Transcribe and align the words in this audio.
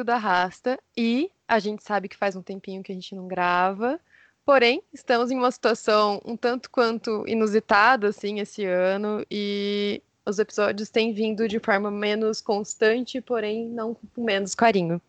que 0.00 0.04
Tudo 0.04 0.10
Arrasta. 0.10 0.78
E 0.96 1.30
a 1.46 1.58
gente 1.58 1.84
sabe 1.84 2.08
que 2.08 2.16
faz 2.16 2.34
um 2.34 2.42
tempinho 2.42 2.82
que 2.82 2.90
a 2.90 2.94
gente 2.94 3.14
não 3.14 3.28
grava, 3.28 4.00
porém, 4.44 4.82
estamos 4.92 5.30
em 5.30 5.36
uma 5.36 5.50
situação 5.50 6.20
um 6.24 6.36
tanto 6.36 6.70
quanto 6.70 7.24
inusitada, 7.26 8.08
assim, 8.08 8.40
esse 8.40 8.64
ano, 8.64 9.24
e 9.30 10.02
os 10.24 10.38
episódios 10.38 10.88
têm 10.88 11.12
vindo 11.12 11.46
de 11.46 11.58
forma 11.58 11.90
menos 11.90 12.40
constante, 12.40 13.20
porém 13.20 13.68
não 13.68 13.94
com 13.94 14.24
menos 14.24 14.54
carinho. 14.54 15.00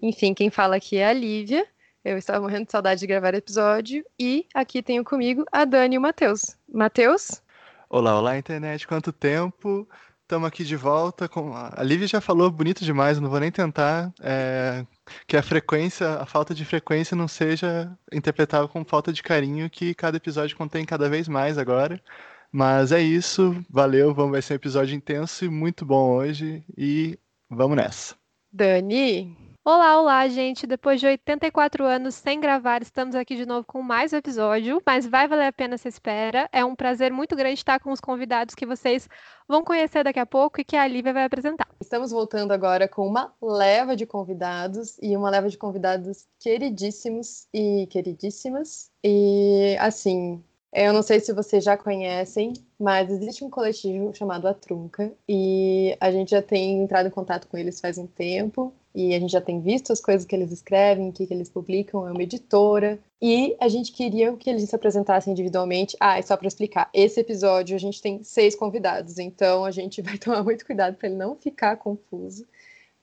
Enfim, 0.00 0.32
quem 0.32 0.50
fala 0.50 0.76
aqui 0.76 0.96
é 0.96 1.06
a 1.06 1.12
Lívia. 1.12 1.66
Eu 2.04 2.18
estava 2.18 2.40
morrendo 2.40 2.66
de 2.66 2.72
saudade 2.72 3.00
de 3.00 3.06
gravar 3.06 3.34
episódio. 3.34 4.04
E 4.18 4.46
aqui 4.54 4.82
tenho 4.82 5.04
comigo 5.04 5.44
a 5.50 5.64
Dani 5.64 5.94
e 5.94 5.98
o 5.98 6.00
Matheus. 6.00 6.56
Matheus? 6.70 7.42
Olá, 7.88 8.18
olá, 8.18 8.36
internet. 8.36 8.86
Quanto 8.86 9.12
tempo? 9.12 9.88
Estamos 10.24 10.48
aqui 10.48 10.64
de 10.64 10.74
volta. 10.74 11.28
Com... 11.28 11.52
A 11.54 11.82
Lívia 11.82 12.06
já 12.06 12.20
falou 12.20 12.50
bonito 12.50 12.82
demais, 12.82 13.20
não 13.20 13.28
vou 13.28 13.38
nem 13.38 13.52
tentar. 13.52 14.10
É... 14.20 14.86
Que 15.26 15.36
a 15.36 15.42
frequência, 15.42 16.14
a 16.14 16.24
falta 16.24 16.54
de 16.54 16.64
frequência 16.64 17.14
não 17.14 17.28
seja 17.28 17.94
interpretável 18.10 18.66
como 18.66 18.86
falta 18.86 19.12
de 19.12 19.22
carinho 19.22 19.68
que 19.68 19.94
cada 19.94 20.16
episódio 20.16 20.56
contém 20.56 20.86
cada 20.86 21.10
vez 21.10 21.28
mais 21.28 21.58
agora. 21.58 22.02
Mas 22.50 22.90
é 22.90 23.02
isso, 23.02 23.62
valeu, 23.68 24.14
vamos, 24.14 24.32
vai 24.32 24.40
ser 24.40 24.54
um 24.54 24.56
episódio 24.56 24.94
intenso 24.96 25.44
e 25.44 25.48
muito 25.48 25.84
bom 25.84 26.14
hoje 26.14 26.64
e 26.78 27.18
vamos 27.50 27.76
nessa. 27.76 28.14
Dani, 28.50 29.36
Olá, 29.66 29.98
olá, 29.98 30.28
gente. 30.28 30.66
Depois 30.66 31.00
de 31.00 31.06
84 31.06 31.86
anos 31.86 32.16
sem 32.16 32.38
gravar, 32.38 32.82
estamos 32.82 33.14
aqui 33.14 33.34
de 33.34 33.46
novo 33.46 33.66
com 33.66 33.80
mais 33.80 34.12
um 34.12 34.18
episódio, 34.18 34.82
mas 34.84 35.06
vai 35.06 35.26
valer 35.26 35.46
a 35.46 35.52
pena 35.52 35.76
essa 35.76 35.88
espera. 35.88 36.46
É 36.52 36.62
um 36.62 36.76
prazer 36.76 37.10
muito 37.10 37.34
grande 37.34 37.54
estar 37.54 37.80
com 37.80 37.90
os 37.90 37.98
convidados 37.98 38.54
que 38.54 38.66
vocês 38.66 39.08
vão 39.48 39.64
conhecer 39.64 40.04
daqui 40.04 40.20
a 40.20 40.26
pouco 40.26 40.60
e 40.60 40.64
que 40.64 40.76
a 40.76 40.86
Lívia 40.86 41.14
vai 41.14 41.24
apresentar. 41.24 41.66
Estamos 41.80 42.10
voltando 42.10 42.52
agora 42.52 42.86
com 42.86 43.08
uma 43.08 43.32
leva 43.40 43.96
de 43.96 44.04
convidados 44.04 44.98
e 45.00 45.16
uma 45.16 45.30
leva 45.30 45.48
de 45.48 45.56
convidados 45.56 46.26
queridíssimos 46.38 47.46
e 47.50 47.86
queridíssimas. 47.86 48.90
E 49.02 49.78
assim, 49.80 50.44
eu 50.74 50.92
não 50.92 51.02
sei 51.02 51.20
se 51.20 51.32
vocês 51.32 51.64
já 51.64 51.74
conhecem, 51.74 52.52
mas 52.78 53.10
existe 53.10 53.42
um 53.42 53.48
coletivo 53.48 54.14
chamado 54.14 54.46
A 54.46 54.52
Trunca 54.52 55.10
e 55.26 55.96
a 55.98 56.10
gente 56.10 56.32
já 56.32 56.42
tem 56.42 56.82
entrado 56.82 57.06
em 57.06 57.10
contato 57.10 57.48
com 57.48 57.56
eles 57.56 57.80
faz 57.80 57.96
um 57.96 58.06
tempo 58.06 58.70
e 58.94 59.14
a 59.14 59.20
gente 59.20 59.32
já 59.32 59.40
tem 59.40 59.60
visto 59.60 59.92
as 59.92 60.00
coisas 60.00 60.24
que 60.24 60.34
eles 60.34 60.52
escrevem, 60.52 61.08
o 61.08 61.12
que, 61.12 61.26
que 61.26 61.34
eles 61.34 61.48
publicam, 61.48 62.06
é 62.06 62.12
uma 62.12 62.22
editora 62.22 62.98
e 63.20 63.56
a 63.60 63.68
gente 63.68 63.92
queria 63.92 64.32
que 64.36 64.48
eles 64.48 64.68
se 64.68 64.76
apresentassem 64.76 65.32
individualmente. 65.32 65.96
Ah, 65.98 66.18
e 66.18 66.22
só 66.22 66.36
para 66.36 66.46
explicar, 66.46 66.88
esse 66.92 67.18
episódio 67.20 67.74
a 67.74 67.80
gente 67.80 68.00
tem 68.00 68.22
seis 68.22 68.54
convidados, 68.54 69.18
então 69.18 69.64
a 69.64 69.70
gente 69.70 70.00
vai 70.02 70.18
tomar 70.18 70.42
muito 70.44 70.64
cuidado 70.64 70.96
para 70.96 71.08
ele 71.08 71.16
não 71.16 71.34
ficar 71.34 71.76
confuso 71.76 72.46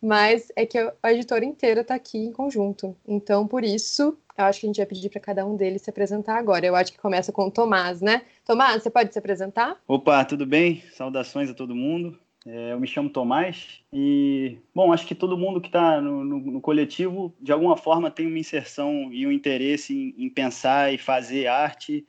mas 0.01 0.51
é 0.55 0.65
que 0.65 0.77
a 0.79 1.13
editora 1.13 1.45
inteira 1.45 1.81
está 1.81 1.93
aqui 1.93 2.17
em 2.17 2.31
conjunto. 2.31 2.97
Então, 3.07 3.47
por 3.47 3.63
isso, 3.63 4.17
eu 4.35 4.45
acho 4.45 4.59
que 4.59 4.65
a 4.65 4.69
gente 4.69 4.77
vai 4.77 4.85
pedir 4.87 5.09
para 5.09 5.21
cada 5.21 5.45
um 5.45 5.55
deles 5.55 5.83
se 5.83 5.89
apresentar 5.91 6.37
agora. 6.37 6.65
Eu 6.65 6.75
acho 6.75 6.91
que 6.91 6.97
começa 6.97 7.31
com 7.31 7.45
o 7.45 7.51
Tomás, 7.51 8.01
né? 8.01 8.23
Tomás, 8.43 8.81
você 8.81 8.89
pode 8.89 9.13
se 9.13 9.19
apresentar? 9.19 9.79
Opa, 9.87 10.25
tudo 10.25 10.45
bem? 10.45 10.83
Saudações 10.93 11.49
a 11.49 11.53
todo 11.53 11.75
mundo. 11.75 12.17
É, 12.45 12.71
eu 12.71 12.79
me 12.79 12.87
chamo 12.87 13.09
Tomás 13.09 13.83
e, 13.93 14.57
bom, 14.73 14.91
acho 14.91 15.05
que 15.05 15.13
todo 15.13 15.37
mundo 15.37 15.61
que 15.61 15.67
está 15.67 16.01
no, 16.01 16.23
no, 16.23 16.39
no, 16.39 16.61
coletivo, 16.61 17.33
de 17.39 17.51
alguma 17.51 17.77
forma, 17.77 18.09
tem 18.09 18.25
uma 18.25 18.39
inserção 18.39 19.13
e 19.13 19.27
um 19.27 19.31
interesse 19.31 19.93
em, 19.93 20.25
em, 20.25 20.29
pensar 20.29 20.91
e 20.91 20.97
fazer 20.97 21.45
arte, 21.47 22.05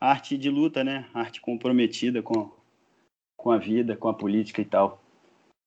arte 0.00 0.36
de 0.36 0.50
luta, 0.50 0.82
né? 0.82 1.08
Arte 1.14 1.40
comprometida 1.40 2.20
com, 2.20 2.50
com 3.36 3.52
a 3.52 3.58
vida, 3.58 3.96
com 3.96 4.08
a 4.08 4.14
política 4.14 4.60
e 4.60 4.64
tal. 4.64 5.00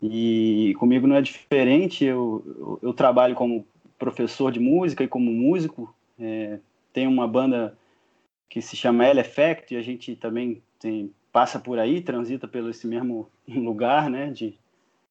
E 0.01 0.75
comigo 0.77 1.07
não 1.07 1.15
é 1.15 1.21
diferente, 1.21 2.03
eu, 2.03 2.43
eu, 2.45 2.79
eu 2.81 2.93
trabalho 2.93 3.35
como 3.35 3.65
professor 3.97 4.51
de 4.51 4.59
música 4.59 5.03
e 5.03 5.07
como 5.07 5.31
músico. 5.31 5.95
É, 6.19 6.59
tem 6.91 7.07
uma 7.07 7.27
banda 7.27 7.77
que 8.49 8.61
se 8.61 8.75
chama 8.75 9.05
L 9.05 9.21
Effect 9.21 9.73
e 9.73 9.77
a 9.77 9.81
gente 9.81 10.15
também 10.17 10.61
tem, 10.77 11.13
passa 11.31 11.59
por 11.59 11.79
aí, 11.79 12.01
transita 12.01 12.47
pelo 12.47 12.69
esse 12.69 12.87
mesmo 12.87 13.29
lugar, 13.47 14.09
né, 14.09 14.29
de, 14.29 14.57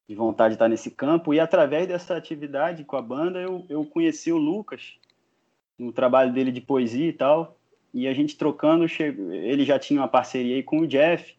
de 0.09 0.15
vontade 0.15 0.51
de 0.51 0.57
estar 0.57 0.69
nesse 0.69 0.91
campo. 0.91 1.33
E 1.33 1.41
através 1.41 1.87
dessa 1.87 2.17
atividade 2.17 2.85
com 2.85 2.97
a 2.97 3.03
banda, 3.03 3.41
eu, 3.41 3.65
eu 3.69 3.85
conheci 3.85 4.33
o 4.33 4.39
Lucas, 4.39 4.95
no 5.79 5.93
trabalho 5.93 6.33
dele 6.33 6.53
de 6.53 6.61
poesia 6.61 7.09
e 7.09 7.13
tal. 7.13 7.57
E 7.93 8.07
a 8.07 8.15
gente 8.15 8.37
trocando, 8.37 8.85
ele 9.33 9.65
já 9.65 9.79
tinha 9.79 10.01
uma 10.01 10.09
parceria 10.09 10.57
aí 10.57 10.63
com 10.63 10.81
o 10.81 10.87
Jeff. 10.87 11.35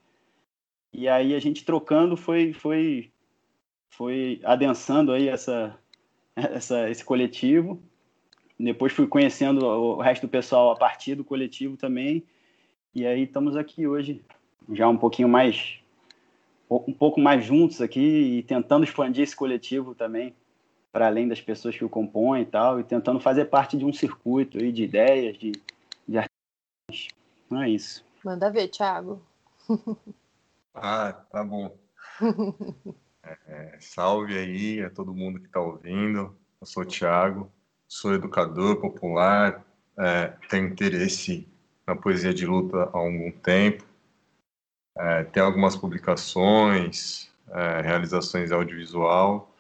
E 0.92 1.08
aí 1.08 1.34
a 1.34 1.40
gente 1.40 1.64
trocando 1.64 2.18
foi, 2.18 2.52
foi 2.52 3.12
foi 3.92 4.40
adensando 4.44 5.12
aí 5.12 5.28
essa, 5.28 5.78
essa, 6.36 6.90
esse 6.90 7.04
coletivo. 7.04 7.82
Depois 8.60 8.94
fui 8.94 9.08
conhecendo 9.08 9.66
o 9.66 10.02
resto 10.02 10.24
do 10.24 10.30
pessoal 10.30 10.72
a 10.72 10.76
partir 10.76 11.16
do 11.16 11.24
coletivo 11.24 11.78
também. 11.78 12.24
E 12.94 13.06
aí 13.06 13.24
estamos 13.24 13.56
aqui 13.56 13.88
hoje, 13.88 14.24
já 14.70 14.88
um 14.88 14.98
pouquinho 14.98 15.30
mais, 15.30 15.80
um 16.70 16.94
pouco 16.94 17.20
mais 17.20 17.44
juntos 17.44 17.82
aqui 17.82 18.00
e 18.00 18.44
tentando 18.44 18.84
expandir 18.86 19.24
esse 19.24 19.36
coletivo 19.36 19.96
também 19.96 20.36
para 20.92 21.08
além 21.08 21.28
das 21.28 21.40
pessoas 21.40 21.76
que 21.76 21.86
o 21.86 21.90
compõem 21.90 22.42
e 22.42 22.46
tal, 22.46 22.80
e 22.80 22.84
tentando 22.84 23.20
fazer 23.20 23.46
parte 23.46 23.78
de 23.78 23.86
um 23.86 23.94
circuito 23.94 24.58
aí 24.58 24.72
de 24.72 24.84
ideias, 24.84 25.38
de, 25.38 25.54
de 26.08 26.18
artistas. 26.18 27.16
Não 27.50 27.62
é 27.62 27.70
isso. 27.70 28.04
Manda 28.24 28.52
ver, 28.52 28.68
Thiago. 28.68 29.22
ah, 30.76 31.14
tá 31.32 31.44
bom. 31.44 31.76
É, 33.48 33.78
salve 33.80 34.36
aí 34.36 34.82
a 34.82 34.90
todo 34.90 35.14
mundo 35.14 35.40
que 35.40 35.46
está 35.46 35.60
ouvindo. 35.60 36.36
Eu 36.60 36.66
sou 36.66 36.82
o 36.82 36.86
Thiago, 36.86 37.52
sou 37.88 38.16
educador 38.16 38.82
popular, 38.82 39.64
é, 39.96 40.34
tenho 40.50 40.68
interesse 40.68 41.48
na 41.86 41.96
poesia 41.96 42.34
de 42.34 42.48
luta 42.48 42.78
há 42.86 42.98
algum 42.98 43.32
tempo. 43.32 43.86
É, 44.98 45.24
tenho 45.26 45.46
algumas 45.46 45.76
publicações, 45.76 47.32
é, 47.50 47.82
realizações 47.82 48.52
audiovisual 48.52 49.54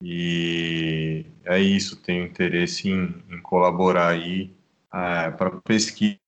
e 0.00 1.24
é 1.44 1.60
isso. 1.60 2.02
Tenho 2.02 2.26
interesse 2.26 2.88
em, 2.88 3.22
em 3.30 3.40
colaborar 3.40 4.08
aí 4.08 4.54
é, 4.92 5.30
para 5.30 5.50
pesquisa, 5.60 6.18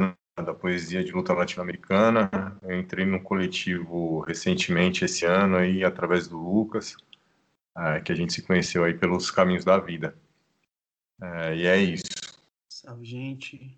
né? 0.00 0.14
da 0.36 0.54
poesia 0.54 1.02
de 1.04 1.12
luta 1.12 1.32
latino-americana. 1.32 2.30
Eu 2.62 2.78
entrei 2.78 3.04
num 3.04 3.22
coletivo 3.22 4.20
recentemente 4.20 5.04
esse 5.04 5.24
ano 5.24 5.56
aí 5.56 5.84
através 5.84 6.28
do 6.28 6.38
Lucas, 6.38 6.96
é, 7.76 8.00
que 8.00 8.12
a 8.12 8.14
gente 8.14 8.32
se 8.32 8.42
conheceu 8.42 8.84
aí 8.84 8.94
pelos 8.94 9.30
caminhos 9.30 9.64
da 9.64 9.78
vida. 9.78 10.16
É, 11.20 11.56
e 11.56 11.66
é 11.66 11.76
isso. 11.76 12.04
Salve, 12.68 13.04
gente. 13.04 13.76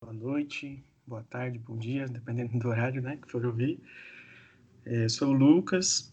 Boa 0.00 0.12
noite, 0.12 0.84
boa 1.06 1.22
tarde, 1.22 1.58
bom 1.58 1.76
dia, 1.76 2.06
dependendo 2.08 2.58
do 2.58 2.68
horário, 2.68 3.02
né, 3.02 3.18
que 3.20 3.30
for 3.30 3.44
ouvir. 3.44 3.78
É, 4.86 5.08
sou 5.08 5.28
o 5.28 5.32
Lucas, 5.32 6.12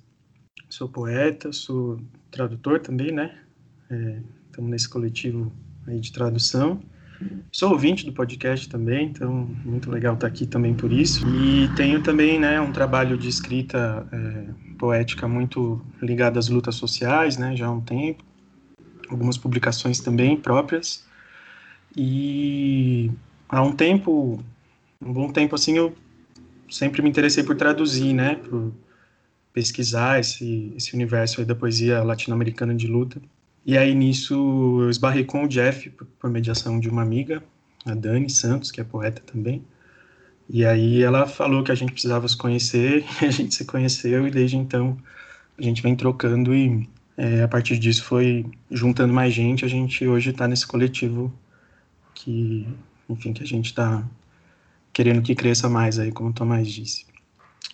sou 0.69 0.87
poeta, 0.87 1.51
sou 1.51 1.99
tradutor 2.29 2.79
também, 2.79 3.11
né? 3.11 3.37
Estamos 4.49 4.69
é, 4.69 4.71
nesse 4.71 4.87
coletivo 4.87 5.51
aí 5.85 5.99
de 5.99 6.11
tradução. 6.11 6.81
Sou 7.51 7.71
ouvinte 7.71 8.05
do 8.05 8.13
podcast 8.13 8.67
também, 8.67 9.07
então 9.07 9.45
muito 9.63 9.91
legal 9.91 10.15
estar 10.15 10.27
aqui 10.27 10.47
também 10.47 10.73
por 10.73 10.91
isso. 10.91 11.23
E 11.27 11.67
tenho 11.75 12.01
também 12.01 12.39
né, 12.39 12.59
um 12.59 12.71
trabalho 12.71 13.17
de 13.17 13.27
escrita 13.27 14.07
é, 14.11 14.75
poética 14.77 15.27
muito 15.27 15.81
ligado 16.01 16.39
às 16.39 16.47
lutas 16.47 16.75
sociais, 16.75 17.37
né, 17.37 17.55
já 17.55 17.67
há 17.67 17.71
um 17.71 17.81
tempo. 17.81 18.23
Algumas 19.09 19.37
publicações 19.37 19.99
também 19.99 20.37
próprias. 20.37 21.05
E 21.95 23.11
há 23.49 23.61
um 23.61 23.73
tempo, 23.73 24.43
um 25.01 25.11
bom 25.11 25.31
tempo 25.31 25.55
assim, 25.55 25.77
eu 25.77 25.95
sempre 26.69 27.01
me 27.01 27.09
interessei 27.09 27.43
por 27.43 27.55
traduzir, 27.55 28.13
né, 28.13 28.35
por 28.35 28.71
pesquisar 29.51 30.19
esse, 30.19 30.71
esse 30.77 30.93
universo 30.93 31.43
da 31.45 31.55
poesia 31.55 32.03
latino-americana 32.03 32.73
de 32.73 32.87
luta. 32.87 33.21
E 33.65 33.77
aí 33.77 33.93
nisso 33.93 34.79
eu 34.81 34.89
esbarrei 34.89 35.23
com 35.23 35.43
o 35.43 35.47
Jeff 35.47 35.89
por 36.19 36.29
mediação 36.29 36.79
de 36.79 36.89
uma 36.89 37.01
amiga, 37.01 37.43
a 37.85 37.93
Dani 37.93 38.29
Santos, 38.29 38.71
que 38.71 38.79
é 38.79 38.83
poeta 38.83 39.21
também. 39.25 39.63
E 40.49 40.65
aí 40.65 41.01
ela 41.01 41.27
falou 41.27 41.63
que 41.63 41.71
a 41.71 41.75
gente 41.75 41.91
precisava 41.91 42.27
se 42.27 42.37
conhecer, 42.37 43.05
e 43.21 43.25
a 43.25 43.31
gente 43.31 43.55
se 43.55 43.65
conheceu 43.65 44.27
e 44.27 44.31
desde 44.31 44.57
então 44.57 44.97
a 45.57 45.61
gente 45.61 45.81
vem 45.81 45.95
trocando 45.95 46.53
e 46.55 46.87
é, 47.17 47.43
a 47.43 47.47
partir 47.47 47.77
disso 47.77 48.03
foi 48.03 48.45
juntando 48.69 49.13
mais 49.13 49.33
gente. 49.33 49.65
A 49.65 49.67
gente 49.67 50.07
hoje 50.07 50.31
está 50.31 50.47
nesse 50.47 50.65
coletivo 50.65 51.31
que, 52.13 52.67
enfim, 53.09 53.33
que 53.33 53.43
a 53.43 53.47
gente 53.47 53.67
está 53.67 54.03
querendo 54.93 55.21
que 55.21 55.35
cresça 55.35 55.69
mais 55.69 55.99
aí, 55.99 56.11
como 56.11 56.29
o 56.29 56.33
Tomás 56.33 56.67
disse. 56.67 57.05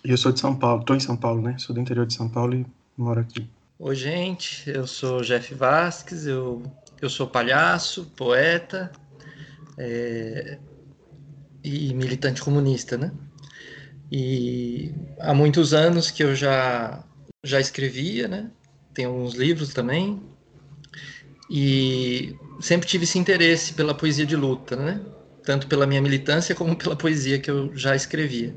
E 0.04 0.10
eu 0.10 0.16
sou 0.16 0.32
de 0.32 0.40
São 0.40 0.54
Paulo, 0.54 0.80
estou 0.80 0.96
em 0.96 1.00
São 1.00 1.16
Paulo, 1.16 1.42
né? 1.42 1.56
Sou 1.58 1.74
do 1.74 1.80
interior 1.80 2.06
de 2.06 2.14
São 2.14 2.28
Paulo 2.28 2.54
e 2.54 2.66
moro 2.96 3.20
aqui. 3.20 3.48
Oi, 3.78 3.94
gente, 3.94 4.68
eu 4.68 4.86
sou 4.86 5.22
Jeff 5.22 5.54
Vasques, 5.54 6.26
eu, 6.26 6.62
eu 7.00 7.08
sou 7.08 7.26
palhaço, 7.26 8.12
poeta 8.16 8.90
é, 9.76 10.58
e 11.62 11.94
militante 11.94 12.42
comunista, 12.42 12.96
né? 12.96 13.12
E 14.10 14.92
há 15.20 15.34
muitos 15.34 15.74
anos 15.74 16.10
que 16.10 16.24
eu 16.24 16.34
já 16.34 17.04
já 17.44 17.60
escrevia, 17.60 18.26
né? 18.26 18.50
Tenho 18.92 19.10
uns 19.10 19.34
livros 19.34 19.72
também. 19.72 20.20
E 21.50 22.36
sempre 22.60 22.86
tive 22.88 23.04
esse 23.04 23.18
interesse 23.18 23.74
pela 23.74 23.94
poesia 23.94 24.26
de 24.26 24.36
luta, 24.36 24.76
né? 24.76 25.00
Tanto 25.48 25.66
pela 25.66 25.86
minha 25.86 26.02
militância 26.02 26.54
como 26.54 26.76
pela 26.76 26.94
poesia 26.94 27.38
que 27.38 27.50
eu 27.50 27.74
já 27.74 27.96
escrevia. 27.96 28.54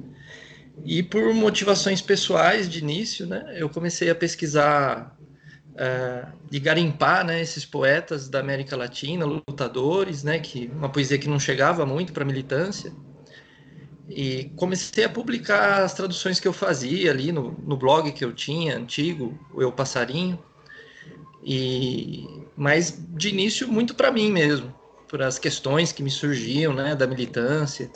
E 0.83 1.01
por 1.01 1.33
motivações 1.33 2.01
pessoais 2.01 2.69
de 2.69 2.79
início, 2.79 3.25
né? 3.25 3.55
Eu 3.55 3.69
comecei 3.69 4.09
a 4.09 4.15
pesquisar 4.15 5.17
uh, 5.69 6.37
de 6.49 6.59
garimpar, 6.59 7.25
né? 7.25 7.39
Esses 7.39 7.63
poetas 7.63 8.27
da 8.27 8.41
América 8.41 8.75
Latina, 8.75 9.25
lutadores, 9.25 10.21
né? 10.21 10.37
Que 10.39 10.69
uma 10.75 10.89
poesia 10.89 11.17
que 11.17 11.29
não 11.29 11.39
chegava 11.39 11.85
muito 11.85 12.11
para 12.11 12.25
militância 12.25 12.91
e 14.09 14.51
comecei 14.57 15.05
a 15.05 15.09
publicar 15.09 15.83
as 15.83 15.93
traduções 15.93 16.41
que 16.41 16.47
eu 16.49 16.51
fazia 16.51 17.09
ali 17.09 17.31
no, 17.31 17.53
no 17.65 17.77
blog 17.77 18.11
que 18.11 18.25
eu 18.25 18.33
tinha, 18.33 18.77
antigo, 18.77 19.39
o 19.53 19.61
Eu 19.61 19.71
Passarinho. 19.71 20.37
E 21.41 22.27
mas 22.57 23.01
de 23.15 23.29
início 23.29 23.65
muito 23.65 23.95
para 23.95 24.11
mim 24.11 24.29
mesmo, 24.29 24.80
por 25.11 25.21
as 25.21 25.37
questões 25.37 25.91
que 25.91 26.01
me 26.01 26.09
surgiam, 26.09 26.73
né, 26.73 26.95
da 26.95 27.05
militância. 27.05 27.91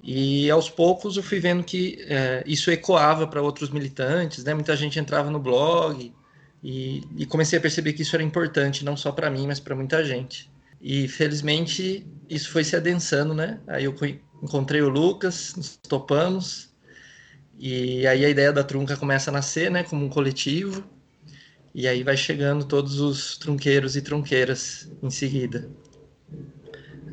E 0.00 0.48
aos 0.48 0.70
poucos 0.70 1.16
eu 1.16 1.24
fui 1.24 1.40
vendo 1.40 1.64
que 1.64 1.98
é, 2.08 2.44
isso 2.46 2.70
ecoava 2.70 3.26
para 3.26 3.42
outros 3.42 3.68
militantes, 3.68 4.44
né? 4.44 4.54
Muita 4.54 4.76
gente 4.76 4.98
entrava 4.98 5.28
no 5.28 5.40
blog 5.40 6.14
e, 6.62 7.02
e 7.16 7.26
comecei 7.26 7.58
a 7.58 7.60
perceber 7.60 7.94
que 7.94 8.02
isso 8.02 8.14
era 8.14 8.22
importante, 8.22 8.84
não 8.84 8.96
só 8.96 9.10
para 9.10 9.28
mim, 9.28 9.48
mas 9.48 9.58
para 9.58 9.74
muita 9.74 10.04
gente. 10.04 10.48
E 10.80 11.08
felizmente 11.08 12.06
isso 12.28 12.48
foi 12.50 12.62
se 12.62 12.76
adensando, 12.76 13.34
né? 13.34 13.58
Aí 13.66 13.84
eu 13.84 13.94
encontrei 14.40 14.80
o 14.80 14.88
Lucas, 14.88 15.54
nos 15.56 15.76
topamos, 15.76 16.70
e 17.58 18.06
aí 18.06 18.24
a 18.24 18.28
ideia 18.28 18.52
da 18.52 18.62
trunca 18.62 18.96
começa 18.96 19.30
a 19.30 19.32
nascer, 19.32 19.70
né, 19.70 19.82
como 19.82 20.06
um 20.06 20.08
coletivo, 20.08 20.82
e 21.74 21.86
aí 21.86 22.02
vai 22.02 22.16
chegando 22.16 22.64
todos 22.64 23.00
os 23.00 23.36
trunqueiros 23.36 23.96
e 23.96 24.00
trunqueiras 24.00 24.90
em 25.02 25.10
seguida. 25.10 25.68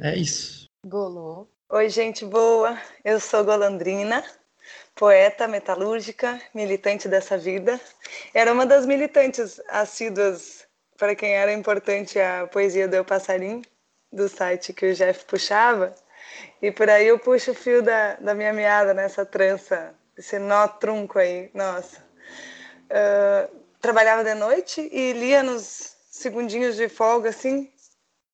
É 0.02 0.16
isso. 0.16 0.68
Golô. 0.86 1.48
Oi, 1.70 1.90
gente 1.90 2.26
boa. 2.26 2.80
Eu 3.04 3.20
sou 3.20 3.44
Golandrina, 3.44 4.24
poeta 4.96 5.48
metalúrgica, 5.48 6.42
militante 6.54 7.08
dessa 7.08 7.38
vida. 7.38 7.80
Era 8.34 8.54
uma 8.54 8.66
das 8.66 8.86
militantes 8.86 9.62
assíduas 9.68 10.66
para 10.98 11.16
quem 11.16 11.34
era 11.34 11.54
importante 11.54 12.20
a 12.20 12.48
poesia 12.48 12.88
do 12.88 12.96
Eu 12.96 13.06
Passarinho, 13.06 13.62
do 14.12 14.28
site 14.28 14.74
que 14.74 14.86
o 14.86 14.94
Jeff 14.94 15.26
puxava. 15.26 15.94
E 16.62 16.72
por 16.72 16.90
aí 16.90 17.08
eu 17.08 17.20
puxo 17.20 17.52
o 17.52 17.56
fio 17.56 17.82
da, 17.82 18.16
da 18.16 18.34
minha 18.34 18.54
meada 18.54 18.94
nessa 18.94 19.26
trança, 19.26 19.94
esse 20.18 20.40
nó 20.40 20.68
trunco 20.68 21.20
aí, 21.20 21.50
nossa. 21.54 22.04
Uh, 22.90 23.56
trabalhava 23.80 24.24
de 24.24 24.34
noite 24.34 24.90
e 24.92 25.14
lia 25.14 25.44
nos 25.44 25.96
segundinhos 26.10 26.76
de 26.76 26.90
folga, 26.90 27.30
assim. 27.30 27.72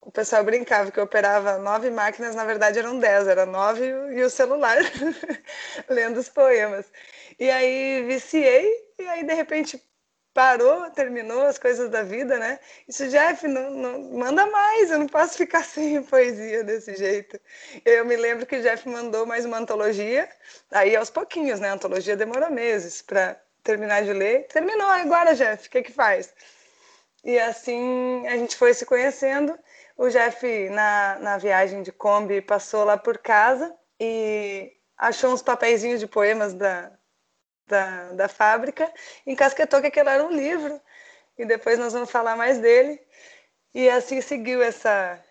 O 0.06 0.12
pessoal 0.12 0.44
brincava 0.44 0.92
que 0.92 1.00
eu 1.00 1.06
operava 1.06 1.58
nove 1.58 1.90
máquinas, 1.90 2.36
na 2.36 2.44
verdade 2.44 2.78
eram 2.78 3.00
dez, 3.00 3.26
era 3.28 3.46
nove 3.46 3.86
e 3.86 4.22
o 4.22 4.30
celular, 4.30 4.78
lendo 5.90 6.20
os 6.20 6.28
poemas. 6.28 6.86
E 7.40 7.50
aí 7.50 8.04
viciei, 8.06 8.70
e 9.00 9.08
aí 9.08 9.24
de 9.24 9.34
repente 9.34 9.82
parou, 10.34 10.90
terminou 10.92 11.44
as 11.44 11.58
coisas 11.58 11.90
da 11.90 12.04
vida, 12.04 12.38
né? 12.38 12.60
Isso, 12.88 13.08
Jeff, 13.08 13.48
não, 13.48 13.70
não, 13.70 14.00
manda 14.12 14.46
mais, 14.48 14.92
eu 14.92 15.00
não 15.00 15.08
posso 15.08 15.38
ficar 15.38 15.64
sem 15.66 16.04
poesia 16.04 16.64
desse 16.66 16.96
jeito. 16.96 17.40
Eu 17.86 18.06
me 18.06 18.18
lembro 18.18 18.46
que 18.46 18.58
o 18.58 18.62
Jeff 18.62 18.88
mandou 18.90 19.26
mais 19.26 19.46
uma 19.46 19.58
antologia, 19.58 20.28
aí 20.72 20.96
aos 20.96 21.10
pouquinhos, 21.10 21.60
né? 21.62 21.70
A 21.70 21.74
antologia 21.74 22.18
demora 22.18 22.50
meses 22.50 23.02
para 23.02 23.40
terminar 23.64 24.04
de 24.04 24.12
ler. 24.12 24.48
Terminou, 24.48 24.88
agora, 24.88 25.34
Jeff, 25.34 25.68
o 25.68 25.72
que 25.72 25.84
que 25.84 25.92
faz? 25.94 26.34
E 27.24 27.40
assim 27.40 28.28
a 28.28 28.36
gente 28.38 28.56
foi 28.58 28.74
se 28.74 28.86
conhecendo. 28.86 29.58
O 29.96 30.10
Jeff, 30.10 30.70
na, 30.70 31.18
na 31.20 31.38
viagem 31.38 31.84
de 31.84 31.92
Kombi, 31.92 32.42
passou 32.42 32.84
lá 32.84 32.98
por 32.98 33.20
casa 33.20 33.74
e 34.00 34.72
achou 34.98 35.32
uns 35.32 35.42
papeizinhos 35.42 36.00
de 36.00 36.08
poemas 36.08 36.54
da, 36.54 36.92
da, 37.68 38.12
da 38.14 38.28
fábrica, 38.28 38.92
encasquetou 39.26 39.82
que 39.82 39.88
aquele 39.88 40.10
era 40.10 40.24
um 40.24 40.32
livro, 40.32 40.82
e 41.38 41.46
depois 41.46 41.78
nós 41.80 41.94
vamos 41.94 42.12
falar 42.12 42.36
mais 42.36 42.58
dele. 42.58 43.00
E 43.74 43.90
assim 43.90 44.22
seguiu 44.22 44.62
essa, 44.62 45.24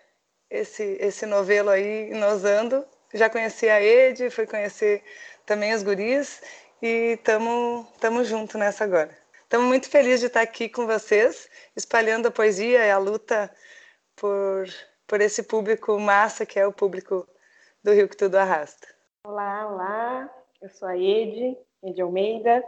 esse, 0.49 0.97
esse 0.99 1.25
novelo 1.25 1.69
aí, 1.69 2.11
Inosando. 2.11 2.85
Já 3.13 3.29
conheci 3.29 3.69
a 3.69 3.81
Ed, 3.81 4.29
fui 4.29 4.45
conhecer 4.47 5.03
também 5.45 5.73
os 5.73 5.83
guris, 5.83 6.41
e 6.81 7.17
estamos 7.17 8.27
juntos 8.27 8.55
nessa 8.55 8.83
agora. 8.83 9.15
Estamos 9.43 9.67
muito 9.67 9.89
felizes 9.89 10.21
de 10.21 10.27
estar 10.27 10.41
aqui 10.41 10.67
com 10.67 10.87
vocês, 10.87 11.47
espalhando 11.75 12.27
a 12.27 12.31
poesia 12.31 12.85
e 12.85 12.89
a 12.89 12.97
luta 12.97 13.53
por, 14.23 14.65
por 15.05 15.19
esse 15.19 15.43
público 15.43 15.99
massa 15.99 16.45
que 16.45 16.57
é 16.57 16.65
o 16.65 16.71
público 16.71 17.27
do 17.83 17.91
Rio 17.91 18.07
que 18.07 18.15
Tudo 18.15 18.35
Arrasta. 18.35 18.87
Olá, 19.27 19.69
olá, 19.69 20.33
eu 20.61 20.69
sou 20.69 20.87
a 20.87 20.97
Ed, 20.97 21.57
de 21.93 22.01
Almeida. 22.01 22.63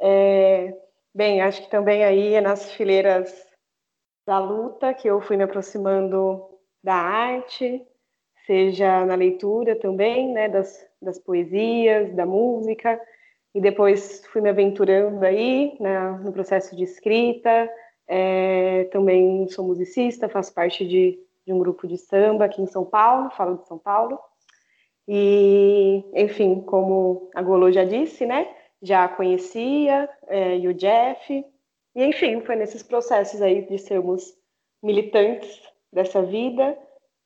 É, 0.00 0.74
bem, 1.14 1.42
acho 1.42 1.62
que 1.62 1.70
também 1.70 2.02
aí 2.02 2.32
é 2.32 2.40
nas 2.40 2.72
fileiras 2.72 3.30
da 4.26 4.38
luta 4.38 4.94
que 4.94 5.06
eu 5.06 5.20
fui 5.20 5.36
me 5.36 5.44
aproximando 5.44 6.58
da 6.82 6.94
arte, 6.94 7.86
seja 8.46 9.04
na 9.04 9.16
leitura 9.16 9.78
também, 9.78 10.32
né, 10.32 10.48
das, 10.48 10.82
das 11.02 11.18
poesias, 11.18 12.14
da 12.14 12.24
música, 12.24 12.98
e 13.54 13.60
depois 13.60 14.24
fui 14.32 14.40
me 14.40 14.48
aventurando 14.48 15.22
aí 15.26 15.76
né, 15.78 16.12
no 16.24 16.32
processo 16.32 16.74
de 16.74 16.84
escrita. 16.84 17.70
É, 18.08 18.84
também 18.84 19.48
sou 19.48 19.66
musicista, 19.66 20.28
faço 20.28 20.54
parte 20.54 20.86
de, 20.86 21.18
de 21.44 21.52
um 21.52 21.58
grupo 21.58 21.86
de 21.86 21.96
samba 21.96 22.44
aqui 22.44 22.62
em 22.62 22.66
São 22.66 22.84
Paulo, 22.84 23.30
falo 23.30 23.56
de 23.56 23.66
São 23.66 23.78
Paulo. 23.78 24.18
E, 25.08 26.04
enfim, 26.14 26.60
como 26.60 27.30
a 27.34 27.42
Golô 27.42 27.70
já 27.70 27.84
disse, 27.84 28.26
né? 28.26 28.48
Já 28.82 29.08
conhecia, 29.08 30.08
é, 30.26 30.58
e 30.58 30.68
o 30.68 30.74
Jeff. 30.74 31.44
E, 31.94 32.04
enfim, 32.04 32.40
foi 32.40 32.56
nesses 32.56 32.82
processos 32.82 33.40
aí 33.40 33.62
de 33.62 33.78
sermos 33.78 34.34
militantes 34.82 35.60
dessa 35.92 36.22
vida 36.22 36.76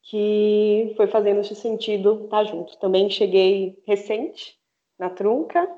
que 0.02 0.94
foi 0.96 1.06
fazendo 1.06 1.40
esse 1.40 1.54
sentido 1.54 2.24
estar 2.24 2.44
junto. 2.44 2.78
Também 2.78 3.10
cheguei 3.10 3.82
recente 3.86 4.58
na 4.98 5.10
Trunca. 5.10 5.68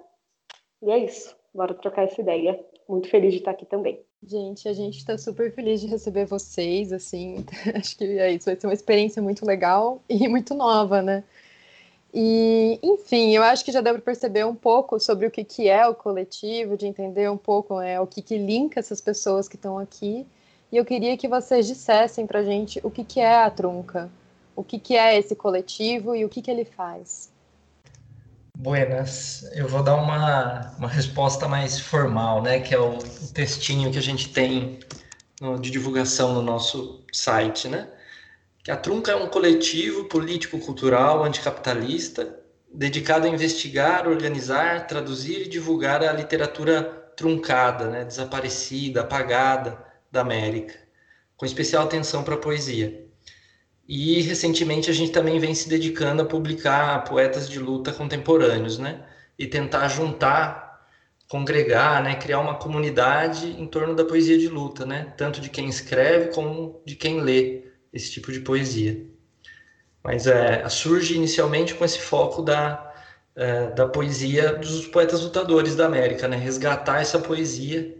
E 0.83 0.91
é 0.91 0.99
isso. 0.99 1.37
Bora 1.55 1.75
trocar 1.75 2.05
essa 2.05 2.21
ideia. 2.21 2.59
Muito 2.89 3.09
feliz 3.09 3.33
de 3.33 3.39
estar 3.39 3.53
aqui 3.53 3.67
também. 3.67 4.01
Gente, 4.25 4.69
a 4.69 4.73
gente 4.73 4.99
está 4.99 5.19
super 5.19 5.53
feliz 5.53 5.81
de 5.81 5.87
receber 5.87 6.27
vocês, 6.27 6.93
assim, 6.93 7.45
acho 7.75 7.97
que 7.97 8.05
é 8.05 8.33
isso, 8.33 8.47
vai 8.47 8.57
ser 8.59 8.67
uma 8.67 8.73
experiência 8.73 9.21
muito 9.21 9.45
legal 9.45 10.01
e 10.09 10.29
muito 10.29 10.55
nova, 10.55 11.03
né? 11.03 11.25
E, 12.15 12.79
enfim, 12.83 13.35
eu 13.35 13.43
acho 13.43 13.65
que 13.65 13.73
já 13.73 13.81
deu 13.81 13.95
para 13.95 14.03
perceber 14.03 14.45
um 14.45 14.55
pouco 14.55 15.01
sobre 15.01 15.27
o 15.27 15.31
que, 15.31 15.43
que 15.43 15.69
é 15.69 15.89
o 15.89 15.95
coletivo, 15.95 16.77
de 16.77 16.87
entender 16.87 17.31
um 17.31 17.39
pouco 17.39 17.81
é, 17.81 17.99
o 17.99 18.07
que, 18.07 18.21
que 18.21 18.37
linka 18.37 18.79
essas 18.79 19.01
pessoas 19.01 19.49
que 19.49 19.57
estão 19.57 19.79
aqui. 19.79 20.27
E 20.71 20.77
eu 20.77 20.85
queria 20.85 21.17
que 21.17 21.27
vocês 21.27 21.67
dissessem 21.67 22.27
para 22.27 22.41
a 22.41 22.45
gente 22.45 22.81
o 22.85 22.91
que, 22.91 23.03
que 23.03 23.19
é 23.19 23.35
a 23.35 23.51
Trunca, 23.51 24.11
o 24.55 24.63
que, 24.63 24.79
que 24.79 24.95
é 24.95 25.19
esse 25.19 25.35
coletivo 25.35 26.15
e 26.15 26.25
o 26.25 26.29
que, 26.29 26.43
que 26.43 26.51
ele 26.51 26.67
faz. 26.67 27.32
Buenas, 28.63 29.43
eu 29.57 29.67
vou 29.67 29.83
dar 29.83 29.97
uma, 29.97 30.73
uma 30.79 30.87
resposta 30.87 31.49
mais 31.49 31.81
formal, 31.81 32.41
né, 32.41 32.61
que 32.61 32.73
é 32.73 32.79
o, 32.79 32.97
o 32.97 33.33
textinho 33.35 33.91
que 33.91 33.99
a 33.99 34.01
gente 34.01 34.29
tem 34.29 34.79
no, 35.41 35.59
de 35.59 35.69
divulgação 35.69 36.33
no 36.33 36.43
nosso 36.43 37.05
site, 37.13 37.67
né? 37.67 37.89
que 38.63 38.71
a 38.71 38.77
Trunca 38.77 39.11
é 39.11 39.17
um 39.17 39.27
coletivo 39.27 40.05
político-cultural 40.05 41.25
anticapitalista 41.25 42.39
dedicado 42.73 43.27
a 43.27 43.31
investigar, 43.31 44.07
organizar, 44.07 44.87
traduzir 44.87 45.43
e 45.43 45.49
divulgar 45.49 46.01
a 46.05 46.13
literatura 46.13 46.85
truncada, 47.17 47.91
né, 47.91 48.05
desaparecida, 48.05 49.01
apagada 49.01 49.85
da 50.09 50.21
América, 50.21 50.79
com 51.37 51.45
especial 51.45 51.83
atenção 51.83 52.23
para 52.23 52.37
a 52.37 52.39
poesia. 52.39 53.02
E 53.89 54.23
recentemente 54.23 54.91
a 54.91 54.95
gente 54.95 55.13
também 55.13 55.39
vem 55.39 55.55
se 55.55 55.69
dedicando 55.69 56.23
a 56.23 56.25
publicar 56.25 57.05
poetas 57.05 57.49
de 57.49 57.59
luta 57.59 57.93
contemporâneos, 57.93 58.79
né, 58.79 59.05
e 59.39 59.47
tentar 59.47 59.89
juntar, 59.89 60.87
congregar, 61.29 62.03
né, 62.03 62.15
criar 62.17 62.41
uma 62.41 62.55
comunidade 62.57 63.49
em 63.49 63.67
torno 63.67 63.95
da 63.95 64.05
poesia 64.05 64.39
de 64.39 64.49
luta, 64.49 64.87
né, 64.87 65.13
tanto 65.17 65.41
de 65.41 65.51
quem 65.51 65.69
escreve 65.69 66.33
como 66.33 66.81
de 66.85 66.95
quem 66.97 67.21
lê 67.21 67.65
esse 67.93 68.11
tipo 68.11 68.33
de 68.33 68.41
poesia. 68.41 69.07
Mas 70.03 70.27
é, 70.27 70.69
surge 70.69 71.15
inicialmente 71.15 71.75
com 71.75 71.85
esse 71.85 71.99
foco 71.99 72.43
da, 72.43 72.93
é, 73.37 73.71
da 73.71 73.87
poesia 73.87 74.53
dos 74.55 74.87
poetas 74.87 75.23
lutadores 75.23 75.77
da 75.77 75.87
América, 75.87 76.27
né? 76.29 76.37
resgatar 76.37 77.01
essa 77.01 77.19
poesia 77.19 77.97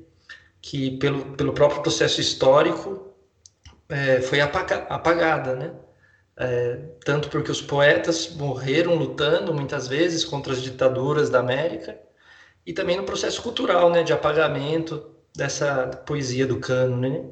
que, 0.61 0.99
pelo, 0.99 1.37
pelo 1.37 1.53
próprio 1.53 1.83
processo 1.83 2.21
histórico, 2.21 3.12
é, 3.93 4.23
foi 4.23 4.41
apaga, 4.41 4.87
apagada, 4.89 5.55
né? 5.55 5.73
É, 6.37 6.77
tanto 7.05 7.29
porque 7.29 7.51
os 7.51 7.61
poetas 7.61 8.35
morreram 8.35 8.95
lutando 8.95 9.53
muitas 9.53 9.87
vezes 9.87 10.25
contra 10.25 10.53
as 10.55 10.63
ditaduras 10.63 11.29
da 11.29 11.41
América 11.41 12.01
e 12.67 12.73
também 12.73 12.97
no 12.97 13.05
processo 13.05 13.43
cultural, 13.43 13.91
né, 13.91 14.03
de 14.03 14.13
apagamento 14.15 15.11
dessa 15.37 15.89
poesia 16.07 16.47
do 16.47 16.59
cano, 16.59 16.97
né? 16.97 17.25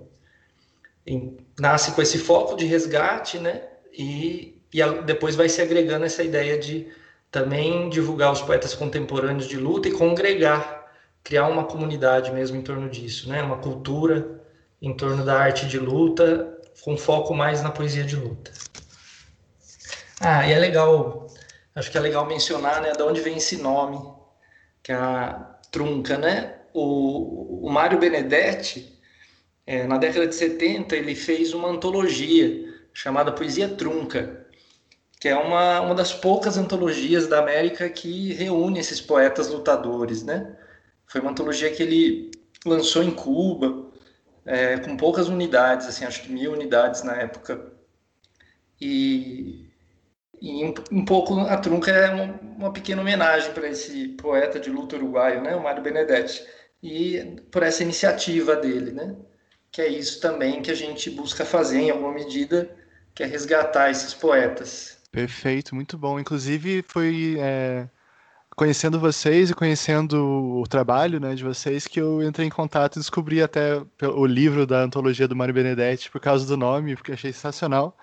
E 1.07 1.38
nasce 1.59 1.93
com 1.93 2.02
esse 2.02 2.19
foco 2.19 2.57
de 2.57 2.67
resgate, 2.67 3.38
né? 3.38 3.62
E, 3.93 4.62
e 4.73 4.83
depois 5.07 5.35
vai 5.37 5.49
se 5.49 5.62
agregando 5.62 6.05
essa 6.05 6.23
ideia 6.23 6.59
de 6.59 6.93
também 7.31 7.88
divulgar 7.88 8.33
os 8.33 8.43
poetas 8.43 8.75
contemporâneos 8.75 9.47
de 9.47 9.57
luta 9.57 9.88
e 9.88 9.93
congregar, 9.93 10.93
criar 11.25 11.47
uma 11.49 11.64
comunidade 11.64 12.31
mesmo 12.33 12.57
em 12.59 12.62
torno 12.62 12.88
disso, 12.88 13.29
né? 13.31 13.43
Uma 13.43 13.59
cultura 13.59 14.39
em 14.81 14.95
torno 14.95 15.25
da 15.25 15.39
arte 15.39 15.67
de 15.67 15.79
luta, 15.79 16.59
com 16.83 16.97
foco 16.97 17.35
mais 17.35 17.63
na 17.63 17.71
poesia 17.71 18.05
de 18.05 18.17
luta. 18.17 18.51
Ah, 20.21 20.47
e 20.47 20.53
é 20.53 20.59
legal, 20.59 21.27
acho 21.75 21.91
que 21.91 21.99
é 21.99 22.01
legal 22.01 22.27
mencionar, 22.27 22.81
né, 22.83 22.93
de 22.93 23.03
onde 23.03 23.21
vem 23.21 23.37
esse 23.37 23.57
nome, 23.57 23.99
que 24.83 24.93
é 24.93 24.95
a 24.95 25.59
trunca, 25.71 26.19
né? 26.19 26.57
O, 26.73 27.67
o 27.67 27.71
Mário 27.71 27.99
Benedetti, 27.99 28.99
é, 29.67 29.87
na 29.87 29.99
década 29.99 30.27
de 30.27 30.35
70, 30.35 30.97
ele 30.97 31.15
fez 31.15 31.53
uma 31.53 31.69
antologia 31.69 32.69
chamada 32.93 33.33
Poesia 33.33 33.69
Trunca, 33.69 34.47
que 35.21 35.29
é 35.29 35.37
uma, 35.37 35.81
uma 35.81 35.95
das 35.95 36.13
poucas 36.13 36.57
antologias 36.57 37.27
da 37.27 37.39
América 37.39 37.89
que 37.89 38.33
reúne 38.33 38.81
esses 38.81 39.01
poetas 39.01 39.49
lutadores, 39.49 40.23
né? 40.23 40.57
Foi 41.07 41.21
uma 41.21 41.31
antologia 41.31 41.71
que 41.71 41.83
ele 41.83 42.31
lançou 42.65 43.03
em 43.03 43.11
Cuba, 43.11 43.89
é, 44.50 44.78
com 44.78 44.97
poucas 44.97 45.28
unidades, 45.28 45.87
assim, 45.87 46.04
acho 46.04 46.23
que 46.23 46.33
mil 46.33 46.52
unidades 46.52 47.04
na 47.04 47.14
época. 47.14 47.73
E, 48.80 49.71
e 50.42 50.64
um, 50.64 50.75
um, 50.90 51.04
pouco 51.04 51.38
a 51.38 51.57
trunca 51.57 51.92
é 51.92 52.11
uma, 52.11 52.25
uma 52.59 52.73
pequena 52.73 53.00
homenagem 53.00 53.52
para 53.52 53.69
esse 53.69 54.09
poeta 54.09 54.59
de 54.59 54.69
luta 54.69 54.97
uruguaio, 54.97 55.40
né, 55.40 55.54
o 55.54 55.62
Mário 55.62 55.83
Benedetti, 55.83 56.45
e 56.83 57.40
por 57.52 57.62
essa 57.62 57.85
iniciativa 57.85 58.57
dele, 58.57 58.90
né, 58.90 59.14
que 59.71 59.80
é 59.80 59.87
isso 59.87 60.21
também 60.21 60.61
que 60.61 60.71
a 60.73 60.75
gente 60.75 61.09
busca 61.11 61.45
fazer 61.45 61.78
em 61.78 61.90
alguma 61.90 62.12
medida, 62.12 62.69
que 63.14 63.23
é 63.23 63.26
resgatar 63.26 63.88
esses 63.88 64.12
poetas. 64.12 64.99
Perfeito, 65.12 65.76
muito 65.76 65.97
bom. 65.97 66.19
Inclusive 66.19 66.85
foi 66.88 67.37
é 67.38 67.88
conhecendo 68.61 69.00
vocês 69.00 69.49
e 69.49 69.55
conhecendo 69.55 70.23
o 70.61 70.67
trabalho 70.69 71.19
né, 71.19 71.35
de 71.35 71.43
vocês 71.43 71.87
que 71.87 71.99
eu 71.99 72.23
entrei 72.23 72.47
em 72.47 72.50
contato 72.50 72.97
e 72.97 72.99
descobri 72.99 73.43
até 73.43 73.83
o 74.02 74.26
livro 74.26 74.67
da 74.67 74.83
antologia 74.83 75.26
do 75.26 75.35
Mário 75.35 75.55
Benedetti 75.55 76.11
por 76.11 76.21
causa 76.21 76.47
do 76.47 76.59
nome, 76.59 76.95
porque 76.95 77.12
achei 77.12 77.33
sensacional. 77.33 77.97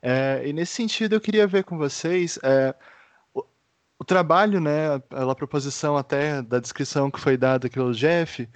É, 0.00 0.42
e 0.46 0.52
nesse 0.52 0.74
sentido 0.74 1.16
eu 1.16 1.20
queria 1.20 1.48
ver 1.48 1.64
com 1.64 1.76
vocês 1.76 2.38
é, 2.44 2.76
o, 3.34 3.44
o, 3.98 4.04
trabalho, 4.04 4.60
né, 4.60 5.02
a, 5.10 5.34
proposição 5.34 5.96
até 5.96 6.42
da 6.42 6.60
descrição 6.60 7.10
que 7.10 7.18
foi 7.18 7.36
dada 7.36 7.68
pelo 7.68 7.92
Jeff, 7.92 8.48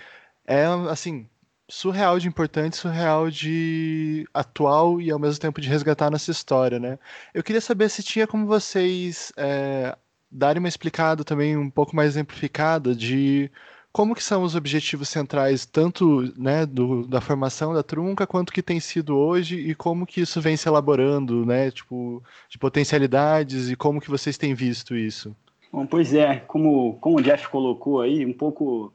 é 0.46 0.66
assim 0.88 1.28
surreal 1.68 2.20
de 2.20 2.28
importante, 2.28 2.76
surreal 2.76 3.28
de 3.28 4.28
atual 4.32 5.00
e 5.00 5.10
ao 5.10 5.18
mesmo 5.18 5.40
tempo 5.40 5.60
de 5.60 5.68
resgatar 5.68 6.08
nossa 6.08 6.30
história, 6.30 6.78
né? 6.78 7.00
Eu 7.34 7.42
queria 7.42 7.60
saber 7.60 7.88
se 7.88 8.00
tinha 8.00 8.28
como 8.28 8.46
vocês 8.46 9.32
é, 9.36 9.96
darem 10.32 10.58
uma 10.60 10.68
explicada 10.68 11.22
também 11.22 11.56
um 11.56 11.70
pouco 11.70 11.94
mais 11.94 12.10
exemplificada 12.10 12.94
de 12.94 13.50
como 13.92 14.14
que 14.14 14.24
são 14.24 14.42
os 14.42 14.56
objetivos 14.56 15.10
centrais 15.10 15.66
tanto 15.66 16.32
né, 16.36 16.64
do, 16.64 17.06
da 17.06 17.20
formação 17.20 17.74
da 17.74 17.82
Trunca 17.82 18.26
quanto 18.26 18.52
que 18.52 18.62
tem 18.62 18.80
sido 18.80 19.14
hoje 19.14 19.58
e 19.58 19.74
como 19.74 20.06
que 20.06 20.22
isso 20.22 20.40
vem 20.40 20.56
se 20.56 20.66
elaborando, 20.66 21.44
né, 21.44 21.70
tipo, 21.70 22.22
de 22.48 22.58
potencialidades 22.58 23.70
e 23.70 23.76
como 23.76 24.00
que 24.00 24.10
vocês 24.10 24.38
têm 24.38 24.54
visto 24.54 24.96
isso? 24.96 25.36
Bom, 25.70 25.86
pois 25.86 26.14
é, 26.14 26.36
como, 26.36 26.94
como 27.00 27.18
o 27.18 27.22
Jeff 27.22 27.48
colocou 27.48 28.00
aí, 28.00 28.24
um 28.24 28.32
pouco 28.32 28.92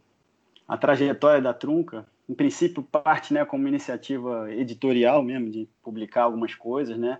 a 0.68 0.76
trajetória 0.76 1.42
da 1.42 1.54
Trunca, 1.54 2.06
em 2.28 2.34
princípio 2.34 2.82
parte 2.82 3.34
né, 3.34 3.46
como 3.46 3.68
iniciativa 3.68 4.52
editorial 4.52 5.22
mesmo, 5.22 5.50
de 5.50 5.70
publicar 5.84 6.24
algumas 6.24 6.56
coisas, 6.56 6.98
né, 6.98 7.20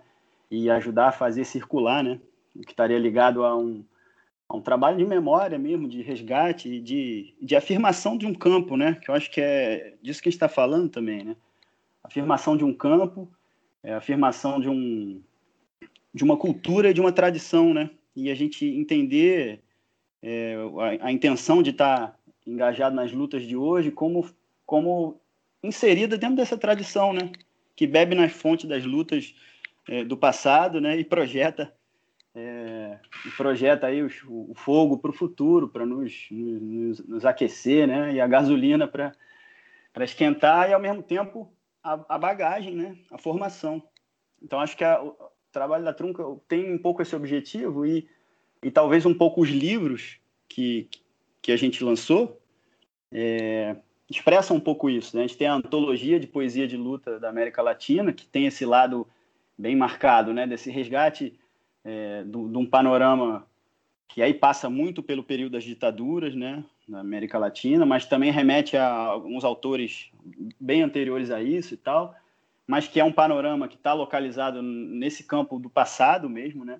e 0.50 0.68
ajudar 0.68 1.08
a 1.08 1.12
fazer 1.12 1.44
circular, 1.44 2.02
né, 2.02 2.18
o 2.56 2.60
que 2.60 2.72
estaria 2.72 2.98
ligado 2.98 3.44
a 3.44 3.56
um, 3.56 3.84
é 4.50 4.56
um 4.56 4.62
trabalho 4.62 4.96
de 4.96 5.04
memória 5.04 5.58
mesmo, 5.58 5.86
de 5.86 6.00
resgate 6.00 6.80
de, 6.80 7.34
de 7.40 7.54
afirmação 7.54 8.16
de 8.16 8.26
um 8.26 8.32
campo, 8.32 8.76
né? 8.76 8.94
Que 8.94 9.10
eu 9.10 9.14
acho 9.14 9.30
que 9.30 9.40
é 9.40 9.94
disso 10.00 10.22
que 10.22 10.28
a 10.28 10.30
gente 10.30 10.36
está 10.36 10.48
falando 10.48 10.88
também, 10.88 11.22
né? 11.22 11.36
Afirmação 12.02 12.56
de 12.56 12.64
um 12.64 12.72
campo, 12.72 13.30
é, 13.82 13.92
afirmação 13.92 14.58
de, 14.58 14.68
um, 14.68 15.20
de 16.14 16.24
uma 16.24 16.36
cultura 16.36 16.94
de 16.94 17.00
uma 17.00 17.12
tradição, 17.12 17.74
né? 17.74 17.90
E 18.16 18.30
a 18.30 18.34
gente 18.34 18.64
entender 18.64 19.60
é, 20.22 20.56
a, 21.00 21.08
a, 21.08 21.12
intenção 21.12 21.62
de 21.62 21.70
estar 21.70 22.08
tá 22.08 22.18
engajado 22.46 22.96
nas 22.96 23.12
lutas 23.12 23.42
de 23.42 23.54
hoje 23.54 23.90
como, 23.90 24.26
como 24.64 25.20
inserida 25.62 26.16
dentro 26.16 26.36
dessa 26.36 26.56
tradição, 26.56 27.12
né? 27.12 27.30
Que 27.76 27.86
bebe 27.86 28.14
nas 28.14 28.32
fontes 28.32 28.66
das 28.66 28.82
lutas 28.82 29.34
é, 29.86 30.04
do 30.04 30.16
passado, 30.16 30.80
né? 30.80 30.98
E 30.98 31.04
projeta 31.04 31.70
e 33.26 33.30
projeta 33.30 33.86
aí 33.86 34.02
o, 34.02 34.08
o 34.26 34.54
fogo 34.54 34.98
para 34.98 35.10
o 35.10 35.14
futuro, 35.14 35.68
para 35.68 35.84
nos, 35.84 36.26
nos, 36.30 37.06
nos, 37.06 37.24
aquecer, 37.24 37.86
né? 37.86 38.12
E 38.14 38.20
a 38.20 38.26
gasolina 38.26 38.86
para 38.86 40.04
esquentar 40.04 40.70
e, 40.70 40.72
ao 40.72 40.80
mesmo 40.80 41.02
tempo, 41.02 41.52
a, 41.82 42.00
a, 42.08 42.18
bagagem, 42.18 42.74
né? 42.74 42.96
A 43.10 43.18
formação. 43.18 43.82
Então, 44.42 44.60
acho 44.60 44.76
que 44.76 44.84
a, 44.84 45.02
o 45.02 45.16
trabalho 45.50 45.84
da 45.84 45.92
Trunca 45.92 46.22
tem 46.46 46.72
um 46.72 46.78
pouco 46.78 47.02
esse 47.02 47.14
objetivo 47.14 47.84
e, 47.86 48.08
e 48.62 48.70
talvez 48.70 49.04
um 49.06 49.14
pouco 49.14 49.40
os 49.40 49.48
livros 49.48 50.18
que, 50.48 50.88
que 51.42 51.52
a 51.52 51.56
gente 51.56 51.82
lançou 51.82 52.40
é, 53.12 53.76
expressam 54.08 54.56
um 54.56 54.60
pouco 54.60 54.88
isso. 54.88 55.16
Né? 55.16 55.24
A 55.24 55.26
gente 55.26 55.38
tem 55.38 55.48
a 55.48 55.54
antologia 55.54 56.18
de 56.18 56.26
poesia 56.26 56.66
de 56.66 56.76
luta 56.76 57.18
da 57.18 57.28
América 57.28 57.62
Latina, 57.62 58.12
que 58.12 58.26
tem 58.26 58.46
esse 58.46 58.64
lado 58.64 59.06
bem 59.56 59.76
marcado, 59.76 60.32
né? 60.32 60.46
Desse 60.46 60.70
resgate 60.70 61.38
é, 61.88 62.22
de 62.22 62.36
um 62.36 62.66
panorama 62.66 63.46
que 64.08 64.20
aí 64.22 64.34
passa 64.34 64.68
muito 64.68 65.02
pelo 65.02 65.22
período 65.22 65.52
das 65.52 65.64
ditaduras, 65.64 66.34
né, 66.34 66.62
na 66.86 67.00
América 67.00 67.38
Latina, 67.38 67.86
mas 67.86 68.04
também 68.04 68.30
remete 68.30 68.76
a 68.76 68.86
alguns 68.86 69.42
autores 69.42 70.10
bem 70.60 70.82
anteriores 70.82 71.30
a 71.30 71.42
isso 71.42 71.72
e 71.72 71.76
tal, 71.76 72.14
mas 72.66 72.86
que 72.86 73.00
é 73.00 73.04
um 73.04 73.12
panorama 73.12 73.68
que 73.68 73.76
está 73.76 73.94
localizado 73.94 74.62
nesse 74.62 75.24
campo 75.24 75.58
do 75.58 75.70
passado 75.70 76.28
mesmo, 76.28 76.62
né, 76.62 76.78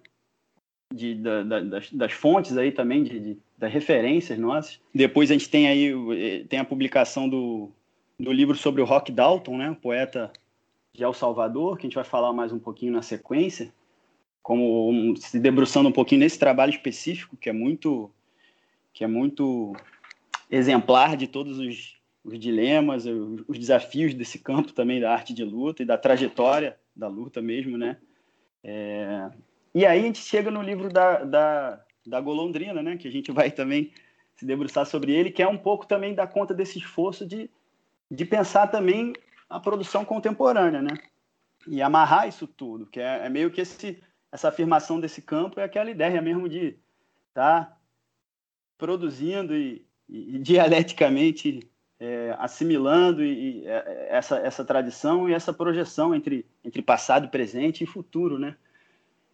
de, 0.92 1.14
da, 1.14 1.42
da, 1.42 1.60
das, 1.60 1.90
das, 1.90 2.12
fontes 2.12 2.56
aí 2.58 2.70
também, 2.70 3.02
de, 3.02 3.20
de, 3.20 3.38
das 3.56 3.72
referências 3.72 4.38
nossas. 4.38 4.80
Depois 4.94 5.30
a 5.30 5.34
gente 5.34 5.48
tem 5.48 5.68
aí 5.68 5.92
eh, 6.18 6.44
tem 6.48 6.58
a 6.58 6.64
publicação 6.64 7.28
do, 7.28 7.70
do 8.18 8.32
livro 8.32 8.56
sobre 8.56 8.82
o 8.82 8.86
Rock 8.86 9.12
Dalton, 9.12 9.56
né, 9.56 9.70
o 9.70 9.76
poeta 9.76 10.30
de 10.92 11.02
El 11.02 11.14
Salvador, 11.14 11.76
que 11.76 11.86
a 11.86 11.88
gente 11.88 11.94
vai 11.94 12.04
falar 12.04 12.32
mais 12.32 12.52
um 12.52 12.58
pouquinho 12.58 12.92
na 12.92 13.02
sequência, 13.02 13.72
como 14.42 14.90
um, 14.90 15.16
se 15.16 15.38
debruçando 15.38 15.88
um 15.88 15.92
pouquinho 15.92 16.20
nesse 16.20 16.38
trabalho 16.38 16.70
específico 16.70 17.36
que 17.36 17.48
é 17.48 17.52
muito 17.52 18.10
que 18.92 19.04
é 19.04 19.06
muito 19.06 19.76
exemplar 20.50 21.16
de 21.16 21.26
todos 21.26 21.58
os, 21.58 21.96
os 22.24 22.38
dilemas, 22.38 23.06
os, 23.06 23.44
os, 23.46 23.58
desafios 23.58 24.14
desse 24.14 24.38
campo 24.38 24.72
também 24.72 25.00
da 25.00 25.12
arte 25.12 25.32
de 25.32 25.44
luta 25.44 25.82
e 25.82 25.86
da 25.86 25.96
trajetória 25.96 26.76
da 26.96 27.06
luta 27.06 27.40
mesmo, 27.40 27.78
né? 27.78 27.96
É... 28.64 29.30
E 29.74 29.86
aí 29.86 30.00
a 30.00 30.02
gente 30.02 30.18
chega 30.18 30.50
no 30.50 30.62
livro 30.62 30.88
da, 30.88 31.22
da, 31.22 31.84
da 32.04 32.20
Golondrina, 32.20 32.82
né? 32.82 32.96
Que 32.96 33.06
a 33.06 33.10
gente 33.10 33.30
vai 33.30 33.50
também 33.50 33.92
se 34.34 34.44
debruçar 34.44 34.86
sobre 34.86 35.12
ele, 35.12 35.30
que 35.30 35.42
é 35.42 35.48
um 35.48 35.58
pouco 35.58 35.86
também 35.86 36.14
da 36.14 36.26
conta 36.26 36.52
desse 36.52 36.78
esforço 36.78 37.26
de, 37.26 37.50
de 38.10 38.24
pensar 38.24 38.66
também 38.68 39.12
a 39.48 39.60
produção 39.60 40.04
contemporânea, 40.04 40.82
né? 40.82 40.94
E 41.66 41.82
amarrar 41.82 42.28
isso 42.28 42.46
tudo, 42.46 42.86
que 42.86 43.00
é, 43.00 43.26
é 43.26 43.28
meio 43.28 43.50
que 43.50 43.60
esse 43.60 44.02
essa 44.30 44.48
afirmação 44.48 45.00
desse 45.00 45.22
campo 45.22 45.60
é 45.60 45.64
aquela 45.64 45.90
ideia 45.90 46.20
mesmo 46.20 46.48
de 46.48 46.76
estar 47.28 47.64
tá 47.64 47.78
produzindo 48.76 49.56
e, 49.56 49.84
e, 50.08 50.38
dialeticamente 50.40 51.68
é, 52.00 52.34
assimilando 52.38 53.24
e, 53.24 53.62
e, 53.62 53.66
é, 53.66 54.08
essa, 54.10 54.38
essa 54.38 54.64
tradição 54.64 55.28
e 55.28 55.32
essa 55.32 55.52
projeção 55.52 56.14
entre, 56.14 56.46
entre 56.64 56.82
passado, 56.82 57.28
presente 57.28 57.82
e 57.82 57.86
futuro, 57.86 58.38
né? 58.38 58.56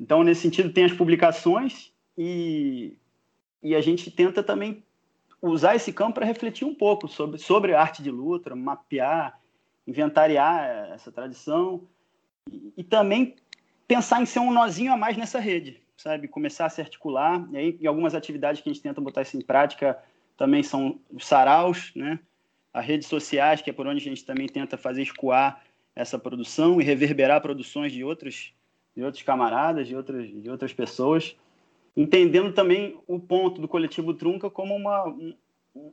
Então, 0.00 0.24
nesse 0.24 0.42
sentido, 0.42 0.72
tem 0.72 0.84
as 0.84 0.92
publicações 0.92 1.92
e, 2.16 2.96
e 3.62 3.74
a 3.74 3.80
gente 3.80 4.10
tenta 4.10 4.42
também 4.42 4.82
usar 5.40 5.76
esse 5.76 5.92
campo 5.92 6.14
para 6.14 6.26
refletir 6.26 6.64
um 6.64 6.74
pouco 6.74 7.06
sobre, 7.06 7.38
sobre 7.38 7.74
a 7.74 7.80
arte 7.80 8.02
de 8.02 8.10
luta, 8.10 8.56
mapear, 8.56 9.38
inventariar 9.86 10.90
essa 10.92 11.12
tradição 11.12 11.86
e, 12.50 12.72
e 12.78 12.82
também 12.82 13.36
pensar 13.94 14.20
em 14.20 14.26
ser 14.26 14.40
um 14.40 14.52
nozinho 14.52 14.92
a 14.92 14.96
mais 14.96 15.16
nessa 15.16 15.38
rede, 15.38 15.80
sabe? 15.96 16.26
Começar 16.26 16.66
a 16.66 16.68
se 16.68 16.80
articular. 16.80 17.46
E 17.52 17.56
aí, 17.56 17.78
em 17.80 17.86
algumas 17.86 18.12
atividades 18.12 18.60
que 18.60 18.68
a 18.68 18.72
gente 18.72 18.82
tenta 18.82 19.00
botar 19.00 19.22
isso 19.22 19.36
em 19.36 19.40
prática 19.40 19.96
também 20.36 20.64
são 20.64 20.98
os 21.12 21.24
saraus, 21.24 21.92
né? 21.94 22.18
As 22.72 22.84
redes 22.84 23.06
sociais, 23.06 23.62
que 23.62 23.70
é 23.70 23.72
por 23.72 23.86
onde 23.86 24.00
a 24.00 24.10
gente 24.10 24.24
também 24.24 24.48
tenta 24.48 24.76
fazer 24.76 25.02
escoar 25.02 25.62
essa 25.94 26.18
produção 26.18 26.80
e 26.80 26.84
reverberar 26.84 27.40
produções 27.40 27.92
de 27.92 28.02
outros, 28.02 28.52
de 28.96 29.04
outros 29.04 29.22
camaradas, 29.22 29.86
de 29.86 29.94
outras, 29.94 30.28
de 30.28 30.50
outras 30.50 30.72
pessoas, 30.72 31.36
entendendo 31.96 32.52
também 32.52 32.98
o 33.06 33.20
ponto 33.20 33.60
do 33.60 33.68
coletivo 33.68 34.12
Trunca 34.12 34.50
como 34.50 34.74
uma, 34.74 35.04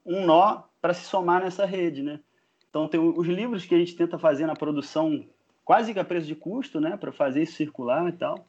um 0.04 0.26
nó 0.26 0.64
para 0.82 0.96
se 0.96 1.06
somar 1.06 1.44
nessa 1.44 1.68
rede, 1.68 2.02
né? 2.02 2.20
Então 2.68 2.88
tem 2.88 3.00
os 3.00 3.28
livros 3.28 3.64
que 3.64 3.76
a 3.76 3.78
gente 3.78 3.96
tenta 3.96 4.18
fazer 4.18 4.48
na 4.48 4.56
produção 4.56 5.24
quase 5.64 5.94
que 5.94 6.00
a 6.00 6.04
preço 6.04 6.28
de 6.28 6.36
custo, 6.36 6.80
né, 6.80 6.98
para 6.98 7.12
fazer 7.12 7.44
isso 7.44 7.54
circular 7.54 8.08
e 8.08 8.14
tal. 8.14 8.46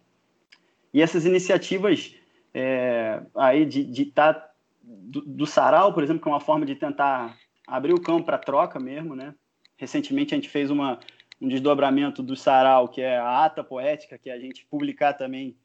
E 0.92 1.00
essas 1.00 1.25
iniciativas 1.25 2.14
é, 2.54 3.23
aí 3.35 3.64
de 3.64 4.02
estar 4.02 4.35
tá, 4.35 4.50
do, 4.83 5.23
do, 5.23 5.47
sarau, 5.47 5.92
por 5.92 6.02
exemplo, 6.02 6.23
que 6.23 6.28
é 6.28 6.33
uma 6.33 6.40
forma 6.40 6.66
de 6.66 6.75
tentar 6.75 7.37
abrir 7.66 7.95
o 7.95 8.00
campo 8.00 8.25
para 8.25 8.38
troca 8.38 8.78
mesmo, 8.78 9.14
né? 9.14 9.35
Recentemente 9.76 10.35
a 10.35 10.37
gente 10.37 10.49
fez 10.49 10.71
uma, 10.71 10.99
um 11.40 11.49
desdobramento 11.49 12.23
do 12.23 12.37
sarau, 12.37 12.88
que 12.88 13.00
é 13.00 13.16
a 13.16 13.45
ata 13.45 13.64
poética, 13.64 14.19
que 14.19 14.28
é 14.28 14.35
a 14.35 14.38
gente 14.38 14.66
publicar 14.66 15.14
também 15.14 15.57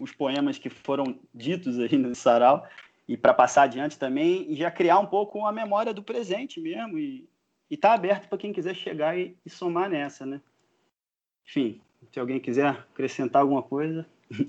os 0.00 0.12
poemas 0.12 0.58
que 0.58 0.70
foram 0.70 1.18
ditos 1.34 1.78
aí 1.78 1.96
no 1.96 2.14
sarau 2.14 2.66
e 3.08 3.16
para 3.16 3.32
passar 3.32 3.62
adiante 3.62 3.98
também 3.98 4.50
e 4.50 4.56
já 4.56 4.70
criar 4.70 4.98
um 4.98 5.06
pouco 5.06 5.44
a 5.46 5.52
memória 5.52 5.94
do 5.94 6.02
presente 6.02 6.60
mesmo 6.60 6.98
e 6.98 7.28
estar 7.70 7.90
tá 7.90 7.94
aberto 7.94 8.28
para 8.28 8.38
quem 8.38 8.52
quiser 8.52 8.74
chegar 8.74 9.18
e, 9.18 9.36
e 9.44 9.50
somar 9.50 9.88
nessa, 9.88 10.26
né? 10.26 10.40
Enfim, 11.48 11.80
se 12.12 12.18
alguém 12.18 12.40
quiser 12.40 12.66
acrescentar 12.66 13.42
alguma 13.42 13.62
coisa, 13.62 14.06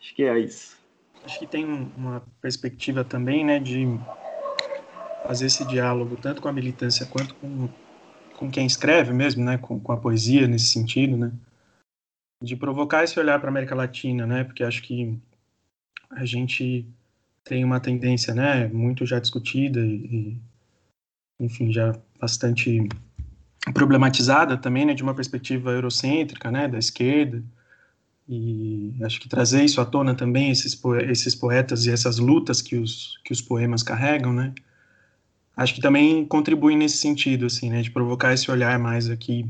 acho 0.00 0.14
que 0.14 0.22
é 0.22 0.38
isso. 0.38 0.76
Acho 1.24 1.38
que 1.40 1.46
tem 1.46 1.64
uma 1.64 2.22
perspectiva 2.40 3.04
também, 3.04 3.44
né, 3.44 3.58
de 3.58 3.86
fazer 5.26 5.46
esse 5.46 5.64
diálogo 5.66 6.16
tanto 6.16 6.40
com 6.40 6.48
a 6.48 6.52
militância 6.52 7.04
quanto 7.06 7.34
com, 7.34 7.68
com 8.36 8.50
quem 8.50 8.64
escreve 8.64 9.12
mesmo, 9.12 9.44
né, 9.44 9.58
com, 9.58 9.80
com 9.80 9.92
a 9.92 9.96
poesia 9.96 10.46
nesse 10.46 10.66
sentido, 10.66 11.16
né, 11.16 11.32
de 12.42 12.54
provocar 12.54 13.02
esse 13.02 13.18
olhar 13.18 13.40
para 13.40 13.48
a 13.48 13.50
América 13.50 13.74
Latina, 13.74 14.24
né, 14.26 14.44
porque 14.44 14.62
acho 14.62 14.82
que 14.82 15.18
a 16.10 16.24
gente 16.24 16.86
tem 17.42 17.64
uma 17.64 17.80
tendência, 17.80 18.32
né, 18.32 18.68
muito 18.68 19.04
já 19.04 19.18
discutida 19.18 19.80
e, 19.80 20.36
enfim, 21.40 21.72
já 21.72 21.92
bastante 22.20 22.88
problematizada 23.72 24.56
também, 24.56 24.86
né, 24.86 24.94
de 24.94 25.02
uma 25.02 25.14
perspectiva 25.14 25.72
eurocêntrica, 25.72 26.50
né, 26.50 26.68
da 26.68 26.78
esquerda, 26.78 27.42
e 28.28 28.94
acho 29.02 29.20
que 29.20 29.28
trazer 29.28 29.64
isso 29.64 29.80
à 29.80 29.84
tona 29.84 30.14
também, 30.14 30.50
esses, 30.50 30.80
esses 31.08 31.34
poetas 31.34 31.86
e 31.86 31.90
essas 31.90 32.18
lutas 32.18 32.60
que 32.60 32.76
os, 32.76 33.20
que 33.24 33.32
os 33.32 33.40
poemas 33.40 33.82
carregam, 33.82 34.32
né? 34.32 34.52
Acho 35.56 35.74
que 35.74 35.80
também 35.80 36.24
contribui 36.26 36.74
nesse 36.74 36.98
sentido, 36.98 37.46
assim, 37.46 37.70
né? 37.70 37.82
De 37.82 37.90
provocar 37.90 38.34
esse 38.34 38.50
olhar 38.50 38.78
mais 38.80 39.08
aqui 39.08 39.48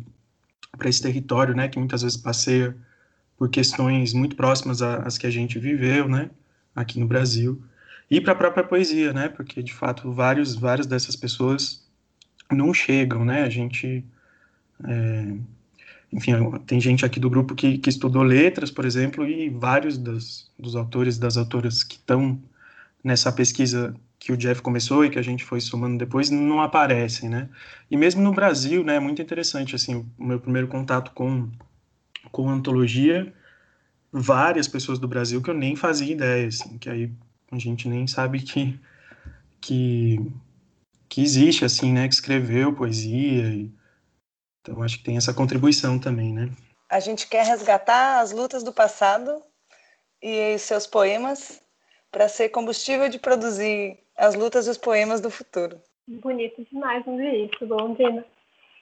para 0.77 0.91
esse 0.91 1.01
território, 1.01 1.55
né? 1.55 1.69
Que 1.69 1.79
muitas 1.79 2.03
vezes 2.03 2.19
passeia 2.19 2.77
por 3.39 3.49
questões 3.49 4.13
muito 4.13 4.37
próximas 4.37 4.83
às 4.83 5.17
que 5.17 5.27
a 5.27 5.31
gente 5.31 5.59
viveu, 5.59 6.07
né? 6.07 6.31
Aqui 6.75 7.01
no 7.01 7.07
Brasil. 7.07 7.63
E 8.11 8.21
para 8.21 8.35
a 8.35 8.37
própria 8.37 8.63
poesia, 8.63 9.13
né? 9.13 9.29
Porque, 9.29 9.63
de 9.63 9.73
fato, 9.73 10.13
vários, 10.13 10.55
várias 10.55 10.87
dessas 10.87 11.17
pessoas 11.17 11.86
não 12.51 12.73
chegam, 12.73 13.25
né? 13.25 13.43
A 13.43 13.51
gente... 13.51 14.05
É, 14.85 15.35
enfim, 16.13 16.33
tem 16.67 16.81
gente 16.81 17.05
aqui 17.05 17.19
do 17.19 17.29
grupo 17.29 17.55
que, 17.55 17.79
que 17.79 17.91
estudou 17.91 18.23
letras, 18.23 18.71
por 18.71 18.85
exemplo, 18.85 19.27
e 19.27 19.51
vários 19.51 19.99
dos, 19.99 20.51
dos 20.59 20.77
autores, 20.77 21.19
das 21.19 21.37
autoras 21.37 21.83
que 21.83 21.97
estão 21.97 22.41
nessa 23.03 23.33
pesquisa 23.33 23.95
que 24.19 24.33
o 24.33 24.37
Jeff 24.37 24.61
começou 24.63 25.05
e 25.05 25.11
que 25.11 25.19
a 25.19 25.23
gente 25.23 25.45
foi 25.45 25.61
somando 25.61 25.99
depois, 25.99 26.31
não 26.31 26.61
aparecem, 26.61 27.29
né? 27.29 27.49
E 27.91 27.97
mesmo 27.97 28.23
no 28.23 28.33
Brasil, 28.33 28.83
né, 28.83 28.97
é 28.97 29.01
muito 29.01 29.23
interessante, 29.23 29.75
assim, 29.75 30.05
o 30.19 30.25
meu 30.25 30.41
primeiro 30.41 30.67
contato 30.69 31.13
com, 31.13 31.49
com 32.33 32.49
antologia, 32.49 33.33
várias 34.11 34.67
pessoas 34.67 34.99
do 34.99 35.07
Brasil 35.07 35.43
que 35.43 35.51
eu 35.51 35.55
nem 35.55 35.77
fazia 35.77 36.13
ideia, 36.13 36.49
assim, 36.49 36.79
que 36.79 36.89
aí 36.89 37.13
a 37.53 37.59
gente 37.59 37.89
nem 37.89 38.07
sabe 38.07 38.41
que, 38.41 38.79
que, 39.61 40.21
que 41.09 41.23
existe, 41.23 41.65
assim, 41.65 41.93
né, 41.93 42.09
que 42.09 42.15
escreveu 42.15 42.75
poesia 42.75 43.45
e 43.49 43.71
então, 44.69 44.83
acho 44.83 44.99
que 44.99 45.05
tem 45.05 45.17
essa 45.17 45.33
contribuição 45.33 45.97
também, 45.97 46.33
né? 46.33 46.51
A 46.91 46.99
gente 46.99 47.29
quer 47.29 47.47
resgatar 47.47 48.19
as 48.19 48.33
lutas 48.33 48.65
do 48.65 48.73
passado 48.73 49.41
e 50.21 50.59
seus 50.59 50.89
poemas 50.89 51.63
para 52.11 52.29
ser 52.29 52.49
combustível 52.49 53.09
de 53.09 53.17
produzir 53.17 53.97
as 54.17 54.35
lutas 54.35 54.67
e 54.67 54.71
os 54.71 54.77
poemas 54.77 55.21
do 55.21 55.31
futuro. 55.31 55.81
Bonito 56.09 56.67
demais 56.69 57.07
ouvir 57.07 57.49
isso, 57.49 57.65
Londrina. 57.65 58.25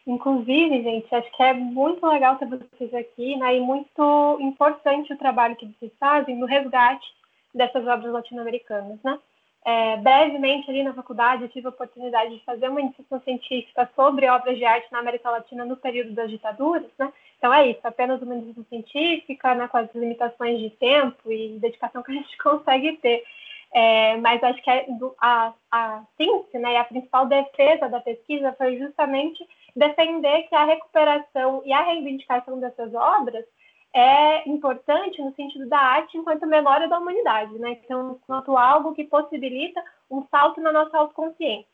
Inclusive, 0.06 0.82
gente, 0.82 1.14
acho 1.14 1.30
que 1.36 1.42
é 1.42 1.52
muito 1.52 2.06
legal 2.06 2.36
ter 2.36 2.46
vocês 2.48 2.94
aqui, 2.94 3.36
né? 3.36 3.56
E 3.56 3.60
muito 3.60 4.38
importante 4.40 5.12
o 5.12 5.18
trabalho 5.18 5.56
que 5.56 5.66
vocês 5.66 5.92
fazem 6.00 6.36
no 6.36 6.46
resgate 6.46 7.06
dessas 7.54 7.86
obras 7.86 8.10
latino-americanas, 8.10 8.98
né? 9.02 9.18
É, 9.66 9.96
brevemente, 9.96 10.70
ali 10.70 10.82
na 10.82 10.92
faculdade, 10.92 11.48
tive 11.48 11.66
a 11.66 11.70
oportunidade 11.70 12.36
de 12.36 12.44
fazer 12.44 12.68
uma 12.68 12.82
iniciação 12.82 13.18
científica 13.22 13.88
sobre 13.96 14.28
obras 14.28 14.58
de 14.58 14.64
arte 14.64 14.92
na 14.92 14.98
América 14.98 15.30
Latina 15.30 15.64
no 15.64 15.76
período 15.76 16.12
das 16.12 16.30
ditaduras, 16.30 16.90
né? 16.98 17.10
Então 17.38 17.52
é 17.52 17.68
isso, 17.68 17.80
apenas 17.82 18.20
uma 18.20 18.34
iniciação 18.34 18.64
científica, 18.68 19.54
né, 19.54 19.66
com 19.68 19.78
as 19.78 19.94
limitações 19.94 20.58
de 20.60 20.70
tempo 20.70 21.32
e 21.32 21.58
dedicação 21.58 22.02
que 22.02 22.12
a 22.12 22.14
gente 22.14 22.36
consegue 22.38 22.98
ter. 22.98 23.24
É, 23.72 24.16
mas 24.18 24.42
acho 24.42 24.62
que 24.62 24.70
a, 25.20 25.52
a 25.72 26.04
síntese 26.16 26.58
né, 26.58 26.74
e 26.74 26.76
a 26.76 26.84
principal 26.84 27.26
defesa 27.26 27.88
da 27.88 28.00
pesquisa 28.00 28.52
foi 28.52 28.78
justamente 28.78 29.44
defender 29.74 30.44
que 30.44 30.54
a 30.54 30.64
recuperação 30.64 31.62
e 31.64 31.72
a 31.72 31.82
reivindicação 31.82 32.60
dessas 32.60 32.94
obras 32.94 33.44
é 33.94 34.48
importante 34.48 35.22
no 35.22 35.32
sentido 35.34 35.68
da 35.68 35.78
arte 35.78 36.18
enquanto 36.18 36.46
memória 36.46 36.88
da 36.88 36.98
humanidade, 36.98 37.56
né? 37.58 37.78
Então, 37.84 38.18
enquanto 38.22 38.56
algo 38.56 38.94
que 38.94 39.04
possibilita 39.04 39.82
um 40.10 40.26
salto 40.26 40.60
na 40.60 40.72
nossa 40.72 40.98
autoconsciência. 40.98 41.68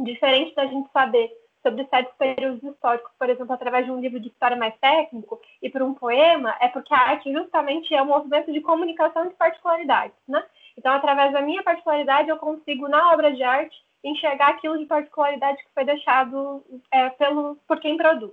Diferente 0.00 0.54
da 0.54 0.66
gente 0.66 0.88
saber 0.92 1.32
sobre 1.60 1.84
certos 1.86 2.14
períodos 2.16 2.62
históricos, 2.62 3.10
por 3.18 3.28
exemplo, 3.28 3.52
através 3.52 3.84
de 3.84 3.90
um 3.90 4.00
livro 4.00 4.20
de 4.20 4.28
história 4.28 4.56
mais 4.56 4.74
técnico 4.78 5.40
e 5.60 5.68
por 5.68 5.82
um 5.82 5.92
poema, 5.92 6.54
é 6.60 6.68
porque 6.68 6.94
a 6.94 7.08
arte 7.10 7.32
justamente 7.32 7.92
é 7.92 8.00
um 8.00 8.06
movimento 8.06 8.52
de 8.52 8.60
comunicação 8.60 9.26
de 9.26 9.34
particularidades, 9.34 10.16
né? 10.28 10.44
Então, 10.76 10.92
através 10.92 11.32
da 11.32 11.40
minha 11.40 11.62
particularidade, 11.64 12.28
eu 12.28 12.36
consigo, 12.36 12.86
na 12.86 13.12
obra 13.12 13.34
de 13.34 13.42
arte, 13.42 13.76
enxergar 14.04 14.50
aquilo 14.50 14.78
de 14.78 14.86
particularidade 14.86 15.58
que 15.58 15.74
foi 15.74 15.84
deixado 15.84 16.64
é, 16.92 17.10
pelo, 17.10 17.56
por 17.66 17.80
quem 17.80 17.96
produz. 17.96 18.32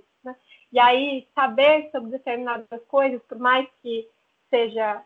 E 0.76 0.78
aí, 0.78 1.26
saber 1.34 1.88
sobre 1.90 2.10
determinadas 2.10 2.84
coisas, 2.86 3.22
por 3.22 3.38
mais 3.38 3.66
que 3.82 4.06
seja, 4.50 5.02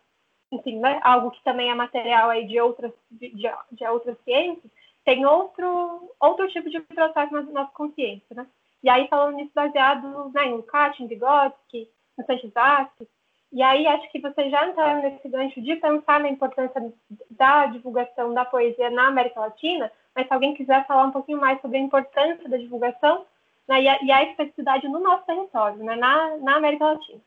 enfim, 0.50 0.80
né, 0.80 0.98
algo 1.00 1.30
que 1.30 1.44
também 1.44 1.70
é 1.70 1.74
material 1.76 2.28
aí 2.28 2.44
de 2.44 2.60
outras, 2.60 2.90
de, 3.08 3.30
de 3.30 3.86
outras 3.86 4.18
ciências, 4.24 4.68
tem 5.04 5.24
outro, 5.24 6.12
outro 6.18 6.48
tipo 6.48 6.68
de 6.68 6.80
processo 6.80 7.32
na 7.32 7.42
nossa 7.42 7.70
consciência, 7.70 8.34
né? 8.34 8.48
E 8.82 8.90
aí, 8.90 9.06
falando 9.06 9.36
nisso, 9.36 9.52
baseado 9.54 10.32
né, 10.34 10.46
em 10.46 10.54
Lukács, 10.54 10.98
em 10.98 11.06
Vygotsky, 11.06 11.88
no 12.18 12.26
Sanchez 12.26 12.52
Vasquez, 12.52 13.08
e 13.52 13.62
aí 13.62 13.86
acho 13.86 14.10
que 14.10 14.20
vocês 14.20 14.50
já 14.50 14.68
entraram 14.68 15.02
nesse 15.02 15.28
gancho 15.28 15.62
de 15.62 15.76
pensar 15.76 16.18
na 16.18 16.30
importância 16.30 16.92
da 17.30 17.66
divulgação 17.66 18.34
da 18.34 18.44
poesia 18.44 18.90
na 18.90 19.06
América 19.06 19.38
Latina, 19.38 19.92
mas 20.16 20.26
se 20.26 20.34
alguém 20.34 20.52
quiser 20.52 20.84
falar 20.88 21.04
um 21.04 21.12
pouquinho 21.12 21.38
mais 21.38 21.60
sobre 21.60 21.78
a 21.78 21.80
importância 21.80 22.48
da 22.48 22.56
divulgação, 22.56 23.24
né, 23.70 23.82
e, 23.82 23.88
a, 23.88 23.98
e, 24.02 24.10
a, 24.10 24.24
especificidade 24.24 24.88
no 24.88 24.98
nosso 24.98 25.24
território, 25.24 25.78
né, 25.84 25.94
na, 25.94 26.36
na, 26.38 26.56
América 26.56 26.86
Latina. 26.86 27.20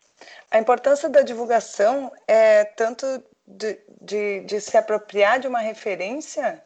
A 0.51 0.59
importância 0.59 1.07
da 1.07 1.21
divulgação 1.21 2.11
é 2.27 2.65
tanto 2.65 3.23
de, 3.47 3.79
de, 4.01 4.41
de 4.41 4.59
se 4.59 4.77
apropriar 4.77 5.39
de 5.39 5.47
uma 5.47 5.59
referência 5.59 6.61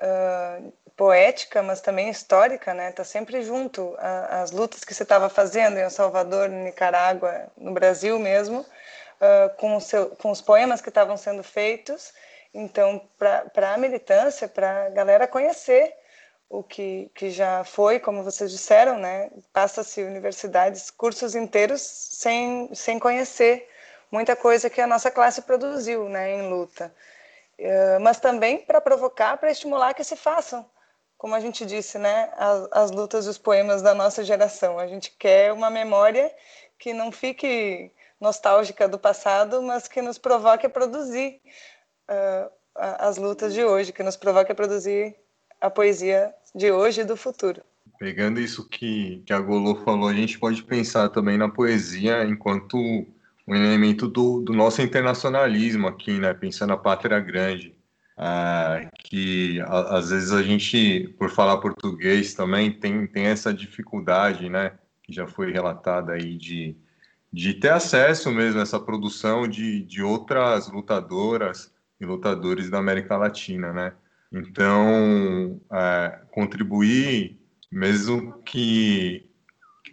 uh, 0.00 0.72
poética, 0.96 1.62
mas 1.62 1.82
também 1.82 2.08
histórica, 2.08 2.72
né? 2.72 2.90
Está 2.90 3.04
sempre 3.04 3.42
junto 3.42 3.94
às 3.98 4.50
lutas 4.50 4.84
que 4.84 4.94
você 4.94 5.02
estava 5.02 5.28
fazendo 5.28 5.78
em 5.78 5.82
El 5.82 5.90
Salvador, 5.90 6.48
no 6.48 6.64
Nicarágua, 6.64 7.46
no 7.56 7.72
Brasil 7.72 8.18
mesmo, 8.18 8.60
uh, 8.60 9.54
com, 9.56 9.78
seu, 9.80 10.10
com 10.16 10.30
os 10.30 10.40
poemas 10.40 10.80
que 10.80 10.88
estavam 10.88 11.16
sendo 11.16 11.42
feitos. 11.42 12.12
Então, 12.52 13.00
para 13.18 13.74
a 13.74 13.78
militância, 13.78 14.48
para 14.48 14.86
a 14.86 14.88
galera 14.90 15.26
conhecer 15.26 15.94
o 16.50 16.64
que, 16.64 17.08
que 17.14 17.30
já 17.30 17.62
foi, 17.62 18.00
como 18.00 18.24
vocês 18.24 18.50
disseram, 18.50 18.98
né? 18.98 19.30
Passa-se 19.52 20.02
universidades, 20.02 20.90
cursos 20.90 21.36
inteiros 21.36 21.80
sem, 21.80 22.68
sem 22.74 22.98
conhecer 22.98 23.68
muita 24.10 24.34
coisa 24.34 24.68
que 24.68 24.80
a 24.80 24.86
nossa 24.86 25.12
classe 25.12 25.42
produziu, 25.42 26.08
né, 26.08 26.34
em 26.34 26.50
luta. 26.50 26.92
Uh, 27.56 28.00
mas 28.00 28.18
também 28.18 28.58
para 28.58 28.80
provocar, 28.80 29.36
para 29.36 29.52
estimular 29.52 29.94
que 29.94 30.02
se 30.02 30.16
façam, 30.16 30.68
como 31.16 31.36
a 31.36 31.40
gente 31.40 31.64
disse, 31.64 31.98
né, 31.98 32.32
as, 32.36 32.68
as 32.72 32.90
lutas 32.90 33.26
e 33.26 33.28
os 33.28 33.38
poemas 33.38 33.80
da 33.80 33.94
nossa 33.94 34.24
geração. 34.24 34.78
A 34.78 34.88
gente 34.88 35.12
quer 35.12 35.52
uma 35.52 35.70
memória 35.70 36.34
que 36.78 36.92
não 36.92 37.12
fique 37.12 37.92
nostálgica 38.20 38.88
do 38.88 38.98
passado, 38.98 39.62
mas 39.62 39.86
que 39.86 40.02
nos 40.02 40.18
provoque 40.18 40.66
a 40.66 40.70
produzir 40.70 41.40
uh, 42.08 42.50
as 42.74 43.18
lutas 43.18 43.54
de 43.54 43.64
hoje, 43.64 43.92
que 43.92 44.02
nos 44.02 44.16
provoque 44.16 44.50
a 44.50 44.54
produzir 44.54 45.14
a 45.60 45.68
poesia 45.68 46.34
de 46.54 46.70
hoje 46.70 47.02
e 47.02 47.04
do 47.04 47.16
futuro. 47.16 47.62
Pegando 47.98 48.40
isso 48.40 48.68
que, 48.68 49.22
que 49.26 49.32
a 49.32 49.40
Golô 49.40 49.76
falou, 49.84 50.08
a 50.08 50.14
gente 50.14 50.38
pode 50.38 50.62
pensar 50.64 51.10
também 51.10 51.36
na 51.36 51.48
poesia 51.48 52.24
enquanto 52.24 52.76
um 53.46 53.54
elemento 53.54 54.08
do, 54.08 54.40
do 54.40 54.52
nosso 54.52 54.80
internacionalismo 54.80 55.86
aqui, 55.88 56.18
né? 56.18 56.32
Pensando 56.32 56.72
a 56.72 56.76
pátria 56.78 57.20
grande. 57.20 57.74
é, 58.18 58.88
que 59.04 59.60
a, 59.62 59.98
às 59.98 60.10
vezes 60.10 60.32
a 60.32 60.42
gente, 60.42 61.08
por 61.18 61.30
falar 61.30 61.58
português 61.58 62.34
também, 62.34 62.70
tem, 62.72 63.06
tem 63.06 63.26
essa 63.26 63.52
dificuldade, 63.52 64.48
né? 64.48 64.72
Que 65.02 65.12
já 65.12 65.26
foi 65.26 65.52
relatada 65.52 66.12
aí 66.12 66.36
de, 66.36 66.76
de 67.32 67.54
ter 67.54 67.70
acesso 67.70 68.30
mesmo 68.30 68.60
a 68.60 68.62
essa 68.62 68.78
produção 68.80 69.48
de, 69.48 69.82
de 69.82 70.02
outras 70.02 70.68
lutadoras 70.70 71.72
e 72.00 72.06
lutadores 72.06 72.70
da 72.70 72.78
América 72.78 73.16
Latina, 73.16 73.72
né? 73.72 73.92
Então, 74.32 75.60
é, 75.72 76.20
contribuir, 76.30 77.40
mesmo 77.70 78.40
que 78.42 79.28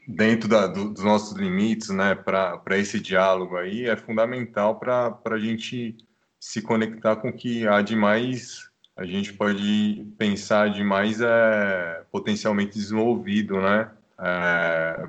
dentro 0.08 0.48
da, 0.48 0.68
do, 0.68 0.90
dos 0.94 1.04
nossos 1.04 1.38
limites, 1.38 1.90
né, 1.90 2.16
para 2.16 2.78
esse 2.78 3.00
diálogo 3.00 3.58
aí, 3.58 3.86
é 3.86 3.96
fundamental 3.96 4.80
para 4.80 5.20
a 5.26 5.40
gente 5.40 5.98
se 6.40 6.62
conectar 6.62 7.16
com 7.16 7.30
o 7.30 7.34
que 7.34 7.68
há 7.68 7.82
de 7.82 7.96
mais 7.96 8.68
a 8.98 9.06
gente 9.06 9.32
pode 9.32 10.12
pensar 10.18 10.72
de 10.72 10.84
mais 10.84 11.22
é, 11.22 12.04
potencialmente 12.12 12.80
desenvolvido, 12.80 13.62
né? 13.62 13.92
É, 14.20 15.08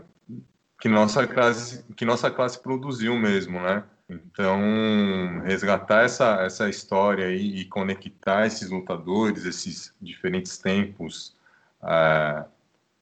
que 0.78 0.90
nossa 0.90 1.26
classe 1.26 1.82
que 1.96 2.04
nossa 2.04 2.30
classe 2.30 2.62
produziu 2.62 3.16
mesmo, 3.16 3.58
né? 3.58 3.82
Então 4.08 5.40
resgatar 5.44 6.04
essa 6.04 6.42
essa 6.42 6.68
história 6.68 7.26
aí 7.26 7.60
e 7.60 7.64
conectar 7.66 8.46
esses 8.46 8.70
lutadores, 8.70 9.44
esses 9.44 9.94
diferentes 10.00 10.56
tempos, 10.56 11.36
é, 11.82 12.44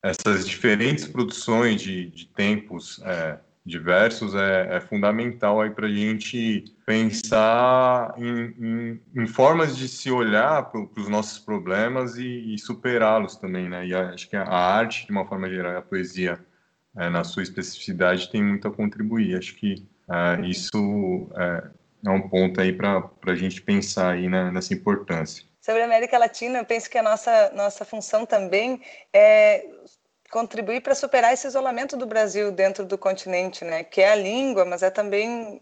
essas 0.03 0.47
diferentes 0.47 1.07
produções 1.07 1.81
de, 1.81 2.11
de 2.11 2.27
tempos 2.27 3.01
é, 3.05 3.39
diversos 3.67 4.35
é, 4.37 4.77
é 4.77 4.81
fundamental 4.81 5.61
aí 5.61 5.71
para 5.71 5.89
a 5.89 5.91
gente 5.91 6.65
pensar 6.87 8.15
em, 8.17 8.55
em, 8.59 9.01
em, 9.23 9.27
formas 9.27 9.77
de 9.77 9.89
se 9.89 10.09
olhar 10.09 10.71
para 10.71 10.81
os 10.81 11.09
nossos 11.09 11.41
problemas 11.41 12.17
e, 12.17 12.55
e 12.55 12.59
superá-los 12.59 13.37
também, 13.37 13.69
né? 13.69 13.85
E 13.85 13.93
acho 13.93 14.31
que 14.31 14.37
a 14.37 14.49
arte, 14.49 15.07
de 15.07 15.11
uma 15.11 15.27
forma 15.27 15.49
geral, 15.51 15.77
a 15.77 15.83
poesia, 15.83 16.39
é, 16.97 17.11
na 17.11 17.25
sua 17.25 17.43
especificidade, 17.43 18.31
tem 18.31 18.43
muito 18.43 18.69
a 18.69 18.73
contribuir. 18.73 19.37
Acho 19.37 19.57
que 19.57 19.85
é, 20.11 20.47
isso 20.47 21.29
é, 21.37 22.09
é, 22.09 22.11
um 22.11 22.29
ponto 22.29 22.61
aí 22.61 22.73
para 22.73 23.11
a 23.27 23.35
gente 23.35 23.63
pensar 23.63 24.15
aí 24.15 24.29
né, 24.29 24.51
nessa 24.51 24.75
importância. 24.75 25.45
Sobre 25.61 25.83
a 25.83 25.85
América 25.85 26.17
Latina, 26.19 26.59
eu 26.59 26.65
penso 26.65 26.89
que 26.89 26.99
a 26.99 27.03
nossa, 27.03 27.51
nossa 27.55 27.85
função 27.85 28.25
também 28.25 28.81
é 29.13 29.67
contribuir 30.31 30.81
para 30.81 30.95
superar 30.95 31.33
esse 31.33 31.47
isolamento 31.47 31.97
do 31.97 32.07
Brasil 32.07 32.53
dentro 32.53 32.85
do 32.85 32.97
continente, 32.97 33.65
né? 33.65 33.83
Que 33.83 34.01
é 34.01 34.13
a 34.13 34.17
língua, 34.17 34.65
mas 34.65 34.83
é 34.83 34.91
também 34.91 35.61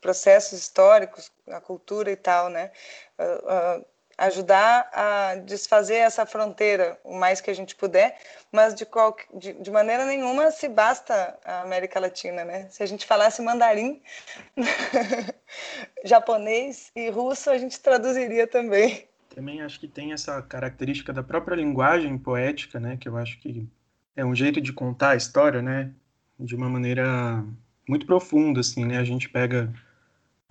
processos 0.00 0.58
históricos, 0.58 1.30
a 1.48 1.60
cultura 1.60 2.10
e 2.10 2.16
tal, 2.16 2.48
né? 2.48 2.70
Uh, 3.18 3.78
uh, 3.78 3.86
ajudar 4.20 4.90
a 4.92 5.36
desfazer 5.36 5.96
essa 5.96 6.26
fronteira 6.26 6.98
o 7.02 7.14
mais 7.14 7.40
que 7.40 7.50
a 7.50 7.54
gente 7.54 7.74
puder, 7.74 8.18
mas 8.52 8.74
de, 8.74 8.84
qual, 8.84 9.16
de, 9.34 9.54
de, 9.54 9.70
maneira 9.70 10.04
nenhuma 10.04 10.50
se 10.50 10.68
basta 10.68 11.38
a 11.42 11.62
América 11.62 11.98
Latina, 11.98 12.44
né? 12.44 12.68
Se 12.68 12.82
a 12.82 12.86
gente 12.86 13.06
falasse 13.06 13.40
mandarim, 13.40 14.02
japonês 16.04 16.92
e 16.94 17.08
russo, 17.08 17.48
a 17.48 17.56
gente 17.56 17.80
traduziria 17.80 18.46
também. 18.46 19.08
Também 19.34 19.62
acho 19.62 19.80
que 19.80 19.88
tem 19.88 20.12
essa 20.12 20.42
característica 20.42 21.14
da 21.14 21.22
própria 21.22 21.56
linguagem 21.56 22.18
poética, 22.18 22.78
né? 22.78 22.98
Que 23.00 23.08
eu 23.08 23.16
acho 23.16 23.40
que 23.40 23.66
é 24.14 24.24
um 24.24 24.34
jeito 24.34 24.60
de 24.60 24.72
contar 24.72 25.10
a 25.10 25.16
história, 25.16 25.62
né? 25.62 25.90
De 26.38 26.54
uma 26.54 26.68
maneira 26.68 27.42
muito 27.88 28.04
profunda, 28.04 28.60
assim, 28.60 28.84
né? 28.84 28.98
A 28.98 29.04
gente 29.04 29.30
pega 29.30 29.72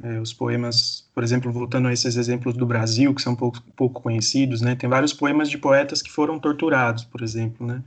é, 0.04 0.20
os 0.20 0.34
poemas, 0.34 1.10
por 1.14 1.24
exemplo, 1.24 1.52
voltando 1.52 1.88
a 1.88 1.94
esses 1.94 2.16
exemplos 2.16 2.56
do 2.56 2.66
Brasil, 2.66 3.14
que 3.14 3.22
são 3.22 3.36
pouco, 3.36 3.62
pouco 3.76 4.02
conhecidos, 4.02 4.62
né? 4.62 4.76
Tem 4.76 4.90
vários 4.90 5.14
poemas 5.14 5.50
de 5.50 5.58
poetas 5.58 6.02
que 6.02 6.12
foram 6.12 6.40
torturados, 6.40 7.04
por 7.04 7.22
exemplo, 7.22 7.66
né? 7.66 7.84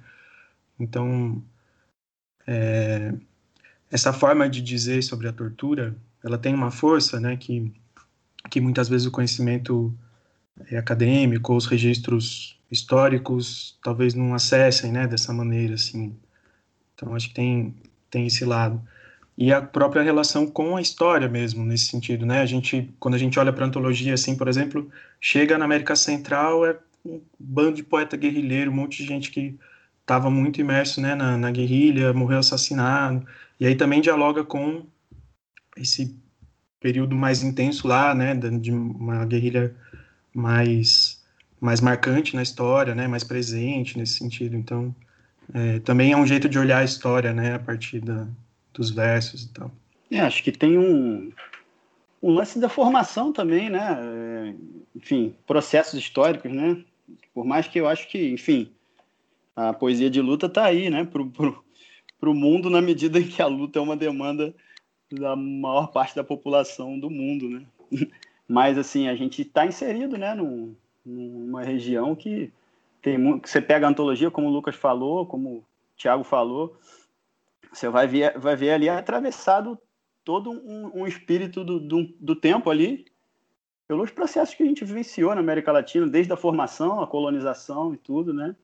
Então, 0.78 1.42
é, 2.46 3.14
essa 3.90 4.12
forma 4.12 4.48
de 4.48 4.60
dizer 4.60 5.02
sobre 5.02 5.28
a 5.28 5.32
tortura, 5.32 5.96
ela 6.24 6.38
tem 6.38 6.54
uma 6.54 6.70
força, 6.70 7.18
né? 7.20 7.36
Que, 7.36 7.72
que 8.50 8.60
muitas 8.60 8.88
vezes 8.88 9.06
o 9.06 9.10
conhecimento 9.10 9.94
é, 10.70 10.76
acadêmico, 10.76 11.54
os 11.54 11.66
registros 11.66 12.58
históricos 12.70 13.78
talvez 13.82 14.14
não 14.14 14.34
acessem, 14.34 14.92
né, 14.92 15.06
dessa 15.06 15.32
maneira, 15.32 15.74
assim. 15.74 16.16
Então, 16.94 17.14
acho 17.14 17.28
que 17.28 17.34
tem, 17.34 17.74
tem 18.10 18.26
esse 18.26 18.44
lado. 18.44 18.80
E 19.36 19.52
a 19.52 19.62
própria 19.62 20.02
relação 20.02 20.46
com 20.46 20.76
a 20.76 20.80
história 20.80 21.28
mesmo, 21.28 21.64
nesse 21.64 21.86
sentido, 21.86 22.26
né? 22.26 22.40
A 22.40 22.46
gente, 22.46 22.92
quando 23.00 23.14
a 23.14 23.18
gente 23.18 23.38
olha 23.38 23.52
para 23.52 23.64
antologia, 23.64 24.14
assim, 24.14 24.36
por 24.36 24.46
exemplo, 24.46 24.90
chega 25.20 25.56
na 25.56 25.64
América 25.64 25.96
Central, 25.96 26.66
é 26.66 26.78
um 27.04 27.20
bando 27.38 27.76
de 27.76 27.82
poeta 27.82 28.16
guerrilheiro, 28.16 28.70
um 28.70 28.74
monte 28.74 28.98
de 28.98 29.08
gente 29.08 29.30
que 29.30 29.58
estava 30.00 30.30
muito 30.30 30.60
imerso, 30.60 31.00
né, 31.00 31.14
na, 31.14 31.38
na 31.38 31.50
guerrilha, 31.50 32.12
morreu 32.12 32.38
assassinado, 32.38 33.26
e 33.58 33.66
aí 33.66 33.74
também 33.74 34.00
dialoga 34.00 34.44
com 34.44 34.84
esse 35.76 36.16
período 36.80 37.14
mais 37.14 37.42
intenso 37.42 37.86
lá, 37.86 38.14
né, 38.14 38.34
de 38.34 38.72
uma 38.72 39.24
guerrilha 39.24 39.74
mais 40.34 41.20
mais 41.60 41.80
marcante 41.80 42.34
na 42.34 42.42
história, 42.42 42.92
né, 42.92 43.06
mais 43.06 43.22
presente 43.22 43.96
nesse 43.96 44.14
sentido. 44.18 44.56
Então, 44.56 44.92
é, 45.54 45.78
também 45.78 46.10
é 46.10 46.16
um 46.16 46.26
jeito 46.26 46.48
de 46.48 46.58
olhar 46.58 46.78
a 46.78 46.84
história, 46.84 47.32
né, 47.32 47.54
a 47.54 47.58
partir 47.58 48.00
da, 48.00 48.26
dos 48.72 48.90
versos 48.90 49.44
e 49.44 49.48
tal. 49.48 49.70
É, 50.10 50.20
acho 50.20 50.42
que 50.42 50.52
tem 50.52 50.78
um, 50.78 51.32
um 52.22 52.30
lance 52.30 52.58
da 52.58 52.68
formação 52.68 53.32
também, 53.32 53.70
né? 53.70 53.98
É, 54.00 54.54
enfim, 54.94 55.34
processos 55.46 55.98
históricos, 55.98 56.52
né? 56.52 56.82
Por 57.34 57.44
mais 57.44 57.66
que 57.66 57.78
eu 57.78 57.88
acho 57.88 58.08
que, 58.08 58.30
enfim, 58.30 58.70
a 59.56 59.72
poesia 59.72 60.10
de 60.10 60.20
luta 60.20 60.46
está 60.46 60.64
aí, 60.64 60.90
né? 60.90 61.04
Pro, 61.04 61.26
pro, 61.30 61.64
pro 62.20 62.34
mundo 62.34 62.70
na 62.70 62.80
medida 62.80 63.18
em 63.18 63.26
que 63.26 63.40
a 63.42 63.46
luta 63.46 63.78
é 63.78 63.82
uma 63.82 63.96
demanda 63.96 64.54
da 65.10 65.34
maior 65.36 65.88
parte 65.88 66.14
da 66.14 66.24
população 66.24 66.98
do 66.98 67.10
mundo, 67.10 67.48
né? 67.48 67.62
Mas 68.48 68.76
assim 68.76 69.08
a 69.08 69.14
gente 69.14 69.42
está 69.42 69.66
inserido, 69.66 70.16
né? 70.18 70.34
Num, 70.34 70.74
numa 71.04 71.62
região 71.62 72.14
que 72.14 72.52
tem 73.00 73.18
muito. 73.18 73.48
Você 73.48 73.60
pega 73.60 73.86
a 73.86 73.90
antologia, 73.90 74.30
como 74.30 74.48
o 74.48 74.52
Lucas 74.52 74.76
falou, 74.76 75.26
como 75.26 75.48
o 75.50 75.64
Tiago 75.96 76.22
falou, 76.22 76.76
você 77.72 77.88
vai 77.88 78.06
ver, 78.06 78.38
vai 78.38 78.54
ver 78.54 78.72
ali 78.72 78.88
atravessado 78.88 79.78
todo 80.24 80.50
um, 80.50 81.00
um 81.00 81.06
espírito 81.06 81.64
do, 81.64 81.80
do, 81.80 82.04
do, 82.20 82.36
tempo 82.36 82.70
ali, 82.70 83.06
pelos 83.88 84.10
processos 84.10 84.54
que 84.54 84.62
a 84.62 84.66
gente 84.66 84.84
vivenciou 84.84 85.34
na 85.34 85.40
América 85.40 85.72
Latina, 85.72 86.06
desde 86.06 86.32
a 86.32 86.36
formação, 86.36 87.00
a 87.00 87.06
colonização 87.06 87.94
e 87.94 87.96
tudo, 87.96 88.32
né? 88.32 88.54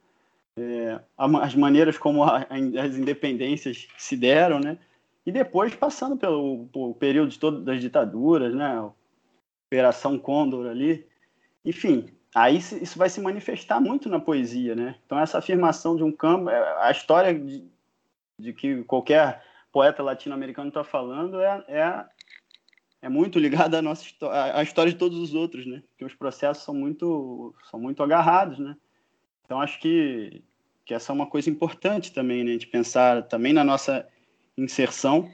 É, 0.57 1.01
as 1.16 1.55
maneiras 1.55 1.97
como 1.97 2.25
a, 2.25 2.47
as 2.49 2.97
independências 2.97 3.88
se 3.97 4.16
deram, 4.16 4.61
né? 4.61 4.79
E 5.25 5.33
depois 5.33 5.75
passando 5.75 6.16
pelo, 6.16 6.66
pelo 6.73 6.94
período 6.94 7.31
de 7.31 7.38
todas 7.38 7.62
das 7.64 7.81
ditaduras, 7.81 8.55
né? 8.55 8.90
Operação 9.66 10.18
Condor 10.18 10.66
ali. 10.66 11.07
Enfim, 11.64 12.09
aí 12.35 12.57
isso 12.57 12.99
vai 12.99 13.09
se 13.09 13.21
manifestar 13.21 13.81
muito 13.81 14.09
na 14.09 14.21
poesia, 14.21 14.75
né? 14.75 14.97
Então 15.05 15.18
essa 15.18 15.38
afirmação 15.38 15.97
de 15.97 16.03
um 16.03 16.12
campo, 16.12 16.49
é, 16.49 16.87
a 16.87 16.90
história 16.90 17.35
de, 17.35 17.64
de 18.38 18.53
que 18.53 18.85
qualquer 18.85 19.42
poeta 19.72 20.03
latino-americano 20.03 20.68
está 20.68 20.85
falando 20.85 21.40
é, 21.40 21.64
é, 21.68 22.05
é 23.03 23.09
muito 23.09 23.38
ligada 23.38 23.79
à 23.79 23.83
nossa 23.83 24.03
história, 24.03 24.57
à 24.57 24.62
história 24.62 24.92
de 24.92 24.98
todos 24.98 25.18
os 25.18 25.35
outros, 25.35 25.66
né? 25.66 25.83
Porque 25.90 26.05
os 26.05 26.14
processos 26.14 26.64
são 26.64 26.74
muito 26.74 27.55
são 27.70 27.81
muito 27.81 28.03
agarrados, 28.03 28.59
né? 28.59 28.77
Então 29.44 29.61
acho 29.61 29.81
que 29.81 30.42
que 30.85 30.94
essa 30.94 31.12
é 31.12 31.14
uma 31.14 31.27
coisa 31.27 31.51
importante 31.51 32.12
também, 32.12 32.44
né? 32.44 32.57
De 32.57 32.66
pensar 32.66 33.22
também 33.24 33.53
na 33.53 33.64
nossa 33.64 34.09
inserção 34.57 35.31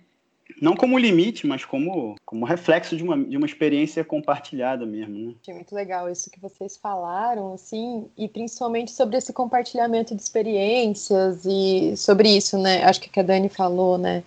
não 0.61 0.77
como 0.77 0.99
limite, 0.99 1.47
mas 1.47 1.65
como, 1.65 2.17
como 2.25 2.45
reflexo 2.45 2.97
de 2.97 3.03
uma, 3.03 3.17
de 3.17 3.37
uma 3.37 3.47
experiência 3.47 4.05
compartilhada 4.05 4.85
mesmo, 4.85 5.19
né? 5.19 5.35
Achei 5.41 5.55
muito 5.55 5.75
legal 5.75 6.11
isso 6.11 6.31
que 6.31 6.39
vocês 6.39 6.77
falaram, 6.77 7.55
assim, 7.55 8.07
e 8.17 8.29
principalmente 8.29 8.93
sobre 8.93 9.17
esse 9.17 9.33
compartilhamento 9.33 10.15
de 10.15 10.23
experiências 10.23 11.45
e 11.47 11.97
sobre 11.97 12.29
isso, 12.37 12.59
né? 12.59 12.85
Acho 12.85 13.01
que 13.01 13.21
a 13.21 13.23
Dani 13.23 13.49
falou, 13.49 13.97
né? 13.97 14.23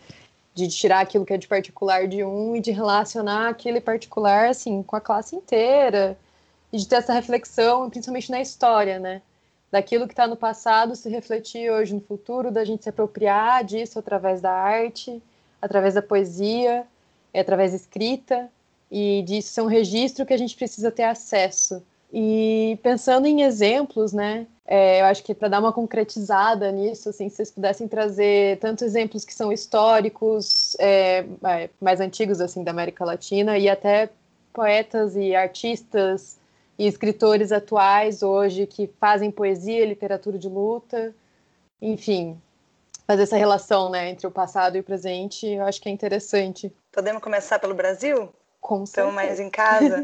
De 0.56 0.68
tirar 0.68 1.02
aquilo 1.02 1.26
que 1.26 1.34
é 1.34 1.38
de 1.38 1.48
particular 1.48 2.08
de 2.08 2.24
um 2.24 2.56
e 2.56 2.62
de 2.62 2.72
relacionar 2.72 3.50
aquele 3.50 3.80
particular, 3.80 4.50
assim, 4.50 4.82
com 4.82 4.96
a 4.96 5.02
classe 5.02 5.36
inteira 5.36 6.18
e 6.74 6.78
de 6.78 6.88
ter 6.88 6.96
essa 6.96 7.14
reflexão, 7.14 7.90
principalmente 7.92 8.32
na 8.32 8.42
história, 8.42 8.98
né? 8.98 9.22
Daquilo 9.72 10.08
que 10.08 10.14
está 10.14 10.26
no 10.26 10.36
passado 10.36 10.96
se 10.96 11.10
refletir 11.10 11.70
hoje 11.72 11.94
no 11.94 12.02
futuro, 12.02 12.50
da 12.50 12.66
gente 12.66 12.84
se 12.84 12.90
apropriar 12.90 13.64
disso 13.64 14.00
através 14.00 14.42
da 14.42 14.52
arte 14.52 15.22
através 15.62 15.94
da 15.94 16.02
poesia, 16.02 16.86
é 17.34 17.40
através 17.40 17.72
da 17.72 17.78
escrita, 17.78 18.50
e 18.92 19.24
disso 19.24 19.50
ser 19.54 19.62
um 19.62 19.68
registro 19.68 20.26
que 20.26 20.34
a 20.34 20.38
gente 20.38 20.56
precisa 20.56 20.92
ter 20.92 21.04
acesso. 21.04 21.84
E 22.12 22.80
pensando 22.82 23.26
em 23.26 23.42
exemplos, 23.42 24.14
né, 24.14 24.48
é, 24.66 25.02
eu 25.02 25.06
acho 25.06 25.24
que 25.24 25.34
para 25.34 25.50
dar 25.50 25.60
uma 25.60 25.74
concretizada 25.74 26.72
nisso, 26.72 27.10
assim, 27.10 27.30
se 27.30 27.36
vocês 27.36 27.52
pudessem 27.52 27.88
trazer 27.88 28.58
tanto 28.60 28.84
exemplos 28.84 29.26
que 29.26 29.34
são 29.34 29.52
históricos, 29.52 30.76
é, 30.80 31.26
mais 31.82 32.00
antigos 32.00 32.40
assim 32.40 32.64
da 32.64 32.72
América 32.72 33.04
Latina, 33.04 33.58
e 33.58 33.68
até 33.70 34.10
poetas 34.54 35.16
e 35.16 35.36
artistas 35.36 36.38
e 36.80 36.88
escritores 36.88 37.52
atuais 37.52 38.24
hoje 38.24 38.66
que 38.66 38.90
fazem 39.00 39.32
poesia, 39.32 39.86
literatura 39.86 40.38
de 40.38 40.48
luta, 40.48 41.14
enfim, 41.82 42.40
fazer 43.08 43.24
essa 43.24 43.38
relação 43.38 43.90
né, 43.90 44.10
entre 44.10 44.28
o 44.28 44.32
passado 44.32 44.76
e 44.76 44.82
o 44.82 44.84
presente, 44.84 45.48
eu 45.48 45.64
acho 45.66 45.82
que 45.82 45.88
é 45.88 45.92
interessante. 45.92 46.76
Podemos 46.92 47.24
começar 47.24 47.58
pelo 47.58 47.74
Brasil? 47.74 48.34
Com 48.60 48.84
Estamos 48.84 49.14
mais 49.14 49.40
em 49.40 49.50
casa. 49.50 50.04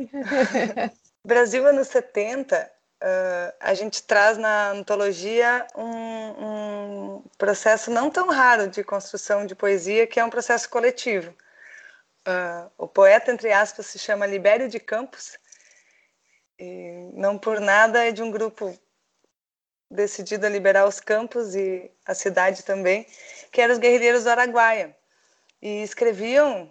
Brasil, 1.26 1.68
anos 1.68 1.90
70, 1.90 2.72
uh, 3.02 3.54
a 3.60 3.74
gente 3.74 4.02
traz 4.04 4.38
na 4.38 4.72
antologia 4.72 5.68
um, 5.76 5.86
um, 5.86 7.24
processo 7.38 7.92
não 7.92 8.10
tão 8.10 8.30
raro 8.30 8.70
de 8.70 8.84
construção 8.84 9.46
de 9.46 9.54
poesia, 9.54 10.08
que 10.08 10.20
é 10.20 10.24
um 10.24 10.30
processo 10.30 10.70
coletivo. 10.70 11.32
Uh, 12.26 12.72
o 12.78 12.88
poeta, 12.88 13.32
entre 13.34 13.52
aspas, 13.52 13.86
se 13.88 14.00
chama 14.00 14.26
Libério 14.26 14.70
de 14.70 14.80
Campos, 14.80 15.38
e 16.58 17.10
não 17.14 17.38
por 17.38 17.60
nada 17.60 18.06
é 18.06 18.14
de 18.14 18.24
um 18.24 18.32
grupo 18.32 18.78
decidido 19.94 20.46
a 20.46 20.50
liberar 20.50 20.86
os 20.88 21.00
campos 21.00 21.56
e 21.56 21.90
a 22.06 22.14
cidade 22.14 22.64
também, 22.64 23.06
que 23.52 23.62
eram 23.62 23.74
os 23.74 23.80
guerrilheiros 23.80 24.24
do 24.24 24.30
Araguaia. 24.30 24.96
E 25.62 25.84
escreviam, 25.84 26.70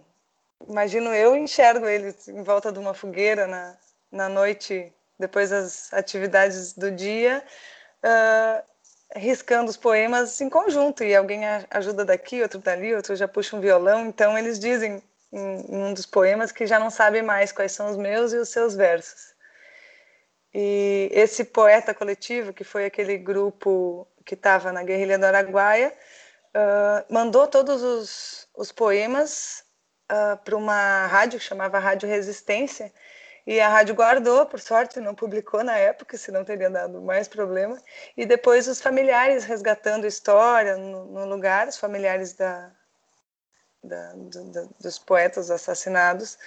imagino 0.68 1.14
eu, 1.14 1.34
enxergo 1.36 1.86
eles 1.86 2.28
em 2.28 2.42
volta 2.42 2.70
de 2.70 2.78
uma 2.78 2.92
fogueira 2.92 3.46
na, 3.46 3.76
na 4.10 4.28
noite, 4.28 4.92
depois 5.18 5.50
das 5.50 5.92
atividades 5.94 6.72
do 6.74 6.90
dia, 6.90 7.42
uh, 8.04 8.62
riscando 9.14 9.70
os 9.70 9.76
poemas 9.76 10.40
em 10.40 10.50
conjunto. 10.50 11.04
E 11.04 11.14
alguém 11.14 11.42
ajuda 11.70 12.04
daqui, 12.04 12.42
outro 12.42 12.58
dali, 12.58 12.94
outro 12.94 13.14
já 13.16 13.28
puxa 13.28 13.56
um 13.56 13.60
violão. 13.60 14.06
Então 14.06 14.36
eles 14.36 14.58
dizem 14.58 15.02
em, 15.32 15.60
em 15.68 15.84
um 15.84 15.94
dos 15.94 16.04
poemas 16.04 16.52
que 16.52 16.66
já 16.66 16.78
não 16.78 16.90
sabem 16.90 17.22
mais 17.22 17.52
quais 17.52 17.72
são 17.72 17.90
os 17.90 17.96
meus 17.96 18.32
e 18.32 18.36
os 18.36 18.48
seus 18.48 18.74
versos. 18.74 19.31
E 20.54 21.08
esse 21.12 21.44
poeta 21.44 21.94
coletivo, 21.94 22.52
que 22.52 22.64
foi 22.64 22.84
aquele 22.84 23.16
grupo 23.16 24.06
que 24.24 24.34
estava 24.34 24.70
na 24.70 24.82
guerrilha 24.82 25.18
do 25.18 25.24
Araguaia, 25.24 25.92
uh, 26.54 27.12
mandou 27.12 27.48
todos 27.48 27.82
os, 27.82 28.48
os 28.54 28.70
poemas 28.70 29.64
uh, 30.10 30.36
para 30.44 30.56
uma 30.56 31.06
rádio 31.06 31.38
que 31.38 31.44
chamava 31.44 31.78
Rádio 31.78 32.08
Resistência, 32.08 32.92
e 33.46 33.60
a 33.60 33.68
rádio 33.68 33.94
guardou, 33.94 34.46
por 34.46 34.60
sorte, 34.60 35.00
não 35.00 35.14
publicou 35.14 35.64
na 35.64 35.76
época, 35.76 36.16
senão 36.16 36.44
teria 36.44 36.70
dado 36.70 37.00
mais 37.02 37.26
problema. 37.26 37.76
E 38.16 38.24
depois 38.24 38.68
os 38.68 38.80
familiares 38.80 39.44
resgatando 39.44 40.06
história 40.06 40.76
no, 40.76 41.06
no 41.06 41.26
lugar, 41.26 41.66
os 41.66 41.76
familiares 41.76 42.34
da, 42.34 42.70
da, 43.82 44.12
do, 44.12 44.74
dos 44.80 44.98
poetas 44.98 45.50
assassinados, 45.50 46.38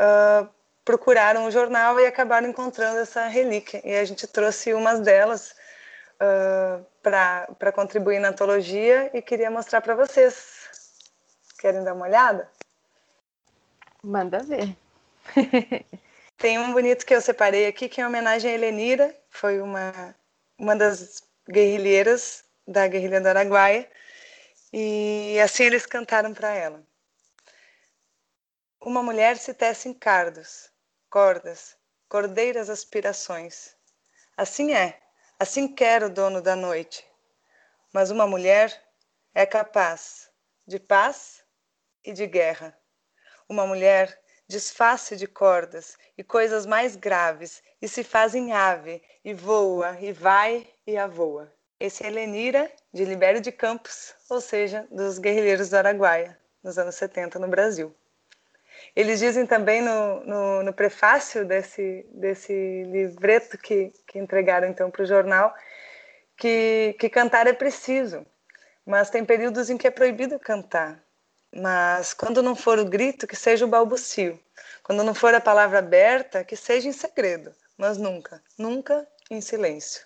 uh, 0.00 0.48
procuraram 0.84 1.46
o 1.46 1.50
jornal 1.50 1.98
e 2.00 2.06
acabaram 2.06 2.48
encontrando 2.48 2.98
essa 2.98 3.26
relíquia. 3.26 3.80
E 3.84 3.96
a 3.96 4.04
gente 4.04 4.26
trouxe 4.26 4.74
umas 4.74 5.00
delas 5.00 5.54
uh, 6.20 6.84
para 7.02 7.72
contribuir 7.72 8.18
na 8.18 8.28
antologia 8.28 9.10
e 9.14 9.22
queria 9.22 9.50
mostrar 9.50 9.80
para 9.80 9.94
vocês. 9.94 10.68
Querem 11.58 11.84
dar 11.84 11.94
uma 11.94 12.06
olhada? 12.06 12.50
Manda 14.02 14.40
ver. 14.40 14.76
Tem 16.36 16.58
um 16.58 16.72
bonito 16.72 17.06
que 17.06 17.14
eu 17.14 17.20
separei 17.20 17.66
aqui, 17.66 17.88
que 17.88 18.00
é 18.00 18.04
uma 18.04 18.08
homenagem 18.08 18.50
a 18.50 18.54
Helenira, 18.54 19.16
foi 19.30 19.60
uma, 19.60 20.12
uma 20.58 20.74
das 20.74 21.22
guerrilheiras 21.48 22.44
da 22.66 22.88
guerrilha 22.88 23.20
do 23.20 23.28
Araguaia, 23.28 23.88
e 24.72 25.38
assim 25.40 25.64
eles 25.64 25.86
cantaram 25.86 26.34
para 26.34 26.52
ela. 26.52 26.82
Uma 28.80 29.04
mulher 29.04 29.36
se 29.36 29.54
tece 29.54 29.88
em 29.88 29.94
cardos, 29.94 30.71
cordas, 31.12 31.76
cordeiras 32.08 32.70
aspirações. 32.70 33.76
Assim 34.34 34.72
é, 34.72 34.98
assim 35.38 35.68
quer 35.68 36.02
o 36.02 36.08
dono 36.08 36.40
da 36.40 36.56
noite. 36.56 37.04
Mas 37.92 38.10
uma 38.10 38.26
mulher 38.26 38.82
é 39.34 39.44
capaz 39.44 40.30
de 40.66 40.80
paz 40.80 41.44
e 42.02 42.14
de 42.14 42.26
guerra. 42.26 42.74
Uma 43.46 43.66
mulher 43.66 44.18
desface 44.48 45.14
de 45.14 45.26
cordas 45.26 45.98
e 46.16 46.24
coisas 46.24 46.64
mais 46.64 46.96
graves 46.96 47.62
e 47.82 47.86
se 47.86 48.02
faz 48.02 48.34
em 48.34 48.54
ave 48.54 49.02
e 49.22 49.34
voa 49.34 49.98
e 50.00 50.14
vai 50.14 50.66
e 50.86 50.96
avoa. 50.96 51.52
Esse 51.78 52.04
é 52.04 52.06
Helenira 52.06 52.72
de 52.90 53.04
Libério 53.04 53.42
de 53.42 53.52
Campos, 53.52 54.14
ou 54.30 54.40
seja, 54.40 54.88
dos 54.90 55.18
guerrilheiros 55.18 55.68
do 55.68 55.76
Araguaia, 55.76 56.38
nos 56.62 56.78
anos 56.78 56.94
70 56.94 57.38
no 57.38 57.48
Brasil. 57.48 57.94
Eles 58.94 59.20
dizem 59.20 59.46
também 59.46 59.80
no, 59.80 60.24
no, 60.24 60.62
no 60.64 60.72
prefácio 60.72 61.46
desse, 61.46 62.06
desse 62.10 62.52
livreto 62.84 63.56
que, 63.56 63.90
que 64.06 64.18
entregaram 64.18 64.68
então 64.68 64.90
para 64.90 65.02
o 65.02 65.06
jornal 65.06 65.54
que, 66.36 66.94
que 66.98 67.08
cantar 67.08 67.46
é 67.46 67.52
preciso, 67.52 68.26
mas 68.84 69.10
tem 69.10 69.24
períodos 69.24 69.70
em 69.70 69.78
que 69.78 69.86
é 69.86 69.90
proibido 69.90 70.38
cantar. 70.38 71.02
Mas 71.54 72.12
quando 72.12 72.42
não 72.42 72.56
for 72.56 72.78
o 72.78 72.84
grito, 72.84 73.26
que 73.26 73.36
seja 73.36 73.64
o 73.64 73.68
balbucio. 73.68 74.40
Quando 74.82 75.04
não 75.04 75.14
for 75.14 75.34
a 75.34 75.40
palavra 75.40 75.78
aberta, 75.78 76.42
que 76.42 76.56
seja 76.56 76.88
em 76.88 76.92
segredo, 76.92 77.54
mas 77.76 77.98
nunca, 77.98 78.42
nunca 78.58 79.06
em 79.30 79.40
silêncio. 79.40 80.04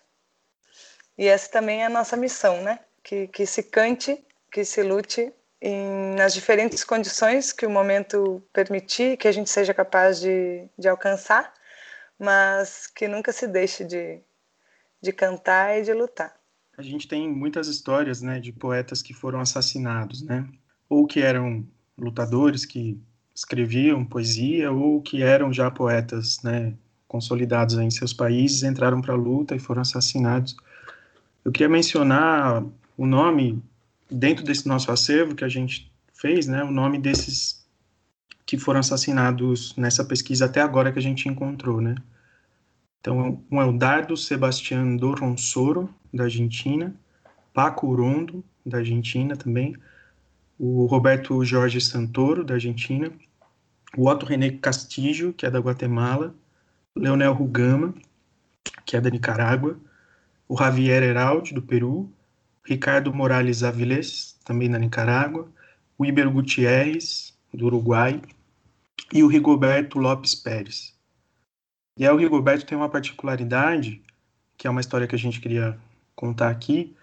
E 1.17 1.27
essa 1.27 1.51
também 1.51 1.83
é 1.83 1.87
a 1.87 1.91
nossa 1.91 2.17
missão, 2.17 2.61
né? 2.61 2.81
Que, 3.03 3.29
que 3.29 3.47
se 3.47 3.63
cante, 3.63 4.23
que 4.53 4.65
se 4.65 4.83
lute 4.83 5.33
em, 5.61 6.15
nas 6.15 6.35
diferentes 6.35 6.85
condições 6.85 7.53
que 7.53 7.67
o 7.67 7.71
momento 7.71 8.43
permitir, 8.53 9.17
que 9.17 9.29
a 9.29 9.33
gente 9.33 9.51
seja 9.51 9.73
capaz 9.73 10.21
de, 10.21 10.69
de 10.79 10.89
alcançar, 10.89 11.53
mas 12.19 12.87
que 12.87 13.09
nunca 13.09 13.33
se 13.33 13.47
deixe 13.47 13.85
de, 13.85 14.21
de 15.01 15.13
cantar 15.13 15.79
e 15.79 15.83
de 15.83 15.93
lutar. 15.93 16.35
A 16.77 16.83
gente 16.83 17.09
tem 17.09 17.29
muitas 17.29 17.69
histórias, 17.69 18.21
né, 18.21 18.39
de 18.39 18.53
poetas 18.53 19.01
que 19.01 19.15
foram 19.15 19.41
assassinados, 19.41 20.23
né, 20.23 20.47
ou 20.89 21.07
que 21.07 21.21
eram 21.21 21.67
lutadores 21.97 22.65
que 22.65 23.01
escreviam 23.35 24.05
poesia, 24.05 24.71
ou 24.71 25.01
que 25.01 25.23
eram 25.23 25.53
já 25.53 25.71
poetas, 25.71 26.43
né, 26.43 26.75
consolidados 27.09 27.77
em 27.79 27.91
seus 27.91 28.13
países, 28.13 28.63
entraram 28.63 29.01
para 29.01 29.15
a 29.15 29.17
luta 29.17 29.55
e 29.55 29.59
foram 29.59 29.83
assassinados. 29.83 30.57
Eu 31.45 31.53
queria 31.53 31.69
mencionar 31.69 32.65
o 32.97 33.07
nome 33.07 33.63
dentro 34.11 34.45
desse 34.45 34.67
nosso 34.67 34.91
acervo 34.91 35.35
que 35.35 35.45
a 35.45 35.49
gente 35.49 35.93
fez, 36.15 36.47
né, 36.47 36.63
o 36.63 36.71
nome 36.71 36.99
desses 36.99 37.67
que 38.45 38.57
foram 38.57 38.81
assassinados 38.81 39.75
nessa 39.77 40.05
pesquisa 40.05 40.45
até 40.45 40.61
agora 40.61 40.93
que 40.93 40.99
a 40.99 41.03
gente 41.03 41.29
encontrou, 41.29 41.81
né? 41.81 41.97
Então, 43.01 43.43
um 43.51 43.61
é 43.61 43.65
o 43.65 43.73
Dardo 43.73 44.17
Sebastián 44.17 44.97
Dorronsoro, 44.97 45.93
da 46.15 46.25
Argentina, 46.25 46.95
Paco 47.53 47.93
Rondo, 47.95 48.45
da 48.65 48.79
Argentina 48.79 49.37
também, 49.37 49.77
o 50.59 50.87
Roberto 50.87 51.45
Jorge 51.45 51.81
Santoro, 51.81 52.45
da 52.45 52.55
Argentina, 52.55 53.13
o 53.97 54.09
Otto 54.09 54.27
René 54.27 54.51
Castillo, 54.51 55.33
que 55.33 55.47
é 55.47 55.51
da 55.51 55.59
Guatemala, 55.59 56.35
Leonel 56.95 57.33
Rugama, 57.33 57.95
que 58.85 58.97
é 58.97 59.01
da 59.01 59.11
Nicarágua, 59.11 59.77
o 60.49 60.57
Javier 60.57 61.03
Heraldi, 61.03 61.53
do 61.53 61.63
Peru, 61.63 62.11
Ricardo 62.67 63.15
Morales 63.15 63.63
Avilés, 63.63 64.37
também 64.45 64.69
da 64.69 64.79
Nicarágua, 64.79 65.49
o 65.97 66.05
Iber 66.05 66.29
Gutierrez, 66.31 67.33
do 67.55 67.67
Uruguai, 67.67 68.21
e 69.13 69.23
o 69.23 69.29
Rigoberto 69.29 69.99
Lopes 69.99 70.35
Pérez. 70.35 70.95
E 71.97 72.05
aí 72.05 72.13
o 72.13 72.17
Rigoberto 72.17 72.67
tem 72.67 72.77
uma 72.77 72.89
particularidade, 72.89 74.03
que 74.59 74.67
é 74.67 74.71
uma 74.71 74.81
história 74.81 75.07
que 75.07 75.15
a 75.15 75.19
gente 75.19 75.41
queria 75.41 75.79
contar 76.15 76.51
aqui, 76.51 76.95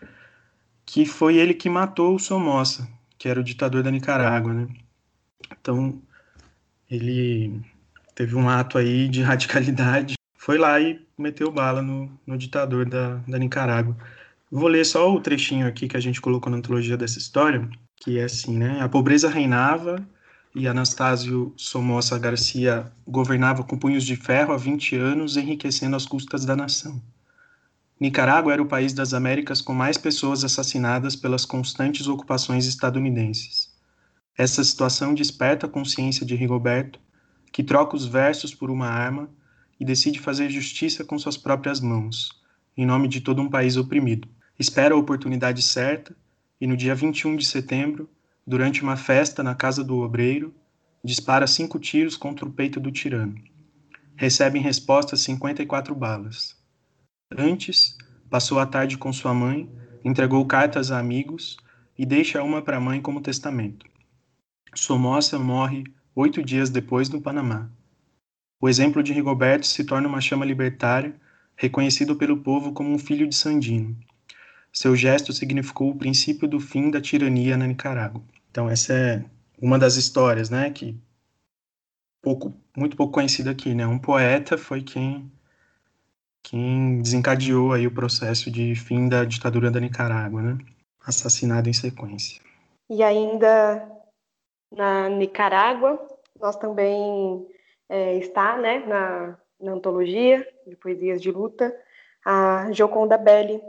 que 0.85 1.05
foi 1.05 1.37
ele 1.37 1.53
que 1.53 1.69
matou 1.69 2.15
o 2.15 2.19
Somoza, 2.19 2.87
que 3.17 3.29
era 3.29 3.39
o 3.39 3.43
ditador 3.43 3.81
da 3.81 3.89
Nicarágua, 3.89 4.53
né? 4.53 4.67
Então, 5.49 6.01
ele 6.91 7.61
teve 8.13 8.35
um 8.35 8.49
ato 8.49 8.77
aí 8.77 9.07
de 9.07 9.21
radicalidade, 9.23 10.15
foi 10.35 10.57
lá 10.57 10.79
e 10.79 11.01
meteu 11.17 11.49
bala 11.49 11.81
no, 11.81 12.11
no 12.27 12.37
ditador 12.37 12.85
da, 12.85 13.15
da 13.27 13.39
Nicarágua. 13.39 13.95
Vou 14.55 14.67
ler 14.67 14.85
só 14.85 15.11
o 15.11 15.19
trechinho 15.19 15.65
aqui 15.65 15.87
que 15.87 15.97
a 15.97 15.99
gente 15.99 16.21
colocou 16.21 16.51
na 16.51 16.57
antologia 16.57 16.95
dessa 16.95 17.17
história, 17.17 17.67
que 17.95 18.19
é 18.19 18.25
assim, 18.25 18.55
né? 18.55 18.81
A 18.81 18.87
pobreza 18.87 19.27
reinava 19.27 20.07
e 20.53 20.67
Anastásio 20.67 21.51
Somoza 21.57 22.19
Garcia 22.19 22.91
governava 23.03 23.63
com 23.63 23.75
punhos 23.75 24.03
de 24.03 24.15
ferro 24.15 24.53
há 24.53 24.57
20 24.57 24.95
anos, 24.95 25.37
enriquecendo 25.37 25.95
as 25.95 26.05
custas 26.05 26.45
da 26.45 26.55
nação. 26.55 27.01
Nicarágua 27.99 28.53
era 28.53 28.61
o 28.61 28.67
país 28.67 28.93
das 28.93 29.11
Américas 29.15 29.59
com 29.59 29.73
mais 29.73 29.97
pessoas 29.97 30.43
assassinadas 30.43 31.15
pelas 31.15 31.45
constantes 31.45 32.05
ocupações 32.05 32.67
estadunidenses. 32.67 33.73
Essa 34.37 34.63
situação 34.63 35.15
desperta 35.15 35.65
a 35.65 35.69
consciência 35.69 36.23
de 36.27 36.35
Rigoberto, 36.35 36.99
que 37.51 37.63
troca 37.63 37.95
os 37.95 38.05
versos 38.05 38.53
por 38.53 38.69
uma 38.69 38.87
arma 38.87 39.27
e 39.79 39.83
decide 39.83 40.19
fazer 40.19 40.51
justiça 40.51 41.03
com 41.03 41.17
suas 41.17 41.37
próprias 41.37 41.81
mãos, 41.81 42.29
em 42.77 42.85
nome 42.85 43.07
de 43.07 43.19
todo 43.19 43.41
um 43.41 43.49
país 43.49 43.77
oprimido 43.77 44.29
espera 44.59 44.93
a 44.93 44.97
oportunidade 44.97 45.61
certa 45.61 46.15
e 46.59 46.67
no 46.67 46.77
dia 46.77 46.95
21 46.95 47.35
de 47.35 47.45
setembro, 47.45 48.09
durante 48.45 48.83
uma 48.83 48.95
festa 48.95 49.43
na 49.43 49.55
casa 49.55 49.83
do 49.83 49.97
obreiro, 49.99 50.53
dispara 51.03 51.47
cinco 51.47 51.79
tiros 51.79 52.15
contra 52.15 52.45
o 52.45 52.51
peito 52.51 52.79
do 52.79 52.91
tirano. 52.91 53.35
recebe 54.15 54.59
em 54.59 54.61
resposta 54.61 55.17
54 55.17 55.93
balas. 55.95 56.55
Antes, 57.35 57.97
passou 58.29 58.59
a 58.59 58.65
tarde 58.65 58.97
com 58.97 59.11
sua 59.11 59.33
mãe, 59.33 59.69
entregou 60.03 60.45
cartas 60.45 60.91
a 60.91 60.99
amigos 60.99 61.57
e 61.97 62.05
deixa 62.05 62.43
uma 62.43 62.61
para 62.61 62.77
a 62.77 62.79
mãe 62.79 63.01
como 63.01 63.21
testamento. 63.21 63.85
Somoza 64.75 65.37
morre 65.37 65.83
oito 66.15 66.43
dias 66.43 66.69
depois 66.69 67.09
no 67.09 67.21
Panamá. 67.21 67.69
O 68.61 68.69
exemplo 68.69 69.03
de 69.03 69.13
Rigoberto 69.13 69.67
se 69.67 69.83
torna 69.83 70.07
uma 70.07 70.21
chama 70.21 70.45
libertária, 70.45 71.19
reconhecido 71.55 72.15
pelo 72.15 72.37
povo 72.37 72.71
como 72.71 72.93
um 72.93 72.97
filho 72.97 73.27
de 73.27 73.35
Sandino. 73.35 73.97
Seu 74.73 74.95
gesto 74.95 75.31
significou 75.31 75.91
o 75.91 75.95
princípio 75.95 76.47
do 76.47 76.59
fim 76.59 76.89
da 76.89 76.99
tirania 76.99 77.55
na 77.55 77.67
Nicarágua. 77.67 78.21
Então 78.49 78.69
essa 78.69 78.93
é 78.93 79.23
uma 79.61 79.77
das 79.77 79.95
histórias, 79.95 80.49
né, 80.49 80.71
que 80.71 80.97
pouco, 82.21 82.53
muito 82.75 82.97
pouco 82.97 83.13
conhecida 83.13 83.51
aqui, 83.51 83.75
né? 83.75 83.85
Um 83.85 83.99
poeta 83.99 84.57
foi 84.57 84.81
quem 84.81 85.31
quem 86.41 87.01
desencadeou 87.01 87.71
aí 87.71 87.87
o 87.87 87.93
processo 87.93 88.51
de 88.51 88.75
fim 88.75 89.07
da 89.07 89.23
ditadura 89.23 89.71
da 89.71 89.79
Nicarágua, 89.79 90.41
né? 90.41 90.57
Assassinado 91.05 91.69
em 91.69 91.73
sequência. 91.73 92.41
E 92.89 93.01
ainda 93.01 93.89
na 94.69 95.07
Nicarágua, 95.07 96.05
nós 96.39 96.57
também 96.57 97.47
é, 97.87 98.17
está, 98.17 98.57
né, 98.57 98.79
na, 98.79 99.37
na 99.59 99.71
antologia 99.71 100.45
de 100.67 100.75
poesias 100.75 101.21
de 101.21 101.31
luta, 101.31 101.73
a 102.25 102.69
Gioconda 102.71 103.17
Belli, 103.17 103.61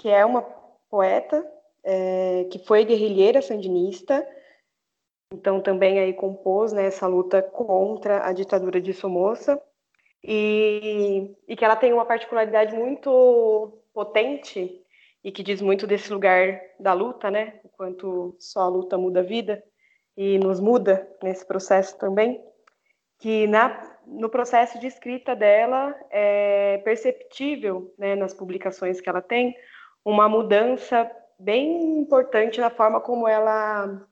que 0.00 0.08
é 0.08 0.24
uma 0.24 0.42
poeta 0.90 1.44
é, 1.84 2.46
que 2.50 2.58
foi 2.60 2.84
guerrilheira 2.84 3.40
sandinista, 3.42 4.26
então 5.32 5.60
também 5.60 5.98
aí 5.98 6.12
compôs 6.12 6.72
né, 6.72 6.86
essa 6.86 7.06
luta 7.06 7.42
contra 7.42 8.26
a 8.26 8.32
ditadura 8.32 8.80
de 8.80 8.92
Somoza 8.92 9.60
e, 10.22 11.34
e 11.46 11.56
que 11.56 11.64
ela 11.64 11.76
tem 11.76 11.92
uma 11.92 12.04
particularidade 12.04 12.74
muito 12.74 13.78
potente 13.92 14.82
e 15.22 15.32
que 15.32 15.42
diz 15.42 15.60
muito 15.60 15.86
desse 15.86 16.12
lugar 16.12 16.60
da 16.78 16.92
luta, 16.92 17.30
né? 17.30 17.58
O 17.64 17.68
quanto 17.68 18.36
só 18.38 18.60
a 18.60 18.68
luta 18.68 18.96
muda 18.96 19.20
a 19.20 19.24
vida 19.24 19.62
e 20.16 20.38
nos 20.38 20.60
muda 20.60 21.08
nesse 21.22 21.44
processo 21.44 21.98
também, 21.98 22.40
que 23.18 23.46
na, 23.46 23.98
no 24.06 24.28
processo 24.28 24.78
de 24.78 24.86
escrita 24.86 25.34
dela 25.34 25.94
é 26.10 26.78
perceptível, 26.84 27.92
né, 27.98 28.14
nas 28.14 28.32
publicações 28.32 29.00
que 29.00 29.08
ela 29.08 29.20
tem, 29.20 29.56
uma 30.06 30.28
mudança 30.28 31.10
bem 31.36 31.98
importante 31.98 32.60
na 32.60 32.70
forma 32.70 33.00
como 33.00 33.26
ela 33.26 34.06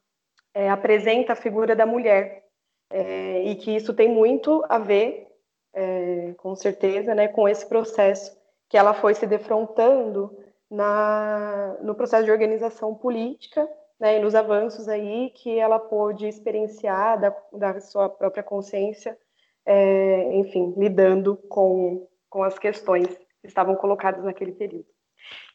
é, 0.53 0.69
apresenta 0.69 1.35
a 1.35 1.37
figura 1.37 1.77
da 1.77 1.87
mulher. 1.87 2.43
É, 2.91 3.45
e 3.45 3.55
que 3.55 3.77
isso 3.77 3.95
tem 3.95 4.09
muito 4.09 4.65
a 4.69 4.77
ver, 4.77 5.29
é, 5.73 6.35
com 6.37 6.55
certeza, 6.57 7.15
né, 7.15 7.29
com 7.29 7.49
esse 7.49 7.65
processo 7.67 8.37
que 8.69 8.77
ela 8.77 8.93
foi 8.93 9.15
se 9.15 9.25
defrontando 9.25 10.37
na, 10.69 11.77
no 11.81 11.95
processo 11.95 12.25
de 12.25 12.31
organização 12.31 12.93
política 12.95 13.69
né, 13.99 14.19
e 14.19 14.21
nos 14.21 14.35
avanços 14.35 14.89
aí 14.89 15.31
que 15.31 15.57
ela 15.57 15.79
pôde 15.79 16.27
experienciar 16.27 17.21
da, 17.21 17.37
da 17.53 17.81
sua 17.81 18.09
própria 18.09 18.43
consciência, 18.43 19.17
é, 19.65 20.35
enfim, 20.35 20.75
lidando 20.77 21.37
com, 21.49 22.09
com 22.29 22.43
as 22.43 22.59
questões 22.59 23.07
que 23.07 23.47
estavam 23.47 23.77
colocadas 23.77 24.25
naquele 24.25 24.53
período. 24.53 24.94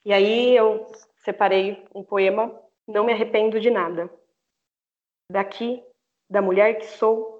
E 0.05 0.13
aí 0.13 0.55
eu 0.55 0.87
separei 1.17 1.85
um 1.93 2.03
poema, 2.03 2.53
Não 2.87 3.05
Me 3.05 3.13
Arrependo 3.13 3.59
de 3.59 3.69
Nada, 3.69 4.09
Daqui, 5.31 5.83
da 6.27 6.41
mulher 6.41 6.79
que 6.79 6.87
sou, 6.87 7.39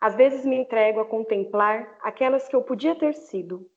às 0.00 0.14
vezes 0.14 0.44
me 0.44 0.56
entrego 0.56 1.00
a 1.00 1.04
contemplar 1.04 1.98
aquelas 2.00 2.46
que 2.46 2.54
eu 2.54 2.62
podia 2.62 2.94
ter 2.94 3.12
sido. 3.14 3.68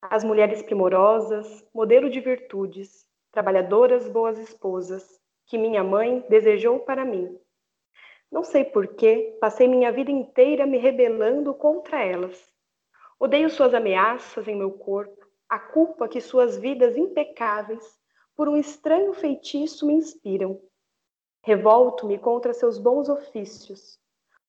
As 0.00 0.22
mulheres 0.22 0.62
primorosas, 0.62 1.68
modelo 1.74 2.08
de 2.08 2.20
virtudes, 2.20 3.04
trabalhadoras 3.32 4.08
boas 4.08 4.38
esposas, 4.38 5.04
que 5.46 5.58
minha 5.58 5.82
mãe 5.82 6.24
desejou 6.28 6.78
para 6.80 7.04
mim. 7.04 7.36
Não 8.30 8.44
sei 8.44 8.64
por 8.64 8.94
que 8.94 9.36
passei 9.40 9.66
minha 9.66 9.90
vida 9.90 10.12
inteira 10.12 10.64
me 10.64 10.78
rebelando 10.78 11.52
contra 11.54 12.04
elas. 12.04 12.40
Odeio 13.18 13.50
suas 13.50 13.74
ameaças 13.74 14.46
em 14.46 14.54
meu 14.54 14.70
corpo, 14.70 15.25
a 15.48 15.58
culpa 15.58 16.08
que 16.08 16.20
suas 16.20 16.56
vidas 16.56 16.96
impecáveis, 16.96 17.98
por 18.34 18.48
um 18.48 18.56
estranho 18.56 19.12
feitiço, 19.12 19.86
me 19.86 19.94
inspiram. 19.94 20.60
Revolto-me 21.42 22.18
contra 22.18 22.52
seus 22.52 22.78
bons 22.78 23.08
ofícios, 23.08 23.98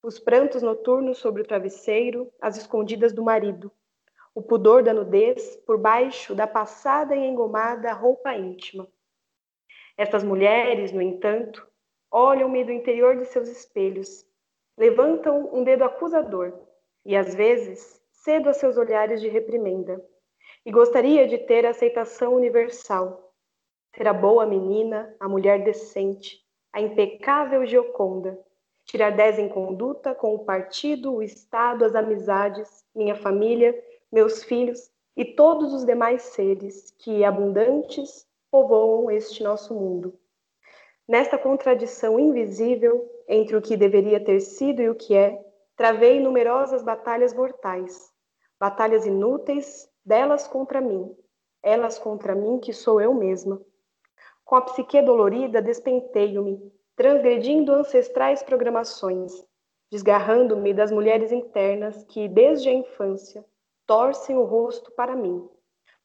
os 0.02 0.20
prantos 0.20 0.62
noturnos 0.62 1.18
sobre 1.18 1.42
o 1.42 1.46
travesseiro, 1.46 2.32
as 2.42 2.58
escondidas 2.58 3.14
do 3.14 3.24
marido, 3.24 3.72
o 4.34 4.42
pudor 4.42 4.84
da 4.84 4.94
nudez 4.94 5.56
por 5.66 5.78
baixo 5.78 6.36
da 6.36 6.48
passada 6.48 7.16
e 7.16 7.26
engomada 7.26 7.94
roupa 7.94 8.36
íntima. 8.36 8.88
Estas 9.98 10.24
mulheres, 10.24 10.92
no 10.92 11.02
entanto, 11.02 11.68
olham-me 12.12 12.64
do 12.64 12.72
interior 12.72 13.18
de 13.18 13.26
seus 13.26 13.48
espelhos, 13.48 14.26
levantam 14.78 15.50
um 15.54 15.64
dedo 15.64 15.84
acusador 15.84 16.54
e, 17.06 17.16
às 17.16 17.34
vezes, 17.34 18.02
cedo 18.12 18.50
a 18.50 18.54
seus 18.54 18.78
olhares 18.78 19.22
de 19.22 19.28
reprimenda. 19.28 20.04
E 20.68 20.72
gostaria 20.72 21.26
de 21.26 21.38
ter 21.38 21.66
aceitação 21.66 22.34
universal, 22.34 23.32
ser 23.96 24.06
a 24.06 24.12
boa 24.12 24.46
menina, 24.46 25.16
a 25.18 25.26
mulher 25.26 25.64
decente, 25.64 26.46
a 26.74 26.82
impecável 26.82 27.66
Gioconda, 27.66 28.38
tirar 28.84 29.12
dez 29.12 29.40
em 29.40 29.48
conduta 29.48 30.14
com 30.14 30.36
o 30.36 30.44
partido, 30.44 31.14
o 31.14 31.24
Estado, 31.24 31.86
as 31.86 31.96
amizades, 31.96 32.84
minha 32.94 33.16
família, 33.16 33.82
meus 34.12 34.44
filhos 34.44 34.92
e 35.16 35.24
todos 35.24 35.74
os 35.74 35.86
demais 35.86 36.24
seres 36.24 36.94
que, 37.00 37.24
abundantes, 37.24 38.28
povoam 38.52 39.10
este 39.10 39.42
nosso 39.44 39.74
mundo. 39.74 40.20
Nesta 41.08 41.38
contradição 41.38 42.20
invisível 42.20 43.10
entre 43.26 43.56
o 43.56 43.62
que 43.62 43.78
deveria 43.78 44.20
ter 44.20 44.42
sido 44.42 44.82
e 44.82 44.90
o 44.90 44.96
que 44.96 45.16
é, 45.16 45.42
travei 45.78 46.20
numerosas 46.20 46.84
batalhas 46.84 47.34
mortais, 47.34 48.12
batalhas 48.60 49.06
inúteis, 49.06 49.90
delas 50.08 50.48
contra 50.48 50.80
mim, 50.80 51.14
elas 51.62 52.00
contra 52.00 52.34
mim 52.34 52.60
que 52.60 52.72
sou 52.72 53.02
eu 53.02 53.14
mesma. 53.14 53.62
Com 54.46 54.56
a 54.56 54.62
psique 54.62 55.02
dolorida, 55.02 55.62
despenteio-me, 55.62 56.72
transgredindo 56.96 57.74
ancestrais 57.74 58.42
programações, 58.42 59.34
desgarrando-me 59.92 60.74
das 60.74 60.94
mulheres 60.94 61.34
internas 61.34 62.06
que, 62.06 62.30
desde 62.30 62.70
a 62.70 62.74
infância, 62.74 63.44
torcem 63.86 64.38
o 64.38 64.46
rosto 64.46 64.90
para 64.94 65.14
mim. 65.14 65.46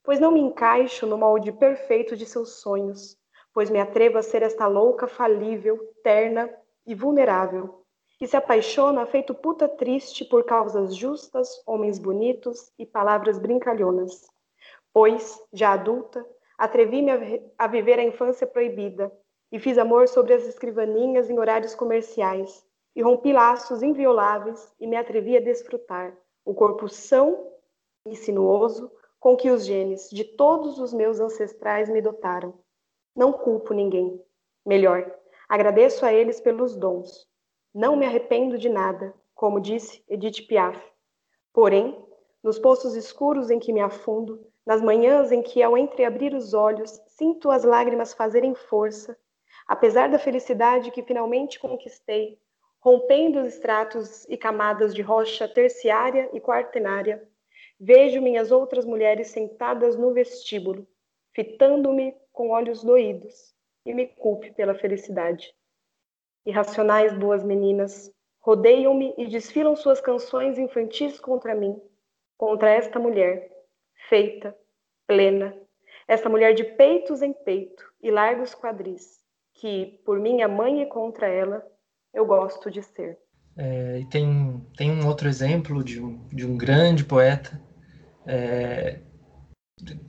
Pois 0.03 0.19
não 0.19 0.33
me 0.33 0.41
encaixo 0.41 1.07
no 1.07 1.17
molde 1.17 1.53
perfeito 1.53 2.17
de 2.17 2.25
seus 2.25 2.59
sonhos, 2.59 3.17
pois 3.53 3.69
me 3.69 3.79
atrevo 3.79 4.17
a 4.17 4.21
ser 4.21 4.41
esta 4.43 4.67
louca 4.67 5.07
falível, 5.07 5.79
terna 6.03 6.53
e 6.85 6.93
vulnerável, 6.93 7.82
que 8.23 8.27
se 8.29 8.37
apaixona 8.37 9.05
feito 9.05 9.35
puta 9.35 9.67
triste 9.67 10.23
por 10.23 10.45
causas 10.45 10.95
justas, 10.95 11.61
homens 11.67 11.99
bonitos 11.99 12.71
e 12.79 12.85
palavras 12.85 13.37
brincalhonas. 13.37 14.25
Pois, 14.93 15.37
já 15.51 15.73
adulta, 15.73 16.25
Atrevi-me 16.57 17.11
a, 17.11 17.65
a 17.65 17.67
viver 17.67 17.99
a 17.99 18.03
infância 18.03 18.47
proibida 18.47 19.11
e 19.51 19.59
fiz 19.59 19.77
amor 19.77 20.07
sobre 20.07 20.33
as 20.33 20.47
escrivaninhas 20.47 21.29
em 21.29 21.37
horários 21.37 21.75
comerciais 21.75 22.65
e 22.95 23.01
rompi 23.01 23.33
laços 23.33 23.83
invioláveis 23.83 24.73
e 24.79 24.87
me 24.87 24.95
atrevi 24.95 25.35
a 25.35 25.41
desfrutar 25.41 26.15
o 26.45 26.53
corpo 26.53 26.87
são 26.87 27.51
e 28.07 28.15
sinuoso 28.15 28.89
com 29.19 29.35
que 29.35 29.51
os 29.51 29.65
genes 29.65 30.09
de 30.09 30.23
todos 30.23 30.79
os 30.79 30.93
meus 30.93 31.19
ancestrais 31.19 31.89
me 31.89 32.01
dotaram. 32.01 32.53
Não 33.13 33.33
culpo 33.33 33.73
ninguém. 33.73 34.17
Melhor, 34.65 35.13
agradeço 35.49 36.05
a 36.05 36.13
eles 36.13 36.39
pelos 36.39 36.73
dons. 36.73 37.32
Não 37.73 37.95
me 37.95 38.05
arrependo 38.05 38.55
de 38.55 38.69
nada, 38.69 39.15
como 39.33 39.59
disse 39.59 40.03
Edith 40.07 40.45
Piaf. 40.47 40.79
Porém, 41.51 41.97
nos 42.43 42.59
poços 42.59 42.95
escuros 42.95 43.49
em 43.49 43.57
que 43.57 43.73
me 43.73 43.81
afundo, 43.81 44.45
nas 44.63 44.79
manhãs 44.79 45.31
em 45.31 45.41
que, 45.41 45.63
ao 45.63 45.75
entreabrir 45.75 46.35
os 46.35 46.53
olhos, 46.53 47.01
sinto 47.07 47.49
as 47.49 47.63
lágrimas 47.63 48.13
fazerem 48.13 48.53
força, 48.53 49.17
apesar 49.67 50.07
da 50.07 50.19
felicidade 50.19 50.91
que 50.91 51.01
finalmente 51.01 51.59
conquistei, 51.59 52.37
rompendo 52.79 53.41
os 53.41 53.55
estratos 53.55 54.23
e 54.29 54.37
camadas 54.37 54.93
de 54.93 55.01
rocha 55.01 55.47
terciária 55.47 56.29
e 56.31 56.39
quaternária, 56.39 57.27
vejo 57.79 58.21
minhas 58.21 58.51
outras 58.51 58.85
mulheres 58.85 59.29
sentadas 59.29 59.97
no 59.97 60.13
vestíbulo, 60.13 60.87
fitando-me 61.33 62.15
com 62.31 62.51
olhos 62.51 62.83
doídos, 62.83 63.55
e 63.83 63.93
me 63.95 64.05
culpe 64.05 64.51
pela 64.51 64.75
felicidade. 64.75 65.55
Irracionais 66.45 67.13
boas 67.13 67.43
meninas, 67.43 68.11
rodeiam-me 68.41 69.13
e 69.17 69.27
desfilam 69.27 69.75
suas 69.75 70.01
canções 70.01 70.57
infantis 70.57 71.19
contra 71.19 71.55
mim, 71.55 71.79
contra 72.37 72.69
esta 72.69 72.99
mulher, 72.99 73.49
feita, 74.09 74.55
plena, 75.07 75.55
esta 76.07 76.29
mulher 76.29 76.53
de 76.53 76.63
peitos 76.63 77.21
em 77.21 77.33
peito 77.33 77.83
e 78.01 78.11
largos 78.11 78.53
quadris, 78.53 79.19
que, 79.53 80.01
por 80.05 80.19
minha 80.19 80.47
mãe 80.47 80.81
e 80.81 80.85
contra 80.85 81.27
ela, 81.27 81.65
eu 82.13 82.25
gosto 82.25 82.69
de 82.69 82.83
ser. 82.83 83.17
É, 83.55 83.99
e 83.99 84.05
tem, 84.05 84.65
tem 84.75 84.91
um 84.91 85.07
outro 85.07 85.27
exemplo 85.27 85.83
de 85.83 86.01
um, 86.01 86.27
de 86.27 86.45
um 86.45 86.57
grande 86.57 87.05
poeta, 87.05 87.61
é, 88.25 88.99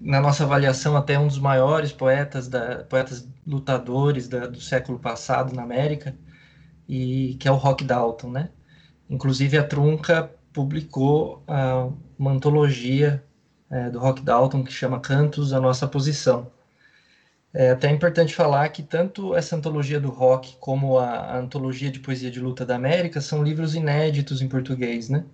na 0.01 0.21
nossa 0.21 0.45
avaliação 0.45 0.97
até 0.97 1.19
um 1.19 1.27
dos 1.27 1.39
maiores 1.39 1.93
poetas, 1.93 2.49
da, 2.49 2.85
poetas 2.85 3.29
lutadores 3.47 4.29
da, 4.29 4.47
do 4.47 4.61
século 4.61 4.99
passado 4.99 5.55
na 5.55 5.63
América, 5.63 6.17
e 6.89 7.37
que 7.41 7.49
é 7.49 7.51
o 7.51 7.57
Rock 7.57 7.85
Dalton, 7.85 8.31
né? 8.31 8.51
Inclusive 9.09 9.59
a 9.59 9.65
Trunca 9.65 10.31
publicou 10.53 11.43
uh, 11.49 11.97
uma 12.19 12.33
antologia 12.33 13.23
é, 13.71 13.91
do 13.91 13.99
Rock 13.99 14.23
Dalton 14.23 14.63
que 14.63 14.73
chama 14.73 15.01
Cantos, 15.01 15.53
a 15.53 15.61
Nossa 15.61 15.87
Posição. 15.87 16.51
É 17.53 17.71
até 17.71 17.91
importante 17.91 18.35
falar 18.35 18.69
que 18.71 18.83
tanto 18.83 19.35
essa 19.35 19.57
antologia 19.57 20.01
do 20.01 20.11
rock 20.11 20.57
como 20.59 20.99
a, 20.99 21.09
a, 21.09 21.39
antologia 21.39 21.91
de 21.91 22.01
poesia 22.01 22.31
de 22.31 22.41
luta 22.41 22.67
da 22.67 22.75
América 22.75 23.21
são 23.21 23.43
livros 23.45 23.75
inéditos 23.75 24.43
em 24.43 24.49
português, 24.49 25.09
né? 25.09 25.25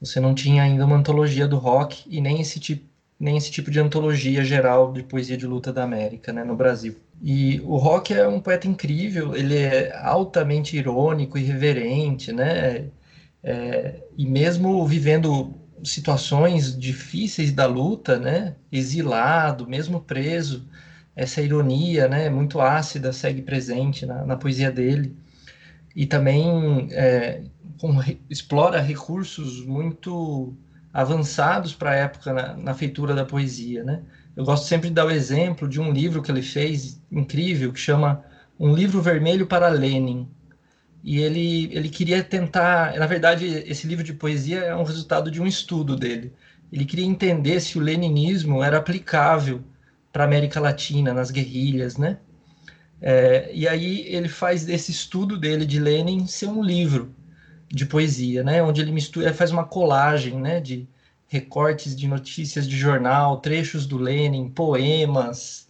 Você 0.00 0.20
não 0.20 0.34
tinha 0.34 0.62
ainda 0.62 0.84
uma 0.84 0.96
antologia 0.96 1.46
do 1.46 1.58
rock 1.58 2.04
e 2.06 2.20
nem 2.20 2.40
esse 2.40 2.58
tipo, 2.58 2.86
nem 3.24 3.38
esse 3.38 3.50
tipo 3.50 3.70
de 3.70 3.80
antologia 3.80 4.44
geral 4.44 4.92
de 4.92 5.02
poesia 5.02 5.34
de 5.34 5.46
luta 5.46 5.72
da 5.72 5.82
América, 5.82 6.30
né, 6.30 6.44
no 6.44 6.54
Brasil. 6.54 6.94
E 7.22 7.58
o 7.64 7.78
Rock 7.78 8.12
é 8.12 8.28
um 8.28 8.38
poeta 8.38 8.68
incrível, 8.68 9.34
ele 9.34 9.56
é 9.56 9.96
altamente 9.96 10.76
irônico, 10.76 11.38
irreverente, 11.38 12.32
né? 12.32 12.90
É, 13.42 14.02
e 14.18 14.26
mesmo 14.26 14.86
vivendo 14.86 15.54
situações 15.82 16.78
difíceis 16.78 17.50
da 17.50 17.66
luta, 17.66 18.18
né? 18.18 18.56
Exilado, 18.70 19.66
mesmo 19.66 20.00
preso, 20.02 20.68
essa 21.16 21.40
ironia, 21.40 22.06
né? 22.06 22.28
Muito 22.28 22.60
ácida 22.60 23.10
segue 23.10 23.40
presente 23.40 24.04
na, 24.04 24.26
na 24.26 24.36
poesia 24.36 24.70
dele 24.70 25.16
e 25.96 26.04
também 26.04 26.88
é, 26.90 27.42
com, 27.80 27.90
explora 28.28 28.80
recursos 28.80 29.64
muito 29.64 30.54
avançados 30.94 31.74
para 31.74 31.90
a 31.90 31.94
época 31.96 32.32
na, 32.32 32.56
na, 32.56 32.72
feitura 32.72 33.12
da 33.14 33.24
poesia, 33.24 33.82
né? 33.82 34.02
Eu 34.36 34.44
gosto 34.44 34.66
sempre 34.66 34.88
de 34.88 34.94
dar 34.94 35.06
o 35.06 35.10
exemplo 35.10 35.68
de 35.68 35.80
um 35.80 35.92
livro 35.92 36.22
que 36.22 36.30
ele 36.30 36.42
fez 36.42 37.02
incrível 37.10 37.72
que 37.72 37.80
chama 37.80 38.24
Um 38.58 38.72
Livro 38.72 39.02
Vermelho 39.02 39.46
para 39.46 39.68
Lenin, 39.68 40.28
e 41.02 41.18
ele, 41.18 41.68
ele 41.72 41.88
queria 41.88 42.22
tentar. 42.22 42.96
Na 42.96 43.06
verdade, 43.06 43.46
esse 43.66 43.86
livro 43.86 44.04
de 44.04 44.14
poesia 44.14 44.60
é 44.60 44.74
um 44.74 44.84
resultado 44.84 45.30
de 45.30 45.42
um 45.42 45.46
estudo 45.46 45.96
dele. 45.96 46.32
Ele 46.72 46.84
queria 46.84 47.04
entender 47.04 47.60
se 47.60 47.76
o 47.76 47.80
leninismo 47.80 48.62
era 48.62 48.78
aplicável 48.78 49.62
para 50.12 50.24
a 50.24 50.26
América 50.26 50.60
Latina, 50.60 51.12
nas 51.12 51.30
guerrilhas, 51.30 51.96
né? 51.96 52.18
É, 53.02 53.50
e 53.52 53.68
aí 53.68 54.06
ele 54.06 54.28
faz 54.28 54.64
desse 54.64 54.92
estudo 54.92 55.36
dele 55.36 55.66
de 55.66 55.78
Lenin 55.78 56.26
ser 56.26 56.46
um 56.46 56.62
livro 56.62 57.14
de 57.74 57.86
poesia, 57.86 58.42
né? 58.42 58.62
Onde 58.62 58.80
ele 58.80 58.92
mistura, 58.92 59.32
faz 59.34 59.50
uma 59.50 59.64
colagem, 59.64 60.40
né? 60.40 60.60
De 60.60 60.88
recortes 61.28 61.96
de 61.96 62.06
notícias 62.06 62.68
de 62.68 62.76
jornal, 62.76 63.38
trechos 63.38 63.86
do 63.86 63.98
Lenin, 63.98 64.48
poemas, 64.50 65.68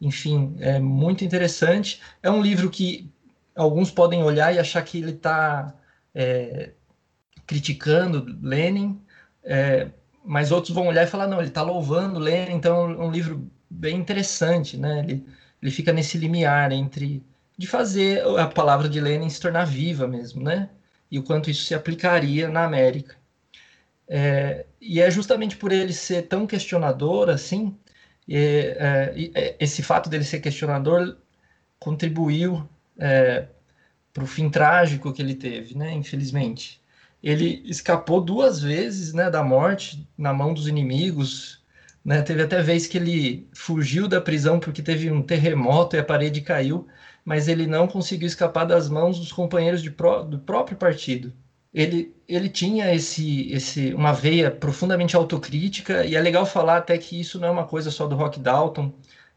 enfim, 0.00 0.56
é 0.60 0.78
muito 0.78 1.24
interessante. 1.24 2.00
É 2.22 2.30
um 2.30 2.42
livro 2.42 2.70
que 2.70 3.10
alguns 3.54 3.90
podem 3.90 4.22
olhar 4.22 4.54
e 4.54 4.58
achar 4.58 4.82
que 4.82 4.98
ele 4.98 5.12
está 5.12 5.74
é, 6.14 6.72
criticando 7.46 8.26
Lenin, 8.42 9.00
é, 9.42 9.88
mas 10.24 10.52
outros 10.52 10.74
vão 10.74 10.88
olhar 10.88 11.04
e 11.04 11.06
falar, 11.06 11.26
não, 11.26 11.38
ele 11.38 11.48
está 11.48 11.62
louvando 11.62 12.18
Lenin, 12.18 12.54
então 12.54 12.90
é 12.90 12.98
um 12.98 13.10
livro 13.10 13.50
bem 13.70 13.96
interessante, 13.96 14.76
né? 14.76 15.00
Ele, 15.00 15.26
ele 15.62 15.70
fica 15.70 15.92
nesse 15.92 16.18
limiar 16.18 16.72
entre 16.72 17.24
de 17.56 17.66
fazer 17.66 18.22
a 18.38 18.46
palavra 18.46 18.88
de 18.88 19.00
Lenin 19.00 19.30
se 19.30 19.40
tornar 19.40 19.64
viva 19.64 20.06
mesmo, 20.06 20.42
né? 20.42 20.68
E 21.10 21.18
o 21.18 21.22
quanto 21.22 21.50
isso 21.50 21.64
se 21.64 21.74
aplicaria 21.74 22.48
na 22.48 22.64
América. 22.64 23.16
É, 24.08 24.66
e 24.80 25.00
é 25.00 25.10
justamente 25.10 25.56
por 25.56 25.72
ele 25.72 25.92
ser 25.92 26.22
tão 26.22 26.46
questionador 26.46 27.28
assim, 27.28 27.76
é, 28.28 29.12
é, 29.34 29.56
esse 29.60 29.82
fato 29.82 30.08
dele 30.08 30.24
ser 30.24 30.40
questionador 30.40 31.16
contribuiu 31.78 32.68
é, 32.98 33.46
para 34.12 34.24
o 34.24 34.26
fim 34.26 34.48
trágico 34.48 35.12
que 35.12 35.22
ele 35.22 35.34
teve, 35.34 35.76
né? 35.76 35.92
Infelizmente, 35.92 36.80
ele 37.22 37.62
escapou 37.66 38.20
duas 38.20 38.60
vezes, 38.60 39.12
né, 39.12 39.30
da 39.30 39.42
morte 39.42 40.08
na 40.16 40.32
mão 40.32 40.54
dos 40.54 40.68
inimigos. 40.68 41.62
Né? 42.04 42.22
Teve 42.22 42.42
até 42.42 42.62
vez 42.62 42.86
que 42.86 42.96
ele 42.98 43.48
fugiu 43.52 44.06
da 44.08 44.20
prisão 44.20 44.60
porque 44.60 44.80
teve 44.82 45.10
um 45.10 45.22
terremoto 45.22 45.96
e 45.96 45.98
a 45.98 46.04
parede 46.04 46.40
caiu, 46.40 46.86
mas 47.26 47.48
ele 47.48 47.66
não 47.66 47.86
conseguiu 47.86 48.26
escapar 48.26 48.64
das 48.64 48.88
mãos 48.88 49.18
dos 49.18 49.32
companheiros 49.32 49.86
pró 49.90 50.22
do 50.22 50.38
próprio 50.38 50.78
partido. 50.78 51.32
Ele, 51.74 52.14
ele 52.26 52.48
tinha 52.48 52.94
esse, 52.94 53.52
esse, 53.52 53.92
uma 53.92 54.12
veia 54.12 54.50
profundamente 54.50 55.14
autocrítica, 55.14 56.06
e 56.06 56.16
é 56.16 56.20
legal 56.20 56.46
falar 56.46 56.78
até 56.78 56.96
que 56.96 57.20
isso 57.20 57.38
não 57.38 57.48
é 57.48 57.50
uma 57.50 57.66
coisa 57.66 57.90
só 57.90 58.06
do 58.06 58.16
Rock 58.16 58.40
Dalton 58.40 58.94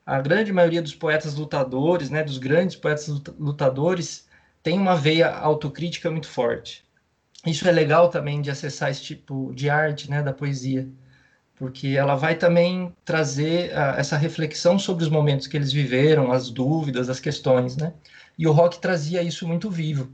a 0.09 0.19
grande 0.19 0.51
maioria 0.51 0.81
dos 0.81 0.95
poetas 0.95 1.35
lutadores, 1.35 2.09
né, 2.09 2.23
dos 2.23 2.39
grandes 2.39 2.75
poetas 2.75 3.07
lutadores, 3.37 4.27
tem 4.63 4.75
uma 4.75 4.95
veia 4.95 5.29
autocrítica 5.31 6.09
muito 6.09 6.27
forte. 6.27 6.83
Isso 7.45 7.67
é 7.67 7.71
legal 7.71 8.09
também 8.09 8.41
de 8.41 8.49
acessar 8.49 8.89
esse 8.89 9.03
tipo 9.03 9.53
de 9.53 9.69
arte, 9.69 10.09
né, 10.09 10.23
da 10.23 10.33
poesia, 10.33 10.89
porque 11.59 11.89
ela 11.89 12.15
vai 12.15 12.35
também 12.35 12.95
trazer 13.03 13.71
uh, 13.71 13.99
essa 13.99 14.15
reflexão 14.15 14.79
sobre 14.79 15.03
os 15.03 15.09
momentos 15.09 15.45
que 15.45 15.57
eles 15.57 15.73
viveram, 15.73 16.31
as 16.31 16.49
dúvidas, 16.49 17.09
as 17.09 17.19
questões, 17.19 17.75
né? 17.75 17.93
E 18.37 18.47
o 18.47 18.53
rock 18.53 18.79
trazia 18.79 19.21
isso 19.21 19.45
muito 19.45 19.69
vivo. 19.69 20.09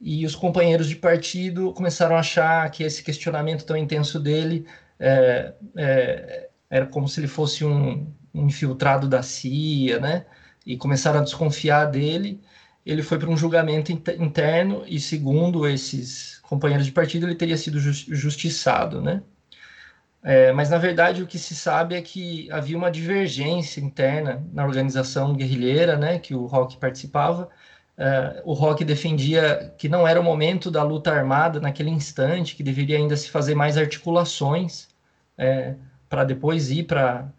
E 0.00 0.24
os 0.24 0.34
companheiros 0.34 0.88
de 0.88 0.96
partido 0.96 1.74
começaram 1.74 2.16
a 2.16 2.20
achar 2.20 2.70
que 2.70 2.82
esse 2.82 3.02
questionamento 3.02 3.66
tão 3.66 3.76
intenso 3.76 4.18
dele 4.18 4.66
é, 4.98 5.52
é, 5.76 6.48
era 6.70 6.86
como 6.86 7.06
se 7.06 7.20
ele 7.20 7.28
fosse 7.28 7.62
um, 7.62 8.10
infiltrado 8.32 9.06
da 9.06 9.22
CIA, 9.22 10.00
né? 10.00 10.24
E 10.64 10.78
começaram 10.78 11.20
a 11.20 11.22
desconfiar 11.24 11.86
dele. 11.86 12.40
Ele 12.86 13.02
foi 13.02 13.18
para 13.18 13.28
um 13.28 13.36
julgamento 13.36 13.92
interno 13.92 14.82
e, 14.86 14.98
segundo 14.98 15.68
esses 15.68 16.38
companheiros 16.38 16.86
de 16.86 16.92
partido, 16.92 17.26
ele 17.26 17.34
teria 17.34 17.56
sido 17.58 17.78
justiçado, 17.78 19.02
né? 19.02 19.22
É, 20.22 20.52
mas 20.52 20.68
na 20.68 20.76
verdade 20.78 21.22
o 21.22 21.26
que 21.26 21.38
se 21.38 21.54
sabe 21.54 21.94
é 21.94 22.02
que 22.02 22.50
havia 22.52 22.76
uma 22.76 22.90
divergência 22.90 23.80
interna 23.80 24.46
na 24.52 24.64
organização 24.66 25.34
guerrilheira, 25.34 25.96
né? 25.96 26.18
Que 26.18 26.34
o 26.34 26.46
Rock 26.46 26.76
participava. 26.76 27.48
É, 27.96 28.42
o 28.44 28.52
Rock 28.54 28.84
defendia 28.84 29.74
que 29.78 29.88
não 29.88 30.06
era 30.06 30.20
o 30.20 30.24
momento 30.24 30.70
da 30.70 30.82
luta 30.82 31.12
armada 31.12 31.60
naquele 31.60 31.90
instante, 31.90 32.56
que 32.56 32.62
deveria 32.62 32.96
ainda 32.98 33.16
se 33.16 33.30
fazer 33.30 33.54
mais 33.54 33.76
articulações 33.76 34.88
é, 35.38 35.74
para 36.08 36.24
depois 36.24 36.70
ir 36.70 36.84
para 36.84 37.32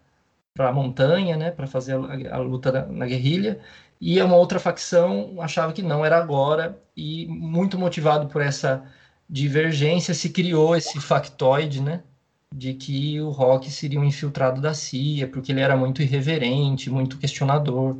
a 0.58 0.72
montanha, 0.72 1.36
né, 1.36 1.50
para 1.50 1.66
fazer 1.66 1.94
a, 1.94 2.36
a 2.36 2.38
luta 2.38 2.72
na, 2.72 2.86
na, 2.86 3.06
guerrilha, 3.06 3.60
e 4.00 4.20
uma 4.22 4.36
outra 4.36 4.58
facção 4.60 5.40
achava 5.40 5.72
que 5.72 5.82
não 5.82 6.04
era 6.04 6.18
agora, 6.18 6.80
e 6.96 7.26
muito 7.26 7.78
motivado 7.78 8.28
por 8.28 8.42
essa 8.42 8.84
divergência 9.28 10.14
se 10.14 10.30
criou 10.30 10.76
esse 10.76 11.00
factoide, 11.00 11.80
né, 11.82 12.02
de 12.52 12.74
que 12.74 13.20
o 13.20 13.30
Rock 13.30 13.70
seria 13.70 13.98
um 13.98 14.04
infiltrado 14.04 14.60
da 14.60 14.74
CIA, 14.74 15.26
porque 15.26 15.52
ele 15.52 15.60
era 15.60 15.76
muito 15.76 16.02
irreverente, 16.02 16.90
muito 16.90 17.18
questionador, 17.18 17.96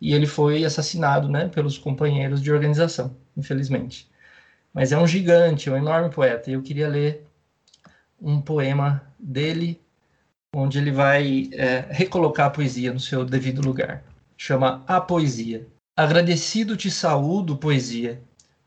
e 0.00 0.14
ele 0.14 0.26
foi 0.26 0.64
assassinado, 0.64 1.28
né, 1.28 1.48
pelos 1.48 1.78
companheiros 1.78 2.42
de 2.42 2.52
organização, 2.52 3.16
infelizmente. 3.36 4.08
Mas 4.72 4.92
é 4.92 4.98
um 4.98 5.06
gigante, 5.06 5.68
é 5.68 5.72
um 5.72 5.76
enorme 5.76 6.10
poeta, 6.10 6.50
e 6.50 6.54
eu 6.54 6.62
queria 6.62 6.88
ler 6.88 7.26
um 8.20 8.40
poema 8.40 9.02
dele 9.18 9.80
onde 10.54 10.78
ele 10.78 10.90
vai 10.90 11.48
é, 11.52 11.86
recolocar 11.90 12.46
a 12.46 12.50
poesia 12.50 12.92
no 12.92 13.00
seu 13.00 13.24
devido 13.24 13.62
lugar. 13.62 14.02
Chama 14.36 14.82
A 14.86 15.00
Poesia. 15.00 15.66
Agradecido 15.96 16.76
te 16.76 16.90
saúdo, 16.90 17.56
poesia, 17.56 18.20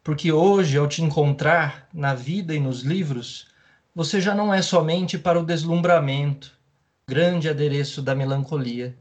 porque 0.04 0.32
hoje, 0.32 0.78
ao 0.78 0.88
te 0.88 1.02
encontrar 1.02 1.88
na 1.94 2.14
vida 2.14 2.54
e 2.54 2.60
nos 2.60 2.82
livros, 2.82 3.48
você 3.96 4.20
já 4.20 4.34
não 4.34 4.52
é 4.52 4.60
somente 4.60 5.20
para 5.20 5.40
o 5.40 5.46
deslumbramento, 5.46 6.52
grande 7.08 7.48
adereço 7.48 8.02
da 8.02 8.16
melancolia. 8.16 8.98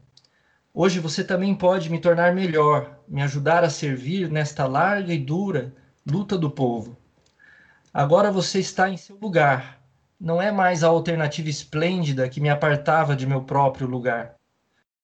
Hoje 0.71 0.99
você 0.99 1.23
também 1.23 1.55
pode 1.55 1.89
me 1.89 1.99
tornar 1.99 2.35
melhor, 2.35 2.99
me 3.07 3.23
ajudar 3.23 3.63
a 3.63 3.71
servir 3.71 4.29
nesta 4.29 4.67
larga 4.67 5.11
e 5.11 5.17
dura 5.17 5.73
luta 6.05 6.37
do 6.37 6.47
povo. 6.47 6.95
Agora 7.91 8.29
você 8.31 8.59
está 8.59 8.87
em 8.87 8.95
seu 8.95 9.17
lugar, 9.19 9.81
não 10.19 10.39
é 10.39 10.51
mais 10.51 10.83
a 10.83 10.89
alternativa 10.89 11.49
esplêndida 11.49 12.29
que 12.29 12.39
me 12.39 12.49
apartava 12.49 13.15
de 13.15 13.25
meu 13.25 13.41
próprio 13.41 13.87
lugar. 13.87 14.35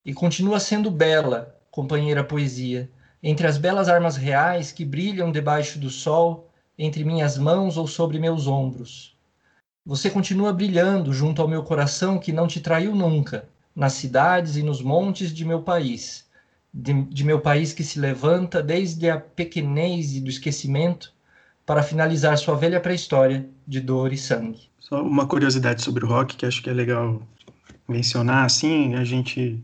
E 0.04 0.14
continua 0.14 0.60
sendo 0.60 0.88
bela, 0.88 1.58
companheira 1.68 2.22
poesia, 2.22 2.88
entre 3.20 3.44
as 3.44 3.58
belas 3.58 3.88
armas 3.88 4.16
reais 4.16 4.70
que 4.70 4.84
brilham 4.84 5.32
debaixo 5.32 5.80
do 5.80 5.90
sol, 5.90 6.48
entre 6.78 7.02
minhas 7.02 7.36
mãos 7.36 7.76
ou 7.76 7.88
sobre 7.88 8.20
meus 8.20 8.46
ombros. 8.46 9.18
Você 9.84 10.10
continua 10.10 10.52
brilhando 10.52 11.12
junto 11.12 11.40
ao 11.40 11.48
meu 11.48 11.62
coração 11.62 12.18
que 12.18 12.32
não 12.32 12.46
te 12.46 12.60
traiu 12.60 12.94
nunca, 12.94 13.48
nas 13.74 13.94
cidades 13.94 14.56
e 14.56 14.62
nos 14.62 14.82
montes 14.82 15.32
de 15.32 15.44
meu 15.44 15.62
país, 15.62 16.28
de, 16.72 17.02
de 17.04 17.24
meu 17.24 17.40
país 17.40 17.72
que 17.72 17.82
se 17.82 17.98
levanta 17.98 18.62
desde 18.62 19.08
a 19.08 19.18
pequenez 19.18 20.14
e 20.14 20.20
do 20.20 20.28
esquecimento 20.28 21.12
para 21.64 21.82
finalizar 21.82 22.36
sua 22.36 22.56
velha 22.56 22.80
pré-história 22.80 23.48
de 23.66 23.80
dor 23.80 24.12
e 24.12 24.18
sangue. 24.18 24.68
Só 24.78 25.02
uma 25.02 25.26
curiosidade 25.26 25.82
sobre 25.82 26.04
o 26.04 26.08
rock 26.08 26.36
que 26.36 26.44
acho 26.44 26.62
que 26.62 26.68
é 26.68 26.72
legal 26.72 27.22
mencionar, 27.88 28.44
assim, 28.44 28.94
a 28.94 29.04
gente 29.04 29.62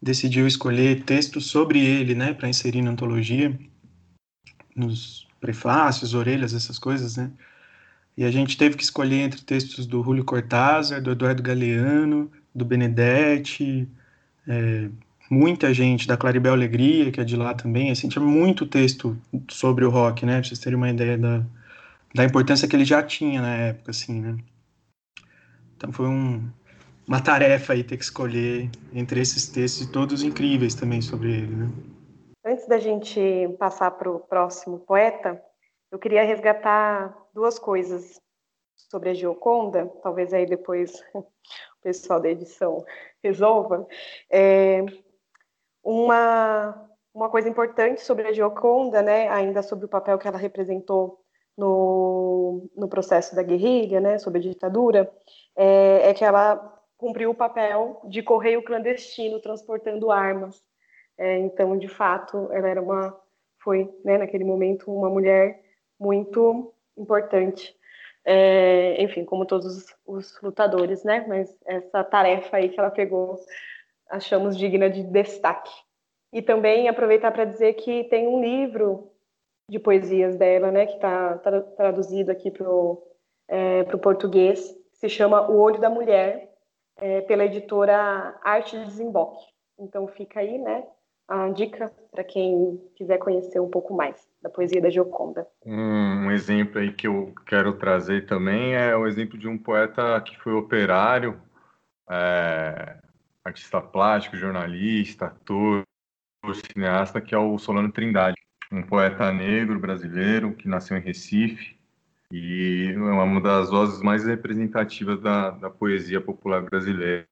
decidiu 0.00 0.46
escolher 0.46 1.02
textos 1.04 1.46
sobre 1.46 1.84
ele, 1.84 2.14
né, 2.14 2.32
para 2.32 2.48
inserir 2.48 2.82
na 2.82 2.90
antologia, 2.90 3.58
nos 4.74 5.26
prefácios, 5.40 6.14
orelhas, 6.14 6.54
essas 6.54 6.78
coisas, 6.78 7.16
né? 7.16 7.30
E 8.16 8.24
a 8.24 8.30
gente 8.30 8.56
teve 8.56 8.76
que 8.76 8.82
escolher 8.82 9.20
entre 9.20 9.42
textos 9.42 9.86
do 9.86 10.02
Julio 10.02 10.24
Cortázar, 10.24 11.00
do 11.00 11.10
Eduardo 11.10 11.42
Galeano, 11.42 12.30
do 12.54 12.64
Benedetti, 12.64 13.88
é, 14.46 14.88
muita 15.30 15.72
gente, 15.72 16.08
da 16.08 16.16
Claribel 16.16 16.52
Alegria, 16.52 17.12
que 17.12 17.20
é 17.20 17.24
de 17.24 17.36
lá 17.36 17.54
também, 17.54 17.90
assim, 17.90 18.08
tinha 18.08 18.24
muito 18.24 18.66
texto 18.66 19.16
sobre 19.48 19.84
o 19.84 19.90
rock, 19.90 20.26
né, 20.26 20.40
pra 20.40 20.48
vocês 20.48 20.58
terem 20.58 20.76
uma 20.76 20.90
ideia 20.90 21.16
da, 21.16 21.42
da 22.14 22.24
importância 22.24 22.66
que 22.66 22.74
ele 22.74 22.84
já 22.84 23.02
tinha 23.02 23.40
na 23.40 23.54
época, 23.54 23.92
assim, 23.92 24.20
né. 24.20 24.36
Então 25.76 25.92
foi 25.92 26.08
um, 26.08 26.50
uma 27.06 27.20
tarefa 27.20 27.72
aí 27.72 27.84
ter 27.84 27.96
que 27.96 28.04
escolher 28.04 28.68
entre 28.92 29.20
esses 29.20 29.48
textos, 29.48 29.86
todos 29.86 30.22
incríveis 30.22 30.74
também 30.74 31.00
sobre 31.00 31.32
ele, 31.32 31.54
né. 31.54 31.70
Antes 32.44 32.66
da 32.66 32.78
gente 32.78 33.20
passar 33.58 33.92
para 33.92 34.10
o 34.10 34.18
próximo 34.18 34.78
poeta, 34.80 35.40
eu 35.90 35.98
queria 35.98 36.22
resgatar 36.22 37.16
duas 37.34 37.58
coisas 37.58 38.20
sobre 38.76 39.10
a 39.10 39.14
Gioconda, 39.14 39.86
talvez 40.02 40.32
aí 40.32 40.46
depois 40.46 41.02
o 41.14 41.24
pessoal 41.82 42.20
da 42.20 42.28
edição 42.28 42.84
resolva. 43.22 43.86
É, 44.30 44.84
uma, 45.82 46.88
uma 47.12 47.28
coisa 47.28 47.48
importante 47.48 48.00
sobre 48.02 48.26
a 48.28 48.32
Gioconda, 48.32 49.02
né, 49.02 49.28
ainda 49.28 49.62
sobre 49.62 49.84
o 49.84 49.88
papel 49.88 50.18
que 50.18 50.28
ela 50.28 50.38
representou 50.38 51.20
no, 51.56 52.70
no 52.76 52.88
processo 52.88 53.34
da 53.34 53.42
guerrilha, 53.42 54.00
né, 54.00 54.18
sobre 54.18 54.38
a 54.38 54.42
ditadura, 54.42 55.12
é, 55.56 56.10
é 56.10 56.14
que 56.14 56.24
ela 56.24 56.78
cumpriu 56.96 57.30
o 57.30 57.34
papel 57.34 58.00
de 58.04 58.22
correio 58.22 58.62
clandestino 58.62 59.40
transportando 59.40 60.10
armas. 60.10 60.62
É, 61.18 61.38
então, 61.38 61.76
de 61.76 61.88
fato, 61.88 62.48
ela 62.52 62.68
era 62.68 62.80
uma, 62.80 63.18
foi, 63.62 63.92
né, 64.04 64.18
naquele 64.18 64.44
momento, 64.44 64.92
uma 64.92 65.10
mulher 65.10 65.69
muito 66.00 66.72
importante. 66.96 67.76
É, 68.24 69.02
enfim, 69.02 69.24
como 69.24 69.46
todos 69.46 69.86
os, 70.06 70.40
lutadores, 70.42 71.04
né? 71.04 71.24
Mas 71.28 71.54
essa 71.66 72.02
tarefa 72.02 72.56
aí 72.56 72.68
que 72.68 72.80
ela 72.80 72.90
pegou, 72.90 73.38
achamos 74.08 74.56
digna 74.56 74.88
de 74.88 75.02
destaque. 75.02 75.72
E 76.32 76.40
também 76.40 76.88
aproveitar 76.88 77.32
para 77.32 77.44
dizer 77.44 77.74
que 77.74 78.04
tem 78.04 78.26
um 78.26 78.40
livro 78.40 79.10
de 79.68 79.78
poesias 79.78 80.36
dela, 80.36 80.70
né? 80.70 80.86
Que 80.86 80.94
está 80.94 81.38
tra 81.38 81.60
traduzido 81.62 82.30
aqui 82.30 82.50
para 82.50 82.68
o 82.68 83.02
é, 83.48 83.84
português, 83.84 84.76
se 84.92 85.08
chama 85.08 85.50
O 85.50 85.58
Olho 85.58 85.80
da 85.80 85.90
Mulher, 85.90 86.50
é, 86.96 87.20
pela 87.22 87.44
editora 87.44 88.38
Arte 88.42 88.78
de 88.78 88.84
Desemboque. 88.84 89.44
Então 89.78 90.06
fica 90.06 90.40
aí, 90.40 90.58
né? 90.58 90.86
A 91.30 91.48
dica 91.50 91.92
para 92.10 92.24
quem 92.24 92.82
quiser 92.96 93.18
conhecer 93.18 93.60
um 93.60 93.70
pouco 93.70 93.94
mais 93.94 94.28
da 94.42 94.50
poesia 94.50 94.82
da 94.82 94.90
Gioconda. 94.90 95.46
Um, 95.64 96.28
exemplo 96.32 96.80
aí 96.80 96.92
que 96.92 97.06
eu 97.06 97.32
quero 97.46 97.74
trazer 97.74 98.26
também 98.26 98.74
é 98.74 98.96
o 98.96 99.06
exemplo 99.06 99.38
de 99.38 99.46
um 99.46 99.56
poeta 99.56 100.20
que 100.22 100.36
foi 100.40 100.52
operário, 100.54 101.40
é, 102.10 102.96
artista 103.44 103.80
plástico, 103.80 104.36
jornalista, 104.36 105.26
ator, 105.26 105.84
cineasta, 106.66 107.20
que 107.20 107.32
é 107.32 107.38
o 107.38 107.56
Solano 107.58 107.92
Trindade, 107.92 108.36
um 108.72 108.82
poeta 108.82 109.30
negro 109.30 109.78
brasileiro 109.78 110.52
que 110.54 110.66
nasceu 110.66 110.96
em 110.96 111.00
Recife 111.00 111.78
e 112.32 112.92
é 112.92 112.98
uma 112.98 113.40
das 113.40 113.70
vozes 113.70 114.02
mais 114.02 114.24
representativas 114.24 115.20
da, 115.20 115.50
da 115.50 115.70
poesia 115.70 116.20
popular 116.20 116.60
brasileira, 116.62 117.24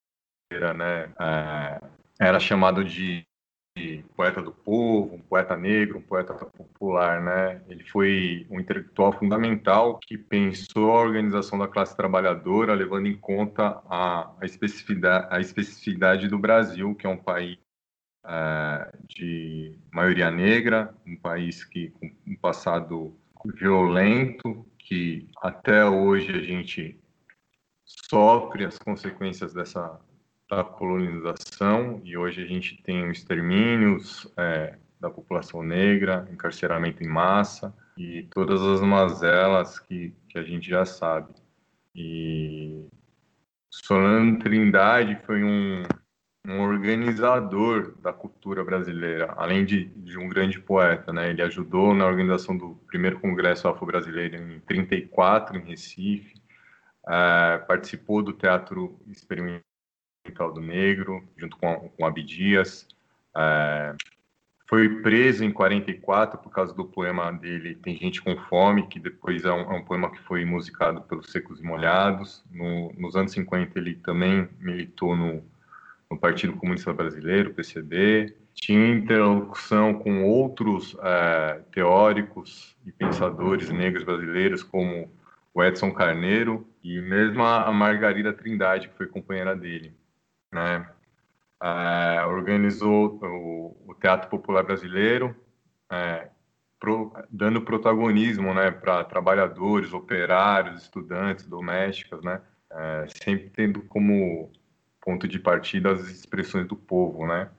né? 0.52 1.12
É, 1.18 1.80
era 2.20 2.38
chamado 2.38 2.84
de 2.84 3.27
poeta 4.16 4.42
do 4.42 4.52
povo, 4.52 5.14
um 5.14 5.20
poeta 5.20 5.56
negro, 5.56 5.98
um 5.98 6.02
poeta 6.02 6.34
popular, 6.34 7.20
né? 7.22 7.62
Ele 7.68 7.84
foi 7.84 8.46
um 8.50 8.58
intelectual 8.60 9.12
fundamental 9.12 9.98
que 9.98 10.16
pensou 10.16 10.92
a 10.92 11.00
organização 11.00 11.58
da 11.58 11.68
classe 11.68 11.96
trabalhadora, 11.96 12.74
levando 12.74 13.06
em 13.06 13.16
conta 13.16 13.80
a, 13.88 14.30
a 14.40 14.44
especificidade, 14.44 15.26
a 15.30 15.40
especificidade 15.40 16.28
do 16.28 16.38
Brasil, 16.38 16.94
que 16.94 17.06
é 17.06 17.10
um 17.10 17.16
país 17.16 17.58
é, 18.26 18.92
de 19.08 19.78
maioria 19.92 20.30
negra, 20.30 20.94
um 21.06 21.16
país 21.16 21.64
que 21.64 21.90
com 21.90 22.10
um 22.26 22.36
passado 22.36 23.14
violento, 23.54 24.66
que 24.78 25.28
até 25.42 25.84
hoje 25.84 26.30
a 26.32 26.42
gente 26.42 26.98
sofre 27.84 28.64
as 28.64 28.78
consequências 28.78 29.54
dessa 29.54 29.98
da 30.48 30.64
colonização 30.64 32.00
e 32.04 32.16
hoje 32.16 32.42
a 32.42 32.46
gente 32.46 32.82
tem 32.82 33.10
extermínios 33.10 34.26
é, 34.36 34.76
da 34.98 35.10
população 35.10 35.62
negra, 35.62 36.26
encarceramento 36.32 37.02
em 37.02 37.08
massa 37.08 37.74
e 37.96 38.22
todas 38.30 38.62
as 38.62 38.80
mazelas 38.80 39.78
que, 39.78 40.14
que 40.28 40.38
a 40.38 40.42
gente 40.42 40.68
já 40.68 40.84
sabe. 40.84 41.34
E 41.94 42.86
Solano 43.70 44.38
Trindade 44.38 45.20
foi 45.26 45.44
um, 45.44 45.82
um 46.46 46.60
organizador 46.60 47.94
da 48.00 48.12
cultura 48.12 48.64
brasileira, 48.64 49.34
além 49.36 49.64
de, 49.64 49.84
de 49.84 50.18
um 50.18 50.28
grande 50.28 50.58
poeta, 50.58 51.12
né? 51.12 51.30
Ele 51.30 51.42
ajudou 51.42 51.94
na 51.94 52.06
organização 52.06 52.56
do 52.56 52.76
primeiro 52.86 53.20
Congresso 53.20 53.68
Afro-Brasileiro 53.68 54.36
em 54.36 54.60
34 54.60 55.58
em 55.58 55.64
Recife, 55.64 56.40
é, 57.06 57.58
participou 57.58 58.22
do 58.22 58.32
Teatro 58.32 58.98
Experimental 59.08 59.67
Caldo 60.34 60.60
Negro, 60.60 61.22
junto 61.36 61.56
com, 61.56 61.90
com 61.96 62.06
Abdias. 62.06 62.86
É, 63.36 63.94
foi 64.68 65.00
preso 65.00 65.44
em 65.44 65.50
44 65.50 66.38
por 66.38 66.50
causa 66.50 66.74
do 66.74 66.84
poema 66.84 67.32
dele 67.32 67.74
Tem 67.74 67.96
Gente 67.96 68.20
com 68.20 68.36
Fome, 68.36 68.86
que 68.86 69.00
depois 69.00 69.44
é 69.44 69.50
um, 69.50 69.72
é 69.72 69.76
um 69.78 69.84
poema 69.84 70.10
que 70.10 70.20
foi 70.20 70.44
musicado 70.44 71.00
pelos 71.02 71.32
Secos 71.32 71.58
e 71.58 71.62
Molhados. 71.62 72.44
No, 72.52 72.92
nos 72.98 73.16
anos 73.16 73.32
50 73.32 73.78
ele 73.78 73.94
também 73.94 74.46
militou 74.60 75.16
no, 75.16 75.42
no 76.10 76.18
Partido 76.18 76.52
Comunista 76.52 76.92
Brasileiro, 76.92 77.54
PCB. 77.54 78.36
Tinha 78.54 78.94
interlocução 78.94 79.94
com 79.94 80.24
outros 80.24 80.96
é, 81.02 81.60
teóricos 81.72 82.76
e 82.84 82.92
pensadores 82.92 83.70
negros 83.70 84.04
brasileiros, 84.04 84.62
como 84.62 85.10
o 85.54 85.64
Edson 85.64 85.92
Carneiro 85.92 86.68
e 86.84 87.00
mesmo 87.00 87.42
a 87.42 87.72
Margarida 87.72 88.32
Trindade, 88.32 88.88
que 88.88 88.96
foi 88.96 89.06
companheira 89.06 89.56
dele 89.56 89.97
né? 90.52 90.88
É, 91.60 92.24
organizou 92.26 93.18
o, 93.22 93.90
o, 93.90 93.94
Teatro 93.94 94.30
Popular 94.30 94.62
Brasileiro, 94.62 95.34
é, 95.90 96.28
pro, 96.78 97.12
dando 97.30 97.62
protagonismo, 97.62 98.54
né, 98.54 98.70
para 98.70 99.02
trabalhadores, 99.04 99.92
operários, 99.92 100.82
estudantes, 100.82 101.46
domésticos, 101.46 102.22
né? 102.22 102.40
É, 102.70 103.06
sempre 103.22 103.50
tendo 103.50 103.82
como 103.82 104.52
ponto 105.00 105.26
de 105.26 105.38
partida 105.38 105.90
as 105.90 106.00
expressões 106.08 106.66
do 106.66 106.76
povo, 106.76 107.26
né? 107.26 107.50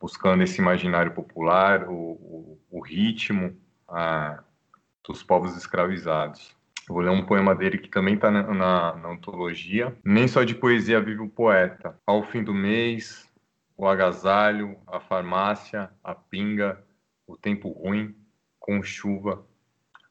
Buscando 0.00 0.42
esse 0.42 0.60
imaginário 0.60 1.12
popular, 1.12 1.88
o, 1.88 1.92
o, 1.92 2.60
o 2.70 2.80
ritmo 2.80 3.56
dos 5.06 5.22
povos 5.22 5.56
escravizados. 5.56 6.55
Eu 6.88 6.94
vou 6.94 7.02
ler 7.02 7.10
um 7.10 7.26
poema 7.26 7.52
dele 7.52 7.78
que 7.78 7.88
também 7.88 8.14
está 8.14 8.30
na, 8.30 8.42
na, 8.42 8.94
na, 8.94 9.08
antologia. 9.08 9.96
Nem 10.04 10.28
só 10.28 10.44
de 10.44 10.54
poesia 10.54 11.00
vive 11.00 11.20
o 11.20 11.28
poeta. 11.28 11.98
Ao 12.06 12.22
fim 12.22 12.44
do 12.44 12.54
mês, 12.54 13.28
o 13.76 13.88
agasalho, 13.88 14.76
a 14.86 15.00
farmácia, 15.00 15.90
a 16.02 16.14
pinga, 16.14 16.80
o 17.26 17.36
tempo 17.36 17.70
ruim, 17.70 18.14
com 18.60 18.80
chuva. 18.84 19.44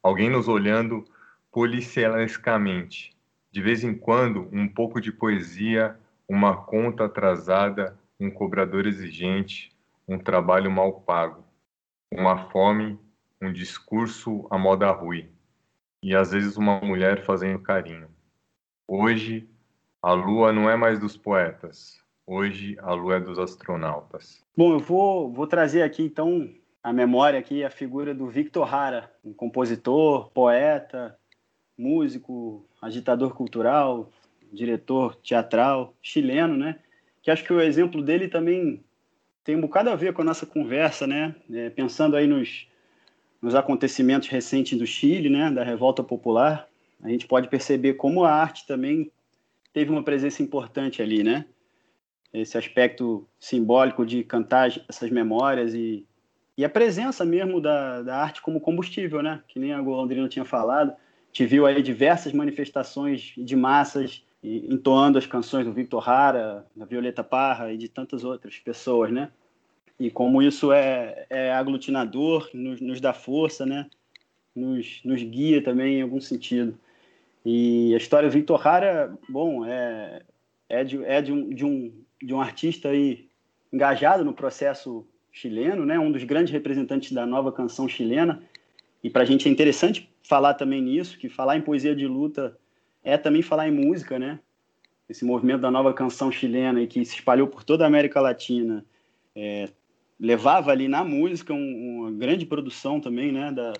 Alguém 0.03 0.29
nos 0.29 0.49
olhando 0.49 1.05
policialescamente. 1.49 3.15
De 3.49 3.61
vez 3.61 3.81
em 3.85 3.95
quando, 3.95 4.49
um 4.51 4.67
pouco 4.67 4.99
de 4.99 5.13
poesia, 5.13 5.97
uma 6.27 6.57
conta 6.57 7.05
atrasada, 7.05 7.97
um 8.19 8.29
cobrador 8.29 8.85
exigente, 8.85 9.71
um 10.05 10.19
trabalho 10.19 10.69
mal 10.69 10.91
pago, 10.91 11.41
uma 12.11 12.49
fome, 12.49 12.99
um 13.41 13.53
discurso 13.53 14.45
à 14.51 14.57
moda 14.57 14.91
ruim 14.91 15.33
e 16.01 16.15
às 16.15 16.31
vezes 16.31 16.57
uma 16.57 16.79
mulher 16.81 17.23
fazendo 17.23 17.59
carinho. 17.59 18.07
Hoje, 18.87 19.49
a 20.01 20.13
lua 20.13 20.53
não 20.53 20.69
é 20.69 20.75
mais 20.75 20.99
dos 20.99 21.17
poetas. 21.17 21.99
Hoje, 22.27 22.77
a 22.79 22.93
lua 22.93 23.15
é 23.15 23.19
dos 23.19 23.39
astronautas. 23.39 24.43
Bom, 24.55 24.73
eu 24.73 24.79
vou, 24.79 25.31
vou 25.31 25.47
trazer 25.47 25.81
aqui 25.81 26.03
então 26.03 26.49
a 26.83 26.93
memória 26.93 27.39
aqui 27.39 27.63
a 27.63 27.69
figura 27.69 28.13
do 28.13 28.27
Victor 28.27 28.71
Hara, 28.71 29.11
um 29.23 29.33
compositor, 29.33 30.29
poeta, 30.29 31.17
músico, 31.77 32.63
agitador 32.81 33.33
cultural, 33.33 34.11
diretor 34.51 35.15
teatral 35.15 35.95
chileno, 36.01 36.55
né? 36.55 36.79
Que 37.21 37.31
acho 37.31 37.43
que 37.43 37.51
o 37.51 37.61
exemplo 37.61 38.03
dele 38.03 38.27
também 38.27 38.83
tem 39.43 39.55
um 39.55 39.61
bocado 39.61 39.89
a 39.89 39.95
ver 39.95 40.13
com 40.13 40.21
a 40.21 40.25
nossa 40.25 40.45
conversa, 40.45 41.07
né? 41.07 41.35
É, 41.51 41.69
pensando 41.69 42.15
aí 42.15 42.27
nos 42.27 42.67
nos 43.45 43.53
acontecimentos 43.53 44.27
recentes 44.27 44.75
do 44.75 44.87
Chile, 44.87 45.29
né, 45.29 45.51
da 45.51 45.63
revolta 45.63 46.03
popular, 46.03 46.67
a 47.03 47.09
gente 47.09 47.27
pode 47.27 47.47
perceber 47.47 47.93
como 47.93 48.23
a 48.23 48.31
arte 48.31 48.65
também 48.65 49.11
teve 49.71 49.91
uma 49.91 50.01
presença 50.01 50.41
importante 50.41 50.99
ali, 50.99 51.23
né? 51.23 51.45
Esse 52.33 52.57
aspecto 52.57 53.27
simbólico 53.39 54.03
de 54.03 54.23
cantar 54.23 54.71
essas 54.89 55.11
memórias 55.11 55.75
e, 55.75 56.07
e 56.57 56.65
a 56.65 56.69
presença 56.69 57.23
mesmo 57.23 57.61
da, 57.61 58.01
da 58.01 58.17
arte 58.17 58.41
como 58.41 58.59
combustível, 58.59 59.21
né? 59.21 59.43
Que 59.47 59.59
nem 59.59 59.73
a 59.73 59.81
Golondrina 59.81 60.27
tinha 60.27 60.43
falado. 60.43 60.95
Te 61.31 61.45
viu 61.45 61.67
aí 61.67 61.83
diversas 61.83 62.33
manifestações 62.33 63.31
de 63.37 63.55
massas 63.55 64.25
entoando 64.41 65.19
as 65.19 65.27
canções 65.27 65.67
do 65.67 65.71
Victor 65.71 66.09
Hara, 66.09 66.65
da 66.75 66.85
Violeta 66.85 67.23
Parra 67.23 67.71
e 67.71 67.77
de 67.77 67.89
tantas 67.89 68.23
outras 68.23 68.57
pessoas, 68.57 69.11
né? 69.11 69.29
E 69.99 70.11
como 70.11 70.41
isso 70.41 70.71
é, 70.71 71.25
é 71.29 71.51
aglutinador, 71.51 72.49
nos, 72.53 72.81
nos 72.81 72.99
dá 72.99 73.13
força, 73.13 73.65
né? 73.65 73.89
Nos, 74.55 75.01
nos 75.03 75.21
guia 75.23 75.63
também 75.63 75.99
em 75.99 76.01
algum 76.01 76.19
sentido. 76.19 76.77
E 77.45 77.93
a 77.93 77.97
história 77.97 78.27
do 78.27 78.33
Victor 78.33 78.65
Hara, 78.67 79.17
bom, 79.29 79.65
é, 79.65 80.21
é, 80.67 80.83
de, 80.83 81.03
é 81.05 81.21
de, 81.21 81.31
um, 81.31 81.49
de, 81.49 81.63
um, 81.63 81.93
de 82.21 82.33
um 82.33 82.41
artista 82.41 82.89
aí 82.89 83.29
engajado 83.71 84.25
no 84.25 84.33
processo 84.33 85.05
chileno, 85.31 85.85
né? 85.85 85.99
Um 85.99 86.11
dos 86.11 86.23
grandes 86.23 86.51
representantes 86.51 87.11
da 87.11 87.25
nova 87.25 87.51
canção 87.51 87.87
chilena. 87.87 88.41
E 89.03 89.09
para 89.09 89.23
a 89.23 89.25
gente 89.25 89.47
é 89.47 89.51
interessante 89.51 90.09
falar 90.23 90.55
também 90.55 90.81
nisso, 90.81 91.17
que 91.17 91.29
falar 91.29 91.57
em 91.57 91.61
poesia 91.61 91.95
de 91.95 92.07
luta 92.07 92.57
é 93.03 93.17
também 93.17 93.41
falar 93.41 93.67
em 93.67 93.71
música, 93.71 94.17
né? 94.17 94.39
Esse 95.07 95.23
movimento 95.23 95.61
da 95.61 95.69
nova 95.69 95.93
canção 95.93 96.31
chilena 96.31 96.81
e 96.81 96.87
que 96.87 97.05
se 97.05 97.15
espalhou 97.15 97.47
por 97.47 97.63
toda 97.63 97.83
a 97.83 97.87
América 97.87 98.19
Latina, 98.19 98.83
é, 99.35 99.69
levava 100.19 100.71
ali 100.71 100.87
na 100.87 101.03
música 101.03 101.53
um, 101.53 101.99
uma 102.01 102.11
grande 102.11 102.45
produção 102.45 102.99
também, 102.99 103.31
né? 103.31 103.51
Da, 103.51 103.73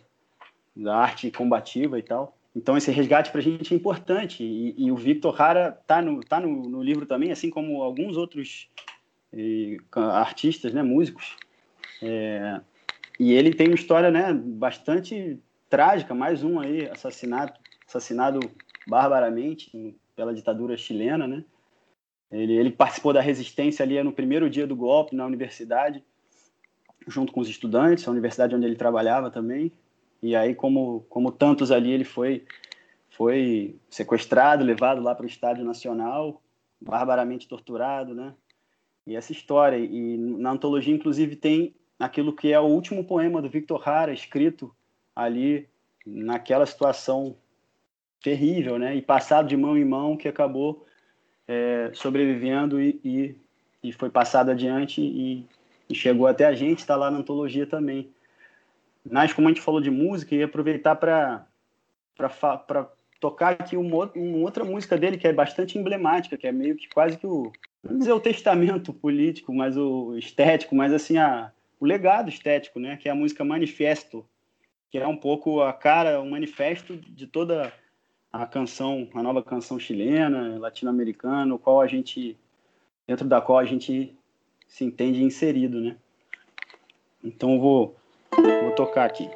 da 0.76 0.98
arte 0.98 1.32
combativa 1.32 1.98
e 1.98 2.04
tal. 2.04 2.38
Então 2.56 2.78
esse 2.78 2.92
resgate 2.92 3.32
para 3.32 3.40
a 3.40 3.44
gente 3.44 3.74
é 3.74 3.78
importante 3.78 4.44
e, 4.44 4.74
e, 4.78 4.92
o 4.92 4.96
Victor 4.96 5.40
Hara 5.40 5.72
tá 5.86 6.02
no 6.02 6.22
tá 6.22 6.40
no, 6.40 6.70
no, 6.70 6.82
livro 6.82 7.06
também, 7.06 7.32
assim 7.32 7.50
como 7.50 7.84
alguns 7.84 8.16
outros 8.16 8.70
e, 9.34 9.78
artistas, 9.94 10.74
né, 10.74 10.82
músicos. 10.82 11.36
É, 12.02 12.62
e 13.20 13.34
ele 13.34 13.54
tem 13.54 13.68
uma 13.68 13.76
história, 13.76 14.10
né, 14.10 14.34
bastante 14.34 15.38
trágica, 15.70 16.14
mais 16.14 16.44
um 16.44 16.60
aí 16.60 16.90
assassinato, 16.90 17.60
assassinado 17.88 18.40
barbaramente 18.88 19.98
pela 20.16 20.34
ditadura 20.34 20.78
chilena, 20.78 21.28
né? 21.28 21.44
Ele, 22.32 22.54
ele 22.54 22.72
participou 22.72 23.14
da 23.14 23.22
resistência 23.22 23.84
ali 23.84 24.02
no 24.02 24.12
primeiro 24.12 24.50
dia 24.50 24.66
do 24.66 24.76
golpe 24.76 25.16
na 25.16 25.26
universidade, 25.26 26.04
junto 27.08 27.32
com 27.32 27.40
os 27.40 27.50
estudantes, 27.50 28.08
a 28.08 28.12
universidade 28.12 28.56
onde 28.56 28.66
ele 28.66 28.76
trabalhava 28.76 29.30
também. 29.30 29.72
E 30.22 30.36
aí, 30.36 30.56
como, 30.56 31.06
como 31.10 31.32
tantos 31.32 31.72
ali, 31.72 31.92
ele 31.92 32.04
foi, 32.04 32.46
foi 33.10 33.76
sequestrado, 33.90 34.64
levado 34.64 35.02
lá 35.02 35.14
para 35.14 35.24
o 35.24 35.28
Estádio 35.28 35.64
Nacional, 35.64 36.42
barbaramente 36.82 37.48
torturado, 37.48 38.14
né? 38.14 38.34
E 39.06 39.16
essa 39.16 39.32
história. 39.32 39.78
E 39.78 40.18
na 40.18 40.52
antologia, 40.52 40.94
inclusive, 40.94 41.36
tem 41.36 41.76
aquilo 42.00 42.34
que 42.34 42.52
é 42.52 42.60
o 42.60 42.64
último 42.64 43.04
poema 43.04 43.42
do 43.42 43.50
Victor 43.50 43.88
Hara, 43.88 44.14
escrito 44.14 44.76
ali 45.16 45.68
naquela 46.06 46.66
situação 46.66 47.36
terrível, 48.22 48.80
né? 48.80 48.96
E 48.96 49.02
passado 49.02 49.48
de 49.48 49.56
mão 49.56 49.78
em 49.78 49.86
mão, 49.86 50.18
que 50.18 50.28
acabou 50.28 50.86
é, 51.48 51.92
sobrevivendo 51.94 52.82
e, 52.82 53.00
e, 53.04 53.36
e, 53.84 53.92
foi 53.92 54.10
passado 54.10 54.50
adiante 54.52 55.02
e, 55.02 55.46
e 55.90 55.96
chegou 55.96 56.28
até 56.28 56.46
a 56.46 56.54
gente, 56.54 56.80
está 56.80 56.96
lá 56.96 57.12
na 57.12 57.20
antologia 57.20 57.66
também. 57.66 58.10
Mas, 59.10 59.34
como 59.34 59.48
a 59.48 59.52
gente 59.52 59.62
falou 59.62 59.80
de 59.80 59.92
música, 59.92 60.34
ia 60.34 60.46
aproveitar 60.46 60.96
para 60.96 61.46
tocar 63.20 63.54
aqui 63.54 63.78
uma, 63.78 64.12
uma, 64.16 64.38
outra 64.40 64.64
música 64.64 64.98
dele 64.98 65.18
que 65.18 65.28
é 65.28 65.34
bastante 65.34 65.78
emblemática, 65.78 66.38
que 66.38 66.48
é 66.48 66.52
meio 66.52 66.76
que 66.76 66.90
quase 66.90 67.18
que 67.18 67.28
o, 67.28 67.52
não 67.84 68.00
dizer 68.00 68.14
o 68.14 68.20
testamento 68.20 68.92
político, 68.92 69.54
mas 69.54 69.78
o 69.78 70.18
estético, 70.18 70.76
mas 70.76 70.92
assim, 70.92 71.18
a, 71.18 71.52
o 71.80 71.86
legado 71.86 72.30
estético, 72.30 72.80
né? 72.80 72.98
Que 72.98 73.08
é 73.08 73.12
a 73.12 73.16
música 73.16 73.44
Manifesto, 73.44 74.26
que 74.90 74.98
é 74.98 75.08
um 75.08 75.18
pouco 75.18 75.62
a 75.62 75.72
cara, 75.72 76.22
um 76.22 76.32
manifesto 76.32 76.98
de 76.98 77.28
toda 77.28 77.72
a 78.32 78.46
canção, 78.46 79.08
a 79.14 79.22
nova 79.22 79.44
canção 79.44 79.80
chilena, 79.80 80.58
latino-americana, 80.60 81.58
qual 81.58 81.80
a 81.80 81.88
gente 81.88 82.38
dentro 83.08 83.28
da 83.28 83.40
qual 83.40 83.60
a 83.60 83.66
gente 83.66 84.18
se 84.68 84.84
entende 84.84 85.24
inserido, 85.24 85.80
né? 85.80 85.98
Então 87.24 87.54
eu 87.54 87.60
vou 87.60 87.96
vou 88.32 88.72
tocar 88.76 89.06
aqui. 89.06 89.30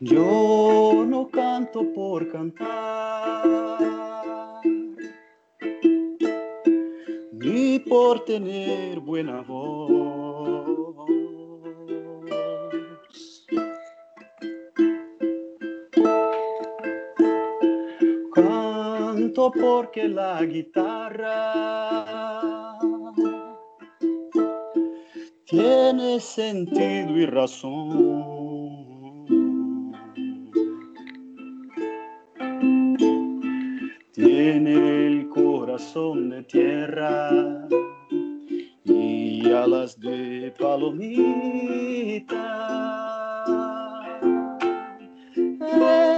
Eu 0.00 1.06
não 1.06 1.24
canto 1.24 1.84
por 1.86 2.26
cantar 2.26 3.44
por 7.94 8.20
tener 8.20 8.98
buena 8.98 9.40
voz. 9.42 9.93
Porque 19.94 20.08
la 20.08 20.44
guitarra 20.44 21.54
tiene 25.46 26.18
sentido 26.18 27.16
y 27.16 27.26
razón. 27.26 28.74
Tiene 34.14 35.06
el 35.06 35.28
corazón 35.28 36.30
de 36.30 36.42
tierra 36.42 37.68
y 38.82 39.48
alas 39.52 40.00
de 40.00 40.52
palomita. 40.58 41.04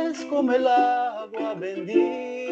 Es 0.09 0.25
como 0.25 0.53
el 0.53 0.67
agua 0.67 1.53
bendita, 1.61 2.46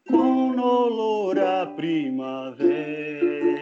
con 0.09 0.59
olor 0.61 1.41
a 1.41 1.75
primavera. 1.75 3.56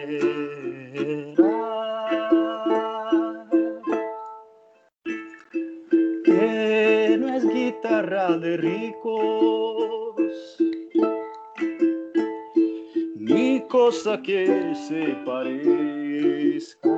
De 8.05 8.57
ricos 8.57 10.21
ni 13.15 13.61
cosa 13.61 14.21
que 14.21 14.75
se 14.75 15.15
parezca. 15.25 16.89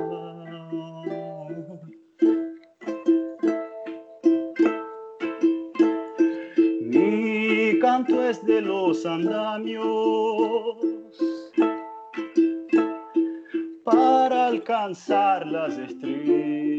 Mi 6.82 7.78
canto 7.80 8.28
es 8.28 8.44
de 8.44 8.60
los 8.60 9.06
andamios 9.06 9.86
para 13.82 14.48
alcanzar 14.48 15.46
las 15.46 15.78
estrellas. 15.78 16.77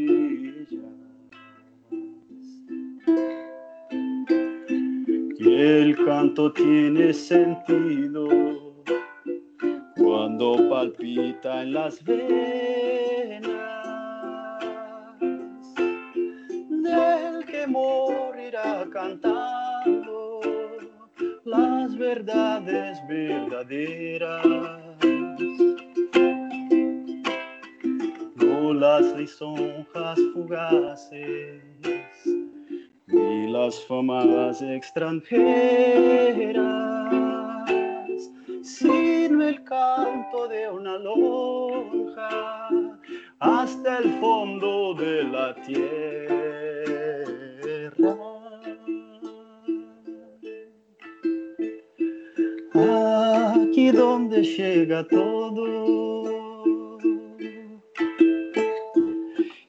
El 5.60 6.04
canto 6.06 6.50
tiene 6.52 7.12
sentido 7.12 8.26
cuando 9.96 10.68
palpita 10.70 11.62
en 11.62 11.74
las 11.74 12.02
venas 12.02 13.42
del 16.70 17.44
que 17.44 17.66
morirá 17.66 18.86
cantando 18.90 20.40
las 21.44 21.94
verdades 21.96 22.98
verdaderas. 23.06 24.46
oigo 28.60 28.72
las 28.74 29.16
lisonjas 29.16 30.18
fugaces 30.32 31.69
las 33.52 33.84
famas 33.86 34.62
extranjeras, 34.62 35.40
sino 38.62 39.48
el 39.48 39.64
canto 39.64 40.46
de 40.48 40.70
una 40.70 40.96
lonja 40.98 42.68
hasta 43.40 43.98
el 43.98 44.10
fondo 44.20 44.94
de 44.94 45.24
la 45.24 45.54
tierra. 45.66 45.90
Aquí 53.54 53.90
donde 53.90 54.44
llega 54.44 55.06
todo 55.08 55.90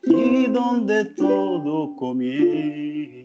y 0.04 0.46
donde 0.48 1.06
todo 1.06 1.96
comienza. 1.96 3.21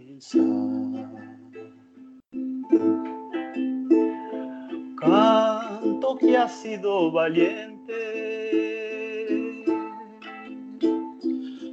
Canto 4.98 6.16
que 6.18 6.36
ha 6.36 6.48
sido 6.48 7.12
valiente, 7.12 7.94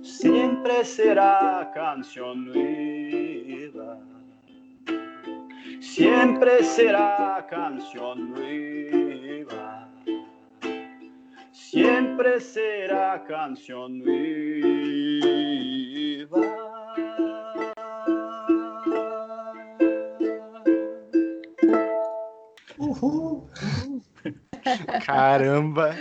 siempre 0.04 0.86
será 0.86 1.72
canción 1.74 2.46
nueva 2.46 3.98
siempre 5.94 6.64
será 6.64 7.46
canción 7.50 8.32
nueva. 8.32 9.88
Siempre 11.52 12.40
será 12.40 13.24
canción 13.28 14.00
nueva. 14.00 15.03
Caramba! 25.00 25.96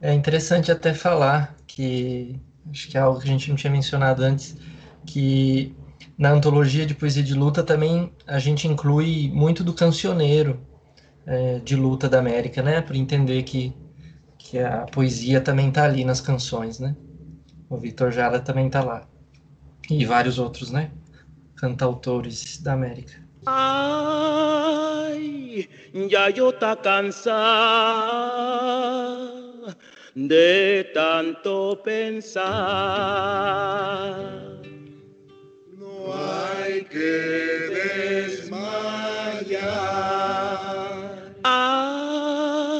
É 0.00 0.12
interessante 0.12 0.70
até 0.70 0.94
falar 0.94 1.56
que 1.66 2.40
acho 2.70 2.88
que 2.88 2.96
é 2.96 3.00
algo 3.00 3.20
que 3.20 3.28
a 3.28 3.32
gente 3.32 3.48
não 3.48 3.56
tinha 3.56 3.72
mencionado 3.72 4.22
antes, 4.22 4.56
que 5.06 5.74
na 6.16 6.30
antologia 6.30 6.86
de 6.86 6.94
poesia 6.94 7.22
de 7.22 7.34
luta 7.34 7.62
também 7.62 8.12
a 8.26 8.38
gente 8.38 8.66
inclui 8.68 9.30
muito 9.32 9.64
do 9.64 9.72
cancioneiro 9.72 10.60
é, 11.26 11.58
de 11.60 11.76
luta 11.76 12.08
da 12.08 12.18
América, 12.18 12.62
né? 12.62 12.80
Para 12.80 12.96
entender 12.96 13.42
que, 13.42 13.72
que 14.38 14.58
a 14.58 14.86
poesia 14.86 15.40
também 15.40 15.68
está 15.68 15.84
ali 15.84 16.04
nas 16.04 16.20
canções, 16.20 16.78
né? 16.78 16.94
O 17.68 17.76
Vitor 17.76 18.10
Jara 18.12 18.40
também 18.40 18.66
está 18.66 18.82
lá. 18.82 19.06
E 19.90 20.04
vários 20.04 20.38
outros, 20.38 20.70
né? 20.70 20.90
Cantautores 21.56 22.58
da 22.62 22.72
América. 22.72 23.12
Ay, 23.46 25.07
ya 25.92 26.28
yo 26.30 26.50
está 26.50 26.76
cansada 26.76 28.48
de 30.14 30.90
tanto 30.94 31.80
pensar. 31.82 32.44
No 35.78 36.12
hay 36.12 36.82
que 36.82 36.98
desmayar. 38.26 39.64
Ay, 41.44 42.76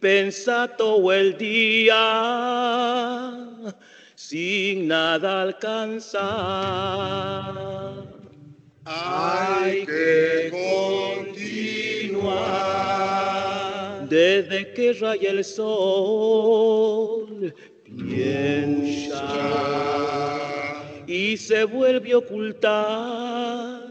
pensa 0.00 0.68
todo 0.76 1.12
el 1.12 1.38
día 1.38 1.96
sin 4.14 4.88
nada 4.88 5.42
alcanzar. 5.42 6.28
Hay 8.90 9.84
que 9.84 10.48
continuar. 10.50 12.48
Desde 14.08 14.72
que 14.72 14.94
raya 14.94 15.30
el 15.30 15.44
sol, 15.44 16.04
piensa 17.84 19.28
y 21.06 21.36
se 21.36 21.64
vuelve 21.64 22.12
a 22.12 22.18
ocultar. 22.18 23.82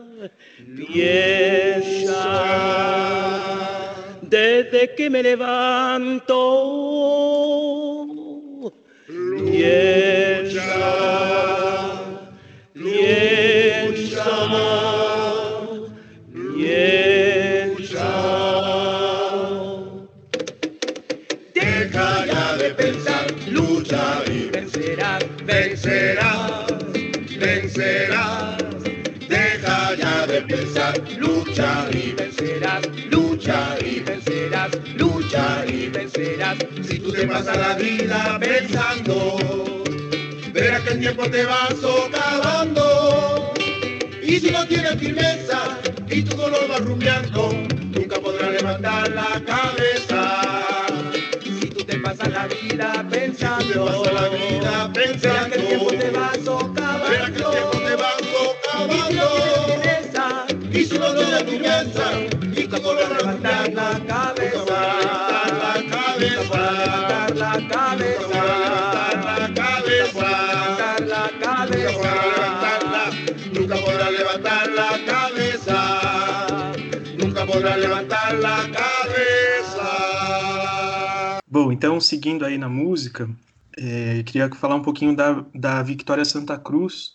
Piensa 0.76 2.18
desde 4.24 4.96
que 4.96 5.10
me 5.12 5.22
levanto. 5.22 6.34
Piensa, 9.46 10.64
piensa, 12.74 14.26
lucha 31.58 31.90
y 31.92 32.12
vencerás, 32.12 32.82
lucha 33.10 33.78
y 33.84 34.00
vencerás, 34.02 34.70
lucha 34.96 35.66
y 35.68 35.90
vencerás. 35.90 36.58
Si 36.88 37.00
tú 37.00 37.12
te 37.12 37.26
pasas 37.26 37.58
la 37.58 37.74
vida 37.74 38.38
pensando, 38.40 39.84
verás 40.54 40.82
que 40.82 40.90
el 40.92 41.00
tiempo 41.00 41.28
te 41.32 41.46
va 41.46 41.68
socavando. 41.82 43.54
Y 44.22 44.40
si 44.40 44.52
no 44.52 44.68
tienes 44.68 45.00
firmeza 45.00 45.80
y 46.08 46.22
tu 46.22 46.38
dolor 46.38 46.70
va 46.70 46.78
rumiando, 46.78 47.52
nunca 47.52 48.20
podrás 48.20 48.52
levantar 48.52 49.10
la 49.10 49.42
cabeza. 49.44 50.44
Si 51.42 51.70
tú 51.72 51.84
te 51.86 51.98
pasas 51.98 52.30
la 52.34 52.46
vida 52.46 52.92
Si 52.94 53.02
tú 53.02 53.10
te 53.10 53.18
pensando, 53.18 53.86
pasas 53.86 54.14
la 54.14 54.30
vida 54.30 54.92
verás 54.94 55.48
que 55.48 55.56
el 55.56 55.68
tiempo 55.68 55.88
te 55.88 56.12
va 56.12 56.32
pensando, 56.34 56.74
verás 57.10 57.32
que 57.32 57.40
el 57.40 57.50
tiempo 57.50 57.72
socavando. 57.72 57.80
te 57.80 57.96
va 57.96 58.12
socavando. 58.22 59.77
Levantar 63.70 63.74
la 63.74 64.00
nunca 64.00 64.08
cabeza. 64.08 64.66
levantar 64.66 65.62
la 67.36 67.54
podrás 67.58 67.98
levantar 67.98 67.98
cabeza. 69.56 70.18
la 71.08 71.30
cabeza. 71.40 71.48
Nunca 71.48 71.48
podrá 71.48 71.80
levantar 72.22 72.84
la 72.84 73.06
cabeza. 73.10 73.10
Nunca 73.54 73.76
podrá 73.78 74.10
levantar 74.10 74.70
la 74.70 75.06
cabeza. 75.06 75.80
Nunca 77.18 77.46
podrá 77.46 77.78
levantar 77.78 78.34
la 78.40 78.58
cabeza. 78.72 79.88
Bom, 81.50 81.72
então, 81.72 82.00
seguindo 82.00 82.46
aí 82.46 82.58
na 82.58 82.70
música, 82.70 83.30
é, 83.78 84.24
queria 84.24 84.50
falar 84.50 84.76
um 84.76 84.82
pouquinho 84.82 85.16
da, 85.16 85.46
da 85.54 85.82
Victoria 85.82 86.26
Santa 86.26 86.58
Cruz, 86.58 87.14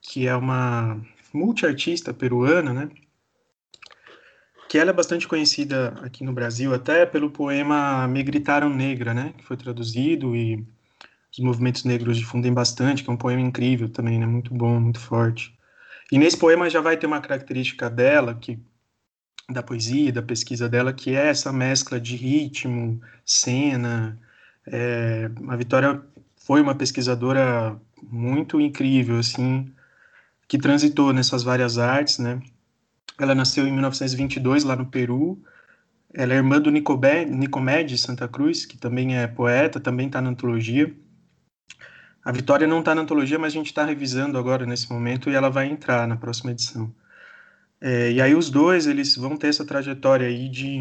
que 0.00 0.26
é 0.26 0.34
uma 0.34 1.00
multiartista 1.32 2.12
peruana, 2.14 2.72
né? 2.72 2.88
Que 4.74 4.78
ela 4.78 4.90
é 4.90 4.92
bastante 4.92 5.28
conhecida 5.28 5.94
aqui 6.02 6.24
no 6.24 6.32
Brasil 6.32 6.74
até 6.74 7.06
pelo 7.06 7.30
poema 7.30 8.08
Me 8.08 8.24
Gritaram 8.24 8.68
Negra, 8.68 9.14
né? 9.14 9.32
Que 9.38 9.44
foi 9.44 9.56
traduzido 9.56 10.34
e 10.34 10.66
os 11.30 11.38
movimentos 11.38 11.84
negros 11.84 12.16
difundem 12.16 12.52
bastante, 12.52 13.04
que 13.04 13.08
é 13.08 13.12
um 13.12 13.16
poema 13.16 13.40
incrível 13.40 13.88
também, 13.88 14.18
né? 14.18 14.26
Muito 14.26 14.52
bom, 14.52 14.80
muito 14.80 14.98
forte. 14.98 15.56
E 16.10 16.18
nesse 16.18 16.36
poema 16.36 16.68
já 16.68 16.80
vai 16.80 16.96
ter 16.96 17.06
uma 17.06 17.20
característica 17.20 17.88
dela, 17.88 18.34
que 18.34 18.58
da 19.48 19.62
poesia, 19.62 20.10
da 20.10 20.22
pesquisa 20.22 20.68
dela, 20.68 20.92
que 20.92 21.14
é 21.14 21.28
essa 21.28 21.52
mescla 21.52 22.00
de 22.00 22.16
ritmo, 22.16 23.00
cena. 23.24 24.18
É, 24.66 25.30
a 25.46 25.54
Vitória 25.54 26.02
foi 26.36 26.60
uma 26.60 26.74
pesquisadora 26.74 27.80
muito 28.02 28.60
incrível, 28.60 29.18
assim, 29.18 29.72
que 30.48 30.58
transitou 30.58 31.12
nessas 31.12 31.44
várias 31.44 31.78
artes, 31.78 32.18
né? 32.18 32.42
Ela 33.18 33.34
nasceu 33.34 33.66
em 33.66 33.72
1922 33.72 34.64
lá 34.64 34.74
no 34.76 34.86
Peru. 34.86 35.42
Ela 36.12 36.34
é 36.34 36.36
irmã 36.36 36.60
do 36.60 36.70
Nicobé, 36.70 37.26
Santa 37.96 38.28
Cruz, 38.28 38.66
que 38.66 38.76
também 38.76 39.16
é 39.16 39.26
poeta, 39.26 39.80
também 39.80 40.06
está 40.06 40.20
na 40.20 40.30
antologia. 40.30 40.94
A 42.24 42.32
Vitória 42.32 42.66
não 42.66 42.80
está 42.80 42.94
na 42.94 43.02
antologia, 43.02 43.38
mas 43.38 43.52
a 43.52 43.56
gente 43.56 43.66
está 43.66 43.84
revisando 43.84 44.38
agora 44.38 44.64
nesse 44.64 44.90
momento 44.90 45.28
e 45.28 45.34
ela 45.34 45.50
vai 45.50 45.66
entrar 45.66 46.08
na 46.08 46.16
próxima 46.16 46.52
edição. 46.52 46.92
É, 47.80 48.12
e 48.12 48.22
aí 48.22 48.34
os 48.34 48.50
dois, 48.50 48.86
eles 48.86 49.16
vão 49.16 49.36
ter 49.36 49.48
essa 49.48 49.64
trajetória 49.64 50.26
aí 50.26 50.48
de 50.48 50.80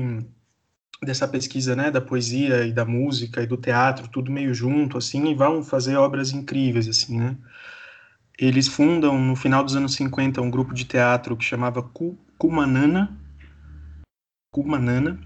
dessa 1.03 1.27
pesquisa, 1.27 1.75
né, 1.75 1.91
da 1.91 1.99
poesia 1.99 2.65
e 2.65 2.71
da 2.71 2.85
música 2.85 3.41
e 3.41 3.47
do 3.47 3.57
teatro, 3.57 4.07
tudo 4.07 4.31
meio 4.31 4.53
junto, 4.53 4.97
assim, 4.97 5.27
e 5.29 5.35
vão 5.35 5.61
fazer 5.61 5.97
obras 5.97 6.31
incríveis, 6.31 6.87
assim, 6.87 7.19
né. 7.19 7.37
Eles 8.37 8.67
fundam, 8.67 9.19
no 9.19 9.35
final 9.35 9.63
dos 9.63 9.75
anos 9.75 9.95
50, 9.95 10.41
um 10.41 10.49
grupo 10.49 10.73
de 10.73 10.85
teatro 10.85 11.35
que 11.37 11.43
chamava 11.43 11.81
Cu- 11.81 12.17
Cumanana, 12.43 13.17
Cumanana, 14.51 15.17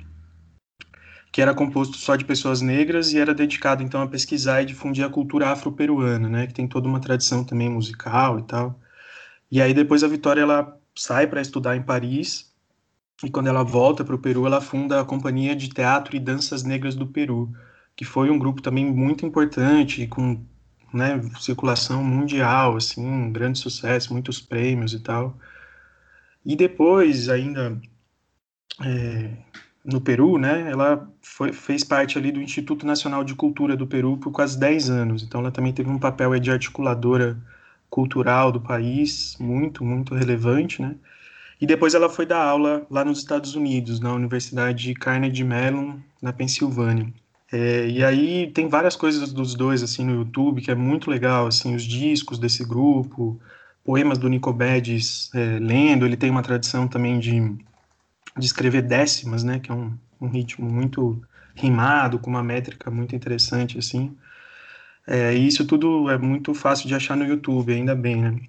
que 1.32 1.42
era 1.42 1.56
composto 1.56 1.98
só 1.98 2.16
de 2.16 2.24
pessoas 2.24 2.62
negras 2.62 3.12
e 3.12 3.18
era 3.18 3.34
dedicado 3.34 3.82
então 3.82 4.04
a 4.04 4.08
pesquisar 4.08 4.62
e 4.62 4.68
difundir 4.68 5.04
a 5.04 5.10
cultura 5.10 5.50
afro-peruana, 5.50 6.30
né, 6.30 6.46
que 6.46 6.54
tem 6.54 6.68
toda 6.68 6.88
uma 6.88 7.00
tradição 7.00 7.44
também 7.44 7.72
musical 7.72 8.38
e 8.38 8.44
tal. 8.44 8.80
E 9.50 9.60
aí 9.60 9.74
depois 9.74 10.04
a 10.04 10.08
Vitória 10.08 10.42
ela 10.42 10.80
sai 10.96 11.26
para 11.26 11.42
estudar 11.42 11.76
em 11.76 11.82
Paris 11.82 12.54
e 13.24 13.32
quando 13.32 13.48
ela 13.48 13.64
volta 13.64 14.06
para 14.06 14.14
o 14.14 14.20
Peru 14.20 14.46
ela 14.46 14.62
funda 14.62 15.02
a 15.02 15.06
Companhia 15.06 15.56
de 15.56 15.70
Teatro 15.70 16.16
e 16.16 16.20
Danças 16.20 16.62
Negras 16.62 16.94
do 16.94 17.08
Peru, 17.08 17.52
que 17.96 18.06
foi 18.06 18.30
um 18.30 18.38
grupo 18.38 18.62
também 18.62 18.86
muito 18.86 19.26
importante 19.26 20.06
com 20.06 20.40
né, 20.94 21.20
circulação 21.40 22.04
mundial, 22.04 22.78
assim, 22.78 23.04
um 23.04 23.32
grande 23.32 23.58
sucesso, 23.58 24.14
muitos 24.14 24.40
prêmios 24.40 24.94
e 24.94 25.00
tal. 25.00 25.36
E 26.46 26.56
depois 26.56 27.30
ainda 27.30 27.80
é, 28.84 29.32
no 29.84 30.02
Peru, 30.02 30.38
né, 30.38 30.70
ela 30.70 31.10
foi, 31.22 31.54
fez 31.54 31.84
parte 31.84 32.18
ali 32.18 32.32
do 32.32 32.42
Instituto 32.42 32.86
Nacional 32.86 33.24
de 33.24 33.34
Cultura 33.36 33.76
do 33.76 33.88
Peru 33.88 34.18
por 34.18 34.32
quase 34.32 34.60
10 34.60 34.90
anos. 34.90 35.24
Então 35.24 35.42
ela 35.42 35.52
também 35.52 35.74
teve 35.74 35.90
um 35.90 36.00
papel 36.00 36.38
de 36.40 36.52
articuladora 36.52 37.38
cultural 37.90 38.52
do 38.52 38.60
país, 38.60 39.38
muito, 39.40 39.84
muito 39.84 40.14
relevante, 40.14 40.82
né? 40.82 40.96
E 41.60 41.66
depois 41.66 41.96
ela 41.96 42.10
foi 42.10 42.26
dar 42.26 42.44
aula 42.44 42.86
lá 42.90 43.04
nos 43.04 43.20
Estados 43.20 43.56
Unidos, 43.56 44.00
na 44.00 44.14
Universidade 44.14 44.94
Carnegie 44.94 45.44
Mellon, 45.44 45.96
na 46.22 46.32
Pensilvânia. 46.32 47.12
É, 47.52 47.88
e 47.88 48.04
aí 48.04 48.52
tem 48.52 48.68
várias 48.68 48.96
coisas 48.96 49.32
dos 49.32 49.56
dois 49.56 49.82
assim 49.82 50.06
no 50.06 50.14
YouTube 50.14 50.62
que 50.62 50.70
é 50.70 50.76
muito 50.76 51.10
legal, 51.10 51.48
assim 51.48 51.74
os 51.74 51.84
discos 51.84 52.38
desse 52.38 52.64
grupo, 52.64 53.40
poemas 53.88 54.20
do 54.20 54.30
Nico 54.30 54.54
Bedes 54.54 55.34
é, 55.34 55.58
lendo. 55.60 56.06
Ele 56.06 56.18
tem 56.18 56.30
uma 56.30 56.44
tradição 56.44 56.88
também 56.88 57.18
de 57.18 57.58
de 58.38 58.46
escrever 58.46 58.84
décimas, 58.84 59.44
né, 59.44 59.60
que 59.60 59.72
é 59.72 59.74
um, 59.74 59.98
um 60.22 60.28
ritmo 60.28 60.70
muito 60.70 61.22
rimado, 61.56 62.20
com 62.20 62.30
uma 62.30 62.44
métrica 62.44 62.92
muito 62.92 63.16
interessante, 63.16 63.80
assim. 63.80 64.16
É, 65.08 65.34
e 65.36 65.48
isso 65.48 65.66
tudo 65.66 66.10
é 66.10 66.18
muito 66.18 66.54
fácil 66.54 66.88
de 66.88 66.94
achar 66.94 67.18
no 67.18 67.26
YouTube, 67.26 67.74
ainda 67.74 67.96
bem, 67.96 68.22
né? 68.22 68.40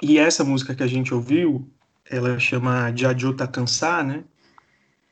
E 0.00 0.18
essa 0.18 0.44
música 0.44 0.74
que 0.74 0.82
a 0.82 0.86
gente 0.86 1.12
ouviu, 1.12 1.68
ela 2.08 2.38
chama 2.38 2.92
Jaju 2.94 3.34
Tá 3.34 3.46
Cansar, 3.46 4.04
né? 4.04 4.24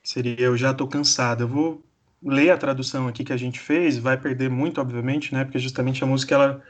Seria 0.03 0.39
Eu 0.39 0.57
Já 0.57 0.73
Tô 0.73 0.87
Cansada. 0.87 1.43
Eu 1.43 1.47
vou 1.47 1.83
ler 2.23 2.51
a 2.51 2.57
tradução 2.57 3.07
aqui 3.07 3.23
que 3.23 3.33
a 3.33 3.37
gente 3.37 3.59
fez, 3.59 3.97
vai 3.97 4.17
perder 4.17 4.49
muito, 4.49 4.81
obviamente, 4.81 5.33
né? 5.33 5.43
Porque 5.43 5.59
justamente 5.59 6.03
a 6.03 6.07
música, 6.07 6.35
ela 6.35 6.63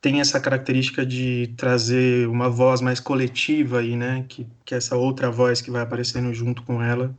tem 0.00 0.20
essa 0.20 0.40
característica 0.40 1.04
de 1.04 1.54
trazer 1.56 2.28
uma 2.28 2.48
voz 2.48 2.80
mais 2.80 3.00
coletiva 3.00 3.80
aí, 3.80 3.96
né? 3.96 4.24
Que, 4.28 4.46
que 4.64 4.74
é 4.74 4.78
essa 4.78 4.96
outra 4.96 5.30
voz 5.30 5.60
que 5.60 5.70
vai 5.70 5.82
aparecendo 5.82 6.32
junto 6.34 6.62
com 6.62 6.82
ela, 6.82 7.16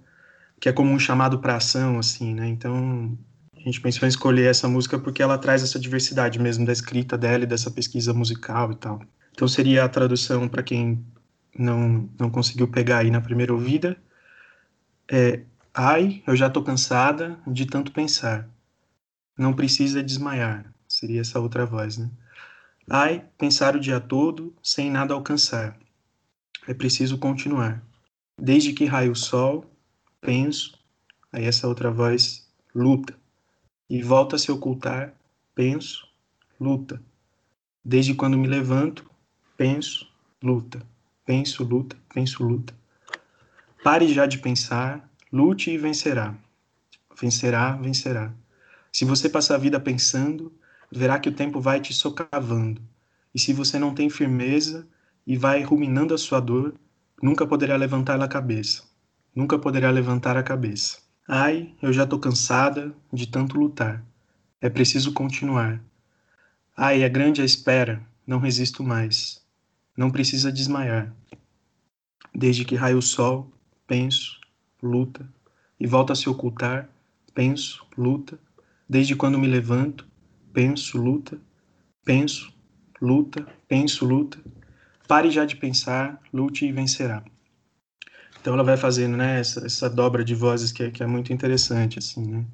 que 0.59 0.69
é 0.69 0.73
como 0.73 0.91
um 0.91 0.99
chamado 0.99 1.39
para 1.39 1.55
ação, 1.57 1.99
assim, 1.99 2.34
né? 2.34 2.47
Então 2.47 3.17
a 3.55 3.59
gente 3.59 3.82
pensou 3.82 4.05
em 4.07 4.09
escolher 4.09 4.49
essa 4.49 4.67
música 4.67 4.97
porque 4.99 5.21
ela 5.21 5.38
traz 5.38 5.63
essa 5.63 5.79
diversidade 5.79 6.39
mesmo 6.39 6.65
da 6.65 6.73
escrita 6.73 7.17
dela 7.17 7.43
e 7.43 7.47
dessa 7.47 7.71
pesquisa 7.71 8.13
musical 8.13 8.71
e 8.71 8.75
tal. 8.75 9.01
Então 9.32 9.47
seria 9.47 9.84
a 9.86 9.89
tradução 9.89 10.47
para 10.47 10.63
quem 10.63 11.05
não 11.57 12.09
não 12.19 12.29
conseguiu 12.29 12.67
pegar 12.67 12.99
aí 12.99 13.11
na 13.11 13.21
primeira 13.21 13.53
ouvida. 13.53 13.97
É, 15.11 15.41
Ai, 15.73 16.21
eu 16.27 16.36
já 16.36 16.49
tô 16.49 16.61
cansada 16.63 17.39
de 17.47 17.65
tanto 17.65 17.93
pensar. 17.93 18.49
Não 19.38 19.53
precisa 19.53 20.03
desmaiar. 20.03 20.73
Seria 20.88 21.21
essa 21.21 21.39
outra 21.39 21.65
voz, 21.65 21.97
né? 21.97 22.11
Ai, 22.93 23.23
pensar 23.37 23.73
o 23.73 23.79
dia 23.79 24.01
todo 24.01 24.53
sem 24.61 24.91
nada 24.91 25.13
alcançar. 25.13 25.79
É 26.67 26.73
preciso 26.73 27.17
continuar. 27.17 27.81
Desde 28.37 28.73
que 28.73 28.83
raio 28.83 29.13
o 29.13 29.15
sol, 29.15 29.63
penso, 30.19 30.77
aí 31.31 31.45
essa 31.45 31.69
outra 31.69 31.89
voz, 31.89 32.45
luta. 32.75 33.17
E 33.89 34.01
volta 34.01 34.35
a 34.35 34.39
se 34.39 34.51
ocultar, 34.51 35.13
penso, 35.55 36.05
luta. 36.59 37.01
Desde 37.81 38.13
quando 38.13 38.37
me 38.37 38.45
levanto, 38.45 39.09
penso, 39.55 40.05
luta. 40.43 40.85
Penso, 41.25 41.63
luta, 41.63 41.95
penso, 42.13 42.43
luta. 42.43 42.75
Pare 43.81 44.13
já 44.13 44.25
de 44.25 44.37
pensar, 44.37 45.09
lute 45.31 45.71
e 45.71 45.77
vencerá. 45.77 46.35
Vencerá, 47.17 47.71
vencerá. 47.71 48.33
Se 48.91 49.05
você 49.05 49.29
passar 49.29 49.55
a 49.55 49.59
vida 49.59 49.79
pensando, 49.79 50.51
verá 50.91 51.19
que 51.19 51.29
o 51.29 51.33
tempo 51.33 51.61
vai 51.61 51.79
te 51.79 51.93
socavando. 51.93 52.81
E 53.33 53.39
se 53.39 53.53
você 53.53 53.79
não 53.79 53.95
tem 53.95 54.09
firmeza 54.09 54.87
e 55.25 55.37
vai 55.37 55.63
ruminando 55.63 56.13
a 56.13 56.17
sua 56.17 56.39
dor, 56.39 56.75
nunca 57.21 57.47
poderá 57.47 57.75
levantar 57.75 58.19
a 58.21 58.27
cabeça. 58.27 58.83
Nunca 59.33 59.57
poderá 59.57 59.89
levantar 59.89 60.35
a 60.35 60.43
cabeça. 60.43 60.99
Ai, 61.27 61.73
eu 61.81 61.93
já 61.93 62.05
tô 62.05 62.19
cansada 62.19 62.93
de 63.13 63.27
tanto 63.27 63.57
lutar. 63.57 64.03
É 64.59 64.69
preciso 64.69 65.13
continuar. 65.13 65.81
Ai, 66.75 67.03
é 67.03 67.09
grande 67.09 67.41
a 67.41 67.45
espera, 67.45 68.05
não 68.27 68.39
resisto 68.39 68.83
mais. 68.83 69.41
Não 69.95 70.11
precisa 70.11 70.51
desmaiar. 70.51 71.15
Desde 72.33 72.65
que 72.65 72.75
raio 72.75 72.97
o 72.97 73.01
sol, 73.01 73.51
penso, 73.87 74.39
luta, 74.81 75.27
e 75.79 75.87
volta 75.87 76.13
a 76.13 76.15
se 76.15 76.29
ocultar, 76.29 76.89
penso, 77.33 77.85
luta. 77.97 78.37
Desde 78.87 79.15
quando 79.15 79.39
me 79.39 79.47
levanto, 79.47 80.05
penso, 80.53 80.97
luta, 80.97 81.37
penso, 82.03 82.53
luta, 83.01 83.45
penso, 83.67 84.05
luta. 84.05 84.37
Pare 85.07 85.29
já 85.29 85.45
de 85.45 85.55
pensar, 85.55 86.21
lute 86.33 86.65
e 86.65 86.71
vencerá. 86.71 87.23
Então 88.39 88.53
ela 88.53 88.63
vai 88.63 88.77
fazendo, 88.77 89.15
né, 89.17 89.39
essa, 89.39 89.65
essa 89.65 89.89
dobra 89.89 90.23
de 90.23 90.33
vozes 90.33 90.71
que 90.71 90.83
é, 90.83 90.91
que 90.91 91.03
é 91.03 91.07
muito 91.07 91.31
interessante, 91.31 91.99
assim, 91.99 92.25
né? 92.25 92.45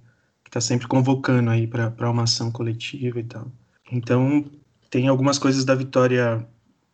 Que 0.43 0.49
está 0.49 0.59
sempre 0.59 0.87
convocando 0.87 1.49
aí 1.49 1.65
para 1.65 2.09
uma 2.09 2.23
ação 2.23 2.51
coletiva 2.51 3.19
e 3.19 3.23
tal. 3.23 3.49
Então 3.91 4.43
tem 4.89 5.07
algumas 5.07 5.39
coisas 5.39 5.63
da 5.63 5.75
Vitória 5.75 6.45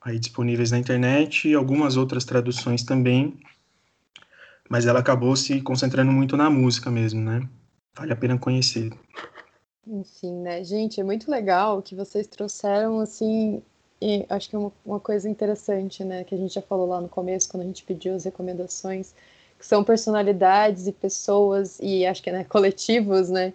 aí 0.02 0.20
disponíveis 0.20 0.72
na 0.72 0.78
internet 0.78 1.48
e 1.48 1.54
algumas 1.54 1.98
outras 1.98 2.26
traduções 2.26 2.84
também, 2.84 3.38
mas 4.70 4.86
ela 4.86 5.00
acabou 5.00 5.36
se 5.36 5.62
concentrando 5.62 6.12
muito 6.12 6.36
na 6.36 6.50
música 6.50 6.92
mesmo, 6.92 7.22
né? 7.22 7.48
Vale 7.96 8.12
a 8.12 8.16
pena 8.16 8.38
conhecer. 8.38 8.92
Enfim, 9.86 10.34
né, 10.42 10.64
gente, 10.64 11.02
é 11.02 11.04
muito 11.04 11.30
legal 11.30 11.82
que 11.82 11.94
vocês 11.94 12.26
trouxeram, 12.26 13.00
assim, 13.00 13.62
e 14.02 14.26
acho 14.30 14.50
que 14.50 14.56
é 14.56 14.60
uma, 14.60 14.72
uma, 14.86 15.00
coisa 15.00 15.30
interessante, 15.30 16.04
né, 16.06 16.24
que 16.24 16.34
a 16.34 16.38
gente 16.38 16.54
já 16.54 16.62
falou 16.62 16.88
lá 16.88 17.02
no 17.02 17.10
começo, 17.10 17.50
quando 17.50 17.64
a 17.64 17.66
gente 17.66 17.84
pediu 17.84 18.16
as 18.16 18.24
recomendações, 18.24 19.14
que 19.60 19.66
são 19.66 19.84
personalidades 19.84 20.88
e 20.88 20.92
pessoas, 20.94 21.80
e 21.82 22.06
acho 22.06 22.24
que 22.24 22.30
é 22.30 22.34
né, 22.34 22.44
coletivos, 22.50 23.30
né, 23.30 23.54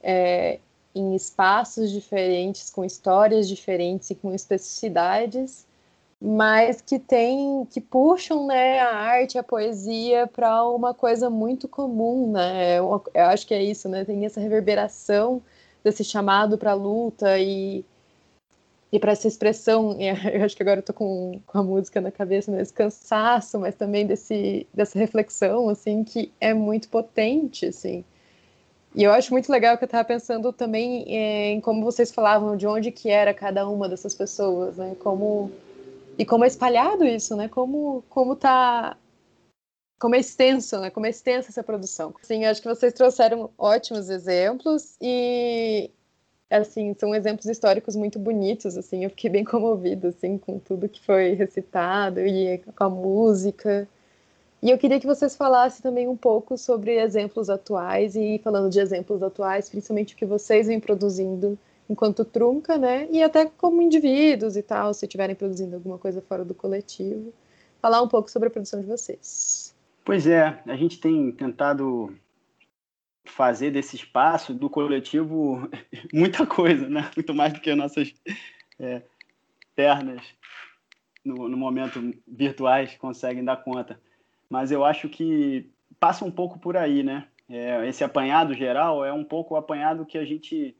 é, 0.00 0.60
em 0.94 1.14
espaços 1.14 1.90
diferentes, 1.90 2.70
com 2.70 2.84
histórias 2.84 3.48
diferentes 3.48 4.10
e 4.10 4.14
com 4.14 4.32
especificidades, 4.34 5.66
mas 6.20 6.80
que 6.80 6.98
tem, 6.98 7.64
que 7.70 7.80
puxam, 7.80 8.46
né, 8.46 8.80
a 8.80 8.94
arte, 8.96 9.38
a 9.38 9.42
poesia 9.42 10.26
para 10.26 10.66
uma 10.68 10.92
coisa 10.92 11.30
muito 11.30 11.68
comum, 11.68 12.32
né? 12.32 12.78
Eu, 12.78 13.02
eu, 13.14 13.24
acho 13.26 13.46
que 13.46 13.54
é 13.54 13.62
isso, 13.62 13.88
né? 13.88 14.04
Tem 14.04 14.26
essa 14.26 14.40
reverberação 14.40 15.40
desse 15.82 16.02
chamado 16.02 16.58
para 16.58 16.74
luta 16.74 17.38
e 17.38 17.84
e 18.90 18.98
para 18.98 19.12
essa 19.12 19.28
expressão, 19.28 19.96
eu 20.32 20.44
acho 20.44 20.56
que 20.56 20.62
agora 20.62 20.80
eu 20.80 20.82
tô 20.84 20.92
com, 20.92 21.40
com 21.46 21.58
a 21.58 21.62
música 21.62 22.00
na 22.00 22.10
cabeça, 22.10 22.50
né, 22.50 22.62
esse 22.62 22.72
cansaço, 22.72 23.58
mas 23.60 23.74
também 23.74 24.06
desse, 24.06 24.66
dessa 24.72 24.98
reflexão, 24.98 25.68
assim, 25.68 26.02
que 26.04 26.32
é 26.40 26.54
muito 26.54 26.88
potente, 26.88 27.66
assim. 27.66 28.04
E 28.94 29.04
eu 29.04 29.12
acho 29.12 29.30
muito 29.32 29.52
legal 29.52 29.76
que 29.76 29.84
eu 29.84 29.86
estava 29.86 30.04
pensando 30.04 30.52
também 30.52 31.04
é, 31.06 31.50
em 31.50 31.60
como 31.60 31.84
vocês 31.84 32.10
falavam 32.10 32.56
de 32.56 32.66
onde 32.66 32.90
que 32.90 33.10
era 33.10 33.34
cada 33.34 33.68
uma 33.68 33.88
dessas 33.88 34.14
pessoas, 34.14 34.78
né, 34.78 34.96
como 35.00 35.52
e 36.18 36.26
como 36.26 36.44
é 36.44 36.48
espalhado 36.48 37.04
isso, 37.04 37.36
né? 37.36 37.48
Como 37.48 38.02
como 38.10 38.34
tá 38.36 38.96
como 39.98 40.14
é 40.14 40.18
extenso, 40.18 40.78
né? 40.80 40.90
Como 40.90 41.06
é 41.06 41.10
extensa 41.10 41.50
essa 41.50 41.62
produção. 41.62 42.14
Sim, 42.22 42.44
acho 42.44 42.60
que 42.62 42.68
vocês 42.68 42.92
trouxeram 42.92 43.50
ótimos 43.56 44.10
exemplos 44.10 44.96
e 45.00 45.90
assim, 46.50 46.94
são 46.98 47.14
exemplos 47.14 47.46
históricos 47.46 47.94
muito 47.94 48.18
bonitos, 48.18 48.76
assim, 48.76 49.04
eu 49.04 49.10
fiquei 49.10 49.28
bem 49.30 49.44
comovida 49.44 50.08
assim 50.08 50.38
com 50.38 50.58
tudo 50.58 50.88
que 50.88 51.00
foi 51.04 51.34
recitado 51.34 52.20
e 52.20 52.58
com 52.58 52.84
a 52.84 52.88
música. 52.90 53.88
E 54.62 54.70
eu 54.70 54.78
queria 54.78 54.98
que 55.00 55.06
vocês 55.06 55.36
falassem 55.36 55.82
também 55.82 56.08
um 56.08 56.16
pouco 56.16 56.58
sobre 56.58 56.98
exemplos 56.98 57.48
atuais 57.48 58.16
e 58.16 58.40
falando 58.42 58.70
de 58.70 58.80
exemplos 58.80 59.22
atuais, 59.22 59.68
principalmente 59.68 60.14
o 60.14 60.16
que 60.16 60.26
vocês 60.26 60.66
vêm 60.66 60.80
produzindo 60.80 61.56
enquanto 61.88 62.24
trunca, 62.24 62.76
né? 62.76 63.08
E 63.10 63.22
até 63.22 63.46
como 63.46 63.82
indivíduos 63.82 64.56
e 64.56 64.62
tal, 64.62 64.92
se 64.92 65.06
estiverem 65.06 65.34
produzindo 65.34 65.76
alguma 65.76 65.98
coisa 65.98 66.20
fora 66.20 66.44
do 66.44 66.54
coletivo, 66.54 67.32
falar 67.80 68.02
um 68.02 68.08
pouco 68.08 68.30
sobre 68.30 68.48
a 68.48 68.50
produção 68.50 68.80
de 68.80 68.86
vocês. 68.86 69.74
Pois 70.04 70.26
é, 70.26 70.62
a 70.66 70.76
gente 70.76 71.00
tem 71.00 71.30
tentado 71.32 72.14
fazer 73.24 73.70
desse 73.70 73.96
espaço 73.96 74.54
do 74.54 74.70
coletivo 74.70 75.68
muita 76.12 76.46
coisa, 76.46 76.88
né? 76.88 77.10
Muito 77.16 77.34
mais 77.34 77.52
do 77.52 77.60
que 77.60 77.74
nossas 77.74 78.14
é, 78.78 79.02
pernas 79.74 80.22
no, 81.24 81.48
no 81.48 81.56
momento 81.56 82.00
virtuais 82.26 82.96
conseguem 82.96 83.44
dar 83.44 83.58
conta. 83.58 84.00
Mas 84.48 84.70
eu 84.70 84.84
acho 84.84 85.08
que 85.08 85.70
passa 86.00 86.24
um 86.24 86.30
pouco 86.30 86.58
por 86.58 86.76
aí, 86.76 87.02
né? 87.02 87.28
É, 87.48 87.86
esse 87.86 88.04
apanhado 88.04 88.54
geral 88.54 89.04
é 89.04 89.12
um 89.12 89.24
pouco 89.24 89.54
o 89.54 89.56
apanhado 89.56 90.06
que 90.06 90.18
a 90.18 90.24
gente 90.24 90.76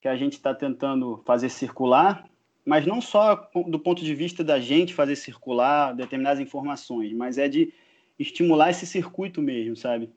que 0.00 0.08
a 0.08 0.16
gente 0.16 0.34
está 0.34 0.54
tentando 0.54 1.22
fazer 1.24 1.48
circular, 1.48 2.28
mas 2.64 2.86
não 2.86 3.00
só 3.00 3.50
do 3.66 3.78
ponto 3.78 4.04
de 4.04 4.14
vista 4.14 4.44
da 4.44 4.60
gente 4.60 4.94
fazer 4.94 5.16
circular 5.16 5.94
determinadas 5.94 6.40
informações, 6.40 7.12
mas 7.12 7.38
é 7.38 7.48
de 7.48 7.72
estimular 8.18 8.70
esse 8.70 8.86
circuito 8.86 9.40
mesmo, 9.40 9.76
sabe? 9.76 10.10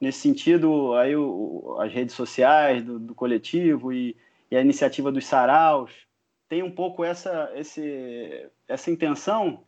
Nesse 0.00 0.20
sentido, 0.20 0.94
aí 0.94 1.16
o, 1.16 1.76
as 1.80 1.92
redes 1.92 2.14
sociais 2.14 2.82
do, 2.84 2.98
do 2.98 3.14
coletivo 3.14 3.92
e, 3.92 4.16
e, 4.50 4.56
a 4.56 4.60
iniciativa 4.60 5.10
dos 5.10 5.26
saraus 5.26 5.92
tem 6.48 6.62
um 6.62 6.70
pouco 6.70 7.04
essa, 7.04 7.50
esse, 7.54 8.48
essa 8.66 8.90
intenção 8.90 9.64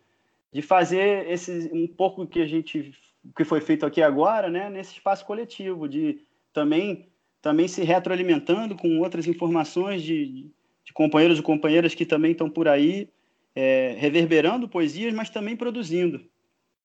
de 0.53 0.63
fazer 0.63 1.29
esse 1.31 1.71
um 1.73 1.87
pouco 1.87 2.27
que 2.27 2.41
a 2.41 2.47
gente 2.47 2.93
que 3.37 3.45
foi 3.45 3.61
feito 3.61 3.85
aqui 3.85 4.03
agora, 4.03 4.49
né, 4.49 4.71
nesse 4.71 4.95
espaço 4.95 5.27
coletivo, 5.27 5.87
de 5.89 6.25
também 6.53 7.10
também 7.43 7.69
se 7.69 7.83
retroalimentando 7.83 8.77
com 8.77 8.99
outras 8.99 9.27
informações 9.27 10.03
de, 10.03 10.51
de 10.85 10.93
companheiros 10.93 11.39
e 11.39 11.43
companheiras 11.43 11.95
que 11.95 12.05
também 12.05 12.33
estão 12.33 12.51
por 12.51 12.69
aí 12.69 13.09
é, 13.55 13.95
reverberando 13.99 14.69
poesias, 14.69 15.15
mas 15.15 15.31
também 15.31 15.57
produzindo. 15.57 16.25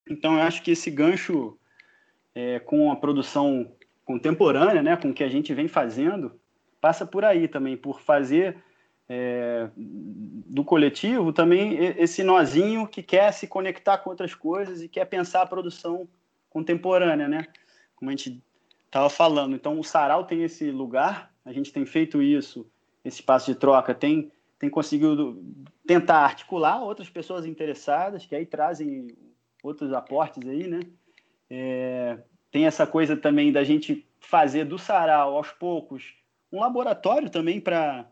Então, 0.10 0.36
eu 0.36 0.42
acho 0.42 0.62
que 0.62 0.72
esse 0.72 0.90
gancho 0.90 1.58
é, 2.34 2.60
com 2.60 2.92
a 2.92 2.96
produção 2.96 3.72
contemporânea, 4.04 4.84
né, 4.84 4.96
com 4.96 5.10
o 5.10 5.14
que 5.14 5.24
a 5.24 5.30
gente 5.30 5.54
vem 5.54 5.68
fazendo, 5.68 6.40
passa 6.80 7.06
por 7.06 7.26
aí 7.26 7.48
também, 7.48 7.76
por 7.76 8.02
fazer 8.02 8.58
é, 9.08 9.70
do 9.76 10.64
coletivo 10.64 11.32
também 11.32 11.78
esse 11.98 12.24
nozinho 12.24 12.88
que 12.88 13.04
quer 13.04 13.32
se 13.32 13.48
conectar 13.48 13.98
com 14.00 14.10
outras 14.10 14.34
coisas 14.34 14.82
e 14.82 14.88
quer 14.88 15.06
pensar 15.06 15.42
a 15.42 15.48
produção 15.48 16.08
contemporânea, 16.50 17.28
né? 17.28 17.46
Como 17.96 18.10
a 18.10 18.16
gente 18.16 18.42
estava 18.96 19.10
falando. 19.10 19.56
Então, 19.56 19.78
o 19.78 19.84
Sarau 19.84 20.24
tem 20.24 20.44
esse 20.44 20.72
lugar, 20.72 21.30
a 21.44 21.52
gente 21.52 21.74
tem 21.74 21.86
feito 21.86 22.22
isso, 22.22 22.66
esse 23.04 23.20
espaço 23.20 23.52
de 23.52 23.60
troca, 23.60 23.94
tem, 23.94 24.32
tem 24.58 24.70
conseguido 24.70 25.44
tentar 25.86 26.20
articular 26.20 26.82
outras 26.82 27.10
pessoas 27.10 27.46
interessadas, 27.46 28.26
que 28.26 28.34
aí 28.34 28.46
trazem 28.46 29.08
outros 29.62 29.92
aportes 29.92 30.48
aí, 30.48 30.68
né? 30.68 30.80
É, 31.50 32.18
tem 32.50 32.66
essa 32.66 32.88
coisa 32.88 33.18
também 33.18 33.52
da 33.52 33.66
gente 33.66 34.08
fazer 34.22 34.64
do 34.64 34.80
Sarau, 34.80 35.36
aos 35.36 35.52
poucos, 35.52 36.16
um 36.50 36.62
laboratório 36.62 37.30
também 37.30 37.60
para 37.60 38.10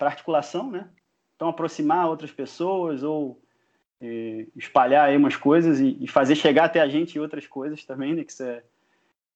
articulação, 0.00 0.70
né? 0.70 0.88
Então, 1.36 1.48
aproximar 1.48 2.08
outras 2.08 2.30
pessoas 2.30 3.02
ou 3.02 3.42
é, 4.00 4.46
espalhar 4.56 5.08
aí 5.08 5.16
umas 5.18 5.36
coisas 5.36 5.80
e, 5.80 5.98
e, 6.00 6.08
fazer 6.08 6.34
chegar 6.34 6.64
até 6.64 6.80
a 6.80 6.88
gente 6.88 7.20
outras 7.20 7.46
coisas 7.46 7.84
também, 7.84 8.14
né? 8.14 8.24
Que 8.24 8.32
isso 8.32 8.42
é, 8.42 8.62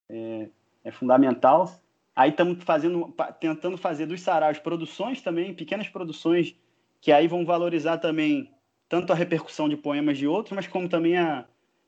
é, 0.09 0.49
é 0.85 0.91
fundamental. 0.91 1.71
Aí 2.15 2.31
estamos 2.31 2.63
fazendo, 2.65 3.15
tentando 3.41 3.77
fazer 3.77 4.07
dos 4.07 4.21
saraus 4.21 4.59
produções 4.59 5.21
também, 5.21 5.55
pequenas 5.55 5.89
produções 5.89 6.57
que 7.01 7.13
aí 7.13 7.29
vão 7.29 7.45
valorizar 7.45 7.99
também 7.99 8.51
tanto 8.89 9.13
a 9.13 9.17
repercussão 9.17 9.69
de 9.69 9.77
poemas 9.77 10.17
de 10.17 10.27
outros, 10.27 10.55
mas 10.55 10.67
como 10.67 10.89
também 10.89 11.17
a, 11.19 11.45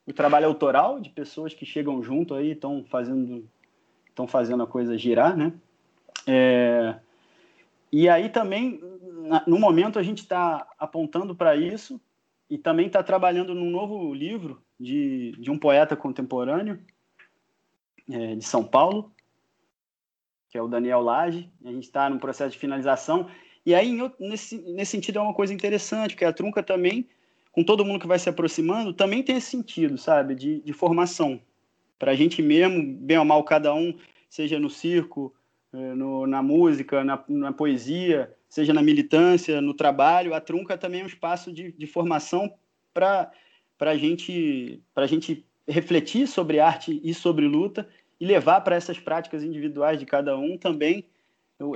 o 0.07 0.13
trabalho 0.13 0.47
autoral 0.47 1.01
de 1.01 1.11
pessoas 1.11 1.55
que 1.55 1.65
chegam 1.65 2.03
junto 2.03 2.35
aí 2.35 2.53
estão 2.53 2.85
fazendo 2.89 3.49
estão 4.09 4.27
fazendo 4.27 4.65
a 4.65 4.67
coisa 4.67 4.99
girar, 4.99 5.37
né? 5.37 5.53
É, 6.27 6.97
e 7.91 8.09
aí 8.09 8.29
também 8.29 8.81
no 9.47 9.59
momento 9.59 9.99
a 9.99 10.03
gente 10.03 10.19
está 10.19 10.67
apontando 10.79 11.35
para 11.35 11.55
isso 11.55 12.01
e 12.51 12.59
também 12.59 12.87
está 12.87 13.03
trabalhando 13.03 13.55
num 13.55 13.71
novo 13.71 14.13
livro 14.13 14.61
de, 14.79 15.33
de 15.39 15.51
um 15.51 15.59
poeta 15.59 15.97
contemporâneo 15.97 16.81
é, 18.11 18.35
de 18.35 18.45
São 18.45 18.65
Paulo, 18.65 19.13
que 20.51 20.57
é 20.57 20.63
o 20.63 20.69
Daniel 20.69 21.01
Lage. 21.01 21.51
A 21.65 21.71
gente 21.71 21.85
está 21.85 22.09
no 22.09 22.19
processo 22.19 22.53
de 22.53 22.59
finalização 22.59 23.29
e 23.69 23.75
aí, 23.75 23.99
nesse, 24.19 24.57
nesse 24.73 24.93
sentido, 24.93 25.19
é 25.19 25.21
uma 25.23 25.35
coisa 25.35 25.53
interessante, 25.53 26.15
porque 26.15 26.25
a 26.25 26.33
trunca 26.33 26.63
também, 26.63 27.07
com 27.53 27.63
todo 27.63 27.85
mundo 27.85 28.01
que 28.01 28.07
vai 28.07 28.19
se 28.19 28.27
aproximando, 28.27 28.95
também 28.95 29.23
tem 29.23 29.37
esse 29.37 29.51
sentido, 29.51 29.99
sabe, 29.99 30.35
de, 30.35 30.61
de 30.61 30.73
formação. 30.73 31.39
Para 31.99 32.13
a 32.13 32.15
gente 32.15 32.41
mesmo, 32.41 32.83
bem 32.83 33.19
ou 33.19 33.27
mal, 33.27 33.45
cada 33.45 33.75
um, 33.75 33.95
seja 34.31 34.59
no 34.59 34.71
circo, 34.71 35.35
eh, 35.71 35.95
no, 35.95 36.27
na 36.27 36.43
música, 36.43 37.05
na, 37.05 37.23
na, 37.29 37.53
poesia, 37.53 38.35
seja 38.49 38.73
na 38.73 38.81
militância, 38.81 39.61
no 39.61 39.75
trabalho, 39.75 40.33
a 40.33 40.41
trunca 40.41 40.79
também 40.79 41.03
é 41.03 41.05
um 41.05 41.09
espaço 41.09 41.53
de, 41.53 41.71
de 41.73 41.87
formação 41.87 42.51
para 42.95 43.31
a 43.81 43.97
gente, 43.97 44.83
gente 45.07 45.45
refletir 45.69 46.27
sobre 46.27 46.59
arte 46.59 46.99
e 47.05 47.13
sobre 47.13 47.47
luta 47.47 47.87
e 48.21 48.27
levar 48.27 48.61
para 48.63 48.77
essas 48.77 48.99
práticas 48.99 49.43
individuais 49.45 49.99
de 49.99 50.07
cada 50.07 50.37
um 50.37 50.57
também 50.57 51.05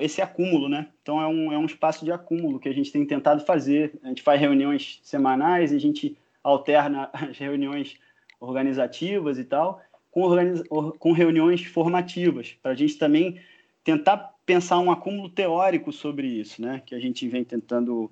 esse 0.01 0.23
acúmulo, 0.23 0.69
né? 0.69 0.89
Então 1.03 1.21
é 1.21 1.27
um, 1.27 1.53
é 1.53 1.59
um 1.59 1.67
espaço 1.67 2.05
de 2.05 2.13
acúmulo 2.13 2.61
que 2.61 2.69
a 2.69 2.73
gente 2.73 2.93
tem 2.93 3.05
tentado 3.05 3.45
fazer. 3.45 3.93
A 4.05 4.09
gente 4.09 4.23
faz 4.23 4.41
reuniões 4.41 5.01
semanais 5.03 5.73
a 5.73 5.79
gente 5.79 6.17
alterna 6.43 7.11
as 7.13 7.37
reuniões 7.37 7.97
organizativas 8.41 9.39
e 9.39 9.45
tal 9.45 9.83
com, 10.13 10.93
com 10.99 11.13
reuniões 11.13 11.65
formativas, 11.65 12.55
para 12.63 12.73
a 12.73 12.75
gente 12.75 12.99
também 12.99 13.41
tentar 13.83 14.35
pensar 14.45 14.79
um 14.79 14.93
acúmulo 14.93 15.29
teórico 15.29 15.91
sobre 15.91 16.27
isso, 16.27 16.61
né? 16.61 16.83
Que 16.85 16.95
a 16.95 17.01
gente 17.01 17.27
vem 17.27 17.43
tentando, 17.43 18.11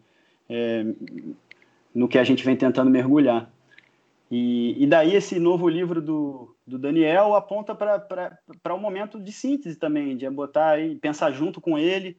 é, 0.48 0.84
no 1.94 2.08
que 2.08 2.18
a 2.18 2.24
gente 2.24 2.44
vem 2.44 2.56
tentando 2.56 2.90
mergulhar. 2.90 3.52
E, 4.30 4.82
e 4.82 4.86
daí 4.86 5.14
esse 5.14 5.38
novo 5.38 5.68
livro 5.68 6.00
do, 6.00 6.56
do 6.70 6.78
Daniel 6.78 7.34
aponta 7.34 7.74
para 7.74 8.74
um 8.74 8.78
momento 8.78 9.20
de 9.20 9.32
síntese 9.32 9.76
também, 9.76 10.16
de 10.16 10.28
botar 10.30 10.70
aí, 10.70 10.94
pensar 10.96 11.32
junto 11.32 11.60
com 11.60 11.78
ele 11.78 12.16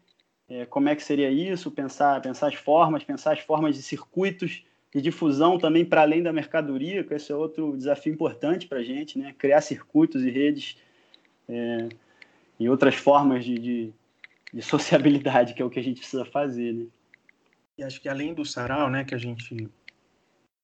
é, 0.49 0.65
como 0.65 0.89
é 0.89 0.95
que 0.95 1.03
seria 1.03 1.31
isso, 1.31 1.71
pensar, 1.71 2.21
pensar 2.21 2.47
as 2.47 2.55
formas, 2.55 3.03
pensar 3.03 3.31
as 3.33 3.39
formas 3.39 3.75
de 3.75 3.81
circuitos 3.81 4.63
de 4.93 5.01
difusão 5.01 5.57
também 5.57 5.85
para 5.85 6.01
além 6.01 6.21
da 6.21 6.33
mercadoria, 6.33 7.03
que 7.03 7.13
esse 7.13 7.31
é 7.31 7.35
outro 7.35 7.77
desafio 7.77 8.13
importante 8.13 8.67
para 8.67 8.79
a 8.79 8.83
gente, 8.83 9.17
né? 9.17 9.33
criar 9.37 9.61
circuitos 9.61 10.21
e 10.23 10.29
redes 10.29 10.77
é, 11.47 11.87
e 12.59 12.67
outras 12.67 12.95
formas 12.95 13.45
de, 13.45 13.57
de, 13.57 13.93
de, 14.53 14.61
sociabilidade, 14.61 15.53
que 15.53 15.61
é 15.61 15.65
o 15.65 15.69
que 15.69 15.79
a 15.79 15.83
gente 15.83 15.99
precisa 15.99 16.25
fazer. 16.25 16.73
Né? 16.73 16.85
E 17.77 17.83
acho 17.83 18.01
que 18.01 18.09
além 18.09 18.33
do 18.33 18.43
sarau, 18.43 18.89
né, 18.89 19.05
que 19.05 19.15
a 19.15 19.17
gente 19.17 19.69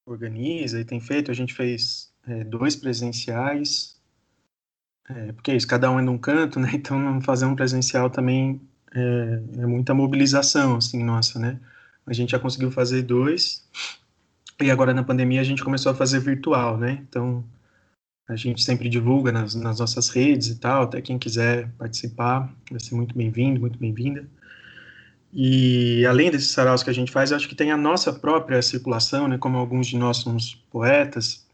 organiza 0.08 0.80
e 0.80 0.86
tem 0.86 1.00
feito. 1.00 1.30
A 1.30 1.34
gente 1.34 1.54
fez 1.54 2.07
é, 2.28 2.44
dois 2.44 2.76
presenciais, 2.76 3.98
é, 5.10 5.32
porque 5.32 5.52
é 5.52 5.56
isso, 5.56 5.68
cada 5.68 5.90
um 5.90 6.00
é 6.00 6.02
num 6.02 6.18
canto, 6.18 6.60
né? 6.60 6.72
Então 6.76 7.22
fazer 7.22 7.46
um 7.46 7.56
presencial 7.56 8.10
também 8.10 8.62
é, 8.94 9.42
é, 9.62 9.66
muita 9.66 9.94
mobilização, 9.94 10.76
assim, 10.78 11.04
nossa, 11.04 11.40
né? 11.40 11.60
A 12.06 12.14
gente 12.14 12.32
já 12.32 12.40
conseguiu 12.40 12.72
fazer 12.72 13.02
dois 13.04 13.68
e 14.62 14.72
agora 14.72 14.94
na 14.94 15.04
pandemia 15.04 15.42
a 15.42 15.44
gente 15.44 15.64
começou 15.64 15.92
a 15.92 15.96
fazer 15.96 16.20
virtual, 16.20 16.78
né? 16.78 17.04
Então 17.08 17.44
a 18.28 18.36
gente 18.36 18.62
sempre 18.64 18.90
divulga 18.90 19.32
nas, 19.32 19.56
nas 19.56 19.80
nossas 19.80 20.10
redes 20.10 20.50
e 20.50 20.60
tal, 20.60 20.84
até 20.84 21.02
quem 21.02 21.18
quiser 21.18 21.70
participar 21.78 22.54
vai 22.70 22.80
ser 22.80 22.96
muito 22.96 23.16
bem-vindo, 23.16 23.60
muito 23.62 23.80
bem-vinda. 23.80 24.28
E 25.34 26.06
além 26.06 26.32
desses 26.32 26.52
saraus 26.52 26.84
que 26.84 26.90
a 26.90 26.94
gente 26.94 27.12
faz, 27.12 27.32
acho 27.32 27.48
que 27.48 27.56
tem 27.56 27.72
a 27.72 27.78
nossa 27.78 28.12
própria 28.12 28.62
circulação, 28.62 29.28
né? 29.28 29.38
Como 29.38 29.58
alguns 29.58 29.88
de 29.88 29.98
nós 29.98 30.18
somos 30.18 30.56
poetas, 30.72 31.47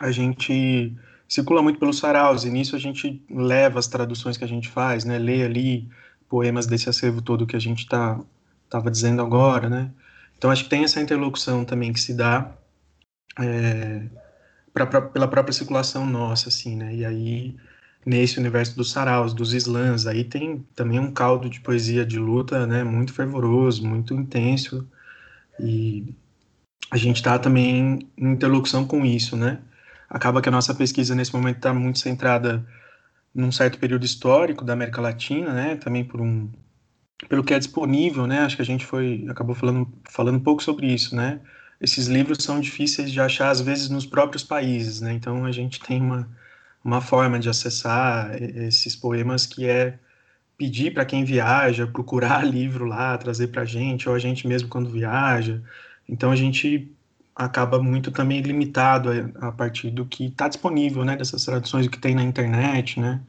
a 0.00 0.10
gente 0.10 0.94
circula 1.28 1.62
muito 1.62 1.78
pelos 1.78 1.98
saraus 1.98 2.44
e 2.44 2.50
nisso 2.50 2.76
a 2.76 2.78
gente 2.78 3.22
leva 3.30 3.78
as 3.78 3.88
traduções 3.88 4.36
que 4.36 4.44
a 4.44 4.48
gente 4.48 4.68
faz, 4.68 5.04
né? 5.04 5.18
Lê 5.18 5.44
ali 5.44 5.88
poemas 6.28 6.66
desse 6.66 6.88
acervo 6.88 7.22
todo 7.22 7.46
que 7.46 7.56
a 7.56 7.60
gente 7.60 7.86
tá 7.88 8.20
estava 8.64 8.90
dizendo 8.90 9.22
agora, 9.22 9.68
né? 9.68 9.90
Então 10.36 10.50
acho 10.50 10.64
que 10.64 10.70
tem 10.70 10.84
essa 10.84 11.00
interlocução 11.00 11.64
também 11.64 11.92
que 11.92 12.00
se 12.00 12.12
dá 12.14 12.52
é, 13.38 14.02
pra, 14.72 14.86
pra, 14.86 15.02
pela 15.02 15.28
própria 15.28 15.52
circulação 15.52 16.04
nossa, 16.06 16.48
assim, 16.48 16.76
né? 16.76 16.94
E 16.94 17.04
aí 17.04 17.56
nesse 18.06 18.38
universo 18.38 18.76
dos 18.76 18.92
saraus, 18.92 19.34
dos 19.34 19.52
slams. 19.52 20.06
Aí 20.06 20.22
tem 20.22 20.64
também 20.76 21.00
um 21.00 21.10
caldo 21.10 21.50
de 21.50 21.60
poesia 21.60 22.06
de 22.06 22.18
luta, 22.20 22.64
né, 22.66 22.84
muito 22.84 23.12
fervoroso, 23.12 23.84
muito 23.84 24.14
intenso. 24.14 24.88
E 25.58 26.14
a 26.90 26.96
gente 26.96 27.16
está 27.16 27.36
também 27.38 27.98
em 28.16 28.32
interlocução 28.32 28.86
com 28.86 29.04
isso, 29.04 29.36
né? 29.36 29.58
Acaba 30.08 30.40
que 30.40 30.48
a 30.48 30.52
nossa 30.52 30.74
pesquisa 30.74 31.14
nesse 31.14 31.34
momento 31.34 31.56
está 31.56 31.74
muito 31.74 31.98
centrada 31.98 32.66
num 33.34 33.52
certo 33.52 33.78
período 33.78 34.04
histórico 34.04 34.64
da 34.64 34.72
América 34.72 35.00
Latina, 35.00 35.52
né? 35.52 35.76
Também 35.76 36.04
por 36.04 36.20
um 36.20 36.50
pelo 37.28 37.42
que 37.44 37.54
é 37.54 37.58
disponível, 37.58 38.26
né? 38.26 38.40
Acho 38.40 38.56
que 38.56 38.62
a 38.62 38.64
gente 38.66 38.84
foi 38.84 39.26
acabou 39.28 39.54
falando 39.54 39.88
falando 40.10 40.36
um 40.36 40.42
pouco 40.42 40.62
sobre 40.62 40.86
isso, 40.92 41.14
né? 41.16 41.40
Esses 41.80 42.06
livros 42.06 42.38
são 42.42 42.60
difíceis 42.60 43.12
de 43.12 43.20
achar 43.20 43.50
às 43.50 43.60
vezes 43.60 43.90
nos 43.90 44.06
próprios 44.06 44.42
países, 44.42 45.00
né? 45.00 45.12
Então 45.12 45.44
a 45.44 45.52
gente 45.52 45.80
tem 45.80 46.00
uma 46.00 46.28
uma 46.84 47.00
forma 47.00 47.38
de 47.38 47.48
acessar 47.48 48.40
esses 48.40 48.94
poemas 48.94 49.44
que 49.44 49.66
é 49.66 49.98
pedir 50.56 50.94
para 50.94 51.04
quem 51.04 51.24
viaja, 51.24 51.86
procurar 51.86 52.44
livro 52.46 52.84
lá, 52.86 53.18
trazer 53.18 53.48
para 53.48 53.62
a 53.62 53.64
gente, 53.64 54.08
ou 54.08 54.14
a 54.14 54.18
gente 54.18 54.46
mesmo 54.46 54.68
quando 54.68 54.90
viaja. 54.90 55.62
Então 56.08 56.30
a 56.30 56.36
gente 56.36 56.95
acaba 57.36 57.82
muito 57.82 58.10
também 58.10 58.40
limitado 58.40 59.10
a, 59.10 59.48
a 59.48 59.52
partir 59.52 59.90
do 59.90 60.06
que 60.06 60.26
está 60.26 60.48
disponível, 60.48 61.04
né, 61.04 61.16
dessas 61.16 61.44
traduções 61.44 61.86
que 61.86 61.98
tem 61.98 62.14
na 62.14 62.22
internet, 62.22 62.98
né. 62.98 63.20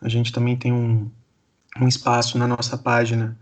a 0.00 0.08
gente 0.08 0.30
também 0.30 0.56
tem 0.56 0.72
um, 0.72 1.10
um 1.80 1.88
espaço 1.88 2.36
na 2.36 2.46
nossa 2.46 2.76
página 2.76 3.36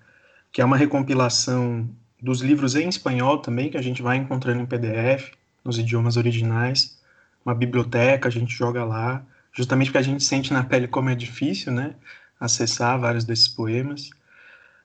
que 0.53 0.63
é 0.63 0.65
uma 0.65 0.77
recompilação 0.77 1.91
dos 2.23 2.41
livros 2.41 2.77
em 2.77 2.89
espanhol 2.89 3.39
também, 3.39 3.71
que 3.71 3.77
a 3.77 3.83
gente 3.83 4.01
vai 4.01 4.17
encontrando 4.17 4.63
em 4.63 4.67
PDF, 4.67 5.33
nos 5.65 5.79
idiomas 5.79 6.17
originais, 6.17 6.97
uma 7.45 7.55
biblioteca, 7.55 8.29
a 8.29 8.33
gente 8.33 8.55
joga 8.55 8.85
lá, 8.85 9.21
justamente 9.53 9.89
porque 9.89 9.99
a 9.99 10.03
gente 10.03 10.23
sente 10.23 10.53
na 10.53 10.63
pele 10.63 10.87
como 10.87 11.11
é 11.11 11.15
difícil, 11.17 11.73
né, 11.73 11.97
acessar 12.39 12.99
vários 13.01 13.25
desses 13.25 13.49
poemas. 13.49 14.11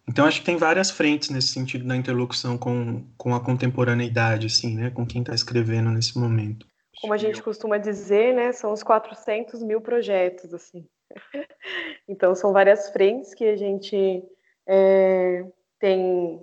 Então, 0.09 0.25
acho 0.25 0.39
que 0.39 0.45
tem 0.47 0.57
várias 0.57 0.89
frentes 0.89 1.29
nesse 1.29 1.49
sentido 1.49 1.87
da 1.87 1.95
interlocução 1.95 2.57
com, 2.57 3.05
com 3.15 3.35
a 3.35 3.39
contemporaneidade, 3.39 4.47
assim, 4.47 4.75
né, 4.75 4.89
com 4.89 5.05
quem 5.05 5.21
está 5.21 5.35
escrevendo 5.35 5.91
nesse 5.91 6.17
momento. 6.17 6.65
Como 6.99 7.13
a 7.13 7.17
gente 7.17 7.43
costuma 7.43 7.77
dizer, 7.77 8.33
né, 8.33 8.51
são 8.51 8.73
os 8.73 8.81
400 8.81 9.61
mil 9.61 9.79
projetos, 9.79 10.51
assim. 10.51 10.83
então, 12.09 12.33
são 12.33 12.51
várias 12.51 12.89
frentes 12.89 13.35
que 13.35 13.45
a 13.45 13.55
gente 13.55 14.23
é, 14.67 15.45
tem 15.79 16.41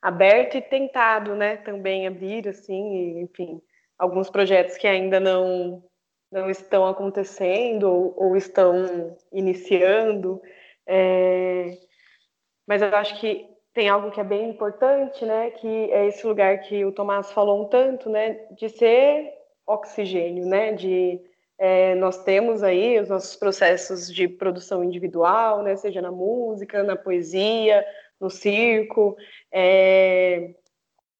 aberto 0.00 0.56
e 0.56 0.62
tentado, 0.62 1.34
né, 1.34 1.58
também 1.58 2.06
abrir, 2.06 2.48
assim, 2.48 2.94
e, 2.94 3.20
enfim, 3.20 3.60
alguns 3.98 4.30
projetos 4.30 4.78
que 4.78 4.86
ainda 4.86 5.20
não 5.20 5.84
não 6.32 6.50
estão 6.50 6.84
acontecendo 6.84 7.84
ou, 7.84 8.14
ou 8.16 8.36
estão 8.36 9.16
iniciando, 9.32 10.42
é, 10.84 11.78
mas 12.66 12.82
eu 12.82 12.94
acho 12.94 13.18
que 13.20 13.48
tem 13.72 13.88
algo 13.88 14.10
que 14.10 14.20
é 14.20 14.24
bem 14.24 14.50
importante, 14.50 15.24
né, 15.24 15.50
que 15.50 15.66
é 15.66 16.06
esse 16.06 16.26
lugar 16.26 16.60
que 16.60 16.84
o 16.84 16.92
Tomás 16.92 17.32
falou 17.32 17.62
um 17.62 17.68
tanto, 17.68 18.08
né, 18.08 18.46
de 18.52 18.68
ser 18.68 19.32
oxigênio, 19.66 20.46
né, 20.46 20.72
de 20.72 21.20
é, 21.58 21.94
nós 21.94 22.22
temos 22.24 22.62
aí 22.62 22.98
os 23.00 23.08
nossos 23.08 23.36
processos 23.36 24.12
de 24.12 24.28
produção 24.28 24.82
individual, 24.82 25.62
né, 25.62 25.76
seja 25.76 26.00
na 26.00 26.10
música, 26.10 26.82
na 26.82 26.96
poesia, 26.96 27.84
no 28.20 28.30
circo, 28.30 29.16
é, 29.52 30.54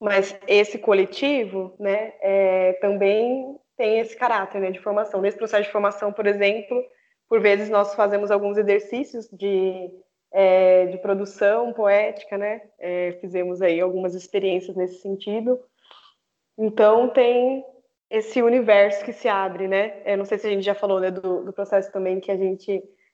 mas 0.01 0.38
esse 0.47 0.78
coletivo, 0.78 1.74
né, 1.78 2.12
é, 2.20 2.74
também 2.74 3.59
tem 3.76 3.99
esse 3.99 4.16
caráter 4.16 4.61
né, 4.61 4.70
de 4.70 4.78
formação. 4.80 5.20
Nesse 5.20 5.36
processo 5.36 5.64
de 5.64 5.72
formação, 5.72 6.12
por 6.12 6.26
exemplo, 6.26 6.84
por 7.28 7.40
vezes 7.40 7.68
nós 7.68 7.95
fazemos 7.95 8.30
alguns 8.30 8.57
exercícios 8.57 9.28
de, 9.32 9.90
é, 10.37 10.87
de 10.87 10.99
produção 10.99 11.72
poética, 11.72 12.37
né, 12.37 12.62
é, 12.80 13.12
fizemos 13.20 13.62
aí 13.62 13.80
algumas 13.80 14.16
experiências 14.16 14.76
nesse 14.76 15.01
sentido. 15.01 15.61
Então 16.59 17.09
tem 17.09 17.64
esse 18.11 18.43
universo 18.43 19.05
que 19.05 19.12
se 19.12 19.28
abre, 19.28 19.68
né? 19.68 20.03
Eu 20.05 20.18
não 20.18 20.24
sei 20.24 20.39
se 20.39 20.47
a 20.47 20.51
gente 20.51 20.64
já 20.64 20.74
falou 20.74 21.01
né, 21.01 21.11
do, 21.11 21.45
do 21.45 21.53
processo 21.53 21.91
também 21.93 22.20
que 22.20 22.30
a 22.30 22.37
gente 22.37 22.72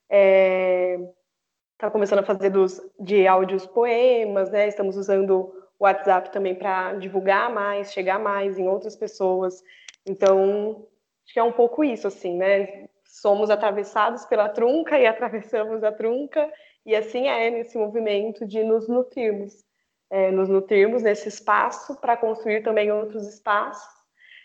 está 0.08 1.86
é, 1.86 1.90
começando 1.90 2.20
a 2.20 2.24
fazer 2.24 2.50
dos, 2.50 2.80
de 2.98 3.26
áudios 3.26 3.66
poemas, 3.66 4.50
né? 4.50 4.66
Estamos 4.66 4.96
usando 4.96 5.54
o 5.78 5.84
WhatsApp 5.84 6.30
também 6.30 6.54
para 6.54 6.94
divulgar 6.94 7.52
mais, 7.52 7.92
chegar 7.92 8.18
mais 8.18 8.58
em 8.58 8.66
outras 8.66 8.96
pessoas. 8.96 9.62
Então, 10.06 10.86
acho 11.24 11.34
que 11.34 11.38
é 11.38 11.42
um 11.42 11.52
pouco 11.52 11.84
isso, 11.84 12.06
assim, 12.06 12.36
né? 12.36 12.88
Somos 13.04 13.50
atravessados 13.50 14.24
pela 14.26 14.48
trunca 14.48 14.98
e 14.98 15.06
atravessamos 15.06 15.82
a 15.82 15.92
trunca, 15.92 16.50
e 16.84 16.94
assim 16.94 17.26
é 17.28 17.50
nesse 17.50 17.76
movimento 17.78 18.46
de 18.46 18.62
nos 18.62 18.88
nutrirmos. 18.88 19.64
É, 20.12 20.32
nos 20.32 20.48
nutrirmos 20.48 21.04
nesse 21.04 21.28
espaço 21.28 21.94
para 22.00 22.16
construir 22.16 22.64
também 22.64 22.90
outros 22.90 23.28
espaços 23.28 24.00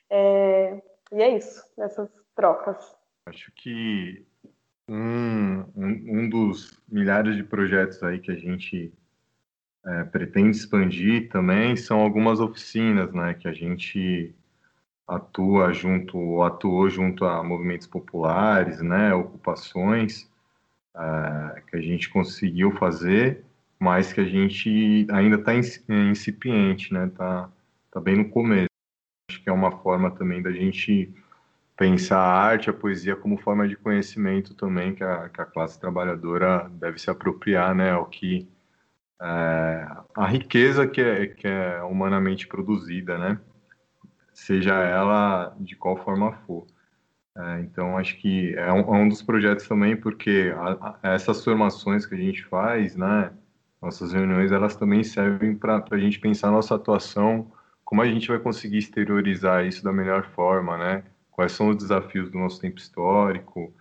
é, 0.10 0.82
e 1.12 1.22
é 1.22 1.38
isso, 1.38 1.64
nessas 1.78 2.10
trocas. 2.36 2.96
Acho 3.26 3.52
que 3.56 4.26
um, 4.88 5.62
um, 5.76 6.20
um, 6.20 6.30
dos 6.30 6.80
milhares 6.88 7.36
de 7.36 7.44
projetos 7.44 8.02
aí 8.04 8.20
que 8.20 8.32
a 8.32 8.36
gente 8.36 8.94
é, 9.86 10.04
pretende 10.04 10.58
expandir 10.58 11.30
também 11.30 11.76
são 11.76 12.00
algumas 12.00 12.40
oficinas, 12.40 13.12
né, 13.14 13.34
que 13.34 13.48
a 13.48 13.54
gente 13.54 14.36
atua 15.08 15.72
junto, 15.74 16.18
ou 16.18 16.44
atuou 16.44 16.90
junto 16.90 17.26
a 17.26 17.44
movimentos 17.44 17.88
populares, 17.88 18.82
né, 18.82 19.14
ocupações, 19.14 20.30
é, 20.98 21.62
que 21.70 21.76
a 21.76 21.82
gente 21.82 22.10
conseguiu 22.10 22.72
fazer, 22.72 23.44
mas 23.80 24.14
que 24.14 24.22
a 24.22 24.26
gente 24.26 25.06
ainda 25.12 25.36
está 25.36 25.54
incipiente, 25.56 26.94
né, 26.94 27.12
tá, 27.16 27.50
tá 27.92 28.00
bem 28.00 28.18
no 28.18 28.30
começo. 28.30 28.70
Acho 29.30 29.44
que 29.44 29.50
é 29.50 29.54
uma 29.54 29.72
forma 29.72 30.12
também 30.12 30.42
da 30.42 30.52
gente 30.52 31.14
pensar 31.76 32.20
a 32.20 32.42
arte, 32.42 32.70
a 32.70 32.74
poesia 32.74 33.16
como 33.16 33.38
forma 33.38 33.68
de 33.68 33.76
conhecimento 33.76 34.54
também 34.54 34.96
que 34.96 35.04
a, 35.04 35.30
que 35.30 35.42
a 35.42 35.46
classe 35.46 35.80
trabalhadora 35.80 36.70
deve 36.72 37.00
se 37.00 37.10
apropriar, 37.10 37.76
né, 37.76 37.92
ao 37.92 38.06
que 38.06 38.48
é, 39.22 39.88
a 40.16 40.28
riqueza 40.28 40.88
que 40.88 41.02
é, 41.02 41.28
que 41.28 41.48
é 41.48 41.84
humanamente 41.84 42.48
produzida, 42.48 43.18
né, 43.18 43.40
seja 44.34 44.76
ela 44.76 45.56
de 45.60 45.76
qual 45.76 45.98
forma 45.98 46.32
for. 46.46 46.66
É, 47.38 47.60
então, 47.62 47.98
acho 47.98 48.18
que 48.18 48.56
é 48.56 48.72
um, 48.72 48.80
é 48.80 48.98
um, 49.00 49.10
dos 49.10 49.22
projetos 49.22 49.68
também, 49.68 49.96
porque 49.96 50.54
a, 50.56 50.98
a, 51.04 51.14
essas 51.14 51.44
formações 51.44 52.06
que 52.06 52.16
a 52.16 52.18
gente 52.18 52.44
faz, 52.46 52.96
né, 52.96 53.32
nossas 53.82 54.14
reuniões, 54.14 54.52
elas 54.52 54.76
também 54.76 55.04
servem 55.04 55.56
para 55.56 55.84
a 55.92 55.98
gente 55.98 56.20
pensar 56.20 56.50
nossa 56.50 56.76
atuação 56.76 57.52
como 57.86 58.02
a 58.02 58.08
gente 58.08 58.28
vai 58.28 58.40
conseguir 58.40 58.80
exteriorizar 58.80 59.66
isso 59.66 59.84
da 59.84 59.94
melhor 59.94 60.26
forma, 60.32 60.76
né? 60.76 61.04
Quais 61.32 61.52
são 61.52 61.70
os 61.70 61.78
desafios 61.78 62.32
do 62.32 62.40
nosso 62.40 62.60
tempo 62.60 62.80
histórico? 62.80 63.74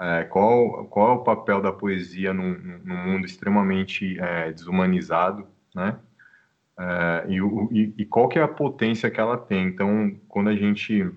É, 0.00 0.24
qual, 0.24 0.84
qual 0.86 1.10
é 1.10 1.12
o 1.12 1.22
papel 1.22 1.62
da 1.62 1.72
poesia 1.72 2.34
num, 2.34 2.80
num 2.84 2.96
mundo 2.96 3.24
extremamente 3.24 4.18
é, 4.18 4.52
desumanizado, 4.52 5.46
né? 5.74 5.96
É, 6.78 7.26
e, 7.28 7.38
e, 7.38 7.94
e, 7.98 8.04
qual 8.06 8.28
que 8.28 8.38
é 8.38 8.42
a 8.42 8.48
potência 8.48 9.10
que 9.10 9.20
ela 9.20 9.38
tem? 9.38 9.68
Então, 9.68 10.16
quando 10.26 10.48
a 10.48 10.56
gente 10.56 11.08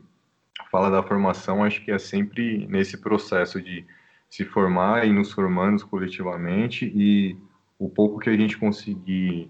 fala 0.72 0.90
da 0.90 1.04
formação, 1.04 1.64
acho 1.64 1.84
que 1.84 1.92
é 1.92 2.00
sempre 2.00 2.68
nesse 2.68 2.98
processo 2.98 3.62
de 3.62 3.86
se 4.30 4.44
formar 4.44 5.08
e 5.08 5.14
nos 5.14 5.32
formando 5.32 5.86
coletivamente 5.88 6.86
e 6.86 7.38
o 7.78 7.90
pouco 7.90 8.20
que 8.20 8.30
a 8.30 8.36
gente 8.36 8.58
conseguir 8.58 9.50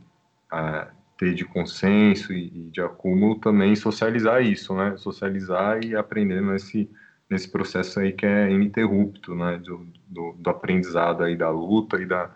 é, 0.52 0.88
ter 1.18 1.34
de 1.34 1.46
consenso 1.46 2.34
e, 2.34 2.48
e, 2.48 2.70
de 2.70 2.82
acúmulo 2.82 3.36
também 3.40 3.76
socializar 3.76 4.42
isso, 4.42 4.76
né? 4.76 4.96
Socializar 4.98 5.84
e 5.84 5.96
aprender 5.96 6.42
nesse 6.42 6.90
nesse 7.28 7.50
processo 7.50 8.00
aí 8.00 8.14
que 8.14 8.26
é 8.26 8.52
ininterrupto, 8.52 9.34
né? 9.34 9.58
Do, 9.58 9.88
do, 10.08 10.34
do 10.38 10.50
aprendizado 10.50 11.24
aí 11.24 11.36
da 11.36 11.50
luta 11.50 12.00
e 12.00 12.06
da, 12.06 12.30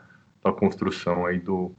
da 0.44 0.52
construção 0.52 1.26
aí 1.26 1.40
do 1.40 1.72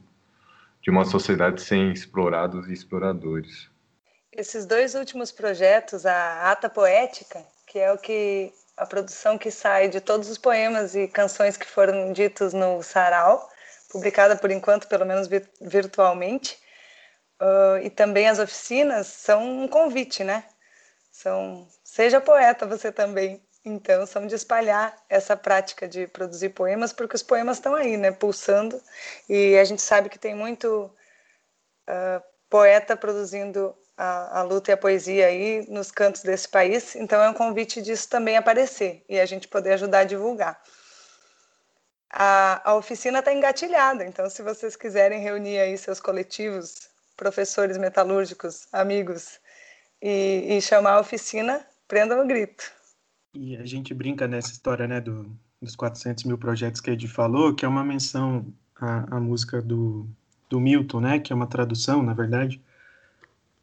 de 0.81 0.89
uma 0.89 1.05
sociedade 1.05 1.61
sem 1.61 1.91
explorados 1.91 2.67
e 2.67 2.73
exploradores. 2.73 3.70
Esses 4.33 4.65
dois 4.65 4.95
últimos 4.95 5.29
projetos, 5.29 6.05
a 6.05 6.51
Ata 6.51 6.69
Poética, 6.69 7.43
que 7.67 7.77
é 7.77 7.91
o 7.91 7.97
que 7.97 8.53
a 8.77 8.85
produção 8.85 9.37
que 9.37 9.51
sai 9.51 9.89
de 9.89 9.99
todos 9.99 10.29
os 10.29 10.37
poemas 10.37 10.95
e 10.95 11.07
canções 11.07 11.57
que 11.57 11.67
foram 11.67 12.13
ditos 12.13 12.53
no 12.53 12.81
Sarau, 12.81 13.49
publicada 13.89 14.35
por 14.37 14.49
enquanto, 14.49 14.87
pelo 14.87 15.05
menos 15.05 15.27
virtualmente, 15.59 16.57
uh, 17.41 17.77
e 17.83 17.89
também 17.89 18.29
as 18.29 18.39
oficinas 18.39 19.07
são 19.07 19.63
um 19.63 19.67
convite, 19.67 20.23
né? 20.23 20.45
São, 21.11 21.67
seja 21.83 22.21
poeta 22.21 22.65
você 22.65 22.89
também. 22.91 23.45
Então, 23.65 24.05
são 24.07 24.25
de 24.25 24.33
espalhar 24.33 24.95
essa 25.09 25.35
prática 25.35 25.87
de 25.87 26.07
produzir 26.07 26.49
poemas, 26.49 26.93
porque 26.93 27.15
os 27.15 27.21
poemas 27.21 27.57
estão 27.57 27.75
aí, 27.75 27.97
né, 27.97 28.11
pulsando, 28.11 28.81
e 29.29 29.57
a 29.57 29.63
gente 29.65 29.81
sabe 29.81 30.09
que 30.09 30.17
tem 30.17 30.33
muito 30.33 30.85
uh, 31.87 32.23
poeta 32.49 32.97
produzindo 32.97 33.75
a, 34.01 34.39
a, 34.39 34.41
luta 34.41 34.71
e 34.71 34.73
a 34.73 34.77
poesia 34.77 35.27
aí 35.27 35.63
nos 35.69 35.91
cantos 35.91 36.23
desse 36.23 36.49
país, 36.49 36.95
então 36.95 37.21
é 37.21 37.29
um 37.29 37.35
convite 37.35 37.79
disso 37.83 38.09
também 38.09 38.35
aparecer 38.35 39.05
e 39.07 39.19
a 39.19 39.25
gente 39.27 39.47
poder 39.47 39.73
ajudar 39.73 39.99
a 39.99 40.03
divulgar. 40.03 40.59
A, 42.11 42.71
a 42.71 42.75
oficina 42.75 43.19
está 43.19 43.31
engatilhada, 43.31 44.03
então 44.03 44.27
se 44.27 44.41
vocês 44.41 44.75
quiserem 44.75 45.21
reunir 45.21 45.59
aí 45.59 45.77
seus 45.77 45.99
coletivos 45.99 46.89
professores 47.15 47.77
metalúrgicos, 47.77 48.67
amigos, 48.73 49.39
e, 50.01 50.57
e 50.57 50.61
chamar 50.61 50.93
a 50.93 50.99
oficina, 50.99 51.63
prendam 51.87 52.23
o 52.23 52.27
grito. 52.27 52.71
E 53.35 53.55
a 53.55 53.65
gente 53.65 53.93
brinca 53.93 54.27
nessa 54.27 54.51
história, 54.51 54.87
né, 54.87 54.99
do, 54.99 55.31
dos 55.61 55.75
400 55.75 56.23
mil 56.23 56.39
projetos 56.39 56.81
que 56.81 56.89
a 56.89 56.93
Ed 56.93 57.07
falou, 57.07 57.53
que 57.53 57.63
é 57.63 57.67
uma 57.67 57.83
menção 57.83 58.51
à, 58.75 59.17
à 59.17 59.19
música 59.19 59.61
do, 59.61 60.09
do 60.49 60.59
Milton, 60.59 61.01
né, 61.01 61.19
que 61.19 61.31
é 61.31 61.35
uma 61.35 61.45
tradução, 61.45 62.01
na 62.01 62.15
verdade, 62.15 62.59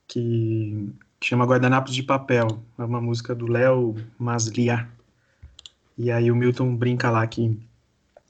que, 0.09 0.93
chama 1.21 1.45
Guardanapos 1.45 1.95
de 1.95 2.03
Papel, 2.03 2.63
é 2.79 2.85
uma 2.85 3.01
música 3.01 3.35
do 3.35 3.47
Léo 3.47 3.95
Masliá. 4.19 4.89
E 5.97 6.11
aí 6.11 6.31
o 6.31 6.37
Milton 6.37 6.75
brinca 6.75 7.11
lá 7.11 7.27
que 7.27 7.59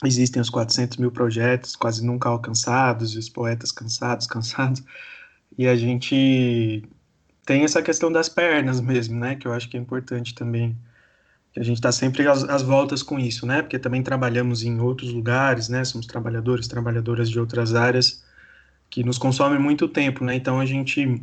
existem 0.05 0.41
os 0.41 0.51
400 0.51 0.97
mil 0.97 1.11
projetos 1.11 1.77
quase 1.77 2.05
nunca 2.05 2.29
alcançados, 2.29 3.15
e 3.15 3.19
os 3.19 3.29
poetas 3.29 3.73
cansados, 3.73 4.27
cansados, 4.27 4.83
e 5.57 5.67
a 5.67 5.77
gente 5.77 6.83
tem 7.45 7.65
essa 7.65 7.83
questão 7.83 8.11
das 8.13 8.29
pernas 8.29 8.81
mesmo, 8.81 9.19
né? 9.19 9.35
Que 9.35 9.47
eu 9.47 9.53
acho 9.53 9.69
que 9.69 9.77
é 9.77 9.81
importante 9.81 10.35
também 10.35 10.77
que 11.53 11.61
a 11.61 11.63
gente 11.63 11.79
está 11.79 11.91
sempre 11.91 12.27
às, 12.29 12.45
às, 12.45 12.63
voltas 12.63 13.03
com 13.03 13.19
isso, 13.19 13.47
né? 13.47 13.63
Porque 13.63 13.79
também 13.79 14.03
trabalhamos 14.03 14.63
em 14.63 14.81
outros 14.81 15.13
lugares, 15.13 15.69
né? 15.69 15.85
Somos 15.85 16.07
trabalhadores, 16.07 16.69
trabalhadoras 16.69 17.29
de 17.31 17.41
outras 17.41 17.75
áreas 17.75 18.23
que 18.91 19.03
nos 19.03 19.19
consomem 19.19 19.59
muito 19.59 19.89
tempo, 19.89 20.25
né? 20.25 20.35
Então 20.35 20.61
a 20.61 20.67
gente 20.67 21.23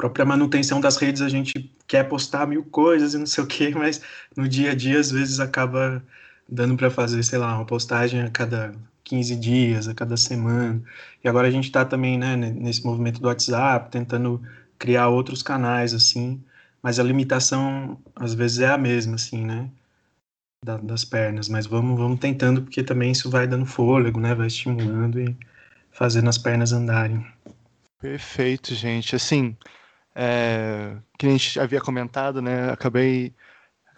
própria 0.00 0.24
manutenção 0.24 0.80
das 0.80 0.96
redes 0.96 1.20
a 1.20 1.28
gente 1.28 1.70
quer 1.86 2.04
postar 2.04 2.46
mil 2.46 2.64
coisas 2.64 3.12
e 3.12 3.18
não 3.18 3.26
sei 3.26 3.44
o 3.44 3.46
que, 3.46 3.70
mas 3.74 4.00
no 4.34 4.48
dia 4.48 4.70
a 4.70 4.74
dia 4.74 4.98
às 4.98 5.10
vezes 5.10 5.38
acaba 5.40 6.02
dando 6.48 6.74
para 6.74 6.90
fazer, 6.90 7.22
sei 7.22 7.38
lá, 7.38 7.54
uma 7.54 7.66
postagem 7.66 8.22
a 8.22 8.30
cada 8.30 8.72
15 9.04 9.36
dias, 9.36 9.88
a 9.88 9.94
cada 9.94 10.16
semana. 10.16 10.82
E 11.22 11.28
agora 11.28 11.48
a 11.48 11.50
gente 11.50 11.66
está 11.66 11.84
também, 11.84 12.18
né, 12.18 12.34
nesse 12.34 12.82
movimento 12.84 13.20
do 13.20 13.28
WhatsApp, 13.28 13.90
tentando 13.90 14.40
criar 14.78 15.08
outros 15.08 15.42
canais 15.42 15.92
assim, 15.92 16.42
mas 16.82 16.98
a 16.98 17.02
limitação 17.02 17.98
às 18.16 18.32
vezes 18.32 18.60
é 18.60 18.70
a 18.70 18.78
mesma 18.78 19.16
assim, 19.16 19.44
né? 19.44 19.70
Da, 20.64 20.78
das 20.78 21.04
pernas, 21.04 21.48
mas 21.48 21.66
vamos, 21.66 21.98
vamos 21.98 22.20
tentando 22.20 22.62
porque 22.62 22.82
também 22.82 23.12
isso 23.12 23.30
vai 23.30 23.46
dando 23.46 23.66
fôlego, 23.66 24.18
né? 24.18 24.34
Vai 24.34 24.46
estimulando 24.46 25.20
e 25.20 25.36
fazendo 25.92 26.28
as 26.28 26.38
pernas 26.38 26.72
andarem. 26.72 27.26
Perfeito, 28.00 28.74
gente. 28.74 29.14
Assim, 29.14 29.56
é, 30.14 30.96
que 31.18 31.26
a 31.26 31.30
gente 31.30 31.58
havia 31.60 31.80
comentado, 31.80 32.42
né? 32.42 32.70
Acabei 32.70 33.34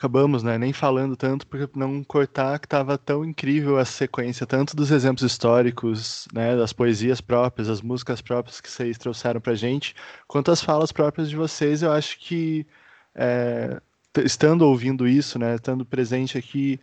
acabamos, 0.03 0.43
né, 0.43 0.59
nem 0.59 0.73
falando 0.73 1.15
tanto 1.17 1.47
porque 1.47 1.79
não 1.79 2.03
cortar 2.03 2.59
que 2.59 2.67
estava 2.67 2.99
tão 2.99 3.25
incrível 3.25 3.79
a 3.79 3.85
sequência 3.85 4.45
tanto 4.45 4.75
dos 4.75 4.91
exemplos 4.91 5.23
históricos, 5.23 6.27
né, 6.35 6.57
das 6.57 6.73
poesias 6.73 7.21
próprias, 7.21 7.69
as 7.69 7.81
músicas 7.81 8.21
próprias 8.21 8.61
que 8.61 8.69
vocês 8.69 8.99
trouxeram 8.99 9.41
para 9.41 9.55
gente, 9.55 9.95
quanto 10.27 10.51
as 10.51 10.61
falas 10.61 10.91
próprias 10.91 11.31
de 11.31 11.37
vocês. 11.37 11.83
Eu 11.83 11.93
acho 11.93 12.19
que 12.19 12.67
é, 13.15 13.81
estando 14.25 14.63
ouvindo 14.63 15.07
isso, 15.07 15.39
né, 15.39 15.55
estando 15.55 15.85
presente 15.87 16.37
aqui, 16.37 16.81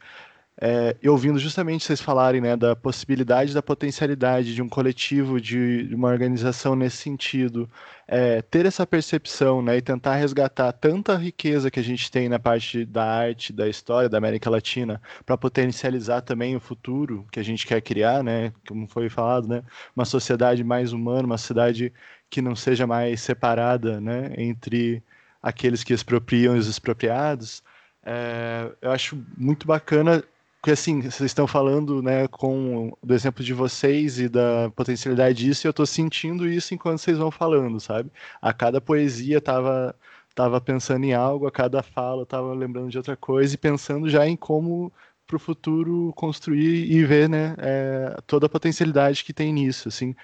é, 0.62 0.94
e 1.02 1.08
ouvindo 1.08 1.40
justamente 1.40 1.86
vocês 1.86 2.02
falarem 2.02 2.42
né, 2.42 2.58
da 2.58 2.76
possibilidade, 2.76 3.54
da 3.54 3.62
potencialidade 3.62 4.54
de 4.54 4.62
um 4.62 4.68
coletivo, 4.68 5.40
de, 5.40 5.88
de 5.88 5.96
uma 5.96 6.10
organização 6.10 6.76
nesse 6.76 6.98
sentido, 6.98 7.70
é, 8.06 8.42
ter 8.42 8.66
essa 8.66 8.86
percepção 8.86 9.62
né, 9.62 9.78
e 9.78 9.82
tentar 9.82 10.16
resgatar 10.16 10.74
tanta 10.74 11.16
riqueza 11.16 11.72
que 11.72 11.80
a 11.80 11.84
gente 11.84 12.12
tem 12.12 12.28
na 12.28 12.40
parte 12.40 12.84
da 12.84 13.06
arte, 13.06 13.54
da 13.54 13.70
história 13.70 14.10
da 14.10 14.18
América 14.18 14.50
Latina, 14.50 15.02
para 15.26 15.38
potencializar 15.38 16.22
também 16.22 16.58
o 16.58 16.60
futuro 16.60 17.26
que 17.32 17.40
a 17.40 17.44
gente 17.44 17.66
quer 17.66 17.82
criar, 17.82 18.22
né, 18.22 18.52
como 18.68 18.86
foi 18.86 19.08
falado, 19.08 19.48
né, 19.48 19.64
uma 19.96 20.04
sociedade 20.04 20.62
mais 20.62 20.92
humana, 20.92 21.26
uma 21.26 21.38
sociedade 21.38 21.94
que 22.30 22.42
não 22.42 22.54
seja 22.54 22.86
mais 22.86 23.22
separada 23.22 24.02
né, 24.02 24.34
entre 24.38 25.02
aqueles 25.42 25.86
que 25.86 25.94
expropriam 25.94 26.58
e 26.58 26.60
os 26.60 26.68
expropriados. 26.68 27.64
É, 28.04 28.70
eu 28.82 28.92
acho 28.92 29.18
muito 29.38 29.66
bacana 29.66 30.22
porque 30.62 30.72
assim, 30.72 31.02
vocês 31.02 31.22
estão 31.32 31.48
falando, 31.48 32.02
né, 32.02 32.28
com 32.28 32.92
do 33.02 33.14
exemplo 33.14 33.44
de 33.44 33.54
vocês 33.54 34.20
e 34.20 34.28
da 34.28 34.70
potencialidade 34.76 35.46
disso, 35.46 35.66
e 35.66 35.68
eu 35.68 35.72
estou 35.72 35.86
sentindo 35.86 36.48
isso 36.48 36.74
enquanto 36.74 37.00
vocês 37.00 37.18
vão 37.18 37.32
falando, 37.32 37.80
sabe? 37.80 38.12
A 38.42 38.54
cada 38.54 38.82
poesia 38.82 39.40
tava 39.42 39.96
tava 40.36 40.62
pensando 40.62 41.04
em 41.06 41.14
algo, 41.14 41.48
a 41.48 41.52
cada 41.52 41.82
fala 41.84 42.26
tava 42.26 42.54
lembrando 42.54 42.90
de 42.90 42.98
outra 42.98 43.16
coisa 43.18 43.56
e 43.56 43.58
pensando 43.58 44.10
já 44.10 44.28
em 44.28 44.36
como 44.38 44.92
para 45.28 45.36
o 45.38 45.40
futuro 45.40 46.12
construir 46.16 46.92
e 46.92 47.06
ver, 47.06 47.30
né, 47.30 47.56
é, 47.60 48.18
toda 48.28 48.48
a 48.48 48.50
potencialidade 48.50 49.24
que 49.24 49.34
tem 49.34 49.54
nisso, 49.54 49.88
assim. 49.88 50.16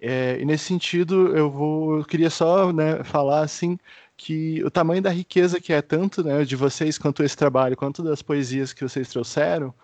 É, 0.00 0.38
e 0.40 0.44
nesse 0.44 0.64
sentido, 0.64 1.36
eu 1.36 1.50
vou, 1.50 1.98
eu 1.98 2.04
queria 2.04 2.30
só, 2.30 2.72
né, 2.72 3.04
falar 3.04 3.42
assim 3.42 3.78
que 4.24 4.62
o 4.64 4.70
tamanho 4.70 5.02
da 5.02 5.10
riqueza 5.10 5.60
que 5.60 5.72
é 5.72 5.82
tanto 5.82 6.22
né, 6.22 6.44
de 6.44 6.54
vocês 6.54 6.96
quanto 6.96 7.24
esse 7.24 7.36
trabalho, 7.36 7.76
quanto 7.76 8.04
das 8.04 8.22
poesias 8.22 8.72
que 8.72 8.84
vocês 8.84 9.08
trouxeram, 9.08 9.74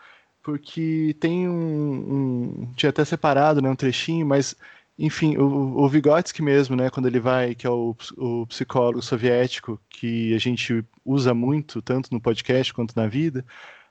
porque 0.42 1.16
tem 1.18 1.48
um, 1.48 2.62
um 2.64 2.72
tinha 2.76 2.90
até 2.90 3.04
separado 3.04 3.60
né, 3.60 3.68
um 3.68 3.74
trechinho, 3.74 4.24
mas 4.24 4.54
enfim, 4.96 5.36
o, 5.36 5.82
o 5.82 5.88
Vygotsky 5.88 6.40
mesmo, 6.40 6.76
né, 6.76 6.88
quando 6.88 7.06
ele 7.06 7.18
vai, 7.18 7.54
que 7.54 7.66
é 7.66 7.70
o, 7.70 7.96
o 8.16 8.46
psicólogo 8.46 9.02
soviético 9.02 9.80
que 9.90 10.32
a 10.34 10.38
gente 10.38 10.84
usa 11.04 11.34
muito, 11.34 11.82
tanto 11.82 12.08
no 12.12 12.20
podcast 12.20 12.72
quanto 12.72 12.94
na 12.96 13.08
vida, 13.08 13.44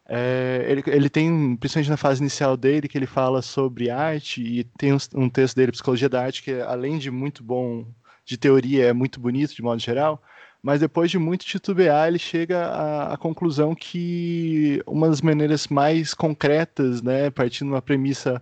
é, 0.07 0.65
ele, 0.69 0.83
ele 0.87 1.09
tem, 1.09 1.57
principalmente 1.57 1.89
na 1.89 1.97
fase 1.97 2.21
inicial 2.21 2.55
dele, 2.55 2.87
que 2.87 2.97
ele 2.97 3.05
fala 3.05 3.41
sobre 3.41 3.89
arte, 3.89 4.41
e 4.41 4.63
tem 4.63 4.93
um, 4.93 4.97
um 5.15 5.29
texto 5.29 5.57
dele, 5.57 5.73
Psicologia 5.73 6.07
da 6.07 6.23
Arte, 6.23 6.41
que 6.41 6.53
além 6.61 6.97
de 6.97 7.11
muito 7.11 7.43
bom 7.43 7.85
de 8.25 8.37
teoria, 8.37 8.85
é 8.85 8.93
muito 8.93 9.19
bonito 9.19 9.53
de 9.53 9.61
modo 9.61 9.81
geral, 9.81 10.21
mas 10.61 10.79
depois 10.79 11.11
de 11.11 11.17
muito 11.17 11.45
titubear, 11.45 12.07
ele 12.07 12.19
chega 12.19 12.65
à, 12.67 13.13
à, 13.13 13.17
conclusão 13.17 13.75
que 13.75 14.81
uma 14.85 15.09
das 15.09 15.21
maneiras 15.21 15.67
mais 15.67 16.13
concretas, 16.13 17.01
né, 17.01 17.29
partindo 17.29 17.67
de 17.67 17.73
uma 17.73 17.81
premissa 17.81 18.41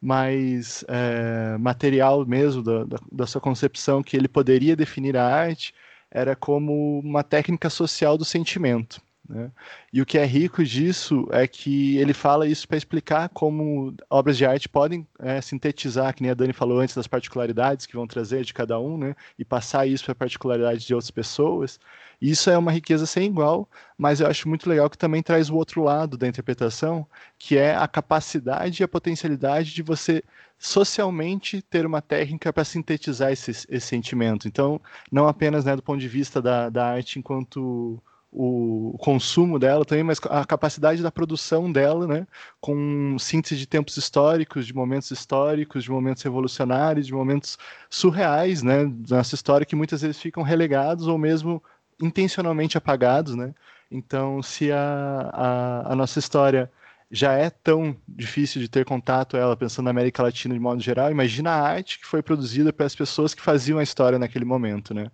mais 0.00 0.84
é, 0.88 1.56
material 1.58 2.24
mesmo 2.26 2.62
da, 2.62 2.84
da, 2.84 2.98
da, 3.10 3.26
sua 3.26 3.40
concepção, 3.40 4.02
que 4.02 4.16
ele 4.16 4.28
poderia 4.28 4.76
definir 4.76 5.16
a 5.16 5.26
arte, 5.26 5.74
era 6.10 6.36
como 6.36 7.00
uma 7.00 7.22
técnica 7.22 7.68
social 7.70 8.16
do 8.16 8.24
sentimento. 8.24 9.00
Né? 9.28 9.50
E 9.92 10.00
o 10.00 10.06
que 10.06 10.18
é 10.18 10.24
rico 10.24 10.64
disso 10.64 11.26
é 11.30 11.46
que 11.46 11.96
ele 11.98 12.12
fala 12.12 12.46
isso 12.46 12.66
para 12.66 12.76
explicar 12.76 13.28
como 13.30 13.94
obras 14.08 14.36
de 14.36 14.46
arte 14.46 14.68
podem 14.68 15.06
é, 15.18 15.40
sintetizar, 15.40 16.14
que 16.14 16.22
nem 16.22 16.30
a 16.30 16.34
Dani 16.34 16.52
falou 16.52 16.80
antes, 16.80 16.94
das 16.94 17.06
particularidades 17.06 17.86
que 17.86 17.96
vão 17.96 18.06
trazer 18.06 18.44
de 18.44 18.54
cada 18.54 18.78
um, 18.78 18.96
né? 18.96 19.16
e 19.38 19.44
passar 19.44 19.86
isso 19.86 20.04
para 20.04 20.12
a 20.12 20.16
particularidade 20.16 20.86
de 20.86 20.94
outras 20.94 21.10
pessoas. 21.10 21.78
E 22.20 22.30
isso 22.30 22.48
é 22.48 22.56
uma 22.56 22.72
riqueza 22.72 23.04
sem 23.04 23.26
igual, 23.26 23.68
mas 23.98 24.20
eu 24.20 24.26
acho 24.26 24.48
muito 24.48 24.68
legal 24.68 24.88
que 24.88 24.96
também 24.96 25.22
traz 25.22 25.50
o 25.50 25.56
outro 25.56 25.82
lado 25.82 26.16
da 26.16 26.26
interpretação, 26.26 27.06
que 27.38 27.58
é 27.58 27.74
a 27.74 27.86
capacidade 27.86 28.82
e 28.82 28.84
a 28.84 28.88
potencialidade 28.88 29.74
de 29.74 29.82
você 29.82 30.22
socialmente 30.58 31.60
ter 31.60 31.84
uma 31.84 32.00
técnica 32.00 32.52
para 32.52 32.64
sintetizar 32.64 33.30
esse, 33.30 33.50
esse, 33.50 33.80
sentimento. 33.80 34.48
Então, 34.48 34.80
não 35.12 35.28
apenas 35.28 35.64
né, 35.64 35.76
do 35.76 35.82
ponto 35.82 36.00
de 36.00 36.08
vista 36.08 36.40
da, 36.40 36.70
da 36.70 36.86
arte 36.86 37.18
enquanto 37.18 38.02
o 38.38 38.98
consumo 38.98 39.58
dela 39.58 39.82
também, 39.82 40.04
mas 40.04 40.20
a 40.28 40.44
capacidade 40.44 41.02
da 41.02 41.10
produção 41.10 41.72
dela, 41.72 42.06
né, 42.06 42.26
com 42.60 43.16
síntese 43.18 43.56
de 43.56 43.66
tempos 43.66 43.96
históricos, 43.96 44.66
de 44.66 44.74
momentos 44.74 45.10
históricos, 45.10 45.84
de 45.84 45.90
momentos 45.90 46.22
revolucionários, 46.22 47.06
de 47.06 47.14
momentos 47.14 47.56
surreais, 47.88 48.62
né, 48.62 48.84
da 48.84 49.16
nossa 49.16 49.34
história 49.34 49.64
que 49.64 49.74
muitas 49.74 50.02
vezes 50.02 50.20
ficam 50.20 50.42
relegados 50.42 51.06
ou 51.06 51.16
mesmo 51.16 51.62
intencionalmente 52.00 52.76
apagados, 52.76 53.34
né. 53.34 53.54
Então, 53.90 54.42
se 54.42 54.70
a, 54.70 55.30
a, 55.32 55.92
a 55.92 55.96
nossa 55.96 56.18
história 56.18 56.70
já 57.10 57.32
é 57.32 57.48
tão 57.48 57.96
difícil 58.06 58.60
de 58.60 58.68
ter 58.68 58.84
contato 58.84 59.36
ela 59.36 59.56
pensando 59.56 59.86
na 59.86 59.92
América 59.92 60.22
Latina 60.22 60.52
de 60.54 60.60
modo 60.60 60.82
geral, 60.82 61.10
imagina 61.10 61.52
a 61.52 61.62
arte 61.62 61.98
que 62.00 62.06
foi 62.06 62.22
produzida 62.22 62.70
pelas 62.72 62.94
pessoas 62.94 63.32
que 63.32 63.40
faziam 63.40 63.78
a 63.78 63.82
história 63.82 64.18
naquele 64.18 64.44
momento, 64.44 64.92
né? 64.92 65.10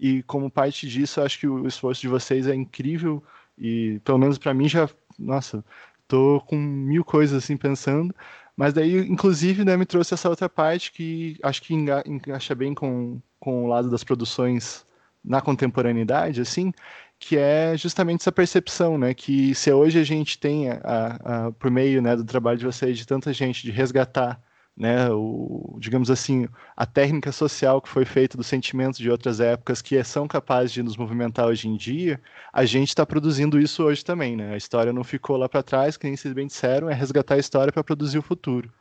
E 0.00 0.22
como 0.22 0.50
parte 0.50 0.88
disso, 0.88 1.20
acho 1.20 1.38
que 1.38 1.46
o 1.46 1.66
esforço 1.66 2.00
de 2.00 2.08
vocês 2.08 2.46
é 2.46 2.54
incrível 2.54 3.22
e 3.58 4.00
pelo 4.02 4.16
menos 4.18 4.38
para 4.38 4.54
mim 4.54 4.66
já, 4.66 4.88
nossa, 5.18 5.62
tô 6.08 6.40
com 6.46 6.56
mil 6.56 7.04
coisas 7.04 7.44
assim 7.44 7.54
pensando. 7.56 8.14
Mas 8.56 8.72
daí, 8.72 8.98
inclusive, 9.06 9.64
né, 9.64 9.76
me 9.76 9.84
trouxe 9.84 10.14
essa 10.14 10.28
outra 10.28 10.48
parte 10.48 10.90
que 10.92 11.38
acho 11.42 11.62
que 11.62 11.74
enga 11.74 12.02
encaixa 12.06 12.54
bem 12.54 12.74
com, 12.74 13.20
com 13.38 13.64
o 13.64 13.66
lado 13.68 13.90
das 13.90 14.02
produções 14.02 14.86
na 15.22 15.42
contemporaneidade, 15.42 16.40
assim, 16.40 16.72
que 17.18 17.36
é 17.36 17.76
justamente 17.76 18.22
essa 18.22 18.32
percepção, 18.32 18.96
né, 18.96 19.12
que 19.12 19.54
se 19.54 19.70
hoje 19.70 19.98
a 19.98 20.04
gente 20.04 20.38
tem, 20.38 20.70
a, 20.70 20.78
a, 21.24 21.52
por 21.52 21.70
meio 21.70 22.00
né, 22.00 22.16
do 22.16 22.24
trabalho 22.24 22.58
de 22.58 22.64
vocês, 22.64 22.96
de 22.96 23.06
tanta 23.06 23.32
gente, 23.32 23.62
de 23.62 23.70
resgatar 23.70 24.40
né, 24.80 25.10
o, 25.10 25.76
digamos 25.78 26.10
assim, 26.10 26.48
a 26.74 26.86
técnica 26.86 27.30
social 27.30 27.82
que 27.82 27.88
foi 27.88 28.06
feita 28.06 28.38
dos 28.38 28.46
sentimentos 28.46 28.98
de 28.98 29.10
outras 29.10 29.38
épocas 29.38 29.82
que 29.82 30.02
são 30.02 30.26
capazes 30.26 30.72
de 30.72 30.82
nos 30.82 30.96
movimentar 30.96 31.46
hoje 31.46 31.68
em 31.68 31.76
dia, 31.76 32.18
a 32.50 32.64
gente 32.64 32.88
está 32.88 33.04
produzindo 33.04 33.60
isso 33.60 33.84
hoje 33.84 34.02
também, 34.02 34.34
né? 34.34 34.54
A 34.54 34.56
história 34.56 34.90
não 34.90 35.04
ficou 35.04 35.36
lá 35.36 35.50
para 35.50 35.62
trás, 35.62 35.98
que 35.98 36.06
nem 36.06 36.16
vocês 36.16 36.32
bem 36.32 36.46
disseram, 36.46 36.88
é 36.88 36.94
resgatar 36.94 37.34
a 37.34 37.38
história 37.38 37.70
para 37.70 37.84
produzir 37.84 38.16
o 38.18 38.22
futuro. 38.22 38.72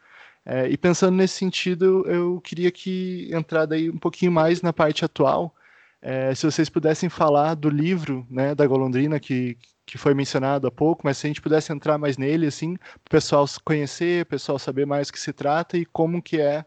É, 0.45 0.69
e 0.69 0.77
pensando 0.77 1.17
nesse 1.17 1.35
sentido, 1.35 2.05
eu 2.07 2.39
queria 2.39 2.71
que 2.71 3.29
entrar 3.33 3.65
daí 3.65 3.89
um 3.89 3.97
pouquinho 3.97 4.31
mais 4.31 4.61
na 4.61 4.71
parte 4.71 5.03
atual, 5.03 5.53
é, 6.01 6.33
se 6.33 6.45
vocês 6.45 6.69
pudessem 6.69 7.09
falar 7.09 7.55
do 7.55 7.69
livro 7.69 8.25
né, 8.29 8.55
da 8.55 8.65
Golondrina 8.65 9.19
que, 9.19 9.57
que 9.85 9.97
foi 9.97 10.13
mencionado 10.13 10.67
há 10.67 10.71
pouco, 10.71 11.01
mas 11.03 11.17
se 11.17 11.27
a 11.27 11.29
gente 11.29 11.41
pudesse 11.41 11.73
entrar 11.73 11.97
mais 11.97 12.17
nele, 12.17 12.47
assim, 12.47 12.75
para 12.77 13.07
o 13.07 13.09
pessoal 13.09 13.45
conhecer, 13.63 14.23
o 14.23 14.25
pessoal 14.25 14.57
saber 14.57 14.85
mais 14.85 15.07
do 15.07 15.13
que 15.13 15.19
se 15.19 15.33
trata 15.33 15.77
e 15.77 15.85
como 15.85 16.21
que 16.21 16.39
é, 16.39 16.63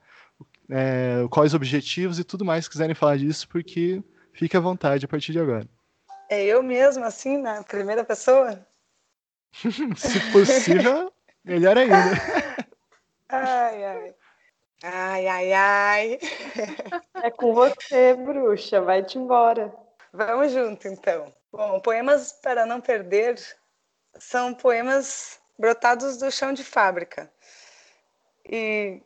é, 0.70 1.26
quais 1.30 1.54
objetivos 1.54 2.18
e 2.18 2.24
tudo 2.24 2.44
mais, 2.44 2.64
se 2.64 2.70
quiserem 2.70 2.94
falar 2.94 3.16
disso, 3.16 3.48
porque 3.48 4.02
fique 4.34 4.56
à 4.56 4.60
vontade 4.60 5.04
a 5.06 5.08
partir 5.08 5.32
de 5.32 5.38
agora. 5.38 5.66
É 6.28 6.44
eu 6.44 6.62
mesmo, 6.62 7.04
assim, 7.04 7.38
na 7.38 7.62
primeira 7.62 8.04
pessoa? 8.04 8.66
se 9.96 10.20
possível, 10.32 11.12
melhor 11.44 11.76
ainda. 11.76 11.94
ai, 13.28 13.84
ai. 13.84 14.14
Ai, 14.82 15.28
ai, 15.28 15.52
ai. 15.52 16.18
É 17.22 17.30
com 17.30 17.54
você, 17.54 18.14
bruxa. 18.14 18.80
Vai-te 18.80 19.18
embora. 19.18 19.72
Vamos 20.12 20.52
junto, 20.52 20.88
então. 20.88 21.32
Bom, 21.52 21.80
Poemas 21.80 22.32
para 22.32 22.66
Não 22.66 22.80
Perder 22.80 23.38
são 24.18 24.52
poemas 24.52 25.40
brotados 25.58 26.18
do 26.18 26.30
chão 26.30 26.52
de 26.52 26.64
fábrica. 26.64 27.30
E 28.44 29.00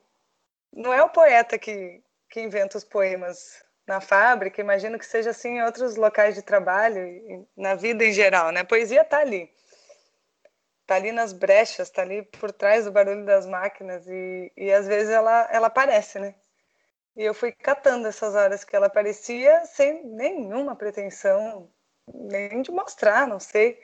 não 0.73 0.93
é 0.93 1.03
o 1.03 1.11
poeta 1.11 1.59
que, 1.59 2.03
que 2.31 2.41
inventa 2.41 2.79
os 2.79 2.85
poemas 2.85 3.63
na 3.87 4.01
fábrica, 4.01 4.61
imagino 4.61 4.99
que 4.99 5.07
seja 5.07 5.31
assim 5.31 5.59
em 5.59 5.63
outros 5.63 5.97
locais 5.97 6.35
de 6.35 6.43
trabalho 6.43 7.07
e 7.07 7.47
na 7.57 7.75
vida 7.75 8.05
em 8.05 8.13
geral, 8.13 8.51
né? 8.51 8.61
A 8.61 8.65
poesia 8.65 9.03
está 9.03 9.19
ali. 9.19 9.49
Está 10.87 10.95
ali 10.95 11.11
nas 11.11 11.33
brechas, 11.33 11.89
está 11.89 12.03
ali 12.03 12.23
por 12.23 12.53
trás 12.53 12.85
do 12.85 12.93
barulho 12.93 13.25
das 13.25 13.45
máquinas 13.45 14.07
e, 14.07 14.53
e 14.57 14.73
às 14.73 14.87
vezes 14.87 15.11
ela, 15.11 15.49
ela 15.51 15.67
aparece, 15.67 16.21
né? 16.21 16.33
E 17.17 17.25
eu 17.25 17.35
fui 17.35 17.51
catando 17.51 18.07
essas 18.07 18.37
horas 18.37 18.63
que 18.63 18.77
ela 18.77 18.87
aparecia 18.87 19.65
sem 19.65 20.05
nenhuma 20.07 20.77
pretensão, 20.77 21.69
nem 22.15 22.63
de 22.63 22.71
mostrar, 22.71 23.27
não 23.27 23.41
sei. 23.41 23.81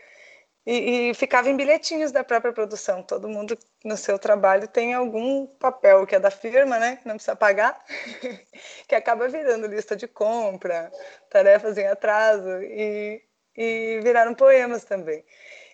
E, 0.65 1.11
e, 1.11 1.15
ficava 1.15 1.49
em 1.51 1.57
bilhetinhos 1.57 2.13
da 2.13 2.23
própria 2.23 2.53
produção. 2.53 3.03
Todo 3.03 3.29
mundo 3.29 3.59
no 3.85 3.97
seu 3.97 4.17
trabalho 4.17 4.69
tem 4.69 4.95
algum 4.95 5.47
papel 5.47 6.07
que 6.07 6.15
é 6.15 6.21
da 6.21 6.31
firma, 6.31 6.79
né? 6.79 6.97
Que 6.97 7.09
não 7.09 7.17
precisa 7.17 7.35
pagar, 7.35 7.85
que 8.87 8.95
acaba 8.95 9.27
virando 9.29 9.67
lista 9.67 9.97
de 9.97 10.07
compra, 10.07 10.93
tarefas 11.29 11.77
em 11.77 11.87
atraso 11.89 12.63
e, 12.63 13.21
e 13.57 14.01
viraram 14.05 14.35
poemas 14.35 14.85
também. 14.85 15.25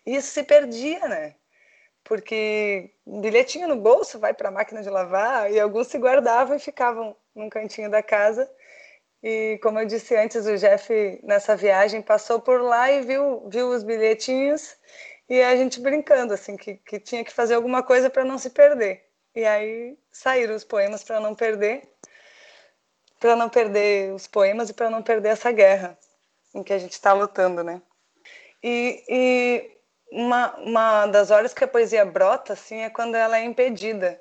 E 0.09 0.17
isso 0.17 0.31
se 0.31 0.43
perdia, 0.43 1.07
né? 1.07 1.35
Porque 2.03 2.95
bilhetinho 3.07 3.69
no 3.69 3.77
bolso 3.77 4.19
vai 4.19 4.33
para 4.33 4.49
a 4.49 4.53
máquina 4.53 4.83
de 4.83 4.89
lavar 4.89 5.53
e 5.53 5.61
alguns 5.61 5.89
se 5.89 5.99
guardavam 5.99 6.57
e 6.57 6.59
ficavam 6.59 7.15
num 7.35 7.51
cantinho 7.51 7.91
da 7.91 8.03
casa 8.03 8.51
e 9.23 9.59
como 9.63 9.79
eu 9.79 9.87
disse 9.87 10.17
antes, 10.17 10.47
o 10.47 10.57
Jeff 10.57 11.21
nessa 11.23 11.57
viagem 11.57 12.01
passou 12.01 12.41
por 12.41 12.63
lá 12.63 12.91
e 12.91 13.03
viu, 13.03 13.47
viu 13.51 13.69
os 13.69 13.83
bilhetinhos 13.83 14.77
e 15.29 15.43
a 15.43 15.55
gente 15.57 15.79
brincando 15.81 16.33
assim 16.33 16.57
que, 16.57 16.77
que 16.77 16.99
tinha 16.99 17.23
que 17.25 17.33
fazer 17.33 17.55
alguma 17.55 17.83
coisa 17.83 18.09
para 18.09 18.25
não 18.25 18.39
se 18.39 18.49
perder. 18.49 19.05
E 19.35 19.45
aí 19.45 19.99
saíram 20.11 20.55
os 20.55 20.65
poemas 20.65 21.05
para 21.05 21.21
não 21.21 21.35
perder, 21.35 21.83
para 23.21 23.37
não 23.37 23.49
perder 23.49 24.15
os 24.15 24.27
poemas 24.27 24.71
e 24.71 24.75
para 24.75 24.89
não 24.89 25.03
perder 25.03 25.31
essa 25.31 25.53
guerra 25.53 25.99
em 26.55 26.63
que 26.63 26.73
a 26.73 26.79
gente 26.79 26.93
está 26.93 27.13
lutando, 27.13 27.63
né? 27.63 27.83
E, 28.63 29.05
e 29.09 29.78
uma, 30.11 30.57
uma 30.57 31.07
das 31.07 31.31
horas 31.31 31.55
que 31.55 31.65
a 31.65 31.69
poesia 31.69 32.05
brota 32.05 32.53
assim 32.53 32.83
é 32.83 32.91
quando 32.91 33.15
ela 33.15 33.39
é 33.39 33.45
impedida. 33.45 34.21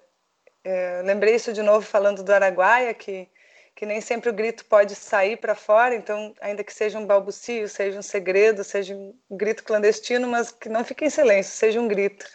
É, 0.63 1.01
lembrei 1.05 1.35
isso 1.35 1.53
de 1.53 1.61
novo 1.61 1.85
falando 1.85 2.23
do 2.23 2.33
Araguaia 2.33 2.93
que 2.93 3.29
que 3.77 3.85
nem 3.85 4.01
sempre 4.01 4.31
o 4.31 4.33
grito 4.33 4.65
pode 4.65 4.95
sair 4.95 5.37
para 5.37 5.53
fora, 5.53 5.93
então, 5.93 6.33
ainda 6.41 6.63
que 6.63 6.73
seja 6.73 6.97
um 6.97 7.05
balbucio, 7.05 7.69
seja 7.69 7.99
um 7.99 8.01
segredo, 8.01 8.63
seja 8.63 8.95
um 8.95 9.13
grito 9.29 9.63
clandestino, 9.63 10.27
mas 10.27 10.49
que 10.51 10.67
não 10.67 10.83
fique 10.83 11.05
em 11.05 11.11
silêncio, 11.11 11.55
seja 11.55 11.79
um 11.79 11.87
grito. 11.87 12.25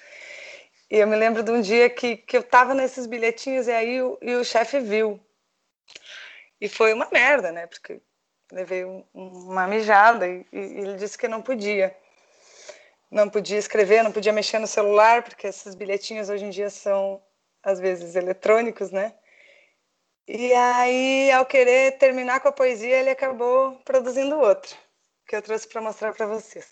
E 0.89 0.99
eu 0.99 1.07
me 1.09 1.17
lembro 1.17 1.43
de 1.43 1.51
um 1.51 1.61
dia 1.61 1.91
que, 1.91 2.17
que 2.17 2.37
eu 2.37 2.43
estava 2.43 2.75
nesses 2.75 3.07
bilhetinhos 3.07 3.67
e 3.67 3.73
aí 3.73 4.01
o, 4.01 4.17
e 4.23 4.37
o 4.37 4.45
chefe 4.45 4.79
viu. 4.79 5.19
E 6.61 6.69
foi 6.69 6.93
uma 6.93 7.09
merda, 7.11 7.51
né? 7.51 7.67
Porque 7.67 8.01
levei 8.53 8.85
um, 8.85 9.05
uma 9.13 9.67
mijada 9.67 10.29
e, 10.29 10.47
e 10.53 10.59
ele 10.59 10.95
disse 10.95 11.19
que 11.19 11.27
não 11.27 11.43
podia. 11.43 11.93
Não 13.13 13.29
podia 13.29 13.59
escrever, 13.59 14.03
não 14.03 14.11
podia 14.11 14.33
mexer 14.33 14.59
no 14.59 14.67
celular, 14.67 15.23
porque 15.23 15.47
esses 15.47 15.75
bilhetinhos 15.75 16.31
hoje 16.31 16.47
em 16.47 16.51
dia 16.51 16.71
são, 16.71 17.23
às 17.63 17.79
vezes, 17.79 18.17
eletrônicos, 18.17 18.91
né? 18.91 19.15
E 20.27 20.55
aí, 20.55 21.31
ao 21.31 21.45
querer 21.45 21.99
terminar 21.99 22.41
com 22.41 22.49
a 22.49 22.53
poesia, 22.53 23.01
ele 23.01 23.11
acabou 23.11 23.77
produzindo 23.85 24.41
outro, 24.41 24.75
que 25.27 25.37
eu 25.37 25.43
trouxe 25.43 25.69
para 25.69 25.83
mostrar 25.83 26.15
para 26.15 26.27
vocês. 26.27 26.67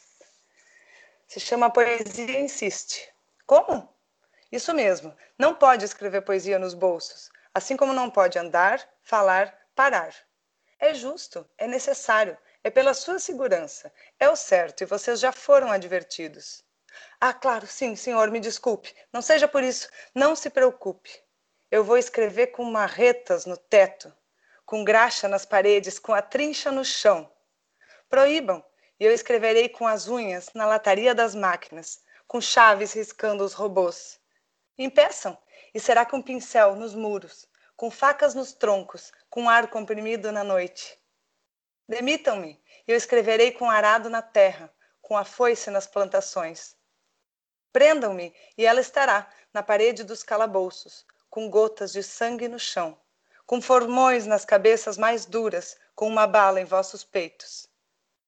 Se 1.26 1.38
chama 1.38 1.68
Poesia 1.68 2.40
Insiste. 2.40 3.12
Como? 3.46 3.86
Isso 4.50 4.72
mesmo. 4.72 5.14
Não 5.38 5.54
pode 5.54 5.84
escrever 5.84 6.22
poesia 6.22 6.58
nos 6.58 6.72
bolsos, 6.72 7.28
assim 7.52 7.76
como 7.76 7.92
não 7.92 8.08
pode 8.08 8.38
andar, 8.38 8.82
falar, 9.02 9.54
parar. 9.74 10.14
É 10.78 10.94
justo, 10.94 11.46
é 11.58 11.66
necessário, 11.66 12.38
é 12.62 12.70
pela 12.70 12.92
sua 12.92 13.18
segurança, 13.18 13.92
é 14.18 14.28
o 14.28 14.36
certo 14.36 14.82
e 14.82 14.86
vocês 14.86 15.18
já 15.18 15.32
foram 15.32 15.72
advertidos. 15.72 16.62
Ah, 17.20 17.32
claro, 17.32 17.66
sim, 17.66 17.96
senhor, 17.96 18.30
me 18.30 18.40
desculpe. 18.40 18.94
Não 19.12 19.22
seja 19.22 19.48
por 19.48 19.62
isso, 19.62 19.88
não 20.14 20.36
se 20.36 20.50
preocupe. 20.50 21.10
Eu 21.70 21.84
vou 21.84 21.96
escrever 21.96 22.48
com 22.48 22.64
marretas 22.64 23.46
no 23.46 23.56
teto, 23.56 24.12
com 24.66 24.84
graxa 24.84 25.28
nas 25.28 25.46
paredes, 25.46 25.98
com 25.98 26.12
a 26.12 26.20
trincha 26.20 26.70
no 26.70 26.84
chão. 26.84 27.30
Proíbam, 28.08 28.64
e 28.98 29.04
eu 29.04 29.12
escreverei 29.12 29.68
com 29.68 29.86
as 29.86 30.08
unhas 30.08 30.50
na 30.54 30.66
lataria 30.66 31.14
das 31.14 31.34
máquinas, 31.34 32.02
com 32.26 32.40
chaves 32.40 32.92
riscando 32.92 33.42
os 33.42 33.54
robôs. 33.54 34.20
Impeçam, 34.76 35.38
e 35.72 35.80
será 35.80 36.04
com 36.04 36.20
pincel 36.20 36.74
nos 36.74 36.94
muros, 36.94 37.48
com 37.76 37.90
facas 37.90 38.34
nos 38.34 38.52
troncos, 38.52 39.12
com 39.30 39.48
ar 39.48 39.68
comprimido 39.68 40.30
na 40.30 40.44
noite. 40.44 40.99
Demitam-me, 41.90 42.62
e 42.86 42.92
eu 42.92 42.96
escreverei 42.96 43.50
com 43.50 43.68
arado 43.68 44.08
na 44.08 44.22
terra, 44.22 44.72
com 45.02 45.16
a 45.16 45.24
foice 45.24 45.72
nas 45.72 45.88
plantações. 45.88 46.76
Prendam-me, 47.72 48.32
e 48.56 48.64
ela 48.64 48.80
estará 48.80 49.28
na 49.52 49.60
parede 49.60 50.04
dos 50.04 50.22
calabouços, 50.22 51.04
com 51.28 51.50
gotas 51.50 51.90
de 51.90 52.04
sangue 52.04 52.46
no 52.46 52.60
chão, 52.60 52.96
com 53.44 53.60
formões 53.60 54.24
nas 54.24 54.44
cabeças 54.44 54.96
mais 54.96 55.26
duras, 55.26 55.76
com 55.96 56.06
uma 56.06 56.28
bala 56.28 56.60
em 56.60 56.64
vossos 56.64 57.02
peitos. 57.02 57.68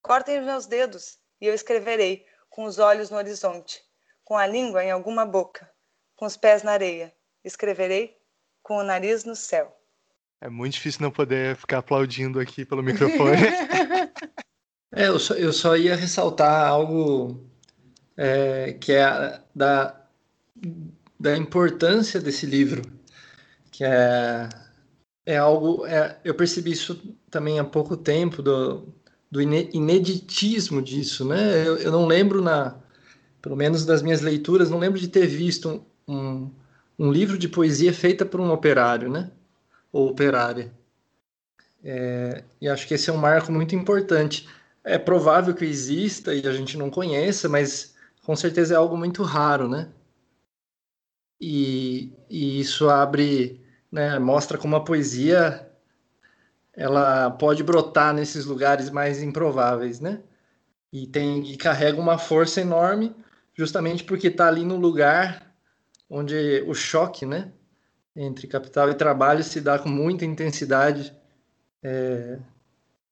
Cortem 0.03 0.41
os 0.41 0.45
meus 0.45 0.67
dedos, 0.67 1.21
e 1.41 1.47
eu 1.47 1.55
escreverei, 1.55 2.27
com 2.51 2.65
os 2.65 2.81
olhos 2.81 3.11
no 3.11 3.17
horizonte, 3.17 3.81
com 4.25 4.37
a 4.37 4.45
língua 4.45 4.83
em 4.83 4.91
alguma 4.91 5.25
boca, 5.25 5.73
com 6.17 6.27
os 6.27 6.37
pés 6.37 6.65
na 6.65 6.73
areia. 6.73 7.15
Escreverei 7.45 8.21
com 8.61 8.79
o 8.79 8.83
nariz 8.83 9.23
no 9.23 9.37
céu. 9.37 9.81
É 10.43 10.51
muito 10.51 10.73
difícil 10.73 11.03
não 11.03 11.11
poder 11.13 11.55
ficar 11.55 11.79
aplaudindo 11.79 12.41
aqui 12.41 12.65
pelo 12.65 12.83
microfone. 12.83 13.37
é, 14.93 15.07
eu 15.07 15.17
só, 15.17 15.35
eu 15.35 15.53
só 15.53 15.77
ia 15.77 15.95
ressaltar 15.95 16.67
algo 16.67 17.47
é, 18.17 18.73
que 18.73 18.91
é 18.93 19.41
da 19.55 20.03
da 21.23 21.37
importância 21.37 22.21
desse 22.21 22.45
livro, 22.45 22.83
que 23.71 23.85
é, 23.85 24.49
é 25.25 25.37
algo. 25.37 25.87
É, 25.87 26.19
eu 26.25 26.35
percebi 26.35 26.73
isso 26.73 27.01
também 27.31 27.61
há 27.61 27.65
pouco 27.65 27.97
tempo, 27.97 28.43
do, 28.43 28.89
do 29.31 29.41
ineditismo 29.41 30.83
disso, 30.83 31.25
né? 31.25 31.65
Eu, 31.65 31.77
eu, 31.77 31.93
não 31.93 32.05
lembro, 32.05 32.43
na, 32.43 32.75
pelo 33.41 33.55
menos 33.55 33.87
das 33.87 34.03
minhas 34.03 34.21
leituras, 34.21 34.69
não 34.69 34.81
lembro 34.81 34.99
de 34.99 35.07
ter 35.07 35.29
visto 35.29 35.87
um, 36.09 36.51
um 36.99 37.13
livro 37.13 37.39
de 37.39 37.49
poesia 37.49 37.93
feita 37.93 38.27
por 38.27 38.41
um 38.41 38.51
operário, 38.51 39.09
né? 39.09 39.31
Ou 39.93 40.09
operária. 40.09 40.73
É, 41.85 42.43
e 42.61 42.69
acho 42.69 42.89
que 42.89 42.95
esse 42.95 43.11
é 43.11 43.13
um 43.13 43.19
marco 43.19 43.53
muito 43.53 43.75
importante. 43.77 44.49
É 44.83 44.99
provável 44.99 45.55
que 45.55 45.65
exista 45.65 46.35
e 46.35 46.47
a 46.47 46.53
gente 46.53 46.77
não 46.77 46.91
conheça, 46.91 47.49
mas 47.49 47.95
com 48.25 48.35
certeza 48.35 48.75
é 48.75 48.77
algo 48.77 48.97
muito 48.97 49.23
raro, 49.23 49.69
né? 49.69 49.89
e, 51.43 52.13
e 52.31 52.61
isso 52.61 52.89
abre, 52.89 53.61
né, 53.91 54.17
mostra 54.21 54.57
como 54.57 54.77
a 54.77 54.85
poesia 54.85 55.69
ela 56.73 57.31
pode 57.33 57.65
brotar 57.65 58.15
nesses 58.15 58.47
lugares 58.47 58.89
mais 58.91 59.21
improváveis, 59.21 60.01
né? 60.01 60.23
E 60.93 61.07
tem 61.07 61.45
e 61.53 61.57
carrega 61.57 62.01
uma 62.01 62.17
força 62.17 62.61
enorme, 62.61 63.15
justamente 63.55 64.05
porque 64.05 64.29
está 64.29 64.47
ali 64.47 64.65
no 64.65 64.77
lugar 64.77 65.53
onde 66.09 66.63
o 66.67 66.75
choque, 66.75 67.27
né, 67.27 67.53
entre 68.15 68.47
capital 68.47 68.91
e 68.91 68.95
trabalho 68.95 69.43
se 69.43 69.61
dá 69.61 69.79
com 69.79 69.89
muita 69.89 70.25
intensidade. 70.25 71.15
É, 71.83 72.39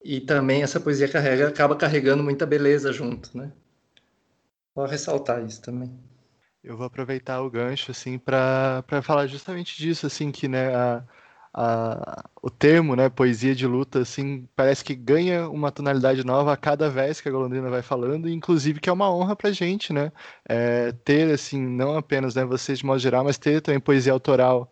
e 0.03 0.21
também 0.21 0.63
essa 0.63 0.81
poesia 0.81 1.09
carrega, 1.09 1.49
acaba 1.49 1.77
carregando 1.77 2.23
muita 2.23 2.47
beleza 2.47 2.93
junto, 2.93 3.37
né? 3.37 3.53
Vou 4.75 4.87
ressaltar 4.87 5.45
isso 5.45 5.61
também. 5.61 5.93
Eu 6.63 6.77
vou 6.77 6.87
aproveitar 6.87 7.41
o 7.43 7.51
gancho, 7.51 7.91
assim, 7.91 8.19
para 8.19 8.85
falar 9.03 9.27
justamente 9.27 9.77
disso, 9.77 10.07
assim, 10.07 10.31
que, 10.31 10.47
né, 10.47 10.75
a, 10.75 11.03
a, 11.55 12.29
o 12.43 12.51
termo, 12.51 12.95
né, 12.95 13.09
poesia 13.09 13.55
de 13.55 13.67
luta, 13.67 14.01
assim, 14.01 14.47
parece 14.55 14.85
que 14.85 14.95
ganha 14.95 15.49
uma 15.49 15.73
tonalidade 15.73 16.25
nova 16.25 16.53
a 16.53 16.57
cada 16.57 16.91
vez 16.91 17.21
que 17.21 17.29
a 17.29 17.33
Golondrina 17.33 17.71
vai 17.71 17.83
falando, 17.83 18.29
e 18.29 18.33
inclusive 18.35 18.79
que 18.79 18.91
é 18.91 18.93
uma 18.93 19.11
honra 19.11 19.35
pra 19.35 19.51
gente, 19.53 19.93
né, 19.93 20.13
é, 20.47 20.93
ter, 20.93 21.33
assim, 21.33 21.61
não 21.61 21.97
apenas, 21.97 22.35
né, 22.35 22.45
vocês 22.45 22.79
de 22.81 22.87
modo 22.87 22.99
geral, 22.99 23.25
mas 23.25 23.39
ter 23.39 23.63
também 23.63 23.81
poesia 23.81 24.13
autoral, 24.13 24.71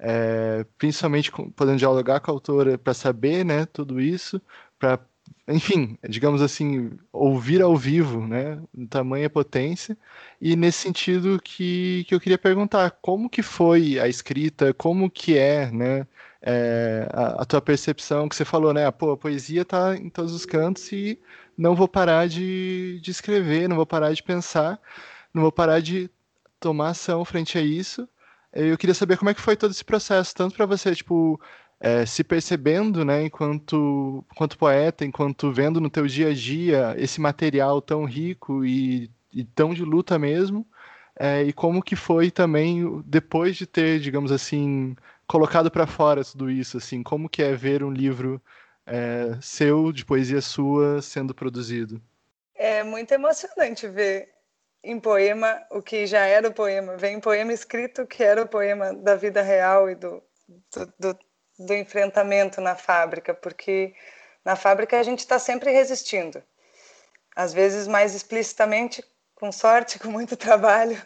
é, 0.00 0.64
principalmente 0.78 1.30
podendo 1.54 1.78
dialogar 1.78 2.20
com 2.20 2.30
a 2.30 2.34
autora 2.34 2.78
para 2.78 2.94
saber, 2.94 3.44
né, 3.44 3.66
tudo 3.66 4.00
isso, 4.00 4.40
para 4.78 4.98
enfim, 5.46 5.98
digamos 6.08 6.42
assim, 6.42 6.92
ouvir 7.12 7.60
ao 7.60 7.76
vivo, 7.76 8.26
né, 8.26 8.60
tamanha 8.88 9.28
potência, 9.28 9.96
e 10.40 10.54
nesse 10.56 10.78
sentido 10.78 11.40
que, 11.42 12.04
que 12.08 12.14
eu 12.14 12.20
queria 12.20 12.38
perguntar, 12.38 12.90
como 13.02 13.28
que 13.28 13.42
foi 13.42 13.98
a 13.98 14.08
escrita, 14.08 14.72
como 14.72 15.10
que 15.10 15.36
é, 15.36 15.70
né, 15.70 16.06
é, 16.42 17.08
a, 17.12 17.42
a, 17.42 17.44
tua 17.44 17.60
percepção, 17.60 18.28
que 18.28 18.36
você 18.36 18.44
falou, 18.44 18.72
né, 18.72 18.88
pô, 18.90 19.12
a 19.12 19.16
poesia 19.16 19.62
está 19.62 19.96
em 19.96 20.08
todos 20.08 20.32
os 20.32 20.46
cantos 20.46 20.90
e 20.92 21.18
não 21.56 21.74
vou 21.74 21.88
parar 21.88 22.28
de, 22.28 23.00
de 23.02 23.10
escrever, 23.10 23.68
não 23.68 23.76
vou 23.76 23.86
parar 23.86 24.12
de 24.12 24.22
pensar, 24.22 24.80
não 25.34 25.42
vou 25.42 25.52
parar 25.52 25.80
de 25.80 26.08
tomar 26.58 26.90
ação 26.90 27.24
frente 27.24 27.58
a 27.58 27.60
isso. 27.60 28.08
Eu 28.52 28.76
queria 28.76 28.94
saber 28.94 29.16
como 29.16 29.30
é 29.30 29.34
que 29.34 29.40
foi 29.40 29.56
todo 29.56 29.70
esse 29.70 29.84
processo, 29.84 30.34
tanto 30.34 30.56
para 30.56 30.66
você, 30.66 30.94
tipo, 30.94 31.40
é, 31.78 32.04
se 32.04 32.22
percebendo, 32.24 33.04
né, 33.04 33.24
enquanto, 33.24 34.24
enquanto 34.32 34.58
poeta, 34.58 35.04
enquanto 35.04 35.52
vendo 35.52 35.80
no 35.80 35.88
teu 35.88 36.06
dia 36.06 36.28
a 36.28 36.34
dia 36.34 36.94
esse 36.98 37.20
material 37.20 37.80
tão 37.80 38.04
rico 38.04 38.64
e, 38.64 39.10
e 39.32 39.44
tão 39.44 39.72
de 39.72 39.82
luta 39.84 40.18
mesmo, 40.18 40.66
é, 41.18 41.42
e 41.42 41.52
como 41.52 41.82
que 41.82 41.96
foi 41.96 42.30
também 42.30 43.02
depois 43.06 43.56
de 43.56 43.66
ter, 43.66 44.00
digamos 44.00 44.32
assim, 44.32 44.96
colocado 45.26 45.70
para 45.70 45.86
fora 45.86 46.24
tudo 46.24 46.50
isso, 46.50 46.76
assim, 46.76 47.02
como 47.02 47.28
que 47.28 47.42
é 47.42 47.54
ver 47.54 47.84
um 47.84 47.90
livro 47.90 48.40
é, 48.86 49.38
seu, 49.40 49.92
de 49.92 50.04
poesia 50.04 50.40
sua, 50.40 51.00
sendo 51.00 51.34
produzido? 51.34 52.00
É 52.54 52.82
muito 52.82 53.12
emocionante 53.12 53.88
ver 53.88 54.28
em 54.82 54.98
poema 54.98 55.62
o 55.70 55.82
que 55.82 56.06
já 56.06 56.26
era 56.26 56.48
o 56.48 56.52
poema, 56.52 56.96
ver 56.96 57.10
em 57.10 57.20
poema 57.20 57.52
escrito 57.52 58.06
que 58.06 58.22
era 58.22 58.42
o 58.42 58.48
poema 58.48 58.94
da 58.94 59.14
vida 59.14 59.42
real 59.42 59.90
e 59.90 59.94
do, 59.94 60.22
do, 60.74 60.94
do, 60.98 61.18
do 61.58 61.74
enfrentamento 61.74 62.60
na 62.60 62.74
fábrica, 62.74 63.34
porque 63.34 63.94
na 64.44 64.56
fábrica 64.56 64.98
a 64.98 65.02
gente 65.02 65.20
está 65.20 65.38
sempre 65.38 65.70
resistindo, 65.70 66.42
às 67.36 67.52
vezes 67.52 67.86
mais 67.86 68.14
explicitamente, 68.14 69.04
com 69.34 69.52
sorte, 69.52 69.98
com 70.00 70.08
muito 70.08 70.36
trabalho, 70.36 71.00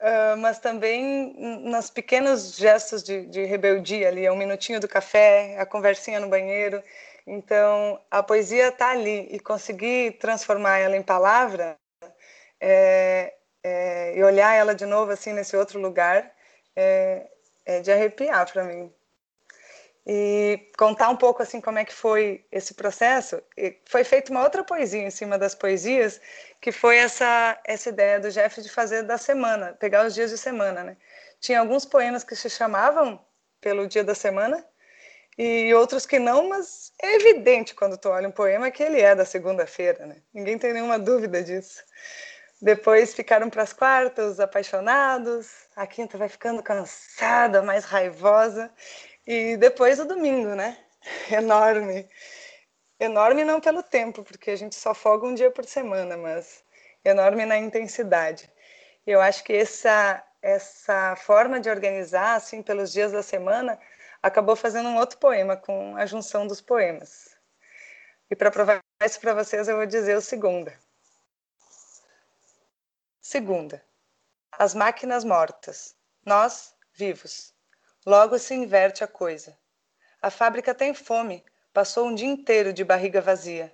uh, 0.00 0.36
mas 0.38 0.58
também 0.60 1.34
nos 1.64 1.90
pequenos 1.90 2.56
gestos 2.56 3.02
de, 3.02 3.26
de 3.26 3.44
rebeldia 3.44 4.08
ali, 4.08 4.24
é 4.24 4.32
um 4.32 4.36
minutinho 4.36 4.80
do 4.80 4.88
café, 4.88 5.56
a 5.58 5.66
conversinha 5.66 6.20
no 6.20 6.28
banheiro. 6.28 6.82
Então, 7.24 8.00
a 8.10 8.20
poesia 8.20 8.68
está 8.68 8.90
ali 8.90 9.28
e 9.30 9.38
conseguir 9.38 10.18
transformar 10.18 10.78
ela 10.78 10.96
em 10.96 11.02
palavra 11.02 11.78
é, 12.62 13.34
é, 13.62 14.16
e 14.16 14.22
olhar 14.22 14.54
ela 14.54 14.74
de 14.74 14.86
novo 14.86 15.10
assim 15.10 15.32
nesse 15.32 15.56
outro 15.56 15.80
lugar 15.80 16.32
é, 16.76 17.26
é 17.66 17.80
de 17.80 17.90
arrepiar 17.90 18.50
para 18.50 18.62
mim 18.62 18.92
e 20.06 20.70
contar 20.76 21.08
um 21.08 21.16
pouco 21.16 21.42
assim 21.42 21.60
como 21.60 21.78
é 21.78 21.84
que 21.84 21.92
foi 21.92 22.44
esse 22.50 22.74
processo. 22.74 23.40
E 23.56 23.76
foi 23.86 24.04
feita 24.04 24.32
uma 24.32 24.42
outra 24.42 24.64
poesia 24.64 25.02
em 25.02 25.10
cima 25.10 25.38
das 25.38 25.54
poesias, 25.54 26.20
que 26.60 26.72
foi 26.72 26.96
essa 26.96 27.58
essa 27.64 27.88
ideia 27.88 28.18
do 28.18 28.30
Jeff 28.30 28.60
de 28.60 28.68
fazer 28.68 29.02
da 29.02 29.16
semana, 29.18 29.76
pegar 29.78 30.06
os 30.06 30.14
dias 30.14 30.30
de 30.30 30.38
semana, 30.38 30.82
né? 30.82 30.96
Tinha 31.40 31.60
alguns 31.60 31.84
poemas 31.84 32.24
que 32.24 32.36
se 32.36 32.50
chamavam 32.50 33.20
pelo 33.60 33.86
dia 33.86 34.02
da 34.02 34.14
semana 34.14 34.64
e 35.38 35.72
outros 35.74 36.04
que 36.04 36.18
não, 36.18 36.48
mas 36.48 36.92
é 37.00 37.14
evidente 37.14 37.74
quando 37.74 37.96
tu 37.96 38.08
olha 38.08 38.28
um 38.28 38.32
poema 38.32 38.70
que 38.70 38.82
ele 38.82 39.00
é 39.00 39.14
da 39.14 39.24
segunda-feira, 39.24 40.06
né? 40.06 40.16
Ninguém 40.34 40.58
tem 40.58 40.72
nenhuma 40.72 40.98
dúvida 40.98 41.42
disso. 41.42 41.82
Depois 42.62 43.12
ficaram 43.12 43.50
para 43.50 43.64
as 43.64 43.72
quartas, 43.72 44.38
apaixonados. 44.38 45.66
A 45.74 45.84
quinta 45.84 46.16
vai 46.16 46.28
ficando 46.28 46.62
cansada, 46.62 47.60
mais 47.60 47.84
raivosa. 47.84 48.72
E 49.26 49.56
depois 49.56 49.98
o 49.98 50.04
domingo, 50.04 50.54
né? 50.54 50.78
Enorme. 51.30 52.08
Enorme 53.00 53.44
não 53.44 53.60
pelo 53.60 53.82
tempo, 53.82 54.22
porque 54.22 54.52
a 54.52 54.56
gente 54.56 54.76
só 54.76 54.94
folga 54.94 55.26
um 55.26 55.34
dia 55.34 55.50
por 55.50 55.64
semana, 55.64 56.16
mas 56.16 56.64
enorme 57.04 57.44
na 57.44 57.58
intensidade. 57.58 58.48
Eu 59.06 59.20
acho 59.20 59.42
que 59.44 59.52
essa 59.52 60.24
essa 60.42 61.16
forma 61.16 61.60
de 61.60 61.70
organizar 61.70 62.36
assim 62.36 62.62
pelos 62.62 62.92
dias 62.92 63.12
da 63.12 63.22
semana 63.22 63.78
acabou 64.22 64.56
fazendo 64.56 64.88
um 64.88 64.96
outro 64.98 65.18
poema 65.18 65.56
com 65.56 65.96
a 65.96 66.06
junção 66.06 66.46
dos 66.46 66.60
poemas. 66.60 67.36
E 68.30 68.36
para 68.36 68.50
provar 68.50 68.80
isso 69.04 69.20
para 69.20 69.34
vocês, 69.34 69.68
eu 69.68 69.76
vou 69.76 69.86
dizer 69.86 70.16
o 70.16 70.20
segunda. 70.20 70.72
Segunda. 73.24 73.80
As 74.50 74.74
máquinas 74.74 75.22
mortas, 75.22 75.94
nós 76.26 76.74
vivos. 76.92 77.54
Logo 78.04 78.36
se 78.36 78.52
inverte 78.52 79.04
a 79.04 79.06
coisa. 79.06 79.56
A 80.20 80.28
fábrica 80.28 80.74
tem 80.74 80.92
fome, 80.92 81.44
passou 81.72 82.08
um 82.08 82.16
dia 82.16 82.26
inteiro 82.26 82.72
de 82.72 82.82
barriga 82.82 83.20
vazia. 83.20 83.72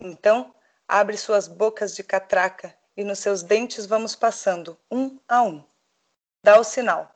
Então, 0.00 0.54
abre 0.88 1.18
suas 1.18 1.46
bocas 1.46 1.94
de 1.94 2.02
catraca 2.02 2.74
e 2.96 3.04
nos 3.04 3.18
seus 3.18 3.42
dentes 3.42 3.84
vamos 3.84 4.16
passando, 4.16 4.78
um 4.90 5.20
a 5.28 5.42
um. 5.42 5.62
Dá 6.42 6.58
o 6.58 6.64
sinal, 6.64 7.14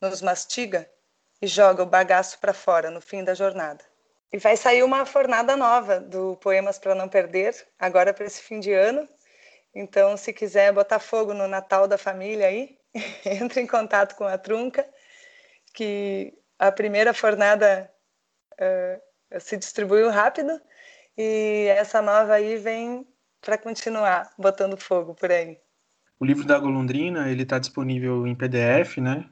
nos 0.00 0.22
mastiga 0.22 0.90
e 1.42 1.46
joga 1.46 1.82
o 1.82 1.86
bagaço 1.86 2.38
para 2.38 2.54
fora 2.54 2.90
no 2.90 3.02
fim 3.02 3.22
da 3.22 3.34
jornada. 3.34 3.84
E 4.32 4.38
vai 4.38 4.56
sair 4.56 4.82
uma 4.82 5.04
fornada 5.04 5.54
nova 5.54 6.00
do 6.00 6.34
Poemas 6.36 6.78
para 6.78 6.94
Não 6.94 7.10
Perder, 7.10 7.54
agora 7.78 8.14
para 8.14 8.24
esse 8.24 8.40
fim 8.40 8.58
de 8.58 8.72
ano. 8.72 9.06
Então, 9.74 10.16
se 10.16 10.32
quiser 10.32 10.72
botar 10.72 10.98
fogo 10.98 11.34
no 11.34 11.48
Natal 11.48 11.88
da 11.88 11.98
família 11.98 12.46
aí, 12.46 12.76
entre 13.26 13.60
em 13.60 13.66
contato 13.66 14.14
com 14.14 14.24
a 14.24 14.38
Trunca 14.38 14.86
que 15.72 16.32
a 16.58 16.70
primeira 16.70 17.12
fornada 17.12 17.90
uh, 18.54 19.40
se 19.40 19.56
distribuiu 19.56 20.08
rápido 20.10 20.60
e 21.18 21.66
essa 21.76 22.00
nova 22.00 22.34
aí 22.34 22.56
vem 22.56 23.06
para 23.40 23.58
continuar 23.58 24.30
botando 24.38 24.76
fogo 24.76 25.14
por 25.14 25.30
aí. 25.30 25.58
O 26.18 26.24
livro 26.24 26.46
da 26.46 26.58
Golondrina 26.58 27.28
ele 27.28 27.42
está 27.42 27.58
disponível 27.58 28.26
em 28.26 28.34
PDF, 28.34 28.98
né? 28.98 29.26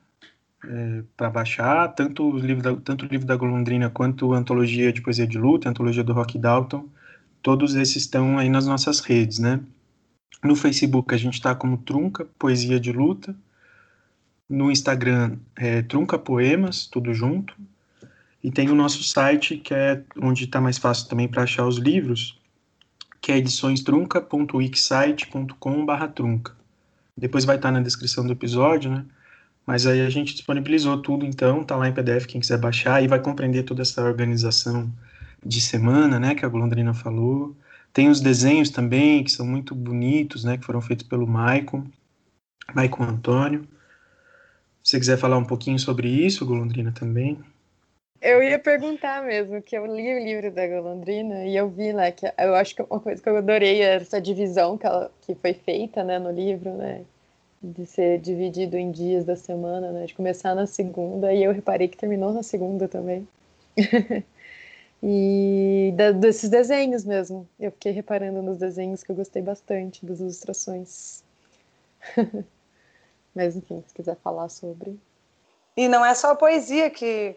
É, 0.64 1.02
para 1.16 1.28
baixar 1.28 1.89
tanto 1.89 2.24
o 2.24 2.39
livro 2.39 2.62
da, 2.62 2.81
tanto 2.85 3.05
o 3.05 3.09
livro 3.09 3.27
da 3.27 3.35
Golondrina 3.35 3.90
quanto 3.90 4.32
a 4.32 4.36
antologia 4.36 4.93
de 4.93 5.01
poesia 5.01 5.27
de 5.27 5.39
luta, 5.39 5.69
a 5.69 5.70
antologia 5.70 6.05
do 6.05 6.12
Rock 6.12 6.39
Dalton, 6.39 6.89
todos 7.40 7.74
esses 7.74 7.97
estão 7.97 8.39
aí 8.39 8.48
nas 8.48 8.66
nossas 8.66 9.01
redes, 9.01 9.39
né? 9.39 9.60
No 10.42 10.54
Facebook 10.54 11.14
a 11.14 11.18
gente 11.18 11.34
está 11.34 11.54
como 11.54 11.78
Trunca 11.78 12.26
Poesia 12.38 12.78
de 12.78 12.92
Luta 12.92 13.34
no 14.52 14.70
Instagram 14.70 15.38
é 15.56 15.80
Trunca 15.80 16.18
Poemas, 16.18 16.86
tudo 16.86 17.14
junto. 17.14 17.54
E 18.44 18.50
tem 18.50 18.68
o 18.68 18.74
nosso 18.74 19.02
site, 19.02 19.56
que 19.56 19.72
é 19.72 20.02
onde 20.20 20.44
está 20.44 20.60
mais 20.60 20.76
fácil 20.76 21.09
também 21.09 21.26
para 21.26 21.44
achar 21.44 21.66
os 21.66 21.78
livros, 21.78 22.38
que 23.20 23.32
é 23.32 23.38
ediçõestrunca.wixsite.com.br 23.38 26.06
trunca. 26.14 26.54
Depois 27.16 27.46
vai 27.46 27.56
estar 27.56 27.68
tá 27.68 27.72
na 27.72 27.80
descrição 27.80 28.26
do 28.26 28.32
episódio, 28.32 28.90
né? 28.90 29.06
Mas 29.66 29.86
aí 29.86 30.02
a 30.02 30.10
gente 30.10 30.34
disponibilizou 30.34 31.00
tudo, 31.00 31.24
então, 31.24 31.64
tá 31.64 31.74
lá 31.76 31.88
em 31.88 31.94
PDF, 31.94 32.26
quem 32.26 32.40
quiser 32.40 32.59
baixar, 32.59 33.02
e 33.02 33.09
vai 33.09 33.20
compreender 33.20 33.62
toda 33.62 33.80
essa 33.80 34.02
organização 34.02 34.92
de 35.44 35.60
semana, 35.62 36.18
né, 36.18 36.34
que 36.34 36.44
a 36.44 36.48
Golondrina 36.48 36.92
falou. 36.92 37.56
Tem 37.93 38.09
os 38.09 38.20
desenhos 38.20 38.70
também, 38.70 39.23
que 39.23 39.31
são 39.31 39.47
muito 39.47 39.74
bonitos, 39.74 40.44
né, 40.44 40.56
que 40.56 40.64
foram 40.64 40.81
feitos 40.81 41.06
pelo 41.06 41.27
Maicon, 41.27 41.85
Maicon 42.74 43.05
Antônio. 43.05 43.69
Se 44.82 44.93
você 44.93 44.98
quiser 44.98 45.19
falar 45.19 45.36
um 45.36 45.44
pouquinho 45.44 45.78
sobre 45.78 46.09
isso, 46.09 46.47
Golondrina, 46.47 46.90
também. 46.90 47.39
Eu 48.20 48.43
ia 48.43 48.59
perguntar 48.59 49.23
mesmo, 49.24 49.60
que 49.60 49.77
eu 49.77 49.85
li 49.85 50.14
o 50.14 50.24
livro 50.24 50.51
da 50.51 50.66
Golondrina 50.66 51.44
e 51.44 51.56
eu 51.56 51.69
vi 51.69 51.93
lá 51.93 52.10
que 52.10 52.24
eu 52.39 52.55
acho 52.55 52.74
que 52.74 52.82
uma 52.82 53.01
coisa 53.01 53.20
que 53.20 53.28
eu 53.28 53.36
adorei 53.36 53.82
é 53.82 53.97
essa 53.97 54.20
divisão 54.20 54.78
que, 54.78 54.86
ela, 54.86 55.10
que 55.23 55.35
foi 55.35 55.52
feita 55.52 56.02
né, 56.05 56.19
no 56.19 56.31
livro, 56.31 56.73
né? 56.73 57.02
De 57.60 57.85
ser 57.85 58.19
dividido 58.20 58.77
em 58.77 58.90
dias 58.90 59.24
da 59.24 59.36
semana, 59.36 59.93
né? 59.93 60.06
De 60.06 60.14
começar 60.14 60.55
na 60.55 60.66
segunda, 60.66 61.32
e 61.32 61.43
eu 61.43 61.52
reparei 61.52 61.89
que 61.89 61.97
terminou 61.97 62.32
na 62.32 62.43
segunda 62.43 62.89
também. 62.89 63.27
e 65.02 65.92
da, 65.96 66.12
desses 66.12 66.48
desenhos 66.48 67.04
mesmo. 67.04 67.48
Eu 67.58 67.72
fiquei 67.72 67.92
reparando 67.92 68.40
nos 68.40 68.58
desenhos 68.58 69.02
que 69.02 69.10
eu 69.10 69.16
gostei 69.16 69.42
bastante, 69.42 70.06
das 70.06 70.20
ilustrações. 70.20 71.24
Mas, 73.34 73.56
enfim, 73.56 73.82
se 73.86 73.94
quiser 73.94 74.16
falar 74.16 74.48
sobre. 74.48 74.98
E 75.76 75.88
não 75.88 76.04
é 76.04 76.14
só 76.14 76.30
a 76.30 76.36
poesia 76.36 76.90
que 76.90 77.34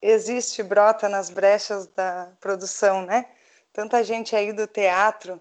existe, 0.00 0.62
brota 0.62 1.08
nas 1.08 1.30
brechas 1.30 1.86
da 1.88 2.30
produção, 2.40 3.04
né? 3.04 3.26
Tanta 3.72 4.04
gente 4.04 4.36
aí 4.36 4.52
do 4.52 4.66
teatro, 4.66 5.40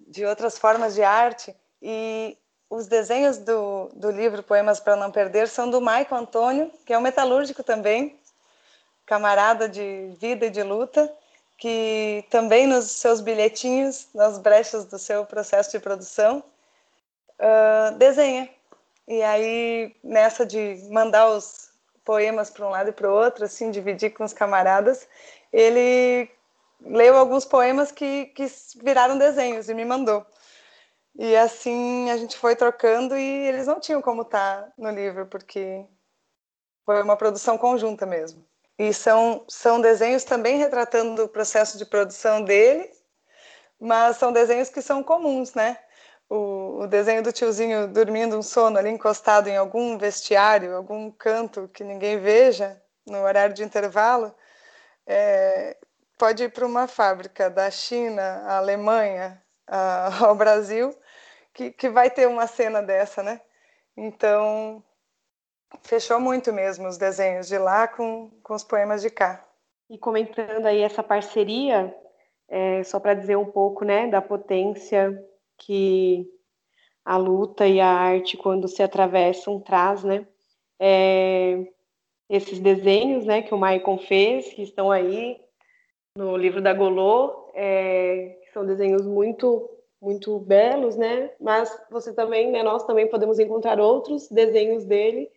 de 0.00 0.24
outras 0.24 0.58
formas 0.58 0.94
de 0.94 1.02
arte, 1.02 1.54
e 1.80 2.36
os 2.68 2.88
desenhos 2.88 3.38
do, 3.38 3.88
do 3.94 4.10
livro 4.10 4.42
Poemas 4.42 4.80
para 4.80 4.96
Não 4.96 5.10
Perder 5.10 5.46
são 5.48 5.70
do 5.70 5.80
Maico 5.80 6.14
Antônio, 6.14 6.70
que 6.84 6.92
é 6.92 6.98
um 6.98 7.02
metalúrgico 7.02 7.62
também, 7.62 8.18
camarada 9.06 9.68
de 9.68 10.14
vida 10.20 10.46
e 10.46 10.50
de 10.50 10.62
luta, 10.62 11.10
que 11.56 12.24
também 12.28 12.66
nos 12.66 12.90
seus 12.90 13.20
bilhetinhos, 13.20 14.08
nas 14.14 14.38
brechas 14.38 14.84
do 14.84 14.98
seu 14.98 15.24
processo 15.24 15.70
de 15.70 15.78
produção, 15.78 16.42
uh, 17.40 17.96
desenha 17.96 18.50
e 19.08 19.22
aí, 19.22 19.94
nessa 20.02 20.44
de 20.44 20.88
mandar 20.90 21.28
os 21.30 21.70
poemas 22.04 22.50
para 22.50 22.66
um 22.66 22.70
lado 22.70 22.90
e 22.90 22.92
para 22.92 23.08
o 23.08 23.14
outro, 23.14 23.44
assim, 23.44 23.70
dividir 23.70 24.12
com 24.12 24.24
os 24.24 24.32
camaradas, 24.32 25.08
ele 25.52 26.28
leu 26.80 27.16
alguns 27.16 27.44
poemas 27.44 27.92
que, 27.92 28.26
que 28.26 28.46
viraram 28.82 29.16
desenhos 29.16 29.68
e 29.68 29.74
me 29.74 29.84
mandou. 29.84 30.26
E 31.18 31.36
assim 31.36 32.10
a 32.10 32.16
gente 32.16 32.36
foi 32.36 32.54
trocando 32.56 33.16
e 33.16 33.48
eles 33.48 33.66
não 33.66 33.80
tinham 33.80 34.02
como 34.02 34.22
estar 34.22 34.62
tá 34.64 34.72
no 34.76 34.90
livro, 34.90 35.26
porque 35.26 35.84
foi 36.84 37.02
uma 37.02 37.16
produção 37.16 37.56
conjunta 37.56 38.04
mesmo. 38.04 38.44
E 38.78 38.92
são, 38.92 39.44
são 39.48 39.80
desenhos 39.80 40.24
também 40.24 40.58
retratando 40.58 41.24
o 41.24 41.28
processo 41.28 41.78
de 41.78 41.86
produção 41.86 42.42
dele, 42.42 42.90
mas 43.80 44.16
são 44.16 44.32
desenhos 44.32 44.68
que 44.68 44.82
são 44.82 45.02
comuns, 45.02 45.54
né? 45.54 45.78
o, 46.28 46.80
o 46.82 46.86
desenho 46.86 47.22
do 47.22 47.32
tiozinho 47.32 47.88
dormindo 47.88 48.38
um 48.38 48.42
sono 48.42 48.78
ali 48.78 48.90
encostado 48.90 49.48
em 49.48 49.56
algum 49.56 49.96
vestiário, 49.98 50.76
algum 50.76 51.10
canto 51.10 51.68
que 51.72 51.84
ninguém 51.84 52.18
veja 52.18 52.80
no 53.06 53.22
horário 53.22 53.54
de 53.54 53.62
intervalo, 53.62 54.34
é, 55.06 55.76
pode 56.18 56.44
ir 56.44 56.52
para 56.52 56.66
uma 56.66 56.88
fábrica 56.88 57.48
da 57.48 57.70
China, 57.70 58.42
Alemanha, 58.48 59.40
a, 59.66 60.24
ao 60.26 60.34
Brasil, 60.34 60.96
que, 61.54 61.70
que 61.70 61.88
vai 61.88 62.10
ter 62.10 62.26
uma 62.28 62.46
cena 62.46 62.82
dessa, 62.82 63.22
né? 63.22 63.40
Então, 63.96 64.82
fechou 65.82 66.20
muito 66.20 66.52
mesmo 66.52 66.86
os 66.88 66.98
desenhos 66.98 67.48
de 67.48 67.58
lá 67.58 67.88
com, 67.88 68.30
com 68.42 68.54
os 68.54 68.64
poemas 68.64 69.02
de 69.02 69.10
cá. 69.10 69.46
E 69.88 69.98
comentando 69.98 70.66
aí 70.66 70.80
essa 70.80 71.02
parceria, 71.02 71.94
é, 72.48 72.82
só 72.82 72.98
para 72.98 73.14
dizer 73.14 73.36
um 73.36 73.46
pouco, 73.46 73.84
né, 73.84 74.08
da 74.08 74.20
potência 74.20 75.16
que 75.58 76.28
a 77.04 77.16
luta 77.16 77.66
e 77.66 77.80
a 77.80 77.88
arte, 77.88 78.36
quando 78.36 78.66
se 78.66 78.82
atravessam, 78.82 79.60
traz, 79.60 80.02
né? 80.02 80.26
É, 80.78 81.64
esses 82.28 82.58
desenhos, 82.58 83.24
né, 83.24 83.42
que 83.42 83.54
o 83.54 83.58
Maicon 83.58 83.98
fez, 83.98 84.52
que 84.52 84.62
estão 84.62 84.90
aí 84.90 85.40
no 86.16 86.36
livro 86.36 86.60
da 86.60 86.74
Golô, 86.74 87.50
é, 87.54 88.36
são 88.52 88.66
desenhos 88.66 89.06
muito 89.06 89.70
muito 90.00 90.38
belos, 90.38 90.94
né? 90.96 91.30
Mas 91.40 91.70
você 91.90 92.12
também, 92.12 92.50
né, 92.50 92.62
nós 92.62 92.84
também 92.84 93.08
podemos 93.08 93.38
encontrar 93.38 93.80
outros 93.80 94.28
desenhos 94.28 94.84
dele 94.84 95.30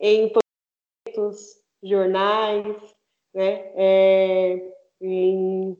em 0.00 0.32
panfletos, 0.32 1.60
jornais, 1.82 2.66
né? 3.34 3.72
É, 3.76 4.72
em 5.00 5.76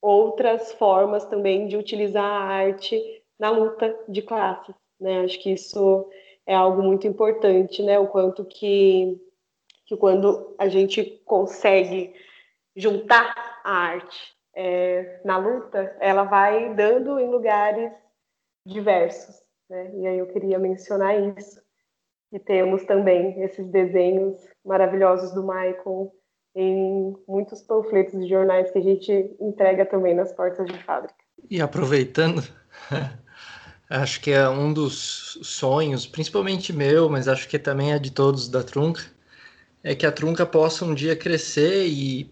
outras 0.00 0.72
formas 0.72 1.24
também 1.26 1.66
de 1.66 1.76
utilizar 1.76 2.24
a 2.24 2.44
arte 2.44 3.22
na 3.38 3.50
luta 3.50 3.98
de 4.08 4.22
classes, 4.22 4.74
né? 5.00 5.20
Acho 5.20 5.40
que 5.40 5.52
isso 5.52 6.08
é 6.46 6.54
algo 6.54 6.82
muito 6.82 7.06
importante, 7.06 7.82
né? 7.82 7.98
O 7.98 8.08
quanto 8.08 8.44
que, 8.44 9.20
que 9.86 9.96
quando 9.96 10.54
a 10.58 10.68
gente 10.68 11.04
consegue 11.24 12.14
juntar 12.76 13.60
a 13.64 13.72
arte 13.72 14.34
é, 14.54 15.20
na 15.24 15.36
luta, 15.36 15.96
ela 16.00 16.24
vai 16.24 16.74
dando 16.74 17.18
em 17.18 17.28
lugares 17.28 17.92
diversos, 18.66 19.40
né? 19.68 19.90
E 19.96 20.06
aí 20.06 20.18
eu 20.18 20.26
queria 20.26 20.58
mencionar 20.58 21.18
isso. 21.38 21.63
E 22.34 22.38
temos 22.40 22.82
também 22.84 23.40
esses 23.44 23.64
desenhos 23.68 24.36
maravilhosos 24.66 25.32
do 25.32 25.42
Michael 25.44 26.12
em 26.56 27.14
muitos 27.28 27.62
panfletos 27.62 28.20
de 28.20 28.28
jornais 28.28 28.72
que 28.72 28.78
a 28.78 28.82
gente 28.82 29.36
entrega 29.40 29.86
também 29.86 30.16
nas 30.16 30.32
portas 30.32 30.66
de 30.66 30.76
fábrica. 30.82 31.14
E 31.48 31.62
aproveitando, 31.62 32.42
acho 33.88 34.20
que 34.20 34.32
é 34.32 34.48
um 34.48 34.72
dos 34.72 35.38
sonhos, 35.44 36.08
principalmente 36.08 36.72
meu, 36.72 37.08
mas 37.08 37.28
acho 37.28 37.48
que 37.48 37.56
também 37.56 37.92
é 37.92 38.00
de 38.00 38.10
todos 38.10 38.48
da 38.48 38.64
Trunca, 38.64 39.02
é 39.84 39.94
que 39.94 40.04
a 40.04 40.10
Trunca 40.10 40.44
possa 40.44 40.84
um 40.84 40.92
dia 40.92 41.14
crescer 41.14 41.86
e 41.86 42.28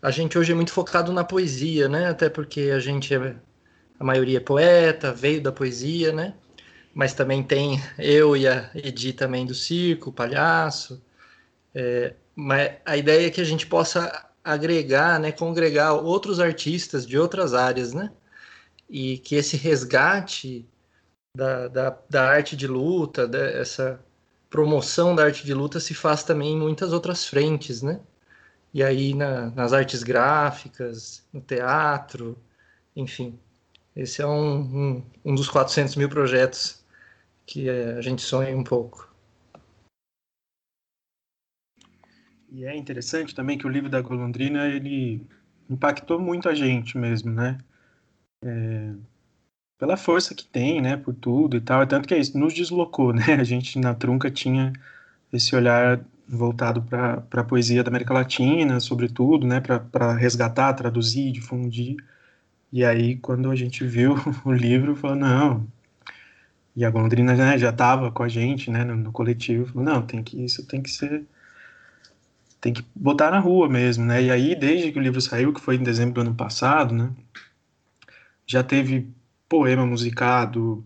a 0.00 0.12
gente 0.12 0.38
hoje 0.38 0.52
é 0.52 0.54
muito 0.54 0.72
focado 0.72 1.12
na 1.12 1.24
poesia, 1.24 1.88
né? 1.88 2.06
Até 2.06 2.30
porque 2.30 2.70
a 2.72 2.78
gente 2.78 3.12
é, 3.12 3.34
a 3.98 4.04
maioria 4.04 4.36
é 4.36 4.40
poeta, 4.40 5.12
veio 5.12 5.42
da 5.42 5.50
poesia, 5.50 6.12
né? 6.12 6.34
Mas 6.94 7.14
também 7.14 7.42
tem 7.42 7.82
eu 7.98 8.36
e 8.36 8.46
a 8.46 8.70
Edi 8.74 9.12
também 9.12 9.46
do 9.46 9.54
circo, 9.54 10.12
palhaço. 10.12 11.02
É, 11.74 12.14
mas 12.34 12.72
a 12.84 12.96
ideia 12.96 13.26
é 13.26 13.30
que 13.30 13.40
a 13.40 13.44
gente 13.44 13.66
possa 13.66 14.30
agregar, 14.44 15.18
né, 15.20 15.32
congregar 15.32 15.94
outros 15.94 16.40
artistas 16.40 17.06
de 17.06 17.18
outras 17.18 17.54
áreas, 17.54 17.92
né? 17.92 18.12
E 18.88 19.18
que 19.18 19.36
esse 19.36 19.56
resgate 19.56 20.68
da, 21.36 21.68
da, 21.68 21.98
da 22.10 22.28
arte 22.28 22.56
de 22.56 22.66
luta, 22.66 23.26
dessa 23.26 24.00
promoção 24.50 25.14
da 25.14 25.24
arte 25.24 25.46
de 25.46 25.54
luta 25.54 25.80
se 25.80 25.94
faz 25.94 26.22
também 26.24 26.52
em 26.54 26.58
muitas 26.58 26.92
outras 26.92 27.26
frentes, 27.26 27.82
né? 27.82 28.00
E 28.74 28.82
aí 28.82 29.14
na, 29.14 29.50
nas 29.50 29.72
artes 29.72 30.02
gráficas, 30.02 31.24
no 31.32 31.40
teatro, 31.40 32.36
enfim. 32.96 33.38
Esse 33.96 34.22
é 34.22 34.26
um, 34.26 34.60
um, 34.60 35.02
um 35.24 35.34
dos 35.34 35.48
400 35.48 35.96
mil 35.96 36.08
projetos 36.08 36.81
que 37.46 37.68
a 37.68 38.00
gente 38.00 38.22
sonha 38.22 38.56
um 38.56 38.64
pouco. 38.64 39.12
E 42.50 42.64
é 42.64 42.76
interessante 42.76 43.34
também 43.34 43.56
que 43.56 43.66
o 43.66 43.70
livro 43.70 43.88
da 43.88 44.00
Golondrina, 44.00 44.68
ele 44.68 45.26
impactou 45.70 46.20
muito 46.20 46.48
a 46.48 46.54
gente 46.54 46.98
mesmo, 46.98 47.32
né? 47.32 47.58
É, 48.44 48.92
pela 49.78 49.96
força 49.96 50.34
que 50.34 50.44
tem, 50.44 50.80
né, 50.80 50.96
por 50.96 51.14
tudo 51.14 51.56
e 51.56 51.60
tal, 51.60 51.82
é 51.82 51.86
tanto 51.86 52.06
que 52.06 52.14
é 52.14 52.18
isso, 52.18 52.38
nos 52.38 52.54
deslocou, 52.54 53.12
né? 53.12 53.34
A 53.40 53.44
gente 53.44 53.78
na 53.78 53.94
Trunca 53.94 54.30
tinha 54.30 54.72
esse 55.32 55.56
olhar 55.56 56.04
voltado 56.28 56.82
para 56.82 57.24
a 57.32 57.44
poesia 57.44 57.82
da 57.82 57.88
América 57.90 58.14
Latina, 58.14 58.80
sobretudo, 58.80 59.46
né, 59.46 59.60
para 59.60 60.14
resgatar, 60.14 60.72
traduzir, 60.74 61.32
difundir. 61.32 61.96
E 62.72 62.84
aí, 62.84 63.16
quando 63.16 63.50
a 63.50 63.56
gente 63.56 63.84
viu 63.86 64.14
o 64.44 64.52
livro, 64.52 64.96
falou, 64.96 65.16
não. 65.16 65.66
E 66.74 66.84
a 66.84 66.90
Golondrina 66.90 67.34
né, 67.34 67.58
já 67.58 67.70
estava 67.70 68.10
com 68.10 68.22
a 68.22 68.28
gente, 68.28 68.70
né, 68.70 68.84
no, 68.84 68.96
no 68.96 69.12
coletivo, 69.12 69.82
não, 69.82 70.02
tem 70.02 70.22
que 70.22 70.42
isso 70.42 70.66
tem 70.66 70.82
que 70.82 70.90
ser 70.90 71.24
tem 72.62 72.72
que 72.72 72.84
botar 72.94 73.30
na 73.30 73.40
rua 73.40 73.68
mesmo, 73.68 74.04
né? 74.04 74.22
E 74.22 74.30
aí, 74.30 74.54
desde 74.54 74.92
que 74.92 74.98
o 74.98 75.02
livro 75.02 75.20
saiu, 75.20 75.52
que 75.52 75.60
foi 75.60 75.74
em 75.76 75.82
dezembro 75.82 76.14
do 76.14 76.20
ano 76.20 76.34
passado, 76.34 76.94
né? 76.94 77.10
Já 78.46 78.62
teve 78.62 79.08
poema 79.48 79.84
musicado, 79.84 80.84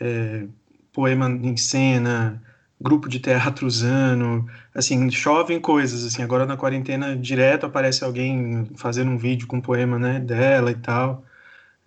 é, 0.00 0.46
poema 0.92 1.28
em 1.28 1.56
cena, 1.56 2.42
grupo 2.80 3.08
de 3.10 3.20
teatro 3.20 3.66
usando, 3.66 4.46
assim, 4.74 5.10
chovem 5.10 5.60
coisas, 5.60 6.04
assim, 6.04 6.22
agora 6.22 6.46
na 6.46 6.56
quarentena 6.56 7.14
direto 7.16 7.66
aparece 7.66 8.04
alguém 8.04 8.66
fazendo 8.76 9.10
um 9.10 9.18
vídeo 9.18 9.46
com 9.46 9.56
um 9.58 9.60
poema, 9.60 9.98
né, 9.98 10.20
dela 10.20 10.70
e 10.70 10.76
tal. 10.76 11.24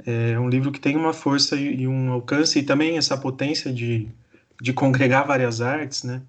É 0.06 0.40
um 0.40 0.49
livro 0.49 0.72
que 0.72 0.80
tem 0.80 0.95
uma 0.95 1.14
força 1.14 1.56
e, 1.56 1.88
um 1.88 2.11
alcance 2.11 2.60
e 2.60 2.64
também 2.64 2.98
essa 2.98 3.18
potência 3.18 3.72
de, 3.72 4.07
de 4.61 4.73
congregar 4.73 5.28
várias 5.28 5.61
artes, 5.61 6.03
né? 6.03 6.22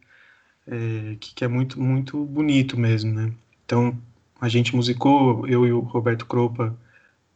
é, 0.67 1.17
que, 1.19 1.35
que, 1.35 1.45
é 1.45 1.49
muito, 1.49 1.81
muito 1.81 2.25
bonito 2.25 2.79
mesmo, 2.79 3.13
né? 3.13 3.33
Então, 3.65 3.97
a 4.41 4.49
gente 4.49 4.75
musicou, 4.75 5.47
eu 5.47 5.67
e 5.67 5.73
o 5.73 5.81
Roberto 5.81 6.27
Cropa, 6.27 6.77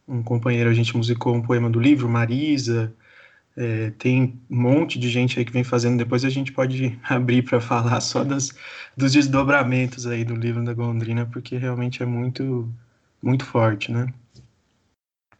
um 0.07 0.23
companheiro, 0.23 0.69
a 0.69 0.73
gente 0.73 0.95
musicou 0.95 1.35
um 1.35 1.41
poema 1.41 1.69
do 1.69 1.79
livro, 1.79 2.09
Marisa, 2.09 2.93
é, 3.55 3.91
tem 3.97 4.39
um 4.49 4.61
monte 4.61 4.99
de 4.99 5.09
gente 5.09 5.39
aí 5.39 5.45
que 5.45 5.51
vem 5.51 5.63
fazendo, 5.63 5.97
depois 5.97 6.23
a 6.23 6.29
gente 6.29 6.51
pode 6.51 6.97
abrir 7.03 7.43
para 7.43 7.59
falar 7.59 8.01
só 8.01 8.23
das, 8.23 8.53
dos 8.95 9.13
desdobramentos 9.13 10.05
aí 10.07 10.23
do 10.23 10.35
livro 10.35 10.63
da 10.63 10.73
Gondrina, 10.73 11.25
porque 11.25 11.57
realmente 11.57 12.03
é 12.03 12.05
muito, 12.05 12.71
muito 13.21 13.45
forte, 13.45 13.91
né? 13.91 14.13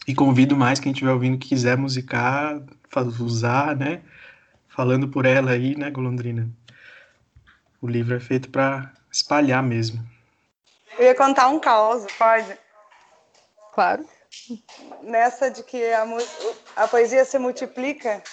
E 0.07 0.15
convido 0.15 0.55
mais 0.55 0.79
quem 0.79 0.93
estiver 0.93 1.11
ouvindo 1.11 1.37
que 1.37 1.49
quiser 1.49 1.77
musicar, 1.77 2.61
usar, 3.19 3.75
né? 3.75 4.01
Falando 4.69 5.09
por 5.09 5.25
ela 5.25 5.51
aí, 5.51 5.75
né, 5.75 5.91
Golondrina? 5.91 6.49
O 7.81 7.87
livro 7.87 8.15
é 8.15 8.19
feito 8.19 8.49
para 8.49 8.93
espalhar 9.11 9.61
mesmo. 9.61 10.01
Eu 10.97 11.05
ia 11.05 11.15
contar 11.15 11.49
um 11.49 11.59
caos, 11.59 12.05
pode? 12.17 12.57
Claro. 13.73 14.05
Nessa 15.03 15.51
de 15.51 15.61
que 15.63 15.83
a, 15.91 16.05
a 16.77 16.87
poesia 16.87 17.25
se 17.25 17.37
multiplica 17.37 18.23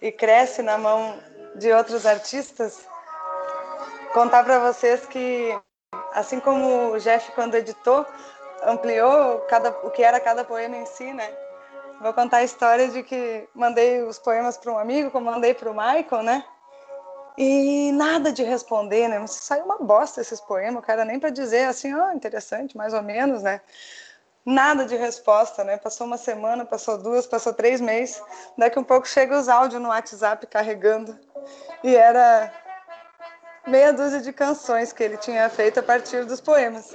e 0.00 0.12
cresce 0.12 0.62
na 0.62 0.78
mão 0.78 1.18
de 1.56 1.72
outros 1.72 2.06
artistas, 2.06 2.86
contar 4.12 4.44
para 4.44 4.60
vocês 4.60 5.04
que, 5.06 5.58
assim 6.12 6.38
como 6.38 6.92
o 6.92 6.98
Jeff, 6.98 7.32
quando 7.32 7.56
editou, 7.56 8.06
ampliou 8.64 9.40
cada, 9.48 9.70
o 9.82 9.90
que 9.90 10.02
era 10.02 10.20
cada 10.20 10.44
poema 10.44 10.76
em 10.76 10.86
si, 10.86 11.12
né? 11.12 11.30
Vou 12.00 12.14
contar 12.14 12.38
a 12.38 12.44
história 12.44 12.88
de 12.88 13.02
que 13.02 13.46
mandei 13.54 14.02
os 14.02 14.18
poemas 14.18 14.56
para 14.56 14.72
um 14.72 14.78
amigo, 14.78 15.10
como 15.10 15.30
mandei 15.30 15.52
para 15.52 15.70
o 15.70 15.74
Michael, 15.74 16.22
né? 16.22 16.44
E 17.36 17.92
nada 17.92 18.32
de 18.32 18.42
responder, 18.42 19.08
né? 19.08 19.24
Saiu 19.26 19.64
uma 19.64 19.78
bosta 19.78 20.20
esses 20.20 20.40
poemas, 20.40 20.84
cara 20.84 21.04
nem 21.04 21.18
para 21.18 21.30
dizer 21.30 21.64
assim, 21.64 21.94
ó, 21.94 22.08
oh, 22.08 22.12
interessante, 22.12 22.76
mais 22.76 22.94
ou 22.94 23.02
menos, 23.02 23.42
né? 23.42 23.60
Nada 24.44 24.86
de 24.86 24.96
resposta, 24.96 25.62
né? 25.62 25.76
Passou 25.76 26.06
uma 26.06 26.16
semana, 26.16 26.64
passou 26.64 26.96
duas, 26.96 27.26
passou 27.26 27.52
três 27.52 27.80
meses. 27.80 28.22
Daqui 28.56 28.78
um 28.78 28.84
pouco 28.84 29.06
chega 29.06 29.38
os 29.38 29.48
áudios 29.48 29.80
no 29.80 29.88
WhatsApp 29.88 30.46
carregando. 30.46 31.18
E 31.84 31.94
era 31.94 32.52
meia 33.66 33.92
dúzia 33.92 34.20
de 34.20 34.32
canções 34.32 34.92
que 34.92 35.02
ele 35.02 35.18
tinha 35.18 35.48
feito 35.50 35.80
a 35.80 35.82
partir 35.82 36.24
dos 36.24 36.40
poemas. 36.40 36.94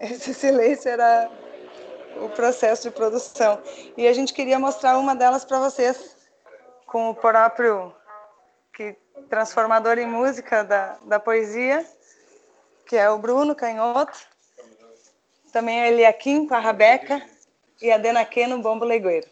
Esse 0.00 0.32
silêncio 0.32 0.88
era 0.88 1.30
o 2.16 2.28
processo 2.30 2.88
de 2.88 2.94
produção. 2.94 3.60
E 3.96 4.08
a 4.08 4.12
gente 4.12 4.32
queria 4.32 4.58
mostrar 4.58 4.98
uma 4.98 5.14
delas 5.14 5.44
para 5.44 5.58
vocês, 5.58 6.16
com 6.86 7.10
o 7.10 7.14
próprio 7.14 7.92
que 8.72 8.96
transformador 9.28 9.98
em 9.98 10.06
música 10.06 10.64
da, 10.64 10.96
da 11.04 11.20
poesia, 11.20 11.84
que 12.86 12.96
é 12.96 13.10
o 13.10 13.18
Bruno 13.18 13.54
Canhoto. 13.54 14.18
Também 15.52 15.82
a 15.82 15.88
Eliakim 15.88 16.46
com 16.46 16.54
a 16.54 16.60
Rabeca 16.60 17.20
e 17.82 17.92
a 17.92 17.98
Denaque 17.98 18.46
no 18.46 18.62
bombo 18.62 18.84
legueiro. 18.84 19.26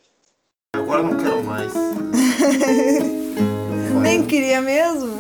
Agora 0.75 1.03
não 1.03 1.17
quero 1.17 1.43
mais. 1.45 1.73
Nem 4.03 4.27
queria 4.27 4.61
mesmo. 4.61 5.19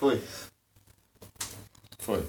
Foi. 0.00 0.18
Foi. 1.98 2.24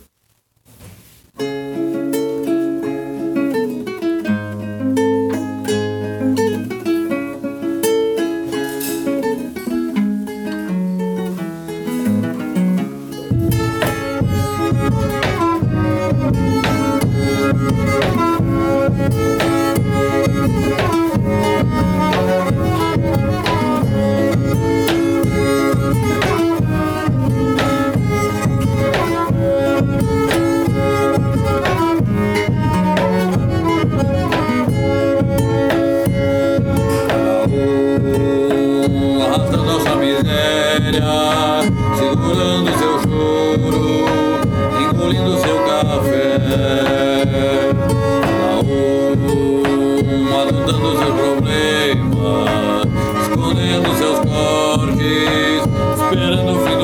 Um 50.72 50.98
adotando 50.98 50.98
seu 50.98 51.14
problema, 51.14 52.82
escondendo 53.22 53.98
seus 53.98 54.20
cortes, 54.20 55.64
esperando 56.04 56.52
o 56.52 56.60
fim 56.66 56.81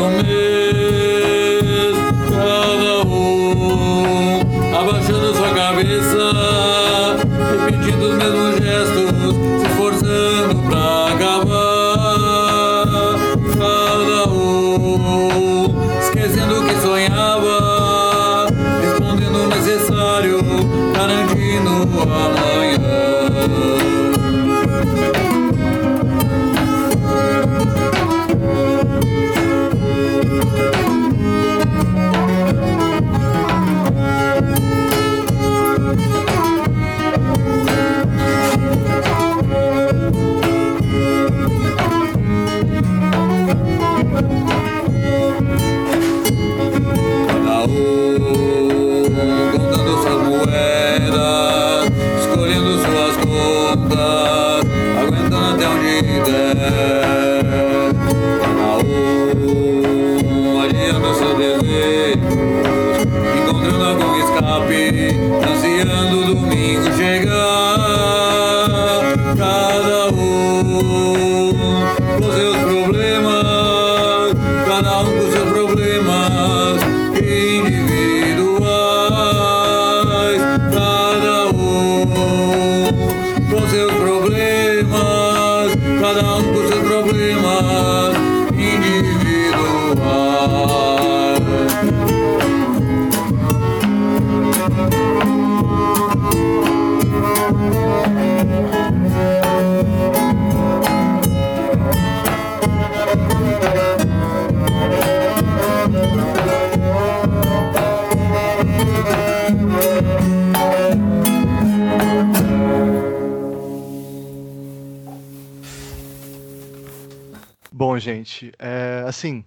assim, 119.18 119.44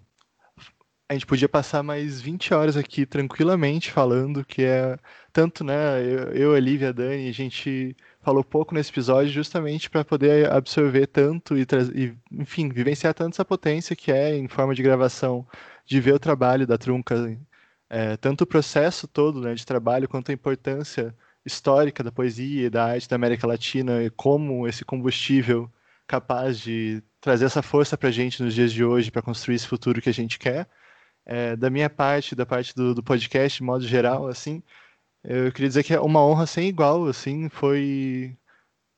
a 1.08 1.12
gente 1.14 1.26
podia 1.26 1.48
passar 1.48 1.82
mais 1.82 2.20
20 2.20 2.54
horas 2.54 2.76
aqui 2.76 3.06
tranquilamente 3.06 3.90
falando, 3.90 4.44
que 4.44 4.62
é 4.62 4.96
tanto, 5.32 5.64
né, 5.64 6.00
eu, 6.02 6.32
eu, 6.32 6.54
a 6.54 6.60
Lívia, 6.60 6.90
a 6.90 6.92
Dani, 6.92 7.28
a 7.28 7.32
gente 7.32 7.96
falou 8.20 8.44
pouco 8.44 8.74
nesse 8.74 8.90
episódio 8.90 9.32
justamente 9.32 9.88
para 9.90 10.04
poder 10.04 10.50
absorver 10.52 11.06
tanto 11.06 11.56
e, 11.56 11.66
e, 11.94 12.14
enfim, 12.32 12.68
vivenciar 12.68 13.14
tanto 13.14 13.34
essa 13.34 13.44
potência 13.44 13.96
que 13.96 14.12
é 14.12 14.36
em 14.36 14.48
forma 14.48 14.74
de 14.74 14.82
gravação, 14.82 15.46
de 15.84 16.00
ver 16.00 16.14
o 16.14 16.18
trabalho 16.18 16.66
da 16.66 16.78
Trunca, 16.78 17.36
é, 17.88 18.16
tanto 18.16 18.42
o 18.42 18.46
processo 18.46 19.08
todo, 19.08 19.40
né, 19.40 19.54
de 19.54 19.66
trabalho, 19.66 20.08
quanto 20.08 20.30
a 20.30 20.34
importância 20.34 21.14
histórica 21.44 22.04
da 22.04 22.12
poesia 22.12 22.66
e 22.66 22.70
da 22.70 22.84
arte 22.86 23.08
da 23.08 23.16
América 23.16 23.46
Latina 23.46 24.02
e 24.02 24.10
como 24.10 24.68
esse 24.68 24.84
combustível 24.84 25.70
capaz 26.06 26.58
de 26.60 27.02
trazer 27.20 27.44
essa 27.44 27.62
força 27.62 27.96
para 27.96 28.08
a 28.08 28.12
gente 28.12 28.42
nos 28.42 28.54
dias 28.54 28.72
de 28.72 28.84
hoje 28.84 29.10
para 29.10 29.22
construir 29.22 29.56
esse 29.56 29.66
futuro 29.66 30.00
que 30.00 30.08
a 30.08 30.14
gente 30.14 30.38
quer. 30.38 30.68
É, 31.26 31.54
da 31.56 31.70
minha 31.70 31.90
parte, 31.90 32.34
da 32.34 32.46
parte 32.46 32.74
do, 32.74 32.94
do 32.94 33.02
podcast, 33.02 33.58
de 33.58 33.64
modo 33.64 33.86
geral, 33.86 34.26
assim, 34.26 34.62
eu 35.22 35.52
queria 35.52 35.68
dizer 35.68 35.84
que 35.84 35.94
é 35.94 36.00
uma 36.00 36.24
honra 36.24 36.46
sem 36.46 36.68
igual, 36.68 37.06
assim, 37.06 37.48
foi 37.48 38.36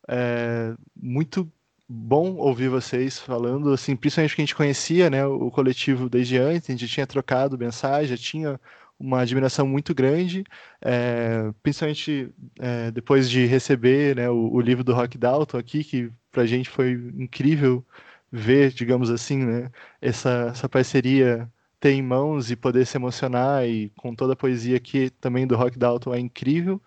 é, 0.08 0.74
muito 0.96 1.50
bom 1.88 2.36
ouvir 2.36 2.68
vocês 2.68 3.18
falando, 3.18 3.72
assim, 3.72 3.96
principalmente 3.96 4.30
porque 4.30 4.42
a 4.42 4.44
gente 4.46 4.54
conhecia, 4.54 5.10
né, 5.10 5.26
o 5.26 5.50
coletivo 5.50 6.08
desde 6.08 6.38
antes, 6.38 6.70
a 6.70 6.72
gente 6.72 6.88
tinha 6.88 7.06
trocado 7.06 7.58
mensagem, 7.58 8.16
já 8.16 8.22
tinha 8.22 8.60
uma 8.98 9.20
admiração 9.20 9.66
muito 9.66 9.94
grande, 9.94 10.44
é, 10.80 11.52
principalmente 11.62 12.30
é, 12.60 12.90
depois 12.92 13.28
de 13.28 13.46
receber 13.46 14.16
né, 14.16 14.30
o, 14.30 14.52
o 14.52 14.60
livro 14.60 14.84
do 14.84 14.94
Rock 14.94 15.18
Dalton 15.18 15.58
aqui, 15.58 15.82
que 15.84 16.10
para 16.30 16.42
a 16.42 16.46
gente 16.46 16.70
foi 16.70 16.92
incrível 17.18 17.84
ver, 18.32 18.72
digamos 18.72 19.10
assim, 19.10 19.38
né, 19.38 19.70
essa, 20.00 20.48
essa 20.50 20.68
parceria 20.68 21.50
ter 21.78 21.92
em 21.92 22.02
mãos 22.02 22.50
e 22.50 22.56
poder 22.56 22.86
se 22.86 22.96
emocionar 22.96 23.66
e 23.68 23.90
com 23.96 24.14
toda 24.14 24.32
a 24.34 24.36
poesia 24.36 24.76
aqui 24.76 25.10
também 25.20 25.46
do 25.46 25.56
Rock 25.56 25.78
Dalton 25.78 26.14
é 26.14 26.20
incrível. 26.20 26.80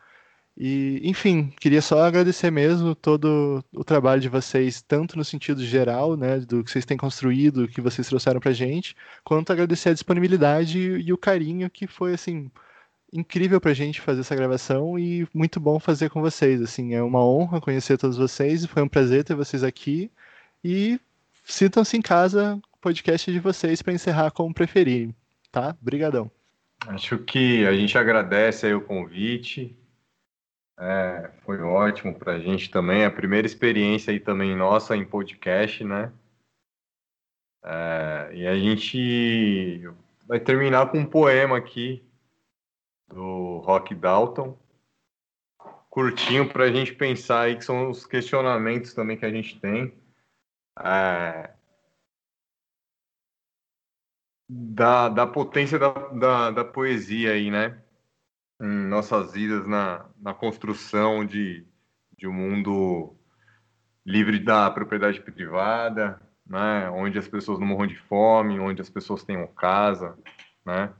E, 0.57 1.01
enfim, 1.03 1.53
queria 1.59 1.81
só 1.81 2.01
agradecer 2.03 2.49
mesmo 2.49 2.95
todo 2.95 3.63
o 3.73 3.83
trabalho 3.83 4.21
de 4.21 4.29
vocês, 4.29 4.81
tanto 4.81 5.17
no 5.17 5.25
sentido 5.25 5.63
geral, 5.63 6.15
né, 6.15 6.39
do 6.39 6.63
que 6.63 6.71
vocês 6.71 6.85
têm 6.85 6.97
construído, 6.97 7.67
que 7.67 7.81
vocês 7.81 8.07
trouxeram 8.07 8.39
pra 8.39 8.53
gente, 8.53 8.95
quanto 9.23 9.51
agradecer 9.51 9.89
a 9.89 9.93
disponibilidade 9.93 10.79
e 10.79 11.11
o 11.11 11.17
carinho 11.17 11.69
que 11.69 11.87
foi, 11.87 12.13
assim, 12.13 12.49
incrível 13.11 13.59
pra 13.61 13.73
gente 13.73 14.01
fazer 14.01 14.21
essa 14.21 14.35
gravação 14.35 14.97
e 14.97 15.27
muito 15.33 15.59
bom 15.59 15.79
fazer 15.79 16.09
com 16.09 16.21
vocês, 16.21 16.61
assim, 16.61 16.93
é 16.93 17.03
uma 17.03 17.23
honra 17.25 17.61
conhecer 17.61 17.97
todos 17.97 18.17
vocês 18.17 18.63
e 18.63 18.67
foi 18.67 18.81
um 18.83 18.87
prazer 18.89 19.23
ter 19.25 19.35
vocês 19.35 19.63
aqui 19.63 20.09
e 20.63 20.99
sintam-se 21.45 21.95
em 21.95 22.01
casa, 22.01 22.59
podcast 22.81 23.29
é 23.29 23.33
de 23.33 23.39
vocês 23.39 23.81
para 23.81 23.93
encerrar 23.93 24.31
como 24.31 24.53
preferirem, 24.53 25.15
tá? 25.51 25.75
Obrigadão. 25.81 26.29
Acho 26.87 27.17
que 27.19 27.65
a 27.65 27.73
gente 27.73 27.97
agradece 27.97 28.65
aí 28.65 28.73
o 28.73 28.81
convite. 28.81 29.77
É, 30.77 31.31
foi 31.45 31.61
ótimo 31.61 32.13
para 32.13 32.33
a 32.33 32.39
gente 32.39 32.69
também. 32.69 33.05
A 33.05 33.11
primeira 33.11 33.47
experiência 33.47 34.11
aí 34.11 34.19
também 34.19 34.55
nossa 34.55 34.95
em 34.95 35.05
podcast, 35.05 35.83
né? 35.83 36.11
É, 37.63 38.29
e 38.33 38.47
a 38.47 38.55
gente 38.55 39.81
vai 40.27 40.39
terminar 40.39 40.91
com 40.91 40.99
um 40.99 41.05
poema 41.05 41.57
aqui 41.57 42.03
do 43.07 43.59
Rock 43.59 43.95
Dalton, 43.95 44.57
curtinho 45.89 46.49
para 46.49 46.65
a 46.65 46.71
gente 46.71 46.93
pensar 46.93 47.41
aí, 47.41 47.55
que 47.55 47.65
são 47.65 47.89
os 47.89 48.05
questionamentos 48.05 48.93
também 48.93 49.17
que 49.17 49.25
a 49.25 49.31
gente 49.31 49.59
tem. 49.59 49.93
É, 50.77 51.55
da, 54.47 55.09
da 55.09 55.27
potência 55.27 55.79
da, 55.79 55.89
da, 55.89 56.51
da, 56.51 56.65
poesia 56.65 57.31
aí, 57.31 57.49
né? 57.49 57.81
Em 58.61 58.87
nossas 58.87 59.33
vidas, 59.33 59.67
na, 59.67 60.09
na 60.19 60.33
construção 60.33 61.25
de, 61.25 61.65
de 62.17 62.27
um 62.27 62.33
mundo 62.33 63.15
livre 64.05 64.39
da 64.39 64.69
propriedade 64.71 65.21
privada, 65.21 66.21
né? 66.45 66.89
Onde 66.91 67.17
as 67.17 67.27
pessoas 67.27 67.59
não 67.59 67.67
morram 67.67 67.87
de 67.87 67.97
fome, 67.97 68.59
onde 68.59 68.81
as 68.81 68.89
pessoas 68.89 69.23
tenham 69.23 69.47
casa, 69.47 70.17
né? 70.65 70.93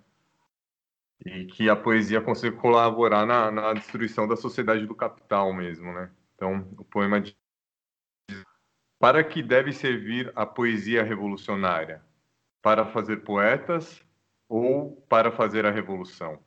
E 1.25 1.45
que 1.45 1.69
a 1.69 1.75
poesia 1.75 2.21
consiga 2.21 2.55
colaborar 2.57 3.25
na, 3.25 3.51
na 3.51 3.73
destruição 3.73 4.27
da 4.27 4.35
sociedade 4.35 4.85
do 4.85 4.95
capital 4.95 5.53
mesmo, 5.53 5.93
né? 5.93 6.11
Então, 6.35 6.67
o 6.77 6.83
poema 6.83 7.21
diz: 7.21 7.35
Para 8.99 9.23
que 9.23 9.43
deve 9.43 9.71
servir 9.71 10.31
a 10.35 10.45
poesia 10.45 11.03
revolucionária? 11.03 12.01
Para 12.61 12.85
fazer 12.85 13.17
poetas 13.17 14.01
ou 14.47 15.03
para 15.09 15.31
fazer 15.31 15.65
a 15.65 15.71
revolução? 15.71 16.39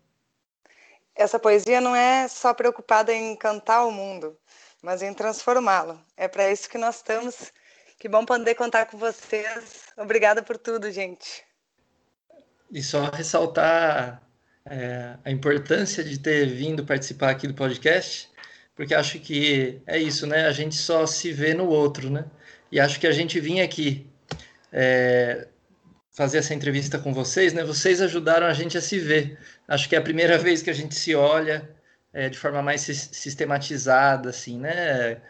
Essa 1.15 1.39
poesia 1.39 1.81
não 1.81 1.95
é 1.95 2.29
só 2.29 2.55
preocupada 2.55 3.13
em 3.13 3.35
cantar 3.37 3.85
o 3.85 3.91
mundo, 3.91 4.39
mas 4.83 5.03
em 5.03 5.13
transformá-lo. 5.13 6.01
É 6.17 6.29
para 6.29 6.51
isso 6.51 6.71
que 6.71 6.79
nós 6.79 6.97
estamos. 6.97 7.53
Que 7.99 8.09
bom 8.09 8.25
poder 8.25 8.55
contar 8.55 8.87
com 8.87 8.97
vocês. 8.97 9.89
Obrigada 9.97 10.43
por 10.43 10.57
tudo, 10.57 10.91
gente. 10.93 11.45
E 12.71 12.81
só 12.83 13.11
ressaltar 13.11 14.23
é, 14.65 15.17
a 15.25 15.31
importância 15.31 16.05
de 16.05 16.19
ter 16.19 16.47
vindo 16.47 16.85
participar 16.85 17.31
aqui 17.31 17.49
do 17.49 17.55
podcast, 17.55 18.31
porque 18.77 18.95
acho 18.95 19.19
que 19.19 19.83
é 19.87 19.99
isso, 19.99 20.27
né? 20.27 20.47
A 20.47 20.53
gente 20.53 20.77
só 20.77 21.07
se 21.07 21.33
vê 21.33 21.55
no 21.55 21.67
outro, 21.67 22.09
né? 22.09 22.25
E 22.71 22.79
acho 22.79 23.01
que 23.01 23.07
a 23.07 23.13
gente 23.13 23.41
vinha 23.41 23.65
aqui 23.65 24.07
é, 24.73 25.49
fazer 26.13 26.39
essa 26.39 26.55
entrevista 26.55 26.99
com 26.99 27.13
vocês, 27.13 27.53
né? 27.53 27.65
Vocês 27.65 28.01
ajudaram 28.03 28.47
a 28.47 28.53
gente 28.53 28.77
a 28.77 28.81
se 28.81 28.99
ver. 28.99 29.39
Acho 29.67 29.89
que 29.89 29.95
é 29.95 29.99
a 29.99 30.03
primeira 30.03 30.37
vez 30.39 30.63
que 30.63 30.71
a 30.71 30.75
gente 30.75 30.95
se 30.95 31.15
olha 31.15 31.69
é, 32.13 32.29
de 32.29 32.39
forma 32.39 32.63
mais 32.63 32.81
sistematizada, 32.81 34.31
assim, 34.31 34.59
né? 34.59 35.21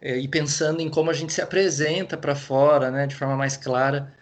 É, 0.00 0.16
e 0.18 0.28
pensando 0.28 0.80
em 0.80 0.90
como 0.90 1.10
a 1.10 1.14
gente 1.14 1.32
se 1.32 1.40
apresenta 1.42 2.16
para 2.16 2.34
fora, 2.34 2.90
né? 2.90 3.06
De 3.06 3.14
forma 3.14 3.36
mais 3.36 3.56
clara. 3.56 4.14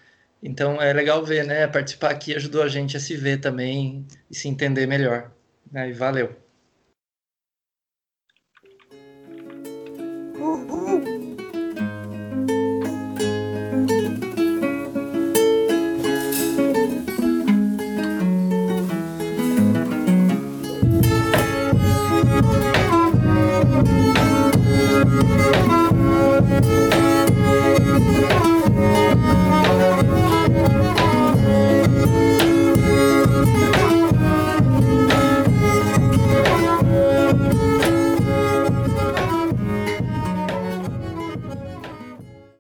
Então 0.43 0.81
é 0.81 0.93
legal 0.93 1.25
ver, 1.25 1.45
né? 1.45 1.67
Participar 1.67 2.11
aqui 2.11 2.35
ajudou 2.35 2.63
a 2.63 2.69
gente 2.69 2.97
a 2.97 3.01
se 3.01 3.17
ver 3.17 3.39
também 3.41 4.07
e 4.31 4.35
se 4.35 4.49
entender 4.49 4.87
melhor. 4.87 5.33
Né? 5.71 5.91
E 5.91 5.93
valeu. 5.93 6.44